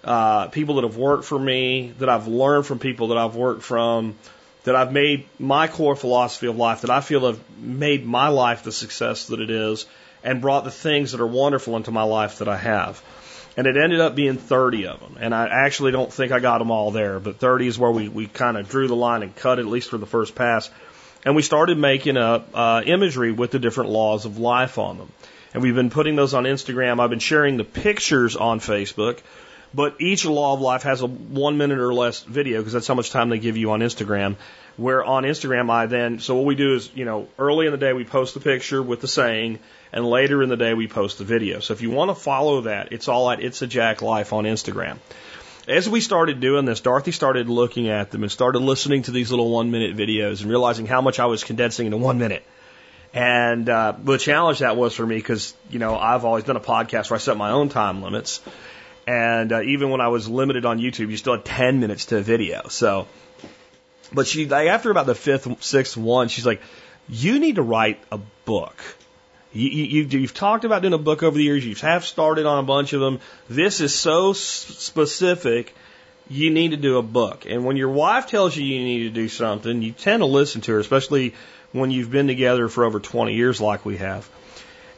uh, 0.03 0.49
people 0.49 0.77
that 0.77 0.85
have 0.85 0.97
worked 0.97 1.25
for 1.25 1.39
me, 1.39 1.93
that 1.99 2.09
I've 2.09 2.27
learned 2.27 2.67
from 2.67 2.79
people 2.79 3.09
that 3.09 3.19
I've 3.19 3.37
worked 3.37 3.63
from, 3.63 4.17
that 4.65 4.75
I've 4.75 4.91
made 4.91 5.27
my 5.39 5.69
core 5.69 5.97
philosophy 5.97 6.47
of 6.47 6.57
life, 6.57 6.81
that 6.81 6.91
I 6.91 7.03
feel 7.03 7.27
have 7.27 7.41
made 7.59 8.07
my 8.07 8.29
life 8.29 8.63
the 8.63 8.73
success 8.73 9.27
that 9.27 9.39
it 9.39 9.51
is, 9.51 9.85
and 10.25 10.41
brought 10.41 10.65
the 10.65 10.71
things 10.71 11.13
that 11.13 11.21
are 11.21 11.27
wonderful 11.27 11.77
into 11.77 11.91
my 11.91 12.05
life 12.05 12.39
that 12.39 12.49
I 12.49 12.57
have. 12.57 13.03
And 13.59 13.67
it 13.67 13.77
ended 13.77 14.01
up 14.01 14.15
being 14.15 14.39
30 14.39 14.87
of 14.87 15.01
them. 15.01 15.17
And 15.21 15.35
I 15.35 15.47
actually 15.47 15.93
don't 15.93 16.13
think 16.13 16.33
I 16.33 16.41
got 16.41 16.59
them 16.59 16.71
all 16.71 16.91
there, 16.91 17.21
but 17.21 17.37
30 17.37 17.67
is 17.67 17.79
where 17.79 17.91
we, 17.91 18.09
we 18.09 18.27
kind 18.27 18.57
of 18.57 18.69
drew 18.69 18.89
the 18.89 18.97
line 18.97 19.23
and 19.23 19.37
cut 19.37 19.59
it, 19.59 19.63
at 19.63 19.69
least 19.69 19.91
for 19.91 19.99
the 19.99 20.07
first 20.07 20.35
pass. 20.35 20.71
And 21.25 21.37
we 21.37 21.43
started 21.43 21.77
making 21.77 22.17
up 22.17 22.49
uh, 22.55 22.83
imagery 22.85 23.31
with 23.31 23.51
the 23.51 23.59
different 23.59 23.91
laws 23.91 24.25
of 24.25 24.39
life 24.39 24.79
on 24.79 24.97
them. 24.97 25.13
And 25.55 25.63
we've 25.63 25.75
been 25.75 25.91
putting 25.91 26.17
those 26.17 26.35
on 26.35 26.45
Instagram. 26.45 27.01
I've 27.01 27.11
been 27.11 27.21
sharing 27.21 27.57
the 27.57 27.65
pictures 27.65 28.37
on 28.37 28.61
Facebook. 28.61 29.21
But 29.73 29.97
each 30.01 30.25
law 30.25 30.55
of 30.55 30.61
life 30.61 30.85
has 30.85 31.01
a 31.01 31.07
one 31.07 31.57
minute 31.59 31.79
or 31.79 31.93
less 31.93 32.23
video 32.23 32.59
because 32.59 32.73
that's 32.73 32.87
how 32.87 32.95
much 32.95 33.11
time 33.11 33.29
they 33.29 33.39
give 33.39 33.57
you 33.57 33.73
on 33.73 33.81
Instagram. 33.81 34.37
Where 34.77 35.05
on 35.05 35.25
Instagram, 35.25 35.71
I 35.71 35.87
then, 35.87 36.21
so 36.21 36.37
what 36.37 36.45
we 36.45 36.55
do 36.55 36.75
is, 36.75 36.91
you 36.95 37.05
know, 37.05 37.29
early 37.39 37.67
in 37.67 37.73
the 37.73 37.79
day 37.79 37.93
we 37.93 38.05
post 38.05 38.35
the 38.35 38.41
picture 38.41 38.83
with 38.83 39.01
the 39.01 39.09
saying, 39.09 39.59
and 39.93 40.05
later 40.05 40.43
in 40.43 40.49
the 40.49 40.57
day 40.57 40.75
we 40.75 40.87
post 40.87 41.19
the 41.19 41.25
video. 41.25 41.61
So 41.61 41.75
if 41.75 41.81
you 41.81 41.91
want 41.91 42.11
to 42.11 42.15
follow 42.15 42.63
that, 42.63 42.93
it's 42.93 43.09
all 43.09 43.31
at 43.31 43.41
It's 43.41 43.63
a 43.63 43.67
Jack 43.67 44.03
Life 44.03 44.33
on 44.33 44.45
Instagram. 44.45 44.99
as 45.67 45.89
we 45.89 46.01
started 46.01 46.41
doing 46.41 46.65
this, 46.65 46.81
Dorothy 46.81 47.13
started 47.13 47.49
looking 47.49 47.89
at 47.89 48.11
them 48.11 48.23
and 48.23 48.31
started 48.31 48.61
listening 48.61 49.03
to 49.05 49.13
these 49.13 49.31
little 49.31 49.51
one 49.51 49.71
minute 49.71 49.97
videos 49.97 50.41
and 50.41 50.51
realizing 50.51 50.87
how 50.87 51.01
much 51.01 51.19
I 51.19 51.27
was 51.27 51.43
condensing 51.43 51.87
into 51.87 51.99
one 51.99 52.19
minute. 52.19 52.45
And 53.15 53.69
uh, 53.69 53.95
the 53.97 54.19
challenge 54.19 54.59
that 54.59 54.77
was 54.77 54.93
for 54.95 55.07
me 55.07 55.15
because 55.15 55.55
you 55.71 55.79
know 55.79 55.97
I've 55.97 56.25
always 56.25 56.43
done 56.43 56.57
a 56.57 56.61
podcast 56.61 57.11
where 57.11 57.17
I 57.17 57.21
set 57.21 57.37
my 57.37 57.53
own 57.53 57.69
time 57.69 58.03
limits, 58.03 58.41
and 59.07 59.53
uh, 59.53 59.63
even 59.63 59.91
when 59.91 60.01
I 60.01 60.09
was 60.09 60.29
limited 60.29 60.65
on 60.67 60.81
YouTube, 60.81 61.11
you 61.11 61.17
still 61.17 61.37
had 61.37 61.45
ten 61.45 61.79
minutes 61.79 62.07
to 62.07 62.19
a 62.19 62.23
video. 62.23 62.67
So, 62.69 63.07
but 64.13 64.27
she 64.27 64.47
like 64.47 64.67
after 64.67 64.91
about 64.91 65.07
the 65.07 65.15
fifth, 65.15 65.63
sixth 65.63 65.97
one, 65.97 66.27
she's 66.27 66.45
like, 66.45 66.61
"You 67.09 67.39
need 67.39 67.55
to 67.55 67.63
write 67.63 68.01
a 68.11 68.19
book." 68.45 68.83
You, 69.53 69.69
you, 69.69 70.03
you've 70.03 70.35
talked 70.35 70.65
about 70.65 70.83
doing 70.83 70.95
a 70.95 70.99
book 70.99 71.23
over 71.23 71.39
the 71.39 71.45
years. 71.45 71.65
You 71.65 71.77
have 71.77 72.05
started 72.05 72.45
on 72.45 72.59
a 72.59 72.67
bunch 72.67 72.93
of 72.93 73.01
them. 73.01 73.21
This 73.49 73.81
is 73.81 73.95
so 73.95 74.33
specific. 74.33 75.73
You 76.29 76.51
need 76.51 76.73
to 76.73 76.77
do 76.77 76.99
a 76.99 77.03
book. 77.03 77.47
And 77.47 77.65
when 77.65 77.77
your 77.77 77.91
wife 77.91 78.27
tells 78.27 78.57
you 78.57 78.65
you 78.65 78.83
need 78.83 79.05
to 79.05 79.11
do 79.11 79.29
something, 79.29 79.83
you 79.83 79.93
tend 79.93 80.23
to 80.23 80.27
listen 80.27 80.63
to 80.63 80.73
her, 80.73 80.81
especially 80.81 81.35
when 81.75 81.91
you've 81.91 82.11
been 82.11 82.29
together 82.29 82.69
for 82.69 82.85
over 82.85 83.01
20 83.01 83.35
years 83.35 83.61
like 83.61 83.85
we 83.85 83.97
have. 83.97 84.31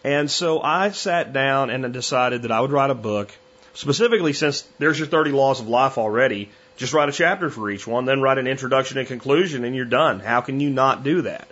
And 0.04 0.30
so 0.30 0.60
I 0.60 0.90
sat 0.90 1.32
down 1.32 1.70
and 1.70 1.90
decided 1.90 2.42
that 2.42 2.52
I 2.52 2.60
would 2.60 2.70
write 2.70 2.90
a 2.90 2.94
book, 2.94 3.32
specifically 3.72 4.34
since 4.34 4.60
there's 4.78 4.98
your 4.98 5.08
30 5.08 5.32
laws 5.32 5.58
of 5.58 5.68
life 5.68 5.96
already. 5.96 6.50
Just 6.76 6.92
write 6.92 7.08
a 7.08 7.12
chapter 7.12 7.48
for 7.48 7.70
each 7.70 7.86
one, 7.86 8.04
then 8.04 8.20
write 8.20 8.36
an 8.36 8.46
introduction 8.46 8.98
and 8.98 9.08
conclusion, 9.08 9.64
and 9.64 9.74
you're 9.74 9.86
done. 9.86 10.20
How 10.20 10.42
can 10.42 10.60
you 10.60 10.68
not 10.68 11.02
do 11.02 11.22
that? 11.22 11.48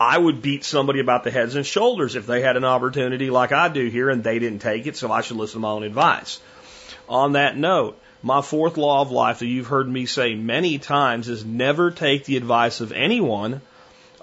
I 0.00 0.18
would 0.18 0.42
beat 0.42 0.64
somebody 0.64 0.98
about 0.98 1.22
the 1.22 1.30
heads 1.30 1.54
and 1.54 1.64
shoulders 1.64 2.16
if 2.16 2.26
they 2.26 2.40
had 2.40 2.56
an 2.56 2.64
opportunity 2.64 3.30
like 3.30 3.52
I 3.52 3.68
do 3.68 3.86
here 3.86 4.10
and 4.10 4.24
they 4.24 4.40
didn't 4.40 4.58
take 4.58 4.88
it, 4.88 4.96
so 4.96 5.12
I 5.12 5.20
should 5.20 5.36
listen 5.36 5.60
to 5.60 5.60
my 5.60 5.70
own 5.70 5.84
advice. 5.84 6.40
On 7.08 7.34
that 7.34 7.56
note, 7.56 7.96
my 8.22 8.42
fourth 8.42 8.76
law 8.76 9.02
of 9.02 9.12
life 9.12 9.38
that 9.38 9.46
you've 9.46 9.68
heard 9.68 9.88
me 9.88 10.06
say 10.06 10.34
many 10.34 10.78
times 10.80 11.28
is 11.28 11.44
never 11.44 11.92
take 11.92 12.24
the 12.24 12.36
advice 12.36 12.80
of 12.80 12.90
anyone 12.90 13.60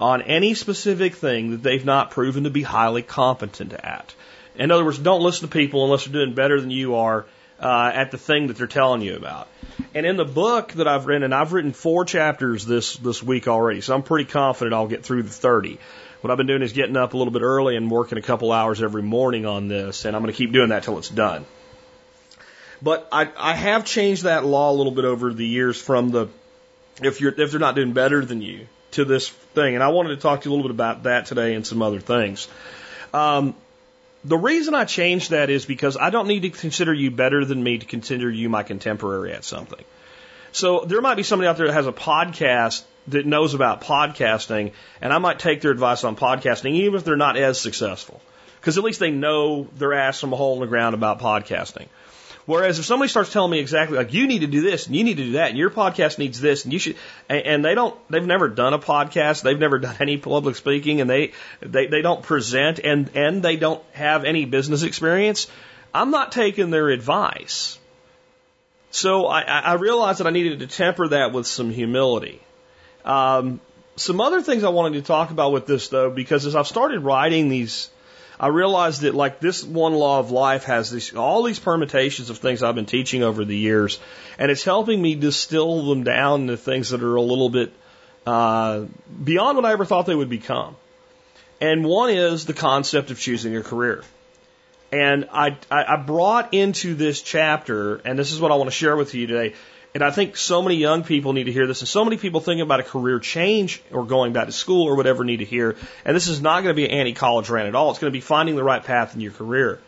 on 0.01 0.23
any 0.23 0.55
specific 0.55 1.15
thing 1.15 1.51
that 1.51 1.63
they've 1.63 1.85
not 1.85 2.11
proven 2.11 2.45
to 2.45 2.49
be 2.49 2.63
highly 2.63 3.03
competent 3.03 3.71
at. 3.73 4.13
In 4.55 4.71
other 4.71 4.83
words, 4.83 4.97
don't 4.97 5.21
listen 5.21 5.47
to 5.47 5.53
people 5.53 5.83
unless 5.85 6.05
they're 6.05 6.13
doing 6.13 6.33
better 6.35 6.59
than 6.59 6.71
you 6.71 6.95
are 6.95 7.25
uh, 7.59 7.91
at 7.93 8.09
the 8.09 8.17
thing 8.17 8.47
that 8.47 8.57
they're 8.57 8.67
telling 8.67 9.01
you 9.01 9.15
about. 9.15 9.47
And 9.93 10.05
in 10.05 10.17
the 10.17 10.25
book 10.25 10.73
that 10.73 10.87
I've 10.87 11.05
written, 11.05 11.23
and 11.23 11.33
I've 11.33 11.53
written 11.53 11.71
four 11.71 12.03
chapters 12.05 12.65
this 12.65 12.95
this 12.97 13.21
week 13.21 13.47
already, 13.47 13.81
so 13.81 13.93
I'm 13.93 14.03
pretty 14.03 14.29
confident 14.29 14.73
I'll 14.73 14.87
get 14.87 15.03
through 15.03 15.23
the 15.23 15.29
30. 15.29 15.77
What 16.21 16.31
I've 16.31 16.37
been 16.37 16.47
doing 16.47 16.63
is 16.63 16.73
getting 16.73 16.97
up 16.97 17.13
a 17.13 17.17
little 17.17 17.33
bit 17.33 17.43
early 17.43 17.75
and 17.75 17.89
working 17.89 18.17
a 18.17 18.21
couple 18.21 18.51
hours 18.51 18.81
every 18.81 19.03
morning 19.03 19.45
on 19.45 19.67
this, 19.67 20.05
and 20.05 20.15
I'm 20.15 20.21
going 20.21 20.33
to 20.33 20.37
keep 20.37 20.51
doing 20.51 20.69
that 20.69 20.83
till 20.83 20.97
it's 20.97 21.09
done. 21.09 21.45
But 22.81 23.07
I, 23.11 23.29
I 23.37 23.53
have 23.53 23.85
changed 23.85 24.23
that 24.23 24.43
law 24.43 24.71
a 24.71 24.75
little 24.75 24.91
bit 24.91 25.05
over 25.05 25.31
the 25.31 25.45
years 25.45 25.79
from 25.79 26.09
the 26.09 26.27
if 27.01 27.21
you're 27.21 27.33
if 27.39 27.51
they're 27.51 27.59
not 27.59 27.75
doing 27.75 27.93
better 27.93 28.25
than 28.25 28.41
you 28.41 28.67
to 28.91 29.05
this 29.05 29.29
thing, 29.29 29.75
and 29.75 29.83
I 29.83 29.89
wanted 29.89 30.09
to 30.09 30.17
talk 30.17 30.41
to 30.41 30.49
you 30.49 30.53
a 30.53 30.55
little 30.55 30.69
bit 30.69 30.75
about 30.75 31.03
that 31.03 31.25
today 31.25 31.55
and 31.55 31.65
some 31.65 31.81
other 31.81 31.99
things. 31.99 32.47
Um, 33.13 33.55
the 34.23 34.37
reason 34.37 34.75
I 34.75 34.85
changed 34.85 35.31
that 35.31 35.49
is 35.49 35.65
because 35.65 35.97
I 35.97 36.09
don't 36.09 36.27
need 36.27 36.41
to 36.43 36.49
consider 36.49 36.93
you 36.93 37.09
better 37.11 37.43
than 37.43 37.61
me 37.63 37.79
to 37.79 37.85
consider 37.85 38.29
you 38.29 38.49
my 38.49 38.63
contemporary 38.63 39.33
at 39.33 39.43
something. 39.43 39.83
So 40.51 40.81
there 40.85 41.01
might 41.01 41.15
be 41.15 41.23
somebody 41.23 41.47
out 41.47 41.57
there 41.57 41.67
that 41.67 41.73
has 41.73 41.87
a 41.87 41.93
podcast 41.93 42.83
that 43.07 43.25
knows 43.25 43.53
about 43.53 43.81
podcasting, 43.81 44.73
and 45.01 45.11
I 45.11 45.17
might 45.17 45.39
take 45.39 45.61
their 45.61 45.71
advice 45.71 46.03
on 46.03 46.15
podcasting, 46.15 46.73
even 46.73 46.95
if 46.95 47.03
they're 47.03 47.15
not 47.15 47.37
as 47.37 47.59
successful. 47.59 48.21
Because 48.59 48.77
at 48.77 48.83
least 48.83 48.99
they 48.99 49.09
know 49.09 49.63
their 49.75 49.93
ass 49.93 50.19
from 50.19 50.33
a 50.33 50.35
hole 50.35 50.53
in 50.55 50.59
the 50.59 50.67
ground 50.67 50.93
about 50.93 51.19
podcasting. 51.19 51.87
Whereas 52.45 52.79
if 52.79 52.85
somebody 52.85 53.09
starts 53.09 53.31
telling 53.31 53.51
me 53.51 53.59
exactly 53.59 53.97
like 53.97 54.13
you 54.13 54.27
need 54.27 54.39
to 54.39 54.47
do 54.47 54.61
this 54.61 54.87
and 54.87 54.95
you 54.95 55.03
need 55.03 55.17
to 55.17 55.25
do 55.25 55.31
that 55.33 55.49
and 55.49 55.57
your 55.57 55.69
podcast 55.69 56.17
needs 56.17 56.41
this 56.41 56.63
and 56.63 56.73
you 56.73 56.79
should 56.79 56.95
and, 57.29 57.45
and 57.45 57.65
they 57.65 57.75
don't 57.75 57.95
they've 58.09 58.25
never 58.25 58.49
done 58.49 58.73
a 58.73 58.79
podcast 58.79 59.43
they've 59.43 59.59
never 59.59 59.77
done 59.77 59.95
any 59.99 60.17
public 60.17 60.55
speaking 60.55 61.01
and 61.01 61.09
they 61.09 61.33
they 61.61 61.87
they 61.87 62.01
don't 62.01 62.23
present 62.23 62.79
and 62.79 63.11
and 63.15 63.43
they 63.43 63.57
don't 63.57 63.83
have 63.93 64.25
any 64.25 64.45
business 64.45 64.83
experience 64.83 65.47
I'm 65.93 66.11
not 66.11 66.31
taking 66.31 66.69
their 66.69 66.89
advice. 66.89 67.77
So 68.91 69.27
I, 69.27 69.41
I 69.41 69.73
realized 69.73 70.19
that 70.19 70.27
I 70.27 70.31
needed 70.31 70.59
to 70.59 70.67
temper 70.67 71.09
that 71.09 71.31
with 71.31 71.47
some 71.47 71.69
humility. 71.69 72.41
Um, 73.05 73.59
some 73.95 74.21
other 74.21 74.41
things 74.41 74.63
I 74.63 74.69
wanted 74.69 74.99
to 74.99 75.01
talk 75.01 75.31
about 75.31 75.51
with 75.51 75.65
this 75.65 75.89
though 75.89 76.09
because 76.09 76.45
as 76.45 76.55
I've 76.55 76.67
started 76.67 77.01
writing 77.01 77.49
these 77.49 77.89
I 78.41 78.47
realized 78.47 79.01
that 79.01 79.13
like 79.13 79.39
this 79.39 79.63
one 79.63 79.93
law 79.93 80.19
of 80.19 80.31
life 80.31 80.63
has 80.63 80.89
these 80.89 81.15
all 81.15 81.43
these 81.43 81.59
permutations 81.59 82.31
of 82.31 82.39
things 82.39 82.63
I've 82.63 82.73
been 82.73 82.87
teaching 82.87 83.21
over 83.21 83.45
the 83.45 83.55
years, 83.55 83.99
and 84.39 84.49
it's 84.49 84.63
helping 84.63 84.99
me 84.99 85.13
distill 85.13 85.85
them 85.85 86.03
down 86.03 86.47
to 86.47 86.57
things 86.57 86.89
that 86.89 87.03
are 87.03 87.15
a 87.15 87.21
little 87.21 87.49
bit 87.49 87.71
uh, 88.25 88.85
beyond 89.23 89.57
what 89.57 89.65
I 89.65 89.73
ever 89.73 89.85
thought 89.85 90.07
they 90.07 90.15
would 90.15 90.29
become. 90.29 90.75
And 91.61 91.85
one 91.85 92.09
is 92.09 92.47
the 92.47 92.53
concept 92.53 93.11
of 93.11 93.19
choosing 93.19 93.53
your 93.53 93.61
career. 93.61 94.03
And 94.91 95.29
I, 95.31 95.55
I 95.69 95.95
brought 95.95 96.53
into 96.55 96.95
this 96.95 97.21
chapter, 97.21 97.97
and 97.97 98.17
this 98.17 98.31
is 98.31 98.41
what 98.41 98.51
I 98.51 98.55
want 98.55 98.67
to 98.71 98.75
share 98.75 98.97
with 98.97 99.13
you 99.13 99.27
today, 99.27 99.53
and 99.93 100.03
I 100.03 100.11
think 100.11 100.37
so 100.37 100.61
many 100.61 100.75
young 100.75 101.03
people 101.03 101.33
need 101.33 101.45
to 101.45 101.51
hear 101.51 101.67
this, 101.67 101.81
and 101.81 101.87
so 101.87 102.03
many 102.05 102.17
people 102.17 102.39
thinking 102.39 102.61
about 102.61 102.79
a 102.79 102.83
career 102.83 103.19
change 103.19 103.81
or 103.91 104.05
going 104.05 104.33
back 104.33 104.45
to 104.45 104.51
school 104.51 104.87
or 104.87 104.95
whatever 104.95 105.23
need 105.23 105.37
to 105.37 105.45
hear. 105.45 105.75
And 106.05 106.15
this 106.15 106.27
is 106.27 106.41
not 106.41 106.63
going 106.63 106.73
to 106.73 106.81
be 106.81 106.85
an 106.85 106.91
anti-college 106.91 107.49
rant 107.49 107.67
at 107.67 107.75
all. 107.75 107.91
It's 107.91 107.99
going 107.99 108.11
to 108.11 108.17
be 108.17 108.21
finding 108.21 108.55
the 108.55 108.63
right 108.63 108.83
path 108.83 109.15
in 109.15 109.21
your 109.21 109.33
career. 109.33 109.79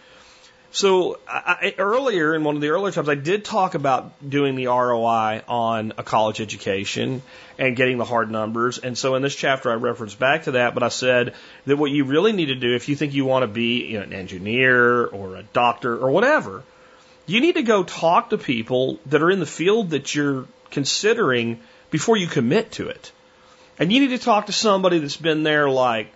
So 0.73 1.19
I, 1.27 1.75
earlier 1.77 2.33
in 2.33 2.43
one 2.43 2.55
of 2.55 2.61
the 2.61 2.69
earlier 2.69 2.91
times, 2.91 3.07
I 3.07 3.13
did 3.13 3.45
talk 3.45 3.75
about 3.75 4.27
doing 4.27 4.55
the 4.55 4.65
ROI 4.65 5.43
on 5.47 5.93
a 5.99 6.03
college 6.03 6.41
education 6.41 7.21
and 7.59 7.75
getting 7.75 7.99
the 7.99 8.05
hard 8.05 8.31
numbers. 8.31 8.79
And 8.79 8.97
so 8.97 9.13
in 9.13 9.21
this 9.21 9.35
chapter, 9.35 9.71
I 9.71 9.75
referenced 9.75 10.17
back 10.17 10.45
to 10.45 10.51
that, 10.53 10.73
but 10.73 10.81
I 10.81 10.87
said 10.87 11.35
that 11.67 11.77
what 11.77 11.91
you 11.91 12.05
really 12.05 12.31
need 12.31 12.47
to 12.47 12.55
do 12.55 12.73
if 12.73 12.89
you 12.89 12.95
think 12.95 13.13
you 13.13 13.23
want 13.23 13.43
to 13.43 13.47
be 13.47 13.85
you 13.85 13.99
know, 13.99 14.03
an 14.03 14.13
engineer 14.13 15.05
or 15.05 15.35
a 15.35 15.43
doctor 15.43 15.95
or 15.95 16.09
whatever, 16.09 16.63
you 17.25 17.39
need 17.39 17.55
to 17.55 17.63
go 17.63 17.83
talk 17.83 18.29
to 18.31 18.37
people 18.37 18.99
that 19.07 19.21
are 19.21 19.31
in 19.31 19.39
the 19.39 19.45
field 19.45 19.91
that 19.91 20.13
you're 20.13 20.45
considering 20.71 21.59
before 21.89 22.17
you 22.17 22.27
commit 22.27 22.71
to 22.73 22.89
it. 22.89 23.11
And 23.79 23.91
you 23.91 24.01
need 24.01 24.17
to 24.17 24.23
talk 24.23 24.47
to 24.47 24.53
somebody 24.53 24.99
that's 24.99 25.17
been 25.17 25.43
there 25.43 25.69
like 25.69 26.11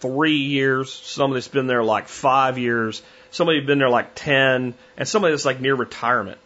three 0.00 0.38
years, 0.38 0.92
somebody 0.92 1.40
that's 1.40 1.48
been 1.48 1.66
there 1.66 1.82
like 1.82 2.08
five 2.08 2.58
years, 2.58 3.02
somebody 3.30 3.58
that's 3.58 3.66
been 3.66 3.78
there 3.78 3.88
like 3.88 4.14
10, 4.14 4.74
and 4.96 5.08
somebody 5.08 5.32
that's 5.32 5.44
like 5.44 5.60
near 5.60 5.74
retirement. 5.74 6.38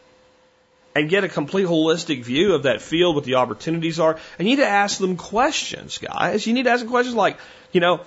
And 0.97 1.09
get 1.09 1.25
a 1.25 1.29
complete 1.29 1.67
holistic 1.67 2.23
view 2.23 2.55
of 2.55 2.65
that 2.65 2.81
field, 2.81 3.17
what 3.17 3.25
the 3.25 3.35
opportunities 3.35 3.99
are. 3.99 4.19
And 4.39 4.49
you 4.49 4.57
need 4.57 4.63
to 4.63 4.69
ask 4.69 4.99
them 4.99 5.17
questions, 5.17 5.99
guys. 5.99 6.47
You 6.47 6.53
need 6.53 6.65
to 6.65 6.71
ask 6.71 6.83
them 6.83 6.91
questions 6.91 7.17
like, 7.17 7.39
you 7.73 7.81
know, 7.81 8.01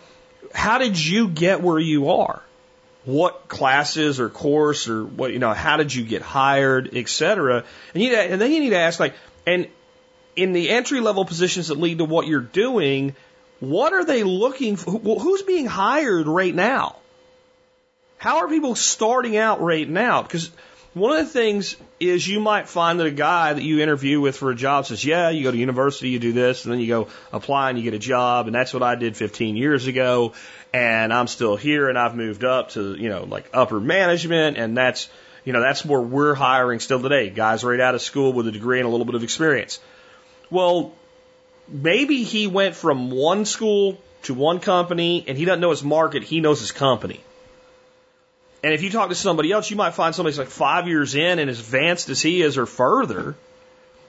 how 0.53 0.77
did 0.77 0.97
you 0.97 1.27
get 1.27 1.61
where 1.61 1.79
you 1.79 2.11
are? 2.11 2.41
What 3.07 3.47
classes 3.47 4.19
or 4.19 4.29
course 4.29 4.87
or 4.87 5.03
what 5.03 5.31
you 5.31 5.39
know 5.39 5.53
how 5.53 5.77
did 5.77 5.93
you 5.93 6.03
get 6.03 6.21
hired 6.21 6.95
etc 6.95 7.63
and 7.93 8.03
you 8.03 8.13
and 8.13 8.39
then 8.39 8.51
you 8.51 8.59
need 8.59 8.71
to 8.71 8.77
ask 8.77 8.99
like 8.99 9.15
and 9.45 9.67
in 10.35 10.51
the 10.53 10.69
entry 10.69 10.99
level 10.99 11.25
positions 11.25 11.69
that 11.69 11.79
lead 11.79 11.97
to 11.97 12.05
what 12.05 12.27
you're 12.27 12.41
doing 12.41 13.15
what 13.59 13.93
are 13.93 14.05
they 14.05 14.23
looking 14.23 14.75
for 14.75 14.91
who's 14.99 15.41
being 15.41 15.65
hired 15.65 16.27
right 16.27 16.53
now? 16.53 16.97
How 18.17 18.37
are 18.37 18.47
people 18.47 18.75
starting 18.75 19.37
out 19.37 19.61
right 19.61 19.87
now? 19.87 20.21
Because 20.21 20.51
one 20.99 21.17
of 21.17 21.25
the 21.25 21.31
things 21.31 21.75
is 21.99 22.27
you 22.27 22.39
might 22.39 22.67
find 22.67 22.99
that 22.99 23.07
a 23.07 23.11
guy 23.11 23.53
that 23.53 23.63
you 23.63 23.81
interview 23.81 24.21
with 24.21 24.37
for 24.37 24.51
a 24.51 24.55
job 24.55 24.85
says, 24.85 25.03
Yeah, 25.03 25.29
you 25.29 25.43
go 25.43 25.51
to 25.51 25.57
university, 25.57 26.09
you 26.09 26.19
do 26.19 26.33
this, 26.33 26.65
and 26.65 26.73
then 26.73 26.79
you 26.79 26.87
go 26.87 27.07
apply 27.31 27.69
and 27.69 27.79
you 27.79 27.83
get 27.83 27.93
a 27.93 27.99
job, 27.99 28.47
and 28.47 28.55
that's 28.55 28.73
what 28.73 28.83
I 28.83 28.95
did 28.95 29.17
15 29.17 29.55
years 29.55 29.87
ago, 29.87 30.33
and 30.73 31.13
I'm 31.13 31.27
still 31.27 31.55
here, 31.55 31.89
and 31.89 31.97
I've 31.97 32.15
moved 32.15 32.43
up 32.43 32.71
to, 32.71 32.95
you 32.95 33.09
know, 33.09 33.23
like 33.23 33.49
upper 33.53 33.79
management, 33.79 34.57
and 34.57 34.77
that's, 34.77 35.09
you 35.45 35.53
know, 35.53 35.61
that's 35.61 35.83
where 35.83 36.01
we're 36.01 36.35
hiring 36.35 36.79
still 36.79 37.01
today. 37.01 37.29
Guys 37.29 37.63
right 37.63 37.79
out 37.79 37.95
of 37.95 38.01
school 38.01 38.33
with 38.33 38.47
a 38.47 38.51
degree 38.51 38.79
and 38.79 38.87
a 38.87 38.91
little 38.91 39.05
bit 39.05 39.15
of 39.15 39.23
experience. 39.23 39.79
Well, 40.49 40.93
maybe 41.67 42.23
he 42.23 42.47
went 42.47 42.75
from 42.75 43.09
one 43.11 43.45
school 43.45 43.97
to 44.23 44.33
one 44.33 44.59
company, 44.59 45.23
and 45.27 45.37
he 45.37 45.45
doesn't 45.45 45.61
know 45.61 45.71
his 45.71 45.83
market, 45.83 46.23
he 46.23 46.39
knows 46.39 46.59
his 46.59 46.71
company. 46.71 47.21
And 48.63 48.73
if 48.73 48.81
you 48.81 48.89
talk 48.89 49.09
to 49.09 49.15
somebody 49.15 49.51
else, 49.51 49.69
you 49.69 49.77
might 49.77 49.93
find 49.93 50.15
somebody's 50.15 50.39
like 50.39 50.47
five 50.47 50.87
years 50.87 51.15
in 51.15 51.39
and 51.39 51.49
as 51.49 51.59
advanced 51.59 52.09
as 52.09 52.21
he 52.21 52.41
is 52.41 52.57
or 52.57 52.65
further 52.65 53.35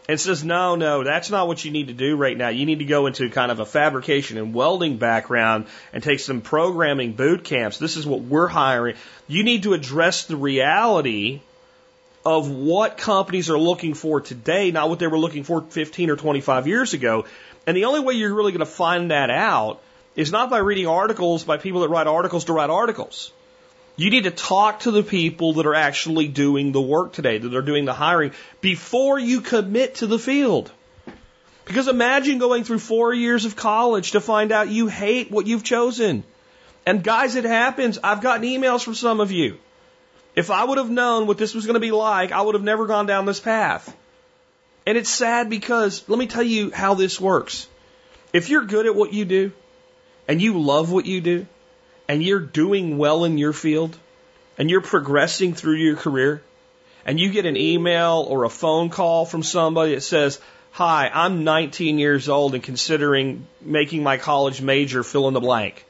and 0.08 0.18
says, 0.18 0.42
no, 0.42 0.74
no, 0.74 1.04
that's 1.04 1.30
not 1.30 1.46
what 1.46 1.62
you 1.62 1.70
need 1.70 1.88
to 1.88 1.92
do 1.92 2.16
right 2.16 2.36
now. 2.36 2.48
You 2.48 2.64
need 2.64 2.78
to 2.78 2.86
go 2.86 3.06
into 3.06 3.28
kind 3.28 3.52
of 3.52 3.60
a 3.60 3.66
fabrication 3.66 4.38
and 4.38 4.54
welding 4.54 4.96
background 4.96 5.66
and 5.92 6.02
take 6.02 6.20
some 6.20 6.40
programming 6.40 7.12
boot 7.12 7.44
camps. 7.44 7.78
This 7.78 7.98
is 7.98 8.06
what 8.06 8.22
we're 8.22 8.48
hiring. 8.48 8.96
You 9.26 9.44
need 9.44 9.64
to 9.64 9.74
address 9.74 10.24
the 10.24 10.36
reality 10.36 11.42
of 12.24 12.50
what 12.50 12.96
companies 12.96 13.50
are 13.50 13.58
looking 13.58 13.92
for 13.92 14.22
today, 14.22 14.70
not 14.70 14.88
what 14.88 14.98
they 14.98 15.06
were 15.06 15.18
looking 15.18 15.44
for 15.44 15.60
15 15.60 16.08
or 16.08 16.16
25 16.16 16.66
years 16.66 16.94
ago. 16.94 17.26
And 17.66 17.76
the 17.76 17.84
only 17.84 18.00
way 18.00 18.14
you're 18.14 18.34
really 18.34 18.52
going 18.52 18.60
to 18.60 18.66
find 18.66 19.10
that 19.10 19.28
out 19.28 19.82
is 20.16 20.32
not 20.32 20.48
by 20.48 20.58
reading 20.58 20.86
articles 20.86 21.44
by 21.44 21.58
people 21.58 21.82
that 21.82 21.90
write 21.90 22.06
articles 22.06 22.46
to 22.46 22.54
write 22.54 22.70
articles. 22.70 23.30
You 23.98 24.10
need 24.10 24.24
to 24.24 24.30
talk 24.30 24.80
to 24.80 24.92
the 24.92 25.02
people 25.02 25.54
that 25.54 25.66
are 25.66 25.74
actually 25.74 26.28
doing 26.28 26.70
the 26.70 26.80
work 26.80 27.12
today, 27.12 27.36
that 27.36 27.52
are 27.52 27.62
doing 27.62 27.84
the 27.84 27.92
hiring, 27.92 28.30
before 28.60 29.18
you 29.18 29.40
commit 29.40 29.96
to 29.96 30.06
the 30.06 30.20
field. 30.20 30.70
Because 31.64 31.88
imagine 31.88 32.38
going 32.38 32.62
through 32.62 32.78
four 32.78 33.12
years 33.12 33.44
of 33.44 33.56
college 33.56 34.12
to 34.12 34.20
find 34.20 34.52
out 34.52 34.68
you 34.68 34.86
hate 34.86 35.32
what 35.32 35.48
you've 35.48 35.64
chosen. 35.64 36.22
And 36.86 37.02
guys, 37.02 37.34
it 37.34 37.44
happens. 37.44 37.98
I've 38.04 38.20
gotten 38.20 38.44
emails 38.44 38.84
from 38.84 38.94
some 38.94 39.18
of 39.18 39.32
you. 39.32 39.58
If 40.36 40.52
I 40.52 40.62
would 40.62 40.78
have 40.78 40.88
known 40.88 41.26
what 41.26 41.36
this 41.36 41.52
was 41.52 41.66
going 41.66 41.74
to 41.74 41.80
be 41.80 41.90
like, 41.90 42.30
I 42.30 42.40
would 42.40 42.54
have 42.54 42.62
never 42.62 42.86
gone 42.86 43.06
down 43.06 43.26
this 43.26 43.40
path. 43.40 43.92
And 44.86 44.96
it's 44.96 45.10
sad 45.10 45.50
because 45.50 46.08
let 46.08 46.20
me 46.20 46.28
tell 46.28 46.44
you 46.44 46.70
how 46.70 46.94
this 46.94 47.20
works. 47.20 47.66
If 48.32 48.48
you're 48.48 48.64
good 48.64 48.86
at 48.86 48.94
what 48.94 49.12
you 49.12 49.24
do 49.24 49.50
and 50.28 50.40
you 50.40 50.60
love 50.60 50.92
what 50.92 51.04
you 51.04 51.20
do 51.20 51.48
and 52.08 52.22
you're 52.22 52.40
doing 52.40 52.98
well 52.98 53.24
in 53.24 53.38
your 53.38 53.52
field 53.52 53.96
and 54.56 54.70
you're 54.70 54.80
progressing 54.80 55.54
through 55.54 55.76
your 55.76 55.96
career 55.96 56.42
and 57.04 57.20
you 57.20 57.30
get 57.30 57.46
an 57.46 57.56
email 57.56 58.26
or 58.28 58.44
a 58.44 58.50
phone 58.50 58.88
call 58.88 59.26
from 59.26 59.42
somebody 59.42 59.94
that 59.94 60.02
says, 60.02 60.40
Hi, 60.72 61.10
I'm 61.12 61.44
19 61.44 61.98
years 61.98 62.28
old 62.28 62.54
and 62.54 62.62
considering 62.62 63.46
making 63.60 64.02
my 64.02 64.16
college 64.16 64.60
major 64.60 65.02
fill 65.02 65.28
in 65.28 65.34
the 65.34 65.40
blank. 65.40 65.84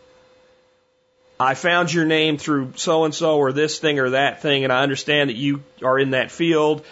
I 1.40 1.54
found 1.54 1.92
your 1.92 2.04
name 2.04 2.36
through 2.36 2.72
so 2.76 3.04
and 3.04 3.14
so 3.14 3.38
or 3.38 3.52
this 3.52 3.78
thing 3.78 4.00
or 4.00 4.10
that 4.10 4.42
thing, 4.42 4.64
and 4.64 4.72
I 4.72 4.82
understand 4.82 5.30
that 5.30 5.36
you 5.36 5.62
are 5.84 5.98
in 5.98 6.10
that 6.10 6.30
field. 6.30 6.84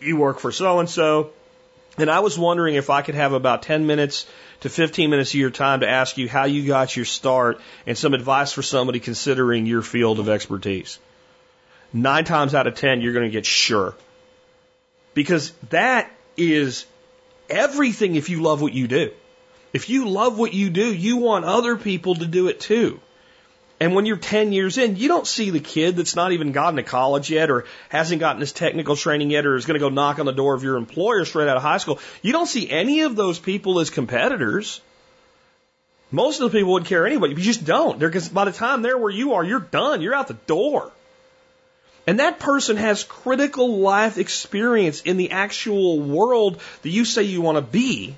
You 0.00 0.16
work 0.16 0.38
for 0.38 0.52
so 0.52 0.78
and 0.78 0.88
so. 0.88 1.32
And 1.98 2.10
I 2.10 2.20
was 2.20 2.38
wondering 2.38 2.76
if 2.76 2.88
I 2.88 3.02
could 3.02 3.14
have 3.14 3.34
about 3.34 3.62
10 3.62 3.86
minutes 3.86 4.26
to 4.60 4.68
15 4.68 5.10
minutes 5.10 5.30
of 5.30 5.40
your 5.40 5.50
time 5.50 5.80
to 5.80 5.88
ask 5.88 6.18
you 6.18 6.28
how 6.28 6.44
you 6.44 6.66
got 6.66 6.94
your 6.94 7.04
start 7.04 7.60
and 7.86 7.96
some 7.96 8.14
advice 8.14 8.52
for 8.52 8.62
somebody 8.62 9.00
considering 9.00 9.66
your 9.66 9.82
field 9.82 10.18
of 10.18 10.28
expertise. 10.28 10.98
Nine 11.92 12.24
times 12.24 12.54
out 12.54 12.66
of 12.66 12.74
10, 12.74 13.00
you're 13.00 13.12
going 13.12 13.24
to 13.24 13.32
get 13.32 13.46
sure. 13.46 13.94
Because 15.14 15.52
that 15.70 16.10
is 16.36 16.86
everything 17.48 18.14
if 18.14 18.28
you 18.28 18.42
love 18.42 18.62
what 18.62 18.72
you 18.72 18.86
do. 18.86 19.10
If 19.72 19.88
you 19.88 20.08
love 20.08 20.38
what 20.38 20.52
you 20.52 20.70
do, 20.70 20.92
you 20.92 21.16
want 21.16 21.44
other 21.44 21.76
people 21.76 22.14
to 22.16 22.26
do 22.26 22.48
it 22.48 22.60
too. 22.60 23.00
And 23.80 23.94
when 23.94 24.04
you're 24.04 24.18
10 24.18 24.52
years 24.52 24.76
in, 24.76 24.96
you 24.96 25.08
don't 25.08 25.26
see 25.26 25.48
the 25.48 25.58
kid 25.58 25.96
that's 25.96 26.14
not 26.14 26.32
even 26.32 26.52
gotten 26.52 26.76
to 26.76 26.82
college 26.82 27.30
yet 27.30 27.50
or 27.50 27.64
hasn't 27.88 28.20
gotten 28.20 28.40
his 28.40 28.52
technical 28.52 28.94
training 28.94 29.30
yet 29.30 29.46
or 29.46 29.56
is 29.56 29.64
going 29.64 29.80
to 29.80 29.80
go 29.80 29.88
knock 29.88 30.18
on 30.18 30.26
the 30.26 30.32
door 30.32 30.54
of 30.54 30.62
your 30.62 30.76
employer 30.76 31.24
straight 31.24 31.48
out 31.48 31.56
of 31.56 31.62
high 31.62 31.78
school. 31.78 31.98
You 32.20 32.32
don't 32.32 32.46
see 32.46 32.70
any 32.70 33.00
of 33.00 33.16
those 33.16 33.38
people 33.38 33.80
as 33.80 33.88
competitors. 33.88 34.82
Most 36.10 36.40
of 36.40 36.52
the 36.52 36.58
people 36.58 36.74
wouldn't 36.74 36.88
care 36.88 37.06
anyway. 37.06 37.30
You 37.30 37.36
just 37.36 37.64
don't. 37.64 37.98
Because 37.98 38.28
by 38.28 38.44
the 38.44 38.52
time 38.52 38.82
they're 38.82 38.98
where 38.98 39.10
you 39.10 39.34
are, 39.34 39.44
you're 39.44 39.60
done. 39.60 40.02
You're 40.02 40.14
out 40.14 40.28
the 40.28 40.34
door. 40.34 40.92
And 42.06 42.20
that 42.20 42.38
person 42.38 42.76
has 42.76 43.04
critical 43.04 43.78
life 43.78 44.18
experience 44.18 45.00
in 45.02 45.16
the 45.16 45.30
actual 45.30 46.00
world 46.00 46.60
that 46.82 46.90
you 46.90 47.06
say 47.06 47.22
you 47.22 47.40
want 47.40 47.56
to 47.56 47.62
be. 47.62 48.14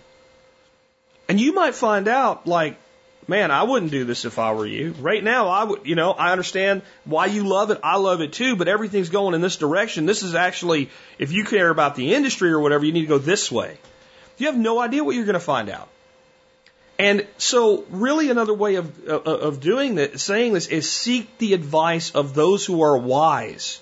And 1.28 1.40
you 1.40 1.52
might 1.52 1.74
find 1.74 2.08
out, 2.08 2.46
like, 2.46 2.78
man, 3.28 3.50
I 3.50 3.62
wouldn't 3.62 3.90
do 3.90 4.04
this 4.04 4.24
if 4.24 4.38
I 4.38 4.52
were 4.52 4.66
you. 4.66 4.94
Right 4.98 5.22
now, 5.22 5.48
I 5.48 5.64
would, 5.64 5.86
you 5.86 5.94
know, 5.94 6.12
I 6.12 6.32
understand 6.32 6.82
why 7.04 7.26
you 7.26 7.46
love 7.46 7.70
it. 7.70 7.80
I 7.82 7.96
love 7.96 8.20
it 8.20 8.32
too, 8.32 8.56
but 8.56 8.68
everything's 8.68 9.08
going 9.08 9.34
in 9.34 9.40
this 9.40 9.56
direction. 9.56 10.06
This 10.06 10.22
is 10.22 10.34
actually, 10.34 10.90
if 11.18 11.32
you 11.32 11.44
care 11.44 11.70
about 11.70 11.94
the 11.94 12.14
industry 12.14 12.50
or 12.50 12.60
whatever, 12.60 12.84
you 12.84 12.92
need 12.92 13.02
to 13.02 13.06
go 13.06 13.18
this 13.18 13.50
way. 13.50 13.78
You 14.38 14.46
have 14.46 14.56
no 14.56 14.78
idea 14.80 15.04
what 15.04 15.14
you're 15.14 15.24
going 15.24 15.34
to 15.34 15.40
find 15.40 15.68
out. 15.68 15.88
And 16.98 17.26
so, 17.38 17.84
really, 17.90 18.30
another 18.30 18.54
way 18.54 18.76
of, 18.76 19.08
of, 19.08 19.26
of 19.26 19.60
doing 19.60 19.94
this, 19.94 20.22
saying 20.22 20.52
this, 20.52 20.66
is 20.66 20.90
seek 20.90 21.38
the 21.38 21.54
advice 21.54 22.12
of 22.12 22.34
those 22.34 22.64
who 22.64 22.82
are 22.82 22.96
wise 22.96 23.80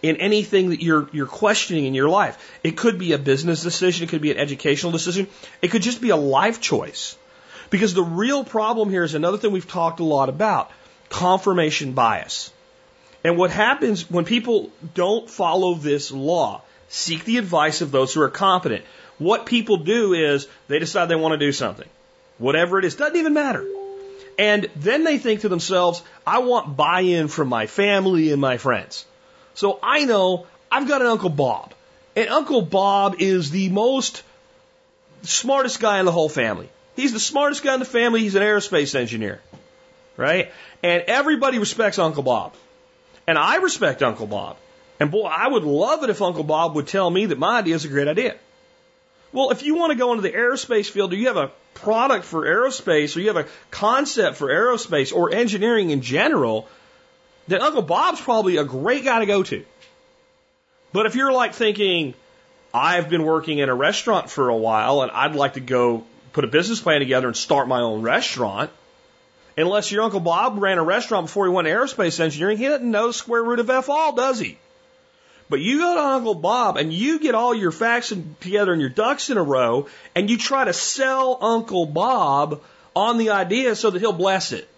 in 0.00 0.16
anything 0.16 0.68
that 0.68 0.82
you're 0.82 1.08
you're 1.12 1.26
questioning 1.26 1.86
in 1.86 1.94
your 1.94 2.08
life. 2.08 2.36
It 2.62 2.76
could 2.76 2.98
be 2.98 3.12
a 3.12 3.18
business 3.18 3.62
decision, 3.62 4.04
it 4.04 4.10
could 4.10 4.22
be 4.22 4.30
an 4.30 4.38
educational 4.38 4.92
decision, 4.92 5.28
it 5.60 5.68
could 5.68 5.82
just 5.82 6.00
be 6.00 6.10
a 6.10 6.16
life 6.16 6.60
choice. 6.60 7.16
Because 7.74 7.92
the 7.92 8.04
real 8.04 8.44
problem 8.44 8.88
here 8.88 9.02
is 9.02 9.14
another 9.14 9.36
thing 9.36 9.50
we've 9.50 9.66
talked 9.66 9.98
a 9.98 10.04
lot 10.04 10.28
about 10.28 10.70
confirmation 11.08 11.90
bias. 11.90 12.52
And 13.24 13.36
what 13.36 13.50
happens 13.50 14.08
when 14.08 14.24
people 14.24 14.70
don't 14.94 15.28
follow 15.28 15.74
this 15.74 16.12
law, 16.12 16.62
seek 16.88 17.24
the 17.24 17.38
advice 17.38 17.80
of 17.80 17.90
those 17.90 18.14
who 18.14 18.20
are 18.20 18.30
competent. 18.30 18.84
What 19.18 19.44
people 19.44 19.78
do 19.78 20.14
is 20.14 20.46
they 20.68 20.78
decide 20.78 21.06
they 21.06 21.16
want 21.16 21.32
to 21.32 21.46
do 21.46 21.50
something. 21.50 21.88
Whatever 22.38 22.78
it 22.78 22.84
is, 22.84 22.94
doesn't 22.94 23.16
even 23.16 23.32
matter. 23.32 23.66
And 24.38 24.70
then 24.76 25.02
they 25.02 25.18
think 25.18 25.40
to 25.40 25.48
themselves, 25.48 26.00
I 26.24 26.38
want 26.38 26.76
buy 26.76 27.00
in 27.00 27.26
from 27.26 27.48
my 27.48 27.66
family 27.66 28.30
and 28.30 28.40
my 28.40 28.56
friends. 28.56 29.04
So 29.54 29.80
I 29.82 30.04
know 30.04 30.46
I've 30.70 30.86
got 30.86 31.00
an 31.00 31.08
Uncle 31.08 31.28
Bob. 31.28 31.74
And 32.14 32.28
Uncle 32.28 32.62
Bob 32.62 33.16
is 33.18 33.50
the 33.50 33.68
most 33.70 34.22
smartest 35.22 35.80
guy 35.80 35.98
in 35.98 36.04
the 36.04 36.12
whole 36.12 36.28
family. 36.28 36.68
He's 36.96 37.12
the 37.12 37.20
smartest 37.20 37.62
guy 37.62 37.74
in 37.74 37.80
the 37.80 37.86
family. 37.86 38.20
He's 38.20 38.34
an 38.34 38.42
aerospace 38.42 38.94
engineer. 38.94 39.40
Right? 40.16 40.52
And 40.82 41.04
everybody 41.06 41.58
respects 41.58 41.98
Uncle 41.98 42.22
Bob. 42.22 42.54
And 43.26 43.38
I 43.38 43.56
respect 43.56 44.02
Uncle 44.02 44.26
Bob. 44.26 44.56
And 45.00 45.10
boy, 45.10 45.26
I 45.26 45.48
would 45.48 45.64
love 45.64 46.04
it 46.04 46.10
if 46.10 46.22
Uncle 46.22 46.44
Bob 46.44 46.76
would 46.76 46.86
tell 46.86 47.10
me 47.10 47.26
that 47.26 47.38
my 47.38 47.58
idea 47.58 47.74
is 47.74 47.84
a 47.84 47.88
great 47.88 48.06
idea. 48.06 48.36
Well, 49.32 49.50
if 49.50 49.64
you 49.64 49.74
want 49.74 49.90
to 49.90 49.98
go 49.98 50.12
into 50.12 50.22
the 50.22 50.30
aerospace 50.30 50.88
field 50.88 51.12
or 51.12 51.16
you 51.16 51.26
have 51.26 51.36
a 51.36 51.50
product 51.74 52.24
for 52.24 52.46
aerospace 52.46 53.16
or 53.16 53.20
you 53.20 53.28
have 53.28 53.36
a 53.36 53.48
concept 53.72 54.36
for 54.36 54.48
aerospace 54.48 55.12
or 55.12 55.34
engineering 55.34 55.90
in 55.90 56.02
general, 56.02 56.68
then 57.48 57.60
Uncle 57.60 57.82
Bob's 57.82 58.20
probably 58.20 58.58
a 58.58 58.64
great 58.64 59.04
guy 59.04 59.18
to 59.18 59.26
go 59.26 59.42
to. 59.42 59.64
But 60.92 61.06
if 61.06 61.16
you're 61.16 61.32
like 61.32 61.54
thinking, 61.54 62.14
I've 62.72 63.08
been 63.08 63.24
working 63.24 63.58
in 63.58 63.68
a 63.68 63.74
restaurant 63.74 64.30
for 64.30 64.48
a 64.48 64.56
while 64.56 65.02
and 65.02 65.10
I'd 65.10 65.34
like 65.34 65.54
to 65.54 65.60
go 65.60 66.04
put 66.34 66.44
a 66.44 66.48
business 66.48 66.80
plan 66.80 67.00
together 67.00 67.28
and 67.28 67.36
start 67.36 67.66
my 67.66 67.80
own 67.80 68.02
restaurant. 68.02 68.70
Unless 69.56 69.92
your 69.92 70.02
Uncle 70.02 70.20
Bob 70.20 70.58
ran 70.58 70.78
a 70.78 70.82
restaurant 70.82 71.26
before 71.26 71.46
he 71.46 71.52
went 71.52 71.66
to 71.66 71.72
aerospace 71.72 72.18
engineering, 72.18 72.58
he 72.58 72.66
doesn't 72.66 72.90
know 72.90 73.12
square 73.12 73.42
root 73.42 73.60
of 73.60 73.70
F 73.70 73.88
all, 73.88 74.12
does 74.14 74.40
he? 74.40 74.58
But 75.48 75.60
you 75.60 75.78
go 75.78 75.94
to 75.94 76.00
Uncle 76.00 76.34
Bob 76.34 76.76
and 76.76 76.92
you 76.92 77.20
get 77.20 77.36
all 77.36 77.54
your 77.54 77.70
facts 77.70 78.10
and 78.10 78.38
together 78.40 78.72
and 78.72 78.80
your 78.80 78.90
ducks 78.90 79.30
in 79.30 79.36
a 79.36 79.42
row 79.42 79.86
and 80.14 80.28
you 80.28 80.36
try 80.36 80.64
to 80.64 80.72
sell 80.72 81.38
Uncle 81.40 81.86
Bob 81.86 82.62
on 82.96 83.18
the 83.18 83.30
idea 83.30 83.76
so 83.76 83.90
that 83.90 84.00
he'll 84.00 84.12
bless 84.12 84.52
it. 84.52 84.68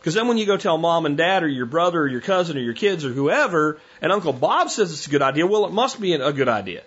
Because 0.00 0.14
then 0.14 0.28
when 0.28 0.38
you 0.38 0.46
go 0.46 0.56
tell 0.56 0.78
mom 0.78 1.04
and 1.04 1.18
dad 1.18 1.42
or 1.42 1.48
your 1.48 1.66
brother 1.66 2.00
or 2.00 2.06
your 2.06 2.20
cousin 2.22 2.56
or 2.56 2.60
your 2.60 2.72
kids 2.72 3.04
or 3.04 3.10
whoever, 3.10 3.78
and 4.00 4.10
Uncle 4.10 4.32
Bob 4.32 4.70
says 4.70 4.92
it's 4.92 5.06
a 5.06 5.10
good 5.10 5.22
idea, 5.22 5.46
well, 5.46 5.66
it 5.66 5.72
must 5.72 6.00
be 6.00 6.14
a 6.14 6.32
good 6.32 6.48
idea. 6.48 6.82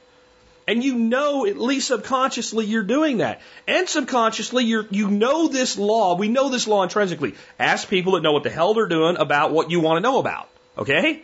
And 0.67 0.83
you 0.83 0.95
know, 0.95 1.45
at 1.45 1.57
least 1.57 1.87
subconsciously, 1.87 2.65
you're 2.65 2.83
doing 2.83 3.17
that. 3.17 3.41
And 3.67 3.89
subconsciously, 3.89 4.63
you 4.63 4.85
you 4.89 5.09
know 5.09 5.47
this 5.47 5.77
law. 5.77 6.15
We 6.15 6.27
know 6.27 6.49
this 6.49 6.67
law 6.67 6.83
intrinsically. 6.83 7.35
Ask 7.59 7.89
people 7.89 8.13
that 8.13 8.21
know 8.21 8.31
what 8.31 8.43
the 8.43 8.49
hell 8.49 8.73
they're 8.73 8.87
doing 8.87 9.17
about 9.17 9.51
what 9.51 9.71
you 9.71 9.79
want 9.79 9.97
to 9.97 10.01
know 10.01 10.19
about. 10.19 10.49
Okay? 10.77 11.23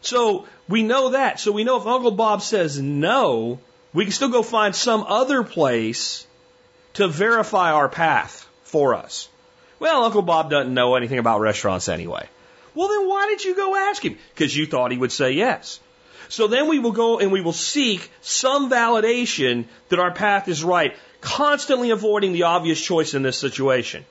So 0.00 0.46
we 0.68 0.82
know 0.82 1.10
that. 1.10 1.40
So 1.40 1.52
we 1.52 1.64
know 1.64 1.76
if 1.78 1.86
Uncle 1.86 2.10
Bob 2.10 2.42
says 2.42 2.80
no, 2.80 3.60
we 3.92 4.04
can 4.04 4.12
still 4.12 4.28
go 4.28 4.42
find 4.42 4.74
some 4.74 5.04
other 5.06 5.42
place 5.42 6.26
to 6.94 7.08
verify 7.08 7.72
our 7.72 7.88
path 7.88 8.48
for 8.64 8.94
us. 8.94 9.28
Well, 9.78 10.04
Uncle 10.04 10.22
Bob 10.22 10.50
doesn't 10.50 10.74
know 10.74 10.94
anything 10.94 11.18
about 11.18 11.40
restaurants 11.40 11.88
anyway. 11.88 12.28
Well, 12.74 12.88
then 12.88 13.08
why 13.08 13.26
did 13.28 13.44
you 13.44 13.56
go 13.56 13.74
ask 13.76 14.04
him? 14.04 14.18
Because 14.34 14.56
you 14.56 14.66
thought 14.66 14.92
he 14.92 14.98
would 14.98 15.12
say 15.12 15.32
yes. 15.32 15.80
So 16.30 16.46
then 16.46 16.68
we 16.68 16.78
will 16.78 16.92
go 16.92 17.18
and 17.18 17.32
we 17.32 17.40
will 17.40 17.52
seek 17.52 18.08
some 18.20 18.70
validation 18.70 19.64
that 19.88 19.98
our 19.98 20.12
path 20.12 20.46
is 20.46 20.62
right, 20.62 20.96
constantly 21.20 21.90
avoiding 21.90 22.32
the 22.32 22.44
obvious 22.44 22.80
choice 22.80 23.14
in 23.14 23.22
this 23.22 23.36
situation. 23.36 24.06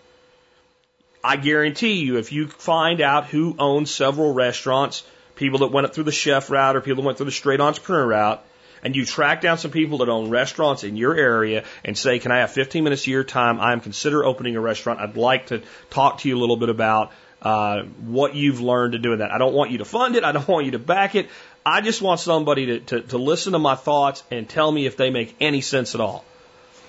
I 1.23 1.37
guarantee 1.37 1.93
you, 1.93 2.17
if 2.17 2.33
you 2.33 2.47
find 2.47 2.99
out 2.99 3.27
who 3.27 3.55
owns 3.57 3.89
several 3.89 4.33
restaurants, 4.33 5.03
people 5.35 5.59
that 5.59 5.71
went 5.71 5.87
up 5.87 5.93
through 5.93 6.03
the 6.03 6.11
chef 6.11 6.49
route 6.49 6.75
or 6.75 6.81
people 6.81 7.03
that 7.03 7.07
went 7.07 7.17
through 7.17 7.27
the 7.27 7.31
straight 7.31 7.61
entrepreneur 7.61 8.05
route, 8.05 8.45
and 8.83 8.95
you 8.95 9.05
track 9.05 9.41
down 9.41 9.57
some 9.57 9.71
people 9.71 9.99
that 9.99 10.09
own 10.09 10.29
restaurants 10.29 10.83
in 10.83 10.97
your 10.97 11.15
area 11.15 11.63
and 11.85 11.97
say, 11.97 12.19
Can 12.19 12.31
I 12.31 12.39
have 12.39 12.51
15 12.51 12.83
minutes 12.83 13.03
of 13.03 13.07
your 13.07 13.23
time? 13.23 13.61
I'm 13.61 13.79
consider 13.79 14.25
opening 14.25 14.57
a 14.57 14.61
restaurant. 14.61 14.99
I'd 14.99 15.17
like 15.17 15.47
to 15.47 15.61
talk 15.89 16.19
to 16.19 16.29
you 16.29 16.37
a 16.37 16.39
little 16.39 16.57
bit 16.57 16.69
about 16.69 17.11
uh, 17.41 17.83
what 17.83 18.35
you've 18.35 18.61
learned 18.61 18.93
to 18.93 18.99
do 18.99 19.15
that. 19.15 19.31
I 19.31 19.37
don't 19.37 19.53
want 19.53 19.71
you 19.71 19.77
to 19.79 19.85
fund 19.85 20.15
it. 20.15 20.23
I 20.23 20.31
don't 20.31 20.47
want 20.47 20.65
you 20.65 20.71
to 20.73 20.79
back 20.79 21.15
it. 21.15 21.29
I 21.69 21.81
just 21.81 22.01
want 22.01 22.19
somebody 22.19 22.65
to, 22.65 22.79
to, 22.79 23.01
to 23.01 23.17
listen 23.19 23.53
to 23.53 23.59
my 23.59 23.75
thoughts 23.75 24.23
and 24.31 24.49
tell 24.49 24.71
me 24.71 24.87
if 24.87 24.97
they 24.97 25.11
make 25.11 25.35
any 25.39 25.61
sense 25.61 25.93
at 25.93 26.01
all. 26.01 26.25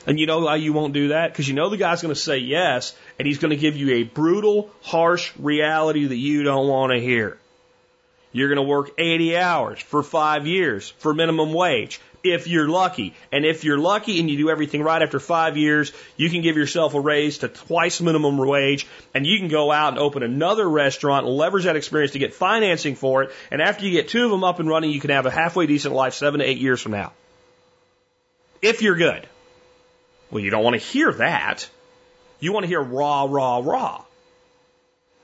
And 0.07 0.19
you 0.19 0.24
know 0.24 0.40
why 0.40 0.57
you 0.57 0.73
won't 0.73 0.94
do 0.94 1.09
that? 1.09 1.31
Because 1.31 1.47
you 1.47 1.52
know 1.52 1.69
the 1.69 1.77
guy's 1.77 2.01
going 2.01 2.15
to 2.15 2.20
say 2.20 2.39
yes, 2.39 2.97
and 3.19 3.28
he's 3.28 3.36
going 3.36 3.51
to 3.51 3.59
give 3.59 3.77
you 3.77 3.97
a 3.97 4.05
brutal, 4.05 4.70
harsh 4.81 5.32
reality 5.39 6.07
that 6.07 6.16
you 6.16 6.44
don't 6.44 6.66
want 6.66 6.93
to 6.93 6.98
hear. 6.98 7.36
You're 8.32 8.48
going 8.48 8.57
to 8.57 8.62
work 8.62 8.93
80 8.97 9.36
hours 9.36 9.81
for 9.81 10.02
five 10.02 10.47
years 10.47 10.89
for 10.89 11.12
minimum 11.12 11.52
wage, 11.52 12.01
if 12.23 12.47
you're 12.47 12.69
lucky. 12.69 13.15
And 13.33 13.45
if 13.45 13.65
you're 13.65 13.79
lucky 13.79 14.21
and 14.21 14.31
you 14.31 14.37
do 14.37 14.51
everything 14.51 14.83
right 14.83 15.03
after 15.03 15.19
five 15.21 15.57
years, 15.57 15.93
you 16.17 16.31
can 16.31 16.43
give 16.43 16.57
yourself 16.57 16.95
a 16.95 17.01
raise 17.01 17.39
to 17.39 17.49
twice 17.49 18.01
minimum 18.01 18.37
wage 18.37 18.87
and 19.15 19.27
you 19.27 19.39
can 19.39 19.49
go 19.49 19.71
out 19.73 19.95
and 19.95 19.99
open 19.99 20.23
another 20.23 20.69
restaurant 20.69 21.27
leverage 21.27 21.65
that 21.65 21.77
experience 21.77 22.13
to 22.13 22.19
get 22.19 22.35
financing 22.35 22.95
for 22.95 23.23
it. 23.23 23.33
And 23.51 23.63
after 23.63 23.85
you 23.85 23.93
get 23.93 24.09
two 24.09 24.25
of 24.25 24.31
them 24.31 24.45
up 24.45 24.61
and 24.61 24.69
running, 24.69 24.91
you 24.91 25.01
can 25.01 25.11
have 25.11 25.27
a 25.27 25.31
halfway 25.31 25.67
decent 25.67 25.95
life 25.95 26.15
seven 26.15 26.41
to 26.41 26.47
eight 26.47 26.59
years 26.59 26.81
from 26.81 26.93
now. 26.93 27.13
If 28.63 28.83
you're 28.83 28.97
good. 28.97 29.27
Well, 30.31 30.43
you 30.43 30.51
don't 30.51 30.63
want 30.63 30.81
to 30.81 30.87
hear 30.87 31.13
that. 31.15 31.69
You 32.39 32.53
want 32.53 32.65
to 32.65 32.69
hear 32.69 32.81
raw, 32.81 33.27
raw, 33.29 33.59
raw. 33.59 34.05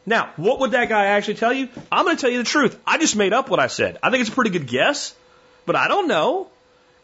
Now, 0.05 0.33
what 0.37 0.61
would 0.61 0.71
that 0.71 0.89
guy 0.89 1.07
actually 1.07 1.35
tell 1.35 1.53
you? 1.53 1.69
I'm 1.91 2.05
going 2.05 2.17
to 2.17 2.21
tell 2.21 2.31
you 2.31 2.39
the 2.39 2.45
truth. 2.45 2.79
I 2.87 2.99
just 2.99 3.17
made 3.17 3.33
up 3.33 3.51
what 3.51 3.59
I 3.59 3.67
said. 3.67 3.99
I 4.03 4.11
think 4.11 4.21
it's 4.21 4.31
a 4.31 4.35
pretty 4.35 4.51
good 4.51 4.67
guess, 4.67 5.15
but 5.65 5.75
I 5.75 5.89
don't 5.89 6.07
know. 6.07 6.49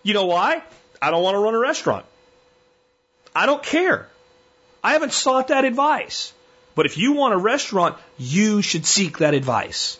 You 0.02 0.14
know 0.14 0.26
why? 0.26 0.62
I 1.00 1.10
don't 1.10 1.22
want 1.22 1.34
to 1.34 1.38
run 1.38 1.54
a 1.54 1.58
restaurant. 1.58 2.04
I 3.34 3.46
don't 3.46 3.62
care. 3.62 4.08
I 4.84 4.92
haven't 4.92 5.12
sought 5.12 5.48
that 5.48 5.64
advice. 5.64 6.32
But 6.74 6.86
if 6.86 6.96
you 6.96 7.12
want 7.12 7.34
a 7.34 7.38
restaurant, 7.38 7.96
you 8.18 8.62
should 8.62 8.86
seek 8.86 9.18
that 9.18 9.34
advice. 9.34 9.98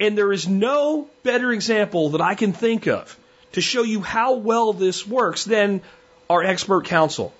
And 0.00 0.16
there 0.16 0.32
is 0.32 0.48
no 0.48 1.08
better 1.22 1.52
example 1.52 2.10
that 2.10 2.20
I 2.20 2.34
can 2.34 2.52
think 2.52 2.86
of 2.86 3.16
to 3.52 3.60
show 3.60 3.82
you 3.82 4.00
how 4.00 4.34
well 4.34 4.72
this 4.72 5.06
works 5.06 5.44
than 5.44 5.82
our 6.28 6.42
expert 6.42 6.86
council. 6.86 7.32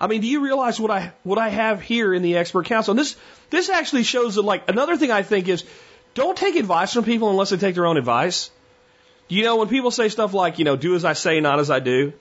I 0.00 0.08
mean, 0.08 0.20
do 0.20 0.26
you 0.26 0.40
realize 0.40 0.78
what 0.78 0.90
I 0.90 1.12
what 1.22 1.38
I 1.38 1.48
have 1.48 1.80
here 1.80 2.12
in 2.12 2.22
the 2.22 2.36
expert 2.36 2.66
council? 2.66 2.92
And 2.92 2.98
this 2.98 3.16
this 3.50 3.70
actually 3.70 4.02
shows 4.02 4.34
that 4.34 4.42
like 4.42 4.68
another 4.68 4.96
thing 4.96 5.10
I 5.10 5.22
think 5.22 5.48
is 5.48 5.64
don't 6.14 6.36
take 6.36 6.56
advice 6.56 6.92
from 6.92 7.04
people 7.04 7.30
unless 7.30 7.50
they 7.50 7.56
take 7.56 7.74
their 7.74 7.86
own 7.86 7.96
advice. 7.96 8.50
You 9.28 9.42
know, 9.42 9.56
when 9.56 9.68
people 9.68 9.90
say 9.90 10.08
stuff 10.08 10.34
like, 10.34 10.58
you 10.58 10.64
know, 10.64 10.76
do 10.76 10.94
as 10.94 11.04
I 11.04 11.14
say, 11.14 11.40
not 11.40 11.58
as 11.58 11.70
I 11.70 11.80
do, 11.80 12.12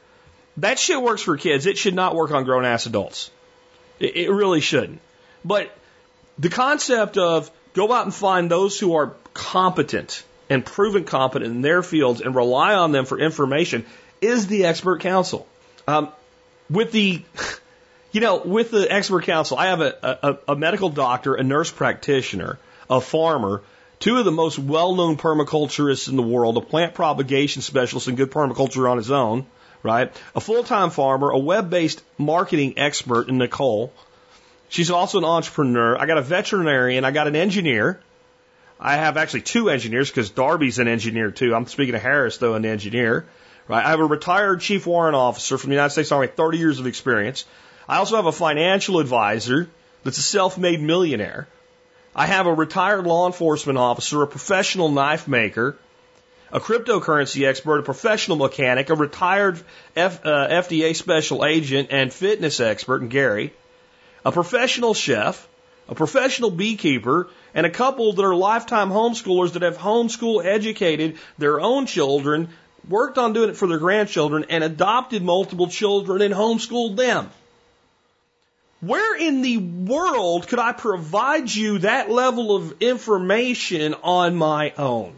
that 0.57 0.79
shit 0.79 1.01
works 1.01 1.21
for 1.21 1.37
kids. 1.37 1.65
It 1.65 1.77
should 1.77 1.93
not 1.93 2.15
work 2.15 2.31
on 2.31 2.45
grown 2.45 2.65
ass 2.65 2.85
adults. 2.85 3.29
It, 3.99 4.15
it 4.15 4.31
really 4.31 4.61
shouldn't. 4.61 5.01
But 5.43 5.75
the 6.39 6.49
concept 6.49 7.17
of 7.17 7.51
go 7.73 7.91
out 7.91 8.05
and 8.05 8.13
find 8.13 8.49
those 8.49 8.79
who 8.79 8.95
are 8.95 9.13
competent 9.33 10.23
and 10.49 10.65
proven 10.65 11.03
competent 11.03 11.51
in 11.51 11.61
their 11.61 11.83
fields 11.83 12.21
and 12.21 12.35
rely 12.35 12.73
on 12.75 12.91
them 12.91 13.05
for 13.05 13.19
information 13.19 13.85
is 14.21 14.47
the 14.47 14.65
expert 14.65 15.01
council. 15.01 15.47
Um, 15.87 16.09
with 16.69 16.91
the, 16.91 17.21
you 18.11 18.21
know, 18.21 18.37
with 18.37 18.71
the 18.71 18.91
expert 18.91 19.23
council, 19.23 19.57
I 19.57 19.67
have 19.67 19.81
a, 19.81 20.17
a, 20.47 20.53
a 20.53 20.55
medical 20.55 20.89
doctor, 20.89 21.35
a 21.35 21.43
nurse 21.43 21.71
practitioner, 21.71 22.57
a 22.89 23.01
farmer, 23.01 23.61
two 23.99 24.17
of 24.17 24.25
the 24.25 24.31
most 24.31 24.59
well-known 24.59 25.17
permaculturists 25.17 26.09
in 26.09 26.15
the 26.15 26.23
world, 26.23 26.57
a 26.57 26.61
plant 26.61 26.93
propagation 26.93 27.61
specialist 27.61 28.07
and 28.07 28.17
good 28.17 28.31
permaculture 28.31 28.89
on 28.89 28.97
his 28.97 29.11
own, 29.11 29.45
right? 29.83 30.11
A 30.35 30.41
full-time 30.41 30.89
farmer, 30.89 31.29
a 31.29 31.37
web-based 31.37 32.03
marketing 32.17 32.75
expert 32.77 33.29
in 33.29 33.37
Nicole. 33.37 33.93
She's 34.69 34.91
also 34.91 35.19
an 35.19 35.25
entrepreneur. 35.25 35.97
I 35.97 36.05
got 36.05 36.17
a 36.17 36.21
veterinarian. 36.21 37.05
I 37.05 37.11
got 37.11 37.27
an 37.27 37.35
engineer. 37.35 37.99
I 38.79 38.95
have 38.97 39.15
actually 39.15 39.41
two 39.41 39.69
engineers 39.69 40.09
because 40.09 40.31
Darby's 40.31 40.79
an 40.79 40.87
engineer 40.87 41.31
too. 41.31 41.55
I'm 41.55 41.67
speaking 41.67 41.95
of 41.95 42.01
Harris 42.01 42.37
though, 42.37 42.55
an 42.55 42.65
engineer. 42.65 43.25
Right? 43.67 43.85
I 43.85 43.89
have 43.89 43.99
a 43.99 44.05
retired 44.05 44.61
chief 44.61 44.85
warrant 44.85 45.15
officer 45.15 45.57
from 45.57 45.69
the 45.69 45.75
United 45.75 45.91
States 45.91 46.11
Army, 46.11 46.27
30 46.27 46.57
years 46.57 46.79
of 46.79 46.87
experience. 46.87 47.45
I 47.87 47.97
also 47.97 48.15
have 48.15 48.25
a 48.25 48.31
financial 48.31 48.99
advisor 48.99 49.69
that's 50.03 50.17
a 50.17 50.23
self-made 50.23 50.81
millionaire. 50.81 51.47
I 52.15 52.27
have 52.27 52.47
a 52.47 52.53
retired 52.53 53.05
law 53.05 53.27
enforcement 53.27 53.77
officer, 53.77 54.21
a 54.21 54.27
professional 54.27 54.89
knife 54.89 55.27
maker, 55.27 55.77
a 56.49 56.61
cryptocurrency 56.61 57.45
expert, 57.45 57.79
a 57.79 57.83
professional 57.83 58.37
mechanic, 58.37 58.89
a 58.89 58.95
retired 58.95 59.61
F, 59.97 60.25
uh, 60.25 60.47
FDA 60.47 60.95
special 60.95 61.43
agent 61.43 61.89
and 61.91 62.13
fitness 62.13 62.61
expert 62.61 63.01
in 63.01 63.09
Gary, 63.09 63.53
a 64.23 64.31
professional 64.31 64.93
chef, 64.93 65.45
a 65.89 65.95
professional 65.95 66.51
beekeeper, 66.51 67.27
and 67.53 67.65
a 67.65 67.69
couple 67.69 68.13
that 68.13 68.23
are 68.23 68.33
lifetime 68.33 68.91
homeschoolers 68.91 69.53
that 69.53 69.63
have 69.63 69.77
homeschool 69.77 70.43
educated 70.45 71.17
their 71.37 71.59
own 71.59 71.85
children, 71.85 72.47
worked 72.87 73.17
on 73.17 73.33
doing 73.33 73.49
it 73.49 73.57
for 73.57 73.67
their 73.67 73.77
grandchildren, 73.77 74.45
and 74.49 74.63
adopted 74.63 75.21
multiple 75.21 75.67
children 75.67 76.21
and 76.21 76.33
homeschooled 76.33 76.95
them. 76.95 77.29
Where 78.81 79.17
in 79.17 79.41
the 79.41 79.57
world 79.57 80.47
could 80.47 80.59
I 80.59 80.73
provide 80.73 81.53
you 81.53 81.79
that 81.79 82.09
level 82.09 82.55
of 82.55 82.81
information 82.81 83.93
on 84.03 84.35
my 84.35 84.73
own? 84.77 85.15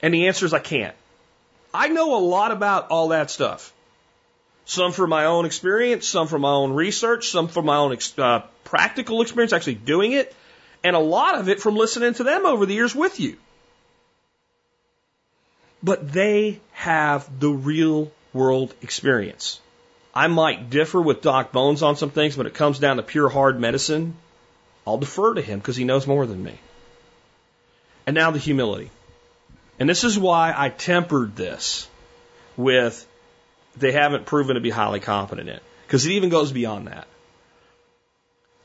And 0.00 0.14
the 0.14 0.28
answer 0.28 0.46
is 0.46 0.54
I 0.54 0.60
can't. 0.60 0.94
I 1.72 1.88
know 1.88 2.16
a 2.16 2.20
lot 2.20 2.52
about 2.52 2.88
all 2.90 3.08
that 3.08 3.30
stuff. 3.30 3.72
Some 4.64 4.92
from 4.92 5.10
my 5.10 5.26
own 5.26 5.44
experience, 5.44 6.06
some 6.06 6.28
from 6.28 6.42
my 6.42 6.50
own 6.50 6.72
research, 6.72 7.28
some 7.28 7.48
from 7.48 7.66
my 7.66 7.76
own 7.76 7.96
uh, 8.16 8.40
practical 8.62 9.20
experience 9.20 9.52
actually 9.52 9.74
doing 9.74 10.12
it, 10.12 10.34
and 10.82 10.94
a 10.96 11.00
lot 11.00 11.38
of 11.38 11.48
it 11.48 11.60
from 11.60 11.74
listening 11.74 12.14
to 12.14 12.24
them 12.24 12.46
over 12.46 12.64
the 12.64 12.74
years 12.74 12.94
with 12.94 13.20
you. 13.20 13.36
But 15.82 16.12
they 16.12 16.60
have 16.72 17.28
the 17.40 17.50
real 17.50 18.10
world 18.32 18.74
experience. 18.80 19.60
I 20.14 20.28
might 20.28 20.70
differ 20.70 21.02
with 21.02 21.22
Doc 21.22 21.50
Bones 21.50 21.82
on 21.82 21.96
some 21.96 22.10
things, 22.10 22.36
but 22.36 22.46
it 22.46 22.54
comes 22.54 22.78
down 22.78 22.98
to 22.98 23.02
pure 23.02 23.28
hard 23.28 23.58
medicine. 23.58 24.14
I'll 24.86 24.98
defer 24.98 25.34
to 25.34 25.42
him 25.42 25.58
because 25.58 25.76
he 25.76 25.84
knows 25.84 26.06
more 26.06 26.24
than 26.24 26.42
me. 26.42 26.58
And 28.06 28.14
now 28.14 28.30
the 28.30 28.38
humility. 28.38 28.90
And 29.80 29.88
this 29.88 30.04
is 30.04 30.18
why 30.18 30.54
I 30.56 30.68
tempered 30.68 31.34
this 31.34 31.88
with 32.56 33.06
they 33.76 33.90
haven't 33.90 34.26
proven 34.26 34.54
to 34.54 34.60
be 34.60 34.70
highly 34.70 35.00
competent 35.00 35.48
in. 35.48 35.58
Because 35.86 36.06
it 36.06 36.12
even 36.12 36.28
goes 36.28 36.52
beyond 36.52 36.86
that. 36.86 37.08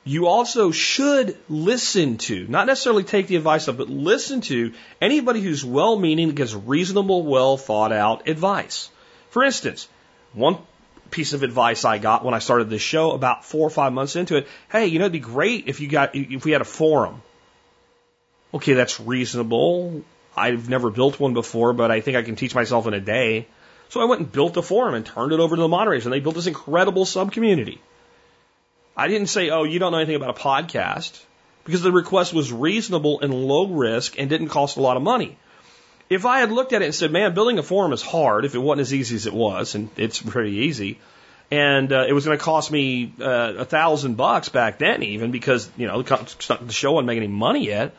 You 0.03 0.27
also 0.27 0.71
should 0.71 1.37
listen 1.49 2.17
to, 2.19 2.47
not 2.47 2.67
necessarily 2.67 3.03
take 3.03 3.27
the 3.27 3.35
advice 3.35 3.67
of, 3.67 3.77
but 3.77 3.89
listen 3.89 4.41
to 4.41 4.73
anybody 5.01 5.41
who's 5.41 5.65
well 5.65 5.97
meaning, 5.97 6.29
gives 6.31 6.55
reasonable, 6.55 7.23
well 7.23 7.57
thought 7.57 7.91
out 7.91 8.27
advice. 8.27 8.89
For 9.29 9.43
instance, 9.43 9.87
one 10.33 10.57
piece 11.11 11.33
of 11.33 11.43
advice 11.43 11.85
I 11.85 11.97
got 11.97 12.23
when 12.23 12.33
I 12.33 12.39
started 12.39 12.69
this 12.69 12.81
show 12.81 13.11
about 13.11 13.45
four 13.45 13.65
or 13.65 13.69
five 13.69 13.93
months 13.93 14.15
into 14.15 14.37
it. 14.37 14.47
Hey, 14.71 14.87
you 14.87 14.99
know, 14.99 15.05
it'd 15.05 15.13
be 15.13 15.19
great 15.19 15.67
if 15.67 15.79
you 15.79 15.87
got, 15.87 16.15
if 16.15 16.45
we 16.45 16.51
had 16.51 16.61
a 16.61 16.65
forum. 16.65 17.21
Okay, 18.53 18.73
that's 18.73 18.99
reasonable. 18.99 20.03
I've 20.35 20.69
never 20.69 20.89
built 20.89 21.19
one 21.19 21.33
before, 21.33 21.73
but 21.73 21.91
I 21.91 22.01
think 22.01 22.17
I 22.17 22.21
can 22.23 22.35
teach 22.35 22.55
myself 22.55 22.87
in 22.87 22.93
a 22.93 22.99
day. 22.99 23.47
So 23.89 24.01
I 24.01 24.05
went 24.05 24.21
and 24.21 24.31
built 24.31 24.55
a 24.57 24.61
forum 24.61 24.93
and 24.93 25.05
turned 25.05 25.33
it 25.33 25.39
over 25.39 25.55
to 25.55 25.61
the 25.61 25.67
moderators 25.67 26.05
and 26.05 26.13
they 26.13 26.19
built 26.19 26.35
this 26.35 26.47
incredible 26.47 27.05
sub 27.05 27.31
community. 27.31 27.81
I 28.95 29.07
didn't 29.07 29.27
say, 29.27 29.49
oh, 29.49 29.63
you 29.63 29.79
don't 29.79 29.91
know 29.91 29.97
anything 29.97 30.15
about 30.15 30.37
a 30.37 30.41
podcast 30.41 31.19
because 31.63 31.81
the 31.81 31.91
request 31.91 32.33
was 32.33 32.51
reasonable 32.51 33.21
and 33.21 33.33
low 33.33 33.67
risk 33.67 34.19
and 34.19 34.29
didn't 34.29 34.49
cost 34.49 34.77
a 34.77 34.81
lot 34.81 34.97
of 34.97 35.03
money. 35.03 35.37
If 36.09 36.25
I 36.25 36.39
had 36.39 36.51
looked 36.51 36.73
at 36.73 36.81
it 36.81 36.85
and 36.85 36.95
said, 36.95 37.11
man, 37.11 37.35
building 37.35 37.59
a 37.59 37.63
forum 37.63 37.93
is 37.93 38.01
hard, 38.01 38.43
if 38.43 38.55
it 38.55 38.59
wasn't 38.59 38.81
as 38.81 38.93
easy 38.93 39.15
as 39.15 39.27
it 39.27 39.33
was, 39.33 39.75
and 39.75 39.89
it's 39.95 40.19
pretty 40.19 40.57
easy, 40.57 40.99
and 41.51 41.91
uh, 41.93 42.05
it 42.07 42.13
was 42.13 42.25
going 42.25 42.37
to 42.37 42.43
cost 42.43 42.71
me 42.71 43.13
uh, 43.21 43.53
a 43.59 43.65
thousand 43.65 44.15
bucks 44.15 44.49
back 44.49 44.79
then, 44.79 45.03
even 45.03 45.29
because 45.31 45.69
you 45.77 45.87
know 45.87 46.01
the 46.01 46.67
show 46.69 46.93
wasn't 46.93 47.07
making 47.07 47.23
any 47.23 47.31
money 47.31 47.65
yet. 47.65 47.93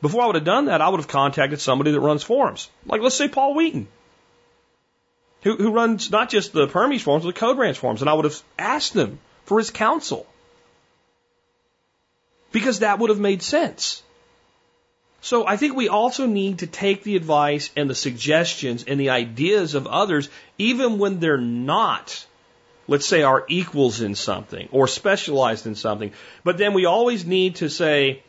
Before 0.00 0.22
I 0.22 0.26
would 0.26 0.36
have 0.36 0.44
done 0.44 0.66
that, 0.66 0.80
I 0.80 0.88
would 0.88 1.00
have 1.00 1.08
contacted 1.08 1.60
somebody 1.60 1.90
that 1.90 2.00
runs 2.00 2.22
forums, 2.22 2.70
like 2.86 3.00
let's 3.00 3.16
say 3.16 3.28
Paul 3.28 3.54
Wheaton, 3.54 3.88
who, 5.42 5.56
who 5.56 5.72
runs 5.72 6.10
not 6.12 6.28
just 6.28 6.52
the 6.52 6.68
Permies 6.68 7.00
forums, 7.00 7.24
but 7.24 7.34
the 7.34 7.40
CodeRanch 7.40 7.76
forums, 7.76 8.02
and 8.02 8.08
I 8.08 8.14
would 8.14 8.24
have 8.24 8.40
asked 8.56 8.94
them 8.94 9.18
for 9.44 9.58
his 9.58 9.70
counsel 9.70 10.26
because 12.52 12.80
that 12.80 13.00
would 13.00 13.10
have 13.10 13.20
made 13.20 13.42
sense. 13.42 14.02
So 15.20 15.46
I 15.46 15.56
think 15.56 15.74
we 15.74 15.88
also 15.88 16.26
need 16.26 16.60
to 16.60 16.66
take 16.66 17.02
the 17.02 17.16
advice 17.16 17.70
and 17.76 17.90
the 17.90 17.94
suggestions 17.94 18.84
and 18.84 19.00
the 19.00 19.10
ideas 19.10 19.74
of 19.74 19.86
others, 19.86 20.28
even 20.58 20.98
when 20.98 21.18
they're 21.18 21.36
not, 21.36 22.24
let's 22.86 23.06
say, 23.06 23.22
our 23.22 23.44
equals 23.48 24.00
in 24.00 24.14
something 24.14 24.68
or 24.70 24.86
specialized 24.86 25.66
in 25.66 25.74
something. 25.74 26.12
But 26.44 26.56
then 26.56 26.72
we 26.72 26.86
always 26.86 27.26
need 27.26 27.56
to 27.56 27.68
say, 27.68 28.22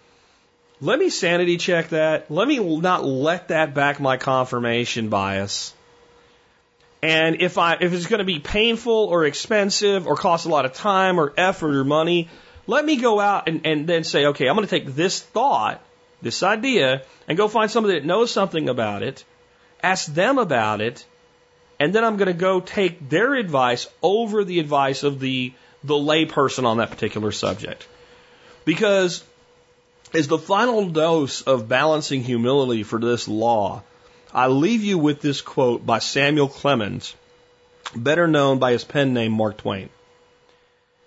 let 0.81 0.97
me 0.97 1.09
sanity 1.09 1.57
check 1.57 1.89
that. 1.89 2.31
Let 2.31 2.47
me 2.47 2.57
not 2.57 3.05
let 3.05 3.49
that 3.49 3.73
back 3.73 3.99
my 3.99 4.17
confirmation 4.17 5.09
bias. 5.09 5.73
And 7.03 7.41
if 7.41 7.57
I, 7.57 7.77
if 7.79 7.93
it's 7.93 8.07
going 8.07 8.19
to 8.19 8.25
be 8.25 8.39
painful 8.39 8.93
or 8.93 9.25
expensive 9.25 10.07
or 10.07 10.15
cost 10.15 10.45
a 10.45 10.49
lot 10.49 10.65
of 10.65 10.73
time 10.73 11.19
or 11.19 11.33
effort 11.37 11.75
or 11.75 11.83
money, 11.83 12.29
let 12.65 12.83
me 12.83 12.97
go 12.97 13.19
out 13.19 13.47
and, 13.47 13.65
and 13.65 13.87
then 13.87 14.03
say, 14.03 14.27
okay, 14.27 14.47
I'm 14.47 14.55
going 14.55 14.67
to 14.67 14.79
take 14.79 14.95
this 14.95 15.21
thought 15.21 15.81
this 16.21 16.43
idea, 16.43 17.03
and 17.27 17.37
go 17.37 17.47
find 17.47 17.71
somebody 17.71 17.95
that 17.95 18.05
knows 18.05 18.31
something 18.31 18.69
about 18.69 19.03
it, 19.03 19.23
ask 19.81 20.05
them 20.05 20.37
about 20.37 20.81
it, 20.81 21.05
and 21.79 21.93
then 21.93 22.03
I'm 22.03 22.17
going 22.17 22.27
to 22.27 22.33
go 22.33 22.59
take 22.59 23.09
their 23.09 23.35
advice 23.35 23.87
over 24.01 24.43
the 24.43 24.59
advice 24.59 25.03
of 25.03 25.19
the, 25.19 25.53
the 25.83 25.95
layperson 25.95 26.65
on 26.65 26.77
that 26.77 26.91
particular 26.91 27.31
subject. 27.31 27.87
Because 28.65 29.23
as 30.13 30.27
the 30.27 30.37
final 30.37 30.89
dose 30.89 31.41
of 31.41 31.69
balancing 31.69 32.23
humility 32.23 32.83
for 32.83 32.99
this 32.99 33.27
law, 33.27 33.83
I 34.33 34.47
leave 34.47 34.83
you 34.83 34.97
with 34.97 35.21
this 35.21 35.41
quote 35.41 35.85
by 35.85 35.99
Samuel 35.99 36.49
Clemens, 36.49 37.15
better 37.95 38.27
known 38.27 38.59
by 38.59 38.73
his 38.73 38.83
pen 38.83 39.13
name 39.13 39.31
Mark 39.31 39.57
Twain. 39.57 39.89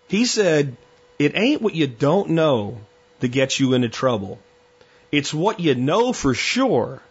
He 0.09 0.25
said, 0.25 0.77
It 1.19 1.37
ain't 1.37 1.63
what 1.63 1.75
you 1.75 1.87
don't 1.87 2.31
know 2.31 2.79
that 3.21 3.29
gets 3.29 3.61
you 3.61 3.75
into 3.75 3.89
trouble. 3.89 4.39
It's 5.13 5.35
what 5.35 5.61
you 5.61 5.75
know 5.75 6.15
for 6.15 6.33
sure 6.33 7.03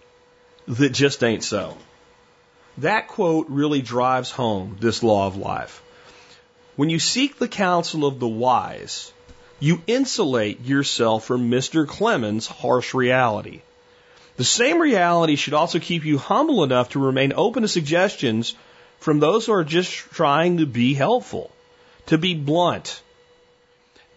that 0.67 0.89
just 0.89 1.23
ain't 1.23 1.43
so. 1.43 1.77
That 2.79 3.07
quote 3.07 3.47
really 3.49 3.83
drives 3.83 4.31
home 4.31 4.77
this 4.79 5.03
law 5.03 5.27
of 5.27 5.37
life. 5.37 5.83
When 6.75 6.89
you 6.89 6.97
seek 6.97 7.37
the 7.37 7.47
counsel 7.47 8.05
of 8.05 8.19
the 8.19 8.27
wise, 8.27 9.13
you 9.59 9.83
insulate 9.85 10.65
yourself 10.65 11.25
from 11.25 11.51
Mr. 11.51 11.87
Clemens' 11.87 12.47
harsh 12.47 12.95
reality. 12.95 13.61
The 14.37 14.43
same 14.45 14.81
reality 14.81 15.35
should 15.35 15.53
also 15.53 15.77
keep 15.77 16.03
you 16.03 16.17
humble 16.17 16.63
enough 16.63 16.89
to 16.89 16.99
remain 16.99 17.33
open 17.35 17.61
to 17.61 17.67
suggestions 17.67 18.55
from 18.99 19.19
those 19.19 19.45
who 19.45 19.53
are 19.53 19.63
just 19.63 19.91
trying 19.91 20.57
to 20.57 20.65
be 20.65 20.95
helpful, 20.95 21.51
to 22.07 22.17
be 22.17 22.33
blunt. 22.33 23.03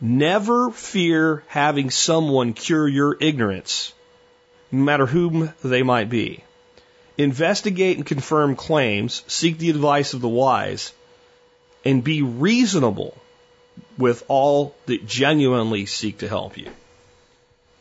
Never 0.00 0.70
fear 0.70 1.44
having 1.46 1.90
someone 1.90 2.52
cure 2.52 2.88
your 2.88 3.16
ignorance, 3.20 3.92
no 4.70 4.84
matter 4.84 5.06
whom 5.06 5.52
they 5.62 5.82
might 5.82 6.10
be. 6.10 6.42
Investigate 7.16 7.96
and 7.96 8.04
confirm 8.04 8.56
claims, 8.56 9.22
seek 9.28 9.58
the 9.58 9.70
advice 9.70 10.14
of 10.14 10.20
the 10.20 10.28
wise, 10.28 10.92
and 11.84 12.02
be 12.02 12.22
reasonable 12.22 13.16
with 13.96 14.24
all 14.28 14.74
that 14.86 15.06
genuinely 15.06 15.86
seek 15.86 16.18
to 16.18 16.28
help 16.28 16.56
you. 16.58 16.70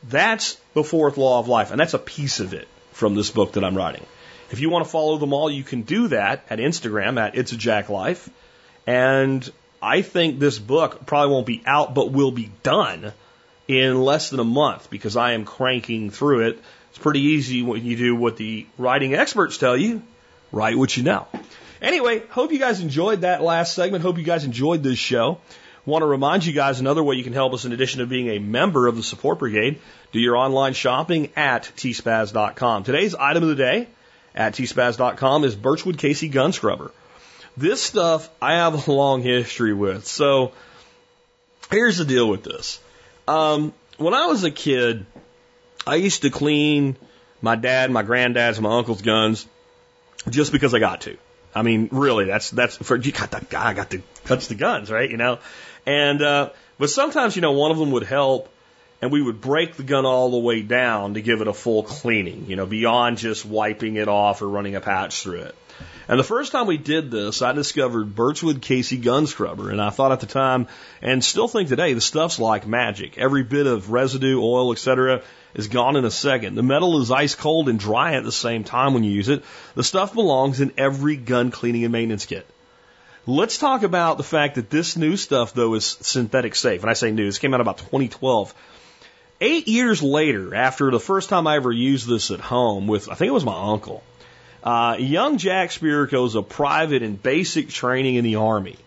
That's 0.03 0.57
the 0.73 0.83
fourth 0.83 1.17
law 1.17 1.39
of 1.39 1.47
life, 1.47 1.71
and 1.71 1.79
that's 1.79 1.93
a 1.93 1.99
piece 1.99 2.39
of 2.39 2.53
it 2.53 2.67
from 2.91 3.15
this 3.15 3.31
book 3.31 3.53
that 3.53 3.63
I'm 3.63 3.75
writing. 3.75 4.05
If 4.51 4.59
you 4.59 4.69
want 4.69 4.85
to 4.85 4.91
follow 4.91 5.17
them 5.17 5.33
all, 5.33 5.49
you 5.49 5.63
can 5.63 5.81
do 5.81 6.09
that 6.09 6.45
at 6.49 6.59
Instagram 6.59 7.19
at 7.19 7.35
It's 7.35 7.53
a 7.53 7.57
Jack 7.57 7.89
Life. 7.89 8.29
And 8.85 9.49
I 9.83 10.01
think 10.01 10.39
this 10.39 10.57
book 10.57 11.05
probably 11.05 11.33
won't 11.33 11.45
be 11.45 11.61
out, 11.65 11.93
but 11.93 12.11
will 12.11 12.31
be 12.31 12.49
done 12.63 13.11
in 13.67 14.01
less 14.01 14.29
than 14.29 14.39
a 14.39 14.45
month 14.45 14.89
because 14.89 15.17
I 15.17 15.33
am 15.33 15.43
cranking 15.43 16.09
through 16.09 16.47
it. 16.47 16.59
It's 16.89 16.97
pretty 16.97 17.19
easy 17.19 17.63
when 17.63 17.85
you 17.85 17.97
do 17.97 18.15
what 18.15 18.37
the 18.37 18.65
writing 18.77 19.13
experts 19.13 19.57
tell 19.57 19.75
you 19.75 20.01
write 20.53 20.77
what 20.77 20.95
you 20.95 21.03
know. 21.03 21.27
Anyway, 21.81 22.23
hope 22.29 22.53
you 22.53 22.59
guys 22.59 22.79
enjoyed 22.79 23.21
that 23.21 23.41
last 23.41 23.75
segment. 23.75 24.03
Hope 24.03 24.17
you 24.17 24.23
guys 24.23 24.45
enjoyed 24.45 24.83
this 24.83 24.99
show. 24.99 25.39
Want 25.85 26.03
to 26.03 26.05
remind 26.05 26.45
you 26.45 26.53
guys 26.53 26.79
another 26.79 27.03
way 27.03 27.15
you 27.17 27.23
can 27.25 27.33
help 27.33 27.53
us 27.53 27.65
in 27.65 27.73
addition 27.73 27.99
to 27.99 28.05
being 28.05 28.29
a 28.29 28.39
member 28.39 28.87
of 28.87 28.95
the 28.95 29.03
support 29.03 29.39
brigade. 29.39 29.81
Do 30.13 30.19
your 30.19 30.37
online 30.37 30.73
shopping 30.73 31.29
at 31.35 31.63
tspaz.com. 31.75 32.83
Today's 32.85 33.15
item 33.15 33.43
of 33.43 33.49
the 33.49 33.55
day 33.55 33.87
at 34.33 34.53
tspaz.com 34.53 35.43
is 35.43 35.55
Birchwood 35.55 35.97
Casey 35.97 36.29
gun 36.29 36.53
scrubber. 36.53 36.91
This 37.55 37.81
stuff 37.81 38.29
I 38.41 38.55
have 38.55 38.87
a 38.87 38.91
long 38.91 39.21
history 39.21 39.73
with. 39.73 40.07
So 40.07 40.53
here's 41.69 41.97
the 41.97 42.05
deal 42.05 42.27
with 42.27 42.43
this. 42.43 42.79
Um, 43.27 43.73
when 43.97 44.13
I 44.13 44.25
was 44.25 44.43
a 44.43 44.51
kid, 44.51 45.05
I 45.85 45.95
used 45.95 46.23
to 46.23 46.29
clean 46.29 46.97
my 47.41 47.55
dad, 47.55 47.91
my 47.91 48.03
granddad's, 48.03 48.59
my 48.59 48.77
uncle's 48.77 49.01
guns 49.01 49.45
just 50.29 50.51
because 50.51 50.73
I 50.73 50.79
got 50.79 51.01
to. 51.01 51.17
I 51.53 51.61
mean, 51.61 51.89
really, 51.91 52.25
that's 52.25 52.49
that's 52.49 52.77
for 52.77 52.95
you 52.95 53.11
got 53.11 53.29
the 53.29 53.45
guy 53.47 53.73
got 53.73 53.91
to 53.91 54.01
touch 54.25 54.47
the 54.47 54.55
guns, 54.55 54.89
right? 54.89 55.09
You 55.09 55.17
know, 55.17 55.39
and, 55.85 56.21
uh, 56.21 56.49
but 56.79 56.89
sometimes, 56.89 57.35
you 57.35 57.41
know, 57.41 57.51
one 57.51 57.71
of 57.71 57.77
them 57.77 57.91
would 57.91 58.03
help 58.03 58.49
and 59.01 59.11
we 59.11 59.21
would 59.21 59.41
break 59.41 59.75
the 59.75 59.83
gun 59.83 60.05
all 60.05 60.31
the 60.31 60.37
way 60.37 60.61
down 60.61 61.13
to 61.15 61.21
give 61.21 61.41
it 61.41 61.47
a 61.47 61.53
full 61.53 61.83
cleaning, 61.83 62.45
you 62.47 62.55
know, 62.55 62.65
beyond 62.65 63.17
just 63.17 63.45
wiping 63.45 63.97
it 63.97 64.07
off 64.07 64.41
or 64.41 64.47
running 64.47 64.75
a 64.75 64.81
patch 64.81 65.21
through 65.21 65.41
it. 65.41 65.55
And 66.07 66.19
the 66.19 66.23
first 66.23 66.51
time 66.51 66.67
we 66.67 66.77
did 66.77 67.11
this, 67.11 67.41
I 67.41 67.53
discovered 67.53 68.15
Birchwood 68.15 68.61
Casey 68.61 68.97
gun 68.97 69.25
scrubber. 69.25 69.69
And 69.69 69.81
I 69.81 69.89
thought 69.89 70.11
at 70.11 70.19
the 70.19 70.25
time, 70.25 70.67
and 71.01 71.23
still 71.23 71.47
think 71.47 71.69
today, 71.69 71.93
the 71.93 72.01
stuff's 72.01 72.39
like 72.39 72.67
magic. 72.67 73.17
Every 73.17 73.43
bit 73.43 73.67
of 73.67 73.91
residue, 73.91 74.41
oil, 74.41 74.73
etc., 74.73 75.21
is 75.53 75.67
gone 75.67 75.95
in 75.95 76.03
a 76.03 76.11
second. 76.11 76.55
The 76.55 76.63
metal 76.63 77.01
is 77.01 77.11
ice 77.11 77.35
cold 77.35 77.69
and 77.69 77.79
dry 77.79 78.15
at 78.15 78.23
the 78.23 78.31
same 78.31 78.63
time 78.63 78.93
when 78.93 79.03
you 79.03 79.11
use 79.11 79.29
it. 79.29 79.43
The 79.75 79.83
stuff 79.83 80.13
belongs 80.13 80.59
in 80.59 80.73
every 80.77 81.15
gun 81.15 81.51
cleaning 81.51 81.83
and 81.83 81.93
maintenance 81.93 82.25
kit. 82.25 82.45
Let's 83.25 83.57
talk 83.57 83.83
about 83.83 84.17
the 84.17 84.23
fact 84.23 84.55
that 84.55 84.69
this 84.69 84.97
new 84.97 85.15
stuff, 85.15 85.53
though, 85.53 85.75
is 85.75 85.85
synthetic 85.85 86.55
safe. 86.55 86.81
And 86.81 86.89
I 86.89 86.93
say 86.93 87.11
new, 87.11 87.25
this 87.25 87.39
came 87.39 87.53
out 87.53 87.61
about 87.61 87.77
2012. 87.77 88.53
Eight 89.39 89.67
years 89.67 90.03
later, 90.03 90.53
after 90.53 90.91
the 90.91 90.99
first 90.99 91.29
time 91.29 91.47
I 91.47 91.55
ever 91.55 91.71
used 91.71 92.07
this 92.07 92.31
at 92.31 92.41
home 92.41 92.87
with, 92.87 93.09
I 93.09 93.15
think 93.15 93.29
it 93.29 93.33
was 93.33 93.45
my 93.45 93.71
uncle, 93.71 94.03
uh, 94.63 94.95
young 94.97 95.37
Jack 95.37 95.69
Spirko 95.69 96.25
is 96.25 96.35
a 96.35 96.41
private 96.41 97.03
in 97.03 97.15
basic 97.15 97.69
training 97.69 98.15
in 98.15 98.23
the 98.23 98.37
Army. 98.37 98.77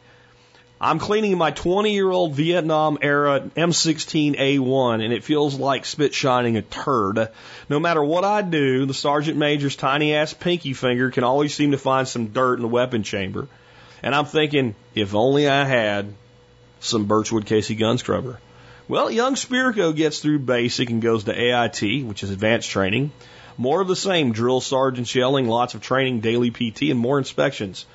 I'm 0.80 0.98
cleaning 0.98 1.38
my 1.38 1.52
20 1.52 1.92
year 1.92 2.10
old 2.10 2.34
Vietnam 2.34 2.98
era 3.00 3.40
M16A1 3.56 5.02
and 5.02 5.12
it 5.12 5.24
feels 5.24 5.58
like 5.58 5.86
spit 5.86 6.12
shining 6.12 6.56
a 6.56 6.62
turd. 6.62 7.28
No 7.70 7.80
matter 7.80 8.04
what 8.04 8.24
I 8.24 8.42
do, 8.42 8.84
the 8.84 8.92
sergeant 8.92 9.38
major's 9.38 9.74
tiny 9.76 10.14
ass 10.14 10.34
pinky 10.34 10.74
finger 10.74 11.10
can 11.10 11.24
always 11.24 11.54
seem 11.54 11.70
to 11.70 11.78
find 11.78 12.06
some 12.06 12.28
dirt 12.28 12.56
in 12.56 12.62
the 12.62 12.68
weapon 12.68 13.02
chamber. 13.02 13.48
And 14.02 14.14
I'm 14.14 14.26
thinking, 14.26 14.74
if 14.94 15.14
only 15.14 15.48
I 15.48 15.64
had 15.64 16.12
some 16.80 17.06
Birchwood 17.06 17.46
Casey 17.46 17.74
gun 17.74 17.96
scrubber. 17.96 18.38
Well, 18.86 19.10
young 19.10 19.34
Spirko 19.34 19.96
gets 19.96 20.20
through 20.20 20.40
basic 20.40 20.90
and 20.90 21.02
goes 21.02 21.24
to 21.24 21.32
AIT, 21.32 22.04
which 22.04 22.22
is 22.22 22.30
advanced 22.30 22.70
training. 22.70 23.12
More 23.58 23.80
of 23.80 23.88
the 23.88 23.96
same, 23.96 24.32
drill 24.32 24.60
sergeants 24.60 25.14
yelling, 25.14 25.48
lots 25.48 25.74
of 25.74 25.80
training, 25.80 26.20
daily 26.20 26.50
PT, 26.50 26.90
and 26.90 26.98
more 26.98 27.18
inspections. 27.18 27.86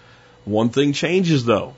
One 0.46 0.70
thing 0.70 0.94
changes 0.94 1.46
though. 1.46 1.76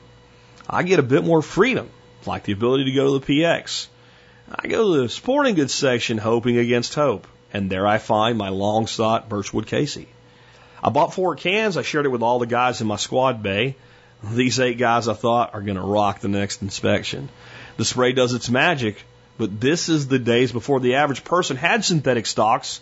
I 0.70 0.84
get 0.84 1.00
a 1.00 1.04
bit 1.04 1.26
more 1.26 1.42
freedom, 1.42 1.90
like 2.26 2.44
the 2.44 2.54
ability 2.54 2.86
to 2.86 2.92
go 2.92 3.20
to 3.20 3.26
the 3.26 3.42
PX. 3.42 3.88
I 4.54 4.68
go 4.68 4.96
to 4.96 5.02
the 5.02 5.10
sporting 5.10 5.56
goods 5.56 5.74
section 5.74 6.18
hoping 6.18 6.58
against 6.58 6.94
hope, 6.94 7.28
and 7.52 7.70
there 7.70 7.86
I 7.86 7.98
find 7.98 8.38
my 8.38 8.50
long 8.50 8.88
sought 8.88 9.28
Birchwood 9.28 9.68
Casey. 9.68 10.08
I 10.82 10.90
bought 10.90 11.14
four 11.14 11.36
cans, 11.36 11.78
I 11.78 11.82
shared 11.82 12.06
it 12.06 12.10
with 12.10 12.24
all 12.24 12.40
the 12.40 12.46
guys 12.46 12.82
in 12.82 12.88
my 12.88 12.98
squad 12.98 13.44
bay. 13.44 13.76
These 14.24 14.60
eight 14.60 14.78
guys 14.78 15.10
I 15.10 15.14
thought 15.14 15.54
are 15.54 15.62
going 15.62 15.78
to 15.78 15.84
rock 15.84 16.20
the 16.20 16.30
next 16.30 16.62
inspection. 16.62 17.30
The 17.76 17.86
spray 17.86 18.14
does 18.14 18.34
its 18.34 18.50
magic, 18.50 19.04
but 19.38 19.60
this 19.60 19.90
is 19.90 20.08
the 20.08 20.20
days 20.20 20.52
before 20.54 20.80
the 20.80 20.96
average 20.96 21.24
person 21.26 21.58
had 21.58 21.84
synthetic 21.84 22.26
stocks. 22.26 22.80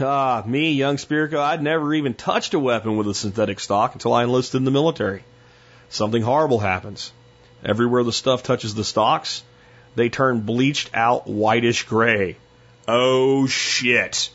Ah, 0.00 0.42
me, 0.46 0.72
young 0.72 0.96
Spirko, 0.96 1.38
I'd 1.38 1.62
never 1.62 1.92
even 1.92 2.14
touched 2.14 2.54
a 2.54 2.58
weapon 2.58 2.96
with 2.96 3.08
a 3.08 3.14
synthetic 3.14 3.60
stock 3.60 3.94
until 3.94 4.14
I 4.14 4.22
enlisted 4.24 4.58
in 4.58 4.64
the 4.64 4.70
military. 4.70 5.22
Something 5.90 6.22
horrible 6.22 6.58
happens. 6.58 7.12
Everywhere 7.64 8.02
the 8.02 8.12
stuff 8.12 8.42
touches 8.42 8.74
the 8.74 8.84
stocks, 8.84 9.42
they 9.94 10.08
turn 10.08 10.40
bleached 10.40 10.90
out 10.94 11.28
whitish 11.28 11.84
gray. 11.84 12.36
Oh 12.88 13.46
shit. 13.46 14.30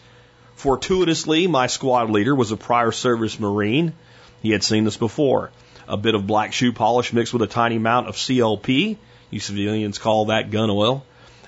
Fortuitously, 0.55 1.47
my 1.47 1.67
squad 1.67 2.09
leader 2.11 2.35
was 2.35 2.51
a 2.51 2.57
prior 2.57 2.91
service 2.91 3.39
Marine. 3.39 3.93
He 4.41 4.51
had 4.51 4.63
seen 4.63 4.84
this 4.84 4.97
before 4.97 5.51
a 5.88 5.97
bit 5.97 6.15
of 6.15 6.27
black 6.27 6.53
shoe 6.53 6.73
polish 6.73 7.13
mixed 7.13 7.34
with 7.34 7.41
a 7.41 7.47
tiny 7.47 7.77
amount 7.77 8.07
of 8.07 8.15
CLP. 8.15 8.97
You 9.29 9.39
civilians 9.39 9.97
call 9.97 10.25
that 10.25 10.51
gun 10.51 10.69
oil. 10.69 11.05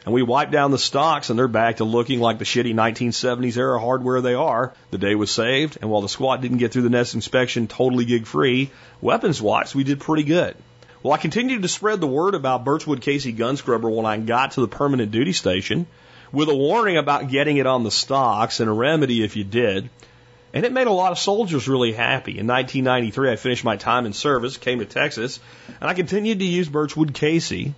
And 0.10 0.15
we 0.15 0.23
wiped 0.23 0.52
down 0.52 0.72
the 0.72 0.80
stocks 0.80 1.30
and 1.30 1.38
they're 1.38 1.48
back 1.48 1.77
to 1.77 1.84
looking 1.84 2.19
like 2.19 2.40
the 2.40 2.44
shitty 2.44 2.73
1970s 2.73 3.57
era 3.57 3.80
hardware 3.80 4.22
they 4.22 4.34
are. 4.34 4.73
The 4.90 4.98
day 4.98 5.14
was 5.14 5.30
saved, 5.30 5.77
and 5.80 5.91
while 5.91 6.02
the 6.02 6.10
squad 6.10 6.41
didn't 6.41 6.57
get 6.57 6.72
through 6.72 6.81
the 6.81 6.90
next 6.90 7.14
inspection 7.14 7.68
totally 7.68 8.06
gig 8.06 8.26
free, 8.26 8.72
weapons 9.02 9.40
wise, 9.40 9.76
we 9.76 9.84
did 9.84 9.99
pretty 9.99 10.23
good. 10.23 10.56
Well, 11.03 11.14
I 11.14 11.18
continued 11.18 11.61
to 11.61 11.68
spread 11.68 12.02
the 12.02 12.07
word 12.07 12.34
about 12.34 12.64
Birchwood 12.64 13.02
Casey 13.02 13.31
gun 13.31 13.56
scrubber 13.56 13.88
when 13.88 14.07
I 14.07 14.18
got 14.18 14.53
to 14.53 14.61
the 14.61 14.68
permanent 14.68 15.11
duty 15.11 15.31
station 15.31 15.86
with 16.31 16.49
a 16.49 16.56
warning 16.56 16.98
about 16.98 17.30
getting 17.30 17.57
it 17.57 17.68
on 17.68 17.84
the 17.84 17.91
stocks 17.91 18.61
and 18.61 18.68
a 18.68 18.73
remedy 18.73 19.23
if 19.23 19.36
you 19.36 19.44
did. 19.44 19.91
And 20.56 20.65
it 20.65 20.73
made 20.73 20.88
a 20.88 20.91
lot 20.91 21.11
of 21.11 21.19
soldiers 21.19 21.68
really 21.68 21.91
happy. 21.91 22.40
In 22.40 22.48
1993, 22.48 23.30
I 23.30 23.36
finished 23.36 23.64
my 23.64 23.76
time 23.76 24.07
in 24.07 24.14
service, 24.14 24.57
came 24.57 24.80
to 24.80 24.86
Texas, 24.86 25.40
and 25.80 25.88
I 25.88 25.94
continued 25.94 26.40
to 26.40 26.45
use 26.45 26.68
Birchwood 26.68 27.14
Casey. 27.14 27.76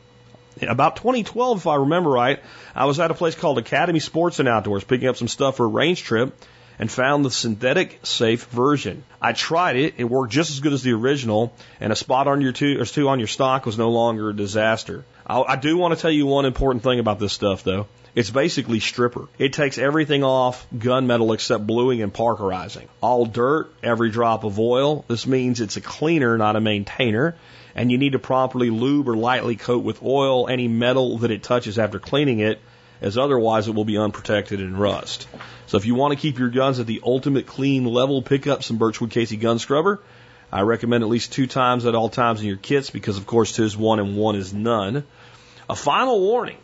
About 0.61 0.97
2012, 0.97 1.59
if 1.59 1.67
I 1.67 1.75
remember 1.75 2.09
right, 2.09 2.41
I 2.75 2.85
was 2.85 2.99
at 2.99 3.11
a 3.11 3.13
place 3.13 3.35
called 3.35 3.57
Academy 3.57 3.99
Sports 3.99 4.39
and 4.39 4.47
Outdoors 4.47 4.83
picking 4.83 5.07
up 5.07 5.15
some 5.15 5.27
stuff 5.27 5.57
for 5.57 5.65
a 5.65 5.69
range 5.69 6.03
trip 6.03 6.35
and 6.77 6.91
found 6.91 7.23
the 7.23 7.31
synthetic 7.31 7.99
safe 8.03 8.45
version. 8.45 9.03
I 9.21 9.33
tried 9.33 9.75
it. 9.75 9.95
It 9.97 10.03
worked 10.05 10.33
just 10.33 10.49
as 10.49 10.59
good 10.59 10.73
as 10.73 10.81
the 10.81 10.93
original, 10.93 11.53
and 11.79 11.93
a 11.93 11.95
spot 11.95 12.27
on 12.27 12.41
your 12.41 12.51
two 12.51 12.81
or 12.81 12.85
two 12.85 13.07
on 13.07 13.19
your 13.19 13.27
stock 13.27 13.65
was 13.65 13.77
no 13.77 13.91
longer 13.91 14.29
a 14.29 14.35
disaster. 14.35 15.05
I, 15.25 15.41
I 15.41 15.55
do 15.57 15.77
want 15.77 15.95
to 15.95 16.01
tell 16.01 16.11
you 16.11 16.25
one 16.25 16.45
important 16.45 16.83
thing 16.83 16.99
about 16.99 17.19
this 17.19 17.33
stuff, 17.33 17.63
though. 17.63 17.87
It's 18.13 18.29
basically 18.29 18.81
stripper. 18.81 19.27
It 19.37 19.53
takes 19.53 19.77
everything 19.77 20.23
off 20.23 20.67
gunmetal 20.75 21.33
except 21.33 21.65
bluing 21.65 22.01
and 22.01 22.13
parkerizing. 22.13 22.87
All 22.99 23.25
dirt, 23.25 23.71
every 23.81 24.09
drop 24.09 24.43
of 24.43 24.59
oil. 24.59 25.05
This 25.07 25.25
means 25.25 25.61
it's 25.61 25.77
a 25.77 25.81
cleaner, 25.81 26.37
not 26.37 26.57
a 26.57 26.61
maintainer. 26.61 27.35
And 27.75 27.91
you 27.91 27.97
need 27.97 28.13
to 28.13 28.19
properly 28.19 28.69
lube 28.69 29.07
or 29.07 29.15
lightly 29.15 29.55
coat 29.55 29.83
with 29.83 30.03
oil 30.03 30.47
any 30.47 30.67
metal 30.67 31.19
that 31.19 31.31
it 31.31 31.43
touches 31.43 31.79
after 31.79 31.99
cleaning 31.99 32.39
it. 32.39 32.59
as 33.01 33.17
otherwise 33.17 33.67
it 33.67 33.73
will 33.73 33.85
be 33.85 33.97
unprotected 33.97 34.59
and 34.59 34.79
rust. 34.79 35.27
So 35.65 35.77
if 35.77 35.85
you 35.85 35.95
want 35.95 36.13
to 36.13 36.19
keep 36.19 36.37
your 36.37 36.49
guns 36.49 36.79
at 36.79 36.85
the 36.85 37.01
ultimate 37.03 37.47
clean 37.47 37.85
level, 37.85 38.21
pick 38.21 38.45
up 38.45 38.63
some 38.63 38.77
Birchwood 38.77 39.09
Casey 39.09 39.37
gun 39.37 39.57
scrubber. 39.57 39.99
I 40.51 40.61
recommend 40.61 41.03
at 41.03 41.09
least 41.09 41.33
two 41.33 41.47
times 41.47 41.85
at 41.85 41.95
all 41.95 42.09
times 42.09 42.41
in 42.41 42.47
your 42.47 42.57
kits 42.57 42.89
because 42.89 43.17
of 43.17 43.25
course 43.25 43.55
two 43.55 43.63
is 43.63 43.75
one 43.75 43.99
and 43.99 44.15
one 44.15 44.35
is 44.35 44.53
none. 44.53 45.03
A 45.69 45.75
final 45.75 46.19
warning. 46.19 46.57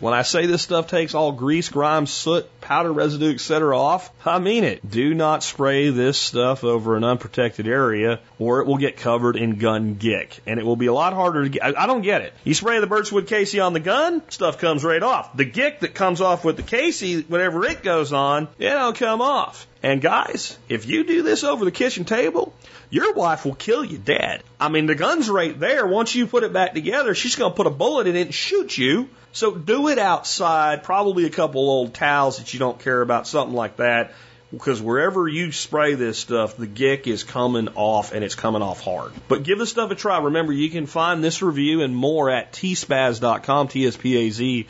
When 0.00 0.14
I 0.14 0.22
say 0.22 0.46
this 0.46 0.62
stuff 0.62 0.88
takes 0.88 1.14
all 1.14 1.30
grease, 1.30 1.68
grime, 1.68 2.06
soot, 2.06 2.48
powder 2.64 2.92
residue, 2.92 3.32
etc. 3.32 3.78
off, 3.78 4.10
I 4.26 4.38
mean 4.38 4.64
it. 4.64 4.88
Do 4.88 5.14
not 5.14 5.42
spray 5.42 5.90
this 5.90 6.18
stuff 6.18 6.64
over 6.64 6.96
an 6.96 7.04
unprotected 7.04 7.68
area 7.68 8.20
or 8.38 8.60
it 8.60 8.66
will 8.66 8.78
get 8.78 8.96
covered 8.96 9.36
in 9.36 9.58
gun 9.58 9.94
gick. 9.94 10.40
And 10.46 10.58
it 10.58 10.66
will 10.66 10.76
be 10.76 10.86
a 10.86 10.92
lot 10.92 11.12
harder 11.12 11.44
to 11.44 11.48
get. 11.48 11.64
I, 11.64 11.84
I 11.84 11.86
don't 11.86 12.02
get 12.02 12.22
it. 12.22 12.32
You 12.42 12.54
spray 12.54 12.80
the 12.80 12.86
Birchwood 12.86 13.26
Casey 13.26 13.60
on 13.60 13.72
the 13.72 13.80
gun, 13.80 14.22
stuff 14.30 14.58
comes 14.58 14.82
right 14.82 15.02
off. 15.02 15.36
The 15.36 15.44
gick 15.44 15.80
that 15.80 15.94
comes 15.94 16.20
off 16.20 16.44
with 16.44 16.56
the 16.56 16.62
Casey, 16.62 17.22
whatever 17.22 17.64
it 17.64 17.82
goes 17.82 18.12
on, 18.12 18.48
it'll 18.58 18.92
come 18.92 19.20
off. 19.20 19.66
And 19.84 20.00
guys, 20.00 20.58
if 20.66 20.86
you 20.86 21.04
do 21.04 21.22
this 21.22 21.44
over 21.44 21.66
the 21.66 21.70
kitchen 21.70 22.06
table, 22.06 22.54
your 22.88 23.12
wife 23.12 23.44
will 23.44 23.54
kill 23.54 23.84
you 23.84 23.98
dead. 23.98 24.42
I 24.58 24.70
mean, 24.70 24.86
the 24.86 24.94
gun's 24.94 25.28
right 25.28 25.60
there. 25.60 25.86
Once 25.86 26.14
you 26.14 26.26
put 26.26 26.42
it 26.42 26.54
back 26.54 26.72
together, 26.72 27.14
she's 27.14 27.36
going 27.36 27.52
to 27.52 27.56
put 27.56 27.66
a 27.66 27.70
bullet 27.70 28.06
in 28.06 28.16
it 28.16 28.22
and 28.22 28.34
shoot 28.34 28.78
you. 28.78 29.10
So 29.32 29.54
do 29.54 29.88
it 29.88 29.98
outside, 29.98 30.84
probably 30.84 31.26
a 31.26 31.30
couple 31.30 31.60
old 31.68 31.92
towels 31.92 32.38
that 32.38 32.54
you 32.54 32.60
don't 32.60 32.78
care 32.80 33.02
about, 33.02 33.26
something 33.26 33.54
like 33.54 33.76
that. 33.76 34.14
Because 34.50 34.80
wherever 34.80 35.28
you 35.28 35.52
spray 35.52 35.96
this 35.96 36.16
stuff, 36.16 36.56
the 36.56 36.66
gick 36.66 37.06
is 37.06 37.22
coming 37.22 37.68
off 37.74 38.12
and 38.14 38.24
it's 38.24 38.36
coming 38.36 38.62
off 38.62 38.80
hard. 38.80 39.12
But 39.28 39.42
give 39.42 39.58
this 39.58 39.68
stuff 39.68 39.90
a 39.90 39.94
try. 39.94 40.18
Remember, 40.18 40.54
you 40.54 40.70
can 40.70 40.86
find 40.86 41.22
this 41.22 41.42
review 41.42 41.82
and 41.82 41.94
more 41.94 42.30
at 42.30 42.54
tspaz.com, 42.54 43.68
T-S-P-A-Z 43.68 44.66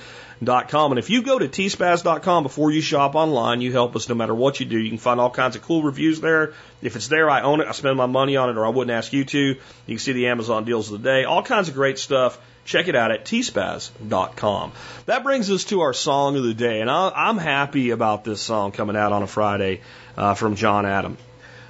com. 0.46 0.92
And 0.92 0.98
if 0.98 1.10
you 1.10 1.22
go 1.22 1.38
to 1.38 1.48
tspaz.com 1.48 2.42
before 2.42 2.70
you 2.70 2.80
shop 2.80 3.14
online, 3.14 3.60
you 3.60 3.72
help 3.72 3.96
us 3.96 4.08
no 4.08 4.14
matter 4.14 4.34
what 4.34 4.60
you 4.60 4.66
do. 4.66 4.78
You 4.78 4.88
can 4.88 4.98
find 4.98 5.20
all 5.20 5.30
kinds 5.30 5.56
of 5.56 5.62
cool 5.62 5.82
reviews 5.82 6.20
there. 6.20 6.52
If 6.82 6.96
it's 6.96 7.08
there, 7.08 7.30
I 7.30 7.42
own 7.42 7.60
it. 7.60 7.68
I 7.68 7.72
spend 7.72 7.96
my 7.96 8.06
money 8.06 8.36
on 8.36 8.50
it 8.50 8.56
or 8.56 8.66
I 8.66 8.70
wouldn't 8.70 8.96
ask 8.96 9.12
you 9.12 9.24
to. 9.24 9.38
You 9.38 9.58
can 9.86 9.98
see 9.98 10.12
the 10.12 10.28
Amazon 10.28 10.64
deals 10.64 10.90
of 10.90 11.02
the 11.02 11.08
day. 11.08 11.24
All 11.24 11.42
kinds 11.42 11.68
of 11.68 11.74
great 11.74 11.98
stuff. 11.98 12.38
Check 12.64 12.88
it 12.88 12.96
out 12.96 13.10
at 13.10 13.26
tspaz.com. 13.26 14.72
That 15.06 15.22
brings 15.22 15.50
us 15.50 15.64
to 15.64 15.82
our 15.82 15.92
song 15.92 16.36
of 16.36 16.44
the 16.44 16.54
day, 16.54 16.80
and 16.80 16.90
I'm 16.90 17.36
happy 17.36 17.90
about 17.90 18.24
this 18.24 18.40
song 18.40 18.72
coming 18.72 18.96
out 18.96 19.12
on 19.12 19.22
a 19.22 19.26
Friday 19.26 19.82
uh, 20.16 20.32
from 20.32 20.56
John 20.56 20.86
Adam. 20.86 21.18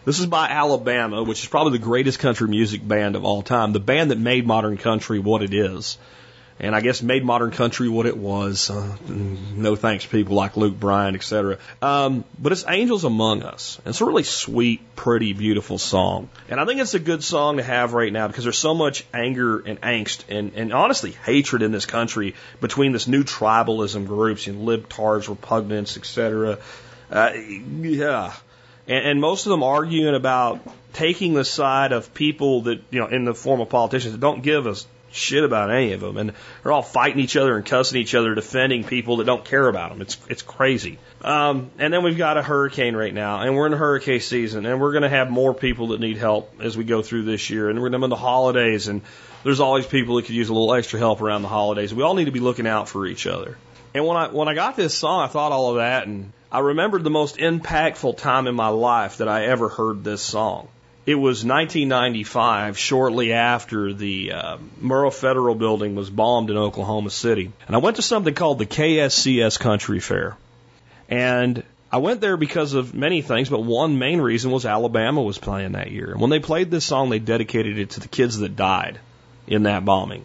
This 0.04 0.20
is 0.20 0.26
by 0.26 0.48
Alabama, 0.48 1.24
which 1.24 1.42
is 1.42 1.48
probably 1.48 1.78
the 1.78 1.84
greatest 1.84 2.20
country 2.20 2.46
music 2.46 2.86
band 2.86 3.16
of 3.16 3.24
all 3.24 3.42
time, 3.42 3.72
the 3.72 3.80
band 3.80 4.12
that 4.12 4.18
made 4.18 4.46
modern 4.46 4.76
country 4.76 5.18
what 5.18 5.42
it 5.42 5.52
is 5.52 5.98
and 6.60 6.74
I 6.74 6.80
guess 6.80 7.02
made 7.02 7.24
modern 7.24 7.50
country 7.50 7.88
what 7.88 8.06
it 8.06 8.16
was. 8.16 8.70
Uh, 8.70 8.96
no 9.08 9.76
thanks, 9.76 10.06
people 10.06 10.36
like 10.36 10.56
Luke 10.56 10.78
Bryan, 10.78 11.14
etc. 11.14 11.58
Um, 11.82 12.24
but 12.38 12.52
it's 12.52 12.64
Angels 12.68 13.04
Among 13.04 13.42
Us. 13.42 13.80
It's 13.84 14.00
a 14.00 14.04
really 14.04 14.22
sweet, 14.22 14.80
pretty, 14.96 15.32
beautiful 15.32 15.78
song, 15.78 16.28
and 16.48 16.60
I 16.60 16.64
think 16.64 16.80
it's 16.80 16.94
a 16.94 17.00
good 17.00 17.24
song 17.24 17.56
to 17.56 17.62
have 17.62 17.92
right 17.92 18.12
now 18.12 18.28
because 18.28 18.44
there's 18.44 18.58
so 18.58 18.74
much 18.74 19.04
anger 19.12 19.58
and 19.58 19.80
angst 19.80 20.24
and, 20.28 20.52
and 20.54 20.72
honestly 20.72 21.12
hatred 21.12 21.62
in 21.62 21.72
this 21.72 21.86
country 21.86 22.34
between 22.60 22.92
this 22.92 23.08
new 23.08 23.24
tribalism 23.24 24.06
groups 24.06 24.46
and 24.46 24.66
libtards, 24.66 25.34
repugnants, 25.34 25.96
etc. 25.96 26.58
Uh, 27.10 27.32
yeah. 27.34 28.32
And, 28.86 29.06
and 29.06 29.20
most 29.20 29.46
of 29.46 29.50
them 29.50 29.62
arguing 29.62 30.14
about 30.14 30.60
taking 30.92 31.34
the 31.34 31.44
side 31.44 31.92
of 31.92 32.14
people 32.14 32.62
that, 32.62 32.82
you 32.90 33.00
know, 33.00 33.06
in 33.06 33.24
the 33.24 33.34
form 33.34 33.60
of 33.60 33.68
politicians 33.68 34.12
that 34.12 34.20
don't 34.20 34.42
give 34.42 34.66
us 34.66 34.86
shit 35.14 35.44
about 35.44 35.70
any 35.70 35.92
of 35.92 36.00
them, 36.00 36.16
and 36.16 36.32
they're 36.62 36.72
all 36.72 36.82
fighting 36.82 37.20
each 37.20 37.36
other 37.36 37.56
and 37.56 37.64
cussing 37.64 38.00
each 38.00 38.14
other, 38.14 38.34
defending 38.34 38.84
people 38.84 39.18
that 39.18 39.24
don't 39.24 39.44
care 39.44 39.68
about 39.68 39.90
them. 39.90 40.02
It's 40.02 40.18
it's 40.28 40.42
crazy. 40.42 40.98
Um, 41.22 41.70
and 41.78 41.92
then 41.92 42.02
we've 42.02 42.18
got 42.18 42.36
a 42.36 42.42
hurricane 42.42 42.94
right 42.96 43.14
now, 43.14 43.40
and 43.40 43.56
we're 43.56 43.66
in 43.66 43.72
hurricane 43.72 44.20
season, 44.20 44.66
and 44.66 44.80
we're 44.80 44.92
going 44.92 45.02
to 45.02 45.08
have 45.08 45.30
more 45.30 45.54
people 45.54 45.88
that 45.88 46.00
need 46.00 46.18
help 46.18 46.60
as 46.60 46.76
we 46.76 46.84
go 46.84 47.00
through 47.02 47.22
this 47.24 47.48
year, 47.48 47.70
and 47.70 47.80
we're 47.80 47.94
in 47.94 48.10
the 48.10 48.16
holidays, 48.16 48.88
and 48.88 49.00
there's 49.42 49.60
always 49.60 49.86
people 49.86 50.16
that 50.16 50.26
could 50.26 50.34
use 50.34 50.48
a 50.48 50.52
little 50.52 50.74
extra 50.74 50.98
help 50.98 51.20
around 51.20 51.42
the 51.42 51.48
holidays. 51.48 51.94
We 51.94 52.02
all 52.02 52.14
need 52.14 52.26
to 52.26 52.32
be 52.32 52.40
looking 52.40 52.66
out 52.66 52.88
for 52.88 53.06
each 53.06 53.26
other. 53.26 53.56
And 53.94 54.06
when 54.06 54.16
I 54.16 54.28
when 54.28 54.48
I 54.48 54.54
got 54.54 54.76
this 54.76 54.92
song, 54.92 55.22
I 55.22 55.28
thought 55.28 55.52
all 55.52 55.70
of 55.70 55.76
that, 55.76 56.06
and 56.06 56.32
I 56.50 56.58
remembered 56.58 57.04
the 57.04 57.10
most 57.10 57.36
impactful 57.36 58.18
time 58.18 58.46
in 58.46 58.54
my 58.54 58.68
life 58.68 59.18
that 59.18 59.28
I 59.28 59.46
ever 59.46 59.68
heard 59.68 60.02
this 60.02 60.20
song. 60.20 60.68
It 61.06 61.16
was 61.16 61.44
1995, 61.44 62.78
shortly 62.78 63.34
after 63.34 63.92
the 63.92 64.32
uh, 64.32 64.56
Murrah 64.80 65.12
Federal 65.12 65.54
Building 65.54 65.94
was 65.94 66.08
bombed 66.08 66.48
in 66.48 66.56
Oklahoma 66.56 67.10
City. 67.10 67.52
And 67.66 67.76
I 67.76 67.78
went 67.78 67.96
to 67.96 68.02
something 68.02 68.32
called 68.32 68.58
the 68.58 68.66
KSCS 68.66 69.60
Country 69.60 70.00
Fair. 70.00 70.38
And 71.10 71.62
I 71.92 71.98
went 71.98 72.22
there 72.22 72.38
because 72.38 72.72
of 72.72 72.94
many 72.94 73.20
things, 73.20 73.50
but 73.50 73.62
one 73.62 73.98
main 73.98 74.20
reason 74.20 74.50
was 74.50 74.64
Alabama 74.64 75.22
was 75.22 75.36
playing 75.36 75.72
that 75.72 75.90
year. 75.90 76.10
And 76.10 76.22
when 76.22 76.30
they 76.30 76.40
played 76.40 76.70
this 76.70 76.86
song, 76.86 77.10
they 77.10 77.18
dedicated 77.18 77.78
it 77.78 77.90
to 77.90 78.00
the 78.00 78.08
kids 78.08 78.38
that 78.38 78.56
died 78.56 78.98
in 79.46 79.64
that 79.64 79.84
bombing. 79.84 80.24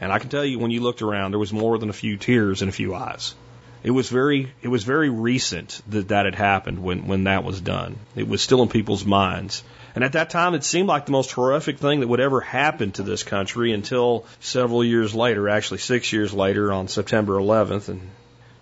And 0.00 0.12
I 0.12 0.20
can 0.20 0.30
tell 0.30 0.44
you, 0.44 0.60
when 0.60 0.70
you 0.70 0.80
looked 0.80 1.02
around, 1.02 1.32
there 1.32 1.40
was 1.40 1.52
more 1.52 1.76
than 1.76 1.90
a 1.90 1.92
few 1.92 2.16
tears 2.16 2.62
and 2.62 2.68
a 2.68 2.72
few 2.72 2.94
eyes. 2.94 3.34
It 3.82 3.90
was 3.90 4.08
very, 4.08 4.52
it 4.62 4.68
was 4.68 4.84
very 4.84 5.10
recent 5.10 5.82
that 5.88 6.08
that 6.08 6.24
had 6.24 6.36
happened 6.36 6.82
when, 6.82 7.06
when 7.06 7.24
that 7.24 7.42
was 7.42 7.60
done. 7.60 7.96
It 8.14 8.28
was 8.28 8.40
still 8.40 8.62
in 8.62 8.68
people's 8.68 9.04
minds. 9.04 9.62
And 9.94 10.02
at 10.02 10.12
that 10.12 10.30
time, 10.30 10.54
it 10.54 10.64
seemed 10.64 10.88
like 10.88 11.06
the 11.06 11.12
most 11.12 11.30
horrific 11.32 11.78
thing 11.78 12.00
that 12.00 12.08
would 12.08 12.20
ever 12.20 12.40
happen 12.40 12.90
to 12.92 13.02
this 13.02 13.22
country 13.22 13.72
until 13.72 14.26
several 14.40 14.82
years 14.82 15.14
later, 15.14 15.48
actually 15.48 15.78
six 15.78 16.12
years 16.12 16.32
later, 16.32 16.72
on 16.72 16.88
September 16.88 17.34
11th 17.34 17.88
in 17.88 18.10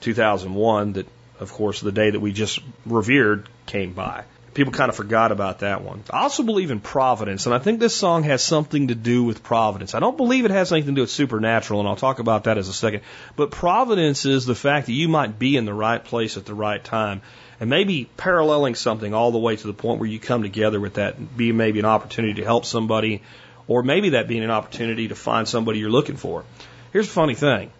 2001, 0.01 0.93
that, 0.95 1.07
of 1.41 1.53
course, 1.53 1.81
the 1.81 1.93
day 1.93 2.11
that 2.11 2.21
we 2.21 2.33
just 2.33 2.61
revered 2.85 3.49
came 3.65 3.95
by. 3.95 4.25
People 4.53 4.75
kind 4.75 4.91
of 4.91 4.97
forgot 4.97 5.33
about 5.33 5.61
that 5.61 5.83
one. 5.83 6.05
I 6.11 6.25
also 6.25 6.43
believe 6.43 6.71
in 6.71 6.81
providence, 6.81 7.47
and 7.47 7.55
I 7.55 7.59
think 7.59 7.81
this 7.81 7.97
song 7.97 8.25
has 8.25 8.45
something 8.45 8.89
to 8.89 8.95
do 8.95 9.25
with 9.25 9.43
providence. 9.43 9.95
I 9.95 10.01
don't 10.01 10.19
believe 10.19 10.45
it 10.45 10.51
has 10.51 10.71
anything 10.71 10.95
to 10.95 10.99
do 10.99 11.01
with 11.03 11.11
supernatural, 11.11 11.81
and 11.81 11.89
I'll 11.89 11.97
talk 11.97 12.19
about 12.19 12.45
that 12.45 12.59
as 12.59 12.69
a 12.69 12.75
second. 12.75 13.01
But 13.35 13.51
providence 13.51 14.27
is 14.27 14.45
the 14.45 14.55
fact 14.55 14.87
that 14.87 14.93
you 14.93 15.09
might 15.09 15.39
be 15.39 15.57
in 15.57 15.65
the 15.65 15.73
right 15.73 16.05
place 16.05 16.37
at 16.37 16.45
the 16.45 16.55
right 16.55 16.85
time 16.85 17.23
and 17.63 17.71
maybe 17.71 18.11
paralleling 18.17 18.75
something 18.75 19.15
all 19.15 19.31
the 19.31 19.39
way 19.39 19.55
to 19.55 19.67
the 19.69 19.73
point 19.73 20.01
where 20.01 20.09
you 20.09 20.19
come 20.19 20.43
together 20.43 20.81
with 20.81 20.95
that, 20.95 21.37
be 21.37 21.53
maybe 21.53 21.79
an 21.79 21.85
opportunity 21.85 22.35
to 22.41 22.45
help 22.45 22.65
somebody, 22.65 23.23
or 23.69 23.85
maybe 23.85 24.11
that 24.11 24.27
being 24.27 24.43
an 24.43 24.51
opportunity 24.51 25.07
to 25.07 25.15
find 25.15 25.47
somebody 25.47 25.79
you're 25.79 25.89
looking 25.89 26.17
for. 26.17 26.45
Here's 26.93 27.07
a 27.07 27.11
funny 27.11 27.37
thing. 27.37 27.71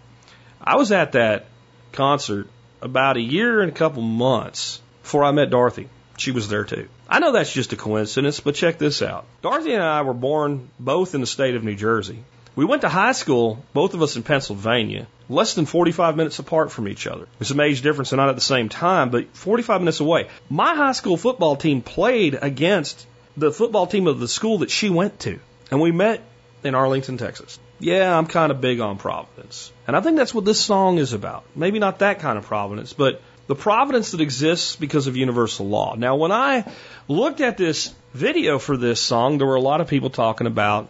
I 0.63 0.77
was 0.77 0.93
at 0.93 1.13
that 1.13 1.47
concert 1.91 2.47
about 2.81 3.17
a 3.17 3.21
year 3.21 3.61
and 3.61 3.73
a 3.73 3.75
couple 3.75 4.03
months 4.03 4.81
before 5.03 5.25
I 5.25 5.33
met 5.33 5.51
Dorothy. 5.51 5.89
She 6.17 6.31
was 6.31 6.49
there 6.49 6.65
too. 6.65 6.89
I 7.09 7.19
know 7.19 7.33
that's 7.33 7.53
just 7.53 7.73
a 7.73 7.77
coincidence, 7.77 8.39
but 8.39 8.55
check 8.55 8.79
this 8.79 9.03
out. 9.03 9.25
Dorothy 9.43 9.73
and 9.73 9.83
I 9.83 10.03
were 10.03 10.15
born 10.15 10.71
both 10.79 11.17
in 11.17 11.21
the 11.21 11.27
state 11.27 11.57
of 11.57 11.65
New 11.65 11.75
Jersey. 11.75 12.23
We 12.55 12.65
went 12.65 12.83
to 12.83 12.89
high 12.89 13.13
school, 13.13 13.65
both 13.73 13.95
of 13.95 14.03
us 14.03 14.15
in 14.15 14.23
Pennsylvania, 14.23 15.09
less 15.33 15.55
than 15.55 15.67
45 15.67 16.17
minutes 16.17 16.39
apart 16.39 16.71
from 16.71 16.89
each 16.89 17.07
other. 17.07 17.27
It's 17.41 17.51
a 17.51 17.61
age 17.61 17.83
difference 17.83 18.13
and 18.13 18.19
not 18.19 18.29
at 18.29 18.35
the 18.35 18.41
same 18.41 18.69
time, 18.69 19.11
but 19.11 19.35
45 19.35 19.81
minutes 19.81 20.01
away. 20.01 20.29
My 20.51 20.75
high 20.75 20.93
school 20.93 21.17
football 21.17 21.57
team 21.57 21.83
played 21.83 22.39
against 22.41 23.07
the 23.37 23.51
football 23.51 23.87
team 23.87 24.07
of 24.07 24.21
the 24.21 24.29
school 24.29 24.59
that 24.59 24.71
she 24.71 24.91
went 24.91 25.19
to. 25.21 25.41
And 25.71 25.81
we 25.81 25.91
met 25.91 26.21
in 26.63 26.75
Arlington, 26.75 27.17
Texas. 27.17 27.59
Yeah, 27.81 28.17
I'm 28.17 28.27
kind 28.27 28.53
of 28.53 28.61
big 28.61 28.81
on 28.81 28.99
providence. 28.99 29.73
And 29.87 29.97
I 29.97 30.01
think 30.01 30.17
that's 30.17 30.35
what 30.35 30.45
this 30.45 30.61
song 30.61 30.99
is 30.99 31.15
about. 31.15 31.45
Maybe 31.57 31.79
not 31.79 32.01
that 32.01 32.21
kind 32.21 32.39
of 32.39 32.45
providence, 32.45 32.93
but 32.93 33.21
the 33.47 33.55
providence 33.57 34.13
that 34.13 34.21
exists 34.21 34.77
because 34.77 35.07
of 35.07 35.17
universal 35.17 35.67
law. 35.67 35.95
Now, 35.97 36.17
when 36.17 36.31
I 36.31 36.71
looked 37.09 37.41
at 37.41 37.57
this 37.57 37.93
video 38.13 38.59
for 38.59 38.77
this 38.77 39.01
song, 39.01 39.39
there 39.39 39.47
were 39.47 39.57
a 39.57 39.61
lot 39.61 39.81
of 39.81 39.89
people 39.89 40.11
talking 40.11 40.47
about 40.47 40.89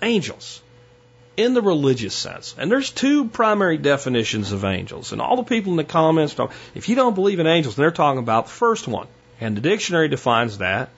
angels 0.00 0.62
in 1.36 1.54
the 1.54 1.62
religious 1.62 2.14
sense. 2.14 2.54
And 2.58 2.70
there's 2.70 2.90
two 2.90 3.26
primary 3.26 3.78
definitions 3.78 4.52
of 4.52 4.64
angels. 4.64 5.12
And 5.12 5.20
all 5.20 5.36
the 5.36 5.42
people 5.42 5.72
in 5.72 5.76
the 5.76 5.84
comments 5.84 6.34
talk, 6.34 6.52
if 6.74 6.88
you 6.88 6.96
don't 6.96 7.14
believe 7.14 7.40
in 7.40 7.46
angels, 7.46 7.76
they're 7.76 7.90
talking 7.90 8.18
about 8.18 8.46
the 8.46 8.52
first 8.52 8.86
one. 8.86 9.06
And 9.40 9.56
the 9.56 9.60
dictionary 9.60 10.08
defines 10.08 10.58
that 10.58 10.90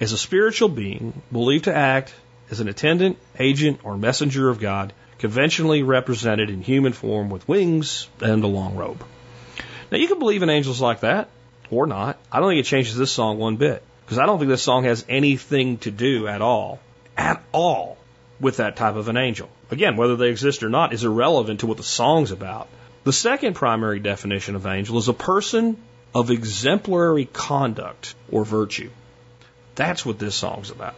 as 0.00 0.12
a 0.12 0.18
spiritual 0.18 0.68
being 0.68 1.22
believed 1.32 1.64
to 1.64 1.74
act 1.74 2.14
as 2.50 2.60
an 2.60 2.68
attendant, 2.68 3.18
agent, 3.38 3.80
or 3.84 3.96
messenger 3.96 4.48
of 4.48 4.60
God, 4.60 4.92
conventionally 5.18 5.82
represented 5.82 6.50
in 6.50 6.62
human 6.62 6.92
form 6.92 7.30
with 7.30 7.48
wings 7.48 8.08
and 8.20 8.44
a 8.44 8.46
long 8.46 8.76
robe. 8.76 9.04
Now 9.90 9.98
you 9.98 10.08
can 10.08 10.18
believe 10.18 10.42
in 10.42 10.50
angels 10.50 10.80
like 10.80 11.00
that, 11.00 11.28
or 11.70 11.86
not. 11.86 12.18
I 12.30 12.40
don't 12.40 12.50
think 12.50 12.60
it 12.60 12.68
changes 12.68 12.96
this 12.96 13.10
song 13.10 13.38
one 13.38 13.56
bit. 13.56 13.82
Because 14.04 14.18
I 14.18 14.26
don't 14.26 14.38
think 14.38 14.50
this 14.50 14.62
song 14.62 14.84
has 14.84 15.04
anything 15.08 15.78
to 15.78 15.90
do 15.90 16.28
at 16.28 16.40
all, 16.40 16.78
at 17.16 17.42
all, 17.50 17.96
with 18.38 18.58
that 18.58 18.76
type 18.76 18.94
of 18.94 19.08
an 19.08 19.16
angel. 19.16 19.48
Again, 19.70 19.96
whether 19.96 20.16
they 20.16 20.28
exist 20.28 20.62
or 20.62 20.68
not 20.68 20.92
is 20.92 21.04
irrelevant 21.04 21.60
to 21.60 21.66
what 21.66 21.76
the 21.76 21.82
song's 21.82 22.30
about. 22.30 22.68
The 23.04 23.12
second 23.12 23.54
primary 23.54 24.00
definition 24.00 24.54
of 24.56 24.66
angel 24.66 24.98
is 24.98 25.08
a 25.08 25.12
person 25.12 25.76
of 26.14 26.30
exemplary 26.30 27.26
conduct 27.26 28.14
or 28.30 28.44
virtue. 28.44 28.90
That's 29.74 30.06
what 30.06 30.18
this 30.18 30.34
song's 30.34 30.70
about. 30.70 30.94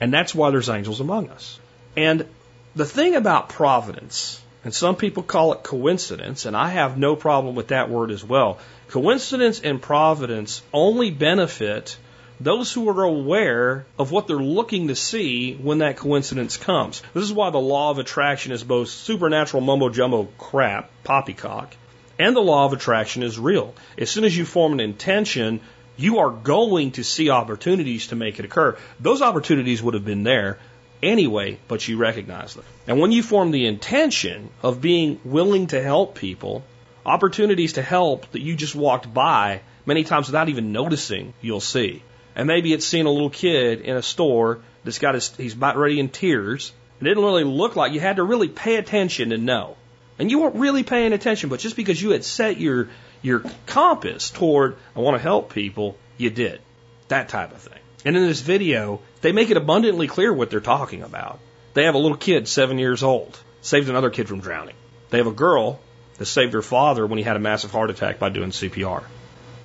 And 0.00 0.12
that's 0.12 0.34
why 0.34 0.50
there's 0.50 0.68
angels 0.68 1.00
among 1.00 1.28
us. 1.30 1.58
And 1.96 2.26
the 2.74 2.84
thing 2.84 3.16
about 3.16 3.48
providence 3.48 4.40
And 4.64 4.74
some 4.74 4.96
people 4.96 5.22
call 5.22 5.52
it 5.52 5.62
coincidence, 5.62 6.44
and 6.44 6.56
I 6.56 6.68
have 6.68 6.98
no 6.98 7.16
problem 7.16 7.54
with 7.54 7.68
that 7.68 7.88
word 7.88 8.10
as 8.10 8.24
well. 8.24 8.58
Coincidence 8.88 9.60
and 9.60 9.80
providence 9.80 10.62
only 10.72 11.10
benefit 11.10 11.96
those 12.40 12.72
who 12.72 12.88
are 12.88 13.02
aware 13.02 13.86
of 13.98 14.12
what 14.12 14.26
they're 14.26 14.36
looking 14.36 14.88
to 14.88 14.94
see 14.94 15.54
when 15.54 15.78
that 15.78 15.96
coincidence 15.96 16.56
comes. 16.56 17.02
This 17.14 17.24
is 17.24 17.32
why 17.32 17.50
the 17.50 17.58
law 17.58 17.90
of 17.90 17.98
attraction 17.98 18.52
is 18.52 18.62
both 18.62 18.88
supernatural 18.88 19.62
mumbo 19.62 19.88
jumbo 19.88 20.28
crap, 20.38 20.90
poppycock, 21.04 21.74
and 22.18 22.34
the 22.34 22.40
law 22.40 22.64
of 22.64 22.72
attraction 22.72 23.22
is 23.22 23.38
real. 23.38 23.74
As 23.96 24.10
soon 24.10 24.24
as 24.24 24.36
you 24.36 24.44
form 24.44 24.72
an 24.72 24.80
intention, 24.80 25.60
you 25.96 26.18
are 26.18 26.30
going 26.30 26.92
to 26.92 27.04
see 27.04 27.30
opportunities 27.30 28.08
to 28.08 28.16
make 28.16 28.38
it 28.38 28.44
occur. 28.44 28.76
Those 29.00 29.20
opportunities 29.20 29.82
would 29.82 29.94
have 29.94 30.04
been 30.04 30.22
there 30.22 30.58
anyway, 31.02 31.58
but 31.66 31.86
you 31.86 31.96
recognize 31.96 32.54
them. 32.54 32.64
And 32.86 33.00
when 33.00 33.12
you 33.12 33.22
form 33.22 33.50
the 33.50 33.66
intention 33.66 34.50
of 34.62 34.80
being 34.80 35.20
willing 35.24 35.68
to 35.68 35.82
help 35.82 36.14
people, 36.14 36.62
opportunities 37.04 37.74
to 37.74 37.82
help 37.82 38.30
that 38.32 38.42
you 38.42 38.54
just 38.54 38.74
walked 38.74 39.12
by 39.12 39.60
many 39.86 40.04
times 40.04 40.28
without 40.28 40.48
even 40.48 40.72
noticing, 40.72 41.34
you'll 41.40 41.60
see. 41.60 42.02
And 42.38 42.46
maybe 42.46 42.72
it's 42.72 42.86
seeing 42.86 43.06
a 43.06 43.10
little 43.10 43.30
kid 43.30 43.80
in 43.80 43.96
a 43.96 44.02
store 44.02 44.60
that's 44.84 45.00
got 45.00 45.14
his, 45.14 45.34
he's 45.36 45.54
about 45.54 45.76
ready 45.76 45.98
in 45.98 46.08
tears. 46.08 46.72
It 47.00 47.04
didn't 47.04 47.24
really 47.24 47.42
look 47.42 47.74
like 47.74 47.92
you 47.92 47.98
had 47.98 48.16
to 48.16 48.22
really 48.22 48.48
pay 48.48 48.76
attention 48.76 49.30
to 49.30 49.38
know. 49.38 49.76
And 50.20 50.30
you 50.30 50.38
weren't 50.38 50.54
really 50.54 50.84
paying 50.84 51.12
attention, 51.12 51.48
but 51.48 51.58
just 51.58 51.74
because 51.74 52.00
you 52.00 52.10
had 52.10 52.24
set 52.24 52.60
your, 52.60 52.90
your 53.22 53.42
compass 53.66 54.30
toward, 54.30 54.76
I 54.94 55.00
want 55.00 55.16
to 55.16 55.22
help 55.22 55.52
people, 55.52 55.96
you 56.16 56.30
did. 56.30 56.60
That 57.08 57.28
type 57.28 57.52
of 57.52 57.60
thing. 57.60 57.78
And 58.04 58.16
in 58.16 58.22
this 58.22 58.40
video, 58.40 59.00
they 59.20 59.32
make 59.32 59.50
it 59.50 59.56
abundantly 59.56 60.06
clear 60.06 60.32
what 60.32 60.48
they're 60.48 60.60
talking 60.60 61.02
about. 61.02 61.40
They 61.74 61.84
have 61.84 61.96
a 61.96 61.98
little 61.98 62.16
kid, 62.16 62.46
seven 62.46 62.78
years 62.78 63.02
old, 63.02 63.36
saved 63.62 63.88
another 63.88 64.10
kid 64.10 64.28
from 64.28 64.40
drowning. 64.40 64.76
They 65.10 65.18
have 65.18 65.26
a 65.26 65.32
girl 65.32 65.80
that 66.18 66.26
saved 66.26 66.52
her 66.52 66.62
father 66.62 67.04
when 67.04 67.18
he 67.18 67.24
had 67.24 67.36
a 67.36 67.40
massive 67.40 67.72
heart 67.72 67.90
attack 67.90 68.20
by 68.20 68.28
doing 68.28 68.50
CPR. 68.50 69.02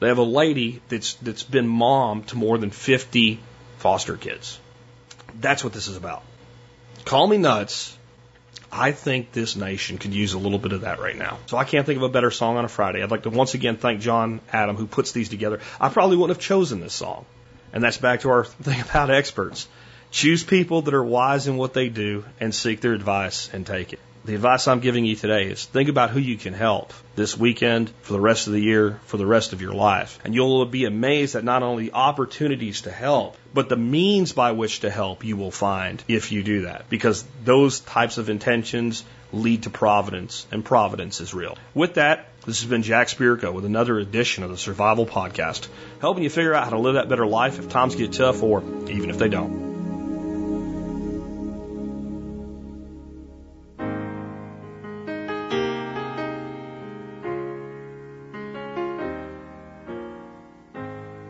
They 0.04 0.10
have 0.10 0.18
a 0.18 0.24
lady 0.24 0.82
that's 0.90 1.14
that's 1.14 1.44
been 1.44 1.66
mom 1.66 2.24
to 2.24 2.36
more 2.36 2.58
than 2.58 2.72
50 2.72 3.40
foster 3.78 4.18
kids. 4.18 4.60
That's 5.40 5.64
what 5.64 5.72
this 5.72 5.88
is 5.88 5.96
about. 5.96 6.24
Call 7.06 7.26
me 7.26 7.38
nuts. 7.38 7.98
I 8.70 8.92
think 8.92 9.32
this 9.32 9.56
nation 9.56 9.98
could 10.00 10.14
use 10.14 10.34
a 10.34 10.38
little 10.38 10.60
bit 10.60 10.74
of 10.74 10.82
that 10.82 11.00
right 11.00 11.16
now. 11.16 11.40
So 11.46 11.56
I 11.56 11.64
can't 11.64 11.86
think 11.86 11.96
of 11.96 12.04
a 12.04 12.10
better 12.10 12.32
song 12.32 12.58
on 12.58 12.66
a 12.66 12.68
Friday. 12.68 13.02
I'd 13.02 13.12
like 13.12 13.24
to 13.24 13.30
once 13.30 13.54
again 13.54 13.78
thank 13.78 14.02
John 14.02 14.42
Adam 14.52 14.76
who 14.76 14.88
puts 14.88 15.14
these 15.14 15.30
together. 15.30 15.62
I 15.80 15.88
probably 15.88 16.18
wouldn't 16.18 16.36
have 16.36 16.46
chosen 16.46 16.82
this 16.82 16.94
song. 16.94 17.26
And 17.72 17.82
that's 17.82 17.98
back 17.98 18.20
to 18.22 18.30
our 18.30 18.44
thing 18.68 18.82
about 18.82 19.10
experts. 19.10 19.70
Choose 20.12 20.44
people 20.44 20.82
that 20.82 20.94
are 20.94 21.06
wise 21.06 21.48
in 21.48 21.56
what 21.56 21.74
they 21.74 21.88
do 21.88 22.26
and 22.42 22.54
seek 22.54 22.82
their 22.82 22.94
advice 22.94 23.50
and 23.54 23.66
take 23.66 23.94
it. 23.94 24.00
The 24.26 24.36
advice 24.36 24.70
I'm 24.70 24.80
giving 24.80 25.04
you 25.04 25.18
today 25.18 25.48
is 25.48 25.66
think 25.66 25.90
about 25.90 26.10
who 26.10 26.20
you 26.20 26.38
can 26.38 26.54
help 26.54 26.94
this 27.16 27.38
weekend, 27.38 27.92
for 28.04 28.14
the 28.14 28.22
rest 28.22 28.48
of 28.48 28.54
the 28.54 28.62
year, 28.62 29.02
for 29.06 29.18
the 29.18 29.26
rest 29.26 29.52
of 29.52 29.62
your 29.62 29.74
life. 29.74 30.18
And 30.24 30.34
you'll 30.34 30.66
be 30.66 30.86
amazed 30.86 31.36
at 31.36 31.44
not 31.44 31.62
only 31.62 31.92
opportunities 31.92 32.82
to 32.82 32.92
help, 32.92 33.36
but 33.54 33.68
the 33.68 33.76
means 33.76 34.32
by 34.32 34.54
which 34.54 34.80
to 34.80 34.90
help 34.90 35.26
you 35.26 35.36
will 35.36 35.52
find 35.52 36.02
if 36.08 36.32
you 36.32 36.42
do 36.42 36.62
that. 36.62 36.90
Because 36.90 37.26
those 37.44 37.82
types 37.82 38.18
of 38.18 38.30
intentions 38.30 39.04
lead 39.34 39.64
to 39.64 39.70
providence, 39.70 40.48
and 40.54 40.64
providence 40.64 41.20
is 41.20 41.34
real. 41.34 41.58
With 41.74 41.96
that, 41.96 42.30
this 42.46 42.62
has 42.62 42.70
been 42.70 42.84
Jack 42.84 43.08
Spirko 43.08 43.52
with 43.52 43.66
another 43.66 44.00
edition 44.00 44.46
of 44.46 44.52
the 44.52 44.58
Survival 44.58 45.06
Podcast, 45.06 45.68
helping 46.00 46.24
you 46.24 46.30
figure 46.30 46.54
out 46.54 46.64
how 46.64 46.70
to 46.70 46.80
live 46.80 46.94
that 46.94 47.10
better 47.10 47.28
life 47.28 47.60
if 47.60 47.68
times 47.68 47.96
get 47.96 48.14
tough 48.14 48.42
or 48.42 48.64
even 48.88 49.10
if 49.10 49.18
they 49.18 49.28
don't. 49.28 49.73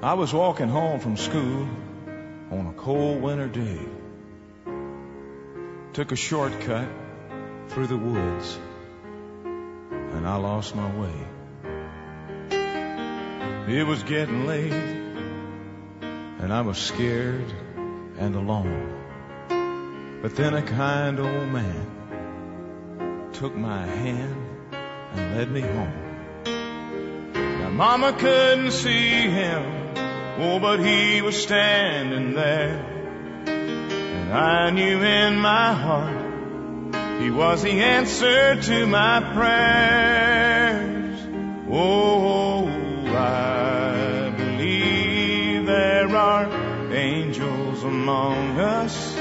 I 0.04 0.14
was 0.16 0.34
walking 0.34 0.68
home 0.68 1.00
from 1.00 1.16
school 1.16 1.66
on 2.52 2.68
a 2.68 2.74
cold 2.74 3.22
winter 3.22 3.48
day. 3.48 3.80
Took 5.94 6.12
a 6.12 6.18
shortcut 6.18 6.90
through 7.70 7.88
the 7.88 7.96
woods 7.96 8.60
and 9.46 10.28
I 10.28 10.36
lost 10.36 10.76
my 10.76 10.94
way. 10.94 11.14
It 13.70 13.88
was 13.88 14.04
getting 14.04 14.46
late 14.46 14.74
and 14.74 16.52
I 16.52 16.60
was 16.60 16.78
scared 16.78 17.54
and 18.18 18.36
alone. 18.36 20.20
But 20.22 20.36
then 20.36 20.54
a 20.54 20.64
kind 20.64 21.18
old 21.18 21.48
man 21.48 23.30
took 23.32 23.56
my 23.56 23.86
hand 23.86 24.36
and 25.14 25.38
led 25.38 25.50
me 25.50 25.62
home. 25.62 26.44
Now 27.34 27.70
mama 27.70 28.12
couldn't 28.12 28.72
see 28.72 29.22
him 29.22 29.83
Oh, 30.36 30.60
but 30.60 30.80
he 30.80 31.22
was 31.22 31.40
standing 31.42 32.34
there. 32.34 32.84
And 33.46 34.34
I 34.34 34.72
knew 34.72 35.04
in 35.04 35.38
my 35.38 35.74
heart 35.74 37.22
he 37.22 37.30
was 37.30 37.62
the 37.62 37.70
answer 37.70 38.60
to 38.60 38.88
my 38.88 39.20
prayers. 39.36 41.20
Oh, 41.70 42.68
I 43.16 44.34
believe 44.36 45.68
there 45.68 46.16
are 46.16 46.52
angels 46.92 47.84
among 47.84 48.60
us. 48.60 49.14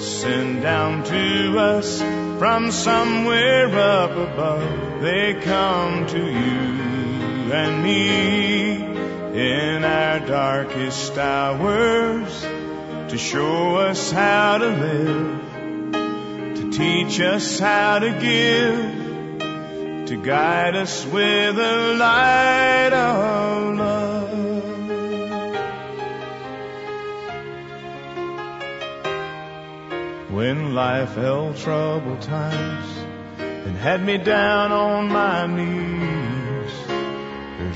Sent 0.00 0.62
down 0.62 1.02
to 1.04 1.58
us 1.58 2.00
from 2.38 2.70
somewhere 2.70 3.66
up 3.76 4.12
above. 4.12 5.02
They 5.02 5.34
come 5.42 6.06
to 6.06 6.18
you 6.18 7.52
and 7.52 7.82
me 7.82 8.95
in 9.36 9.84
our 9.84 10.20
darkest 10.20 11.18
hours 11.18 12.40
to 13.10 13.18
show 13.18 13.76
us 13.76 14.10
how 14.10 14.56
to 14.56 14.66
live, 14.66 15.52
to 16.56 16.70
teach 16.70 17.20
us 17.20 17.58
how 17.58 17.98
to 17.98 18.10
give, 18.12 20.08
to 20.08 20.16
guide 20.16 20.74
us 20.74 21.04
with 21.04 21.54
the 21.54 21.96
light 21.98 22.94
of 22.94 23.76
love. 23.76 24.16
When 30.30 30.74
life 30.74 31.14
held 31.14 31.58
troubled 31.58 32.22
times 32.22 32.88
and 33.38 33.76
had 33.76 34.02
me 34.02 34.16
down 34.16 34.72
on 34.72 35.08
my 35.08 35.46
knees 35.46 36.35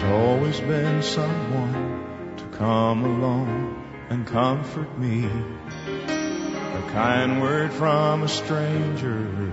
there's 0.00 0.12
always 0.12 0.60
been 0.60 1.02
someone 1.02 2.34
to 2.36 2.44
come 2.56 3.04
along 3.04 4.06
and 4.08 4.26
comfort 4.26 4.98
me. 4.98 5.26
A 5.26 6.90
kind 6.92 7.42
word 7.42 7.72
from 7.72 8.22
a 8.22 8.28
stranger 8.28 9.52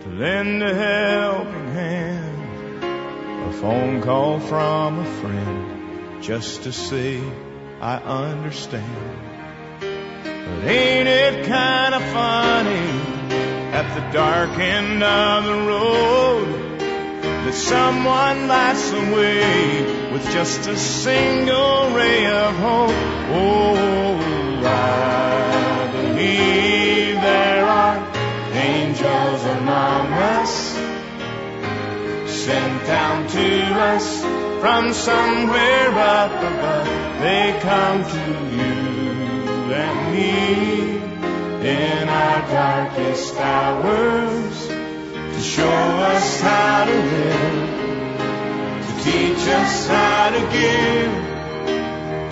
to 0.00 0.08
lend 0.08 0.62
a 0.62 0.74
helping 0.74 1.68
hand. 1.72 2.84
A 2.84 3.52
phone 3.52 4.00
call 4.00 4.40
from 4.40 4.98
a 4.98 5.04
friend 5.20 6.22
just 6.22 6.62
to 6.62 6.72
say 6.72 7.22
I 7.80 7.96
understand. 7.96 9.20
But 9.80 10.64
ain't 10.64 11.08
it 11.08 11.46
kind 11.46 11.94
of 11.94 12.02
funny 12.02 12.88
at 13.72 13.94
the 13.94 14.12
dark 14.12 14.58
end 14.58 15.02
of 15.02 15.44
the 15.44 15.66
road? 15.66 16.65
That 17.46 17.54
someone 17.54 18.48
lights 18.48 18.90
the 18.90 18.98
way 19.14 20.10
with 20.12 20.24
just 20.32 20.66
a 20.66 20.76
single 20.76 21.90
ray 21.94 22.26
of 22.26 22.56
hope. 22.56 22.90
Oh, 23.30 24.62
I 24.64 25.88
believe 25.92 27.14
there 27.14 27.64
are 27.64 27.98
angels 28.52 29.44
among 29.44 30.12
us, 30.34 30.74
sent 32.26 32.84
down 32.84 33.28
to 33.28 33.64
us 33.94 34.22
from 34.60 34.92
somewhere 34.92 35.90
up 35.90 36.32
above. 36.32 36.86
They 37.20 37.56
come 37.62 38.02
to 38.02 38.24
you 38.56 39.72
and 39.72 40.12
me 40.12 40.96
in 41.68 42.08
our 42.08 42.40
darkest 42.48 43.36
hours 43.36 44.75
to 45.36 45.42
show 45.42 45.68
us 45.68 46.40
how 46.40 46.86
to 46.86 46.94
live, 46.94 47.68
to 48.86 48.92
teach 49.04 49.46
us 49.48 49.86
how 49.86 50.30
to 50.30 50.40
give, 50.40 51.12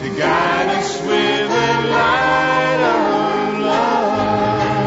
to 0.00 0.08
guide 0.18 0.68
us 0.78 1.00
with 1.02 1.48
the 1.50 1.72
light 1.92 2.80
of 2.94 3.58
love. 3.60 4.78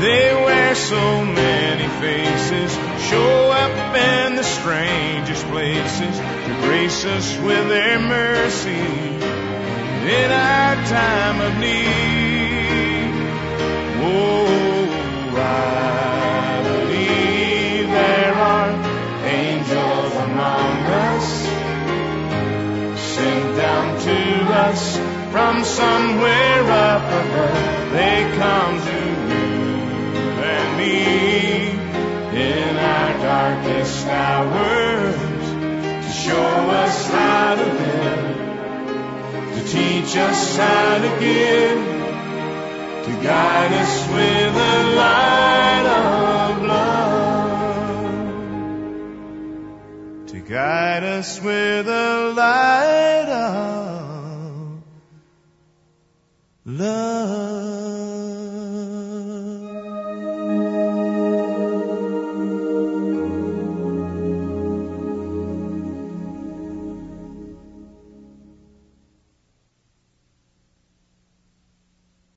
They 0.00 0.34
wear 0.34 0.74
so 0.74 1.24
many 1.24 1.86
faces, 2.00 2.72
show 3.08 3.50
up 3.52 3.94
in 3.94 4.34
the 4.34 4.42
strangest 4.42 5.46
places 5.46 6.18
to 6.18 6.54
grace 6.66 7.04
us 7.04 7.38
with 7.38 7.68
their 7.68 8.00
mercy 8.00 8.70
in 8.72 10.30
our 10.32 10.74
time 10.86 11.40
of 11.40 11.56
need. 11.60 11.96
I 15.56 16.62
believe 16.62 17.88
there 17.88 18.34
are 18.34 18.70
angels 19.24 20.12
among 20.26 20.72
us, 21.08 21.28
sent 23.14 23.56
down 23.56 24.00
to 24.00 24.20
us 24.66 24.82
from 25.32 25.64
somewhere 25.64 26.62
up 26.70 27.02
above. 27.02 27.92
They 27.92 28.18
come 28.38 28.74
to 28.88 28.98
you 29.32 29.46
and 30.52 30.68
me 30.78 31.70
in 32.38 32.76
our 32.76 33.12
darkest 33.18 34.06
hours 34.06 35.16
to 36.06 36.12
show 36.12 36.50
us 36.82 37.10
how 37.10 37.54
to 37.54 37.64
live, 37.64 39.54
to 39.54 39.60
teach 39.72 40.16
us 40.16 40.56
how 40.56 40.98
to 40.98 41.20
give 41.20 42.05
to 43.06 43.12
guide 43.22 43.72
us 43.72 44.08
with 44.08 44.54
the 44.54 44.76
light 44.96 45.86
of 45.86 46.62
love, 46.72 47.46
to 50.26 50.40
guide 50.40 51.04
us 51.04 51.40
with 51.40 51.86
the 51.86 52.34
light 52.36 53.28
of 53.28 54.82
love. 56.64 57.45